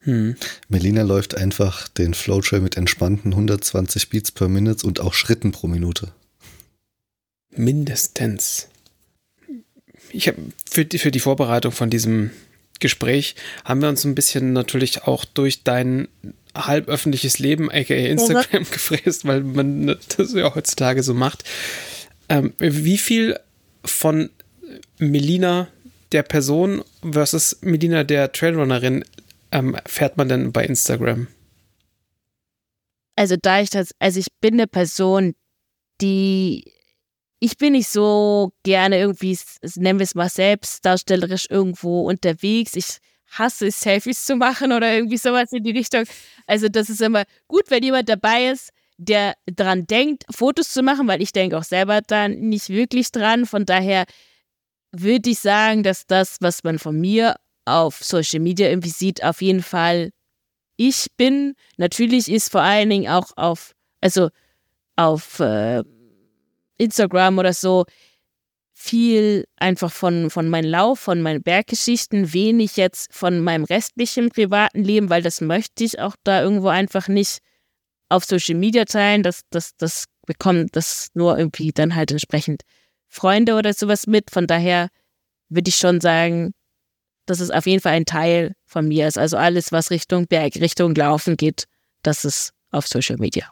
Hm. 0.00 0.36
Melina 0.68 1.02
läuft 1.02 1.36
einfach 1.36 1.88
den 1.88 2.14
Flowtrail 2.14 2.60
mit 2.60 2.76
entspannten 2.76 3.32
120 3.32 4.10
Beats 4.10 4.30
per 4.30 4.48
Minute 4.48 4.86
und 4.86 5.00
auch 5.00 5.14
Schritten 5.14 5.50
pro 5.50 5.66
Minute. 5.66 6.12
Mindestens. 7.50 8.68
Ich 10.10 10.28
habe 10.28 10.38
für 10.70 10.84
die, 10.84 10.98
für 10.98 11.10
die 11.10 11.20
Vorbereitung 11.20 11.72
von 11.72 11.88
diesem 11.88 12.30
Gespräch 12.78 13.34
haben 13.64 13.82
wir 13.82 13.88
uns 13.88 14.04
ein 14.04 14.14
bisschen 14.14 14.52
natürlich 14.52 15.02
auch 15.02 15.24
durch 15.24 15.64
dein 15.64 16.08
halb 16.54 16.88
öffentliches 16.88 17.38
Leben, 17.38 17.70
aka 17.70 17.94
Instagram, 17.94 18.62
mhm. 18.62 18.66
gefräst, 18.70 19.26
weil 19.26 19.42
man 19.42 19.96
das 20.16 20.32
ja 20.32 20.54
heutzutage 20.54 21.02
so 21.02 21.14
macht. 21.14 21.44
Ähm, 22.28 22.52
wie 22.58 22.98
viel 22.98 23.38
von 23.84 24.30
Melina 24.98 25.68
der 26.12 26.22
Person 26.22 26.82
versus 27.02 27.58
Melina 27.60 28.04
der 28.04 28.32
Trailrunnerin 28.32 29.04
ähm, 29.52 29.76
fährt 29.86 30.16
man 30.16 30.28
denn 30.28 30.52
bei 30.52 30.64
Instagram? 30.64 31.28
Also 33.16 33.36
da 33.40 33.60
ich 33.60 33.70
das, 33.70 33.90
also 33.98 34.20
ich 34.20 34.28
bin 34.40 34.54
eine 34.54 34.66
Person, 34.66 35.34
die 36.00 36.72
ich 37.40 37.56
bin 37.56 37.72
nicht 37.72 37.88
so 37.88 38.52
gerne 38.64 38.98
irgendwie, 38.98 39.38
nennen 39.76 39.98
wir 39.98 40.04
es 40.04 40.14
mal 40.14 40.28
selbstdarstellerisch 40.28 41.46
irgendwo 41.50 42.02
unterwegs. 42.02 42.74
Ich 42.74 42.98
hasse 43.30 43.66
es, 43.66 43.80
Selfies 43.80 44.24
zu 44.24 44.36
machen 44.36 44.72
oder 44.72 44.94
irgendwie 44.94 45.16
sowas 45.16 45.52
in 45.52 45.62
die 45.62 45.72
Richtung. 45.72 46.04
Also 46.46 46.68
das 46.68 46.88
ist 46.90 47.00
immer 47.02 47.24
gut, 47.46 47.64
wenn 47.68 47.82
jemand 47.82 48.08
dabei 48.08 48.48
ist, 48.48 48.70
der 48.96 49.34
dran 49.46 49.86
denkt, 49.86 50.24
Fotos 50.30 50.72
zu 50.72 50.82
machen, 50.82 51.06
weil 51.06 51.22
ich 51.22 51.32
denke 51.32 51.56
auch 51.56 51.62
selber 51.64 52.00
dann 52.00 52.32
nicht 52.40 52.68
wirklich 52.68 53.12
dran. 53.12 53.46
Von 53.46 53.64
daher 53.64 54.04
würde 54.92 55.30
ich 55.30 55.38
sagen, 55.38 55.82
dass 55.82 56.06
das, 56.06 56.38
was 56.40 56.64
man 56.64 56.78
von 56.78 56.98
mir 56.98 57.36
auf 57.64 58.02
Social 58.02 58.40
Media 58.40 58.68
irgendwie 58.68 58.90
sieht, 58.90 59.22
auf 59.22 59.40
jeden 59.40 59.62
Fall 59.62 60.10
ich 60.76 61.06
bin. 61.16 61.54
Natürlich 61.76 62.30
ist 62.30 62.50
vor 62.50 62.62
allen 62.62 62.90
Dingen 62.90 63.08
auch 63.08 63.30
auf, 63.36 63.72
also 64.00 64.30
auf 64.96 65.38
äh, 65.40 65.82
Instagram 66.78 67.38
oder 67.38 67.52
so, 67.52 67.84
viel 68.80 69.44
einfach 69.56 69.90
von, 69.90 70.30
von 70.30 70.48
meinem 70.48 70.70
Lauf, 70.70 71.00
von 71.00 71.20
meinen 71.20 71.42
Berggeschichten, 71.42 72.32
wenig 72.32 72.76
jetzt 72.76 73.12
von 73.12 73.40
meinem 73.40 73.64
restlichen 73.64 74.30
privaten 74.30 74.84
Leben, 74.84 75.10
weil 75.10 75.20
das 75.20 75.40
möchte 75.40 75.82
ich 75.82 75.98
auch 75.98 76.14
da 76.22 76.40
irgendwo 76.42 76.68
einfach 76.68 77.08
nicht 77.08 77.38
auf 78.08 78.24
Social 78.24 78.54
Media 78.54 78.84
teilen. 78.84 79.24
Das, 79.24 79.40
das, 79.50 79.72
das 79.76 80.04
bekommt 80.26 80.76
das 80.76 81.08
nur 81.14 81.36
irgendwie 81.36 81.72
dann 81.72 81.96
halt 81.96 82.12
entsprechend 82.12 82.62
Freunde 83.08 83.56
oder 83.56 83.74
sowas 83.74 84.06
mit. 84.06 84.30
Von 84.30 84.46
daher 84.46 84.90
würde 85.48 85.70
ich 85.70 85.76
schon 85.76 86.00
sagen, 86.00 86.54
dass 87.26 87.40
es 87.40 87.50
auf 87.50 87.66
jeden 87.66 87.82
Fall 87.82 87.94
ein 87.94 88.06
Teil 88.06 88.52
von 88.64 88.86
mir 88.86 89.08
ist. 89.08 89.18
Also 89.18 89.36
alles, 89.38 89.72
was 89.72 89.90
Richtung 89.90 90.28
Berg, 90.28 90.54
Richtung 90.54 90.94
Laufen 90.94 91.36
geht, 91.36 91.64
das 92.02 92.24
ist 92.24 92.52
auf 92.70 92.86
Social 92.86 93.16
Media. 93.16 93.50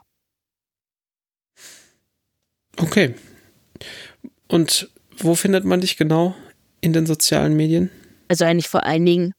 Okay. 2.77 3.13
Und 4.47 4.89
wo 5.19 5.35
findet 5.35 5.65
man 5.65 5.81
dich 5.81 5.97
genau 5.97 6.35
in 6.81 6.93
den 6.93 7.05
sozialen 7.05 7.55
Medien? 7.55 7.89
Also 8.27 8.45
eigentlich 8.45 8.67
vor 8.67 8.83
allen 8.83 9.05
Dingen 9.05 9.33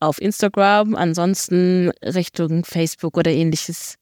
auf 0.00 0.20
Instagram, 0.20 0.94
ansonsten 0.94 1.90
Richtung 2.02 2.64
Facebook 2.64 3.16
oder 3.16 3.30
ähnliches 3.30 3.96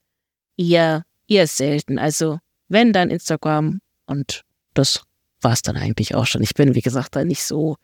eher, 0.57 1.05
eher 1.27 1.47
selten. 1.47 1.99
Also 1.99 2.39
wenn 2.69 2.93
dann 2.93 3.11
Instagram 3.11 3.81
und 4.07 4.43
das 4.75 5.03
war 5.41 5.53
es 5.53 5.63
dann 5.63 5.77
eigentlich 5.77 6.15
auch 6.15 6.27
schon. 6.27 6.43
Ich 6.43 6.55
bin, 6.55 6.75
wie 6.75 6.81
gesagt, 6.81 7.17
da 7.17 7.25
nicht 7.25 7.43
so, 7.43 7.77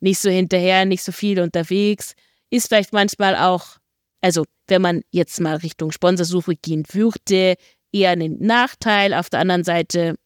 nicht 0.00 0.18
so 0.18 0.30
hinterher, 0.30 0.84
nicht 0.84 1.02
so 1.02 1.12
viel 1.12 1.40
unterwegs. 1.40 2.14
Ist 2.50 2.68
vielleicht 2.68 2.92
manchmal 2.92 3.36
auch, 3.36 3.78
also 4.20 4.44
wenn 4.66 4.82
man 4.82 5.02
jetzt 5.10 5.40
mal 5.40 5.56
Richtung 5.56 5.92
Sponsorsuche 5.92 6.56
gehen 6.56 6.84
würde, 6.92 7.54
eher 7.92 8.10
ein 8.10 8.36
Nachteil. 8.38 9.14
Auf 9.14 9.30
der 9.30 9.40
anderen 9.40 9.64
Seite 9.64 10.16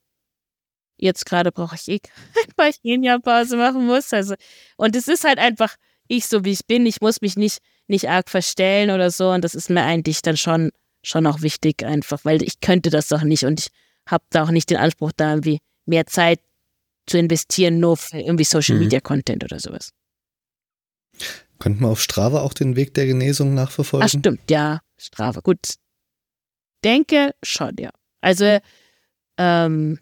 jetzt 1.04 1.26
gerade 1.26 1.52
brauche 1.52 1.76
ich 1.76 1.88
eh 1.88 2.00
weil 2.56 2.70
ich 2.70 2.80
ein 2.84 3.02
Jahr 3.04 3.20
Pause 3.20 3.56
machen 3.56 3.86
muss. 3.86 4.12
Also, 4.12 4.34
und 4.76 4.96
es 4.96 5.08
ist 5.08 5.24
halt 5.24 5.38
einfach 5.38 5.76
ich 6.08 6.26
so, 6.26 6.44
wie 6.44 6.52
ich 6.52 6.66
bin. 6.66 6.86
Ich 6.86 7.00
muss 7.00 7.20
mich 7.20 7.36
nicht, 7.36 7.58
nicht 7.86 8.08
arg 8.08 8.28
verstellen 8.28 8.90
oder 8.90 9.10
so. 9.10 9.30
Und 9.30 9.44
das 9.44 9.54
ist 9.54 9.70
mir 9.70 9.82
eigentlich 9.82 10.22
dann 10.22 10.36
schon, 10.36 10.70
schon 11.02 11.26
auch 11.26 11.42
wichtig 11.42 11.84
einfach, 11.84 12.24
weil 12.24 12.42
ich 12.42 12.60
könnte 12.60 12.90
das 12.90 13.08
doch 13.08 13.22
nicht 13.22 13.44
und 13.44 13.60
ich 13.60 13.68
habe 14.06 14.24
da 14.30 14.44
auch 14.44 14.50
nicht 14.50 14.70
den 14.70 14.76
Anspruch, 14.76 15.12
da 15.16 15.30
irgendwie 15.30 15.60
mehr 15.86 16.06
Zeit 16.06 16.40
zu 17.06 17.18
investieren, 17.18 17.80
nur 17.80 17.96
für 17.96 18.18
irgendwie 18.18 18.44
Social 18.44 18.76
mhm. 18.76 18.82
Media 18.82 19.00
Content 19.00 19.44
oder 19.44 19.60
sowas. 19.60 19.90
Könnte 21.58 21.82
man 21.82 21.92
auf 21.92 22.02
Strava 22.02 22.40
auch 22.40 22.54
den 22.54 22.76
Weg 22.76 22.94
der 22.94 23.06
Genesung 23.06 23.54
nachverfolgen? 23.54 24.06
Ach, 24.06 24.18
stimmt, 24.18 24.50
ja. 24.50 24.80
Strava, 24.98 25.40
gut. 25.40 25.74
Denke 26.82 27.34
schon, 27.42 27.76
ja. 27.78 27.90
Also, 28.20 28.58
ähm, 29.38 29.98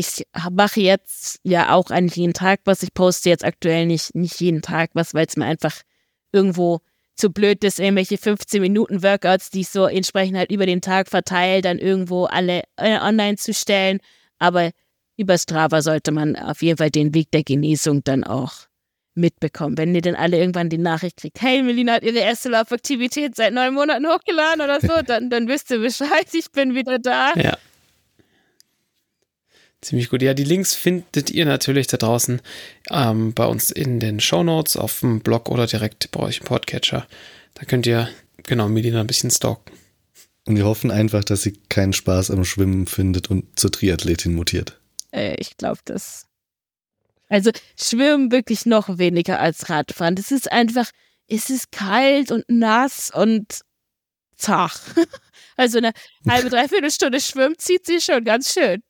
ich 0.00 0.26
mache 0.50 0.80
jetzt 0.80 1.38
ja 1.44 1.72
auch 1.72 1.90
eigentlich 1.90 2.16
jeden 2.16 2.34
Tag 2.34 2.60
was. 2.64 2.82
Ich 2.82 2.92
poste 2.94 3.28
jetzt 3.28 3.44
aktuell 3.44 3.86
nicht, 3.86 4.14
nicht 4.14 4.40
jeden 4.40 4.62
Tag 4.62 4.90
was, 4.94 5.14
weil 5.14 5.26
es 5.26 5.36
mir 5.36 5.44
einfach 5.44 5.76
irgendwo 6.32 6.80
zu 7.16 7.30
blöd 7.30 7.62
ist, 7.64 7.78
irgendwelche 7.78 8.18
15 8.18 8.62
Minuten 8.62 9.02
Workouts, 9.02 9.50
die 9.50 9.60
ich 9.60 9.68
so 9.68 9.84
entsprechend 9.84 10.38
halt 10.38 10.50
über 10.50 10.66
den 10.66 10.80
Tag 10.80 11.08
verteile, 11.08 11.60
dann 11.60 11.78
irgendwo 11.78 12.24
alle 12.24 12.62
äh, 12.76 12.98
online 12.98 13.36
zu 13.36 13.52
stellen. 13.52 14.00
Aber 14.38 14.70
über 15.16 15.36
Strava 15.36 15.82
sollte 15.82 16.12
man 16.12 16.34
auf 16.34 16.62
jeden 16.62 16.78
Fall 16.78 16.90
den 16.90 17.14
Weg 17.14 17.30
der 17.30 17.44
Genesung 17.44 18.02
dann 18.02 18.24
auch 18.24 18.52
mitbekommen. 19.14 19.76
Wenn 19.76 19.94
ihr 19.94 20.00
dann 20.00 20.14
alle 20.14 20.38
irgendwann 20.38 20.70
die 20.70 20.78
Nachricht 20.78 21.18
kriegt, 21.18 21.42
hey, 21.42 21.62
Melina 21.62 21.94
hat 21.94 22.04
ihre 22.04 22.20
erste 22.20 22.48
Laufaktivität 22.48 23.36
seit 23.36 23.52
neun 23.52 23.74
Monaten 23.74 24.06
hochgeladen 24.06 24.62
oder 24.62 24.80
so, 24.80 25.02
dann, 25.06 25.28
dann 25.28 25.46
wisst 25.46 25.70
ihr 25.70 25.78
Bescheid, 25.78 26.26
ich 26.32 26.50
bin 26.52 26.74
wieder 26.74 26.98
da. 26.98 27.34
Ja. 27.34 27.58
Ziemlich 29.80 30.10
gut. 30.10 30.20
Ja, 30.20 30.34
die 30.34 30.44
Links 30.44 30.74
findet 30.74 31.30
ihr 31.30 31.46
natürlich 31.46 31.86
da 31.86 31.96
draußen 31.96 32.42
ähm, 32.90 33.32
bei 33.32 33.46
uns 33.46 33.70
in 33.70 33.98
den 33.98 34.20
Show 34.20 34.42
Notes 34.42 34.76
auf 34.76 35.00
dem 35.00 35.20
Blog 35.20 35.48
oder 35.48 35.66
direkt 35.66 36.10
bei 36.10 36.20
euch 36.20 36.40
im 36.40 36.46
Podcatcher. 36.46 37.06
Da 37.54 37.64
könnt 37.64 37.86
ihr 37.86 38.08
genau 38.42 38.68
Melina 38.68 39.00
ein 39.00 39.06
bisschen 39.06 39.30
stalken. 39.30 39.72
Und 40.46 40.56
wir 40.56 40.66
hoffen 40.66 40.90
einfach, 40.90 41.24
dass 41.24 41.42
sie 41.42 41.52
keinen 41.68 41.92
Spaß 41.92 42.30
am 42.30 42.44
Schwimmen 42.44 42.86
findet 42.86 43.30
und 43.30 43.58
zur 43.58 43.72
Triathletin 43.72 44.34
mutiert. 44.34 44.78
Äh, 45.12 45.36
ich 45.38 45.56
glaube 45.56 45.80
das. 45.84 46.26
Also 47.28 47.50
Schwimmen 47.80 48.32
wirklich 48.32 48.66
noch 48.66 48.98
weniger 48.98 49.40
als 49.40 49.70
Radfahren. 49.70 50.16
Das 50.16 50.30
ist 50.30 50.50
einfach, 50.50 50.90
es 51.28 51.48
ist 51.48 51.72
kalt 51.72 52.32
und 52.32 52.44
nass 52.48 53.10
und 53.14 53.60
zach. 54.36 54.80
Also 55.56 55.76
eine 55.76 55.92
halbe, 56.26 56.48
dreiviertel 56.50 56.90
Stunde 56.90 57.20
Schwimmen 57.20 57.54
zieht 57.58 57.84
sie 57.84 58.00
schon 58.00 58.24
ganz 58.24 58.54
schön. 58.54 58.82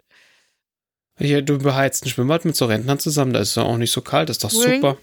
Hier, 1.21 1.43
du 1.43 1.59
beheizt 1.59 2.05
ein 2.05 2.09
Schwimmbad 2.09 2.45
mit 2.45 2.57
so 2.57 2.65
Rentnern 2.65 2.99
zusammen, 2.99 3.33
da 3.33 3.41
ist 3.41 3.51
es 3.51 3.59
auch 3.59 3.77
nicht 3.77 3.93
so 3.93 4.01
kalt, 4.01 4.29
das 4.29 4.39
ist 4.39 4.45
doch 4.45 4.51
super. 4.51 4.97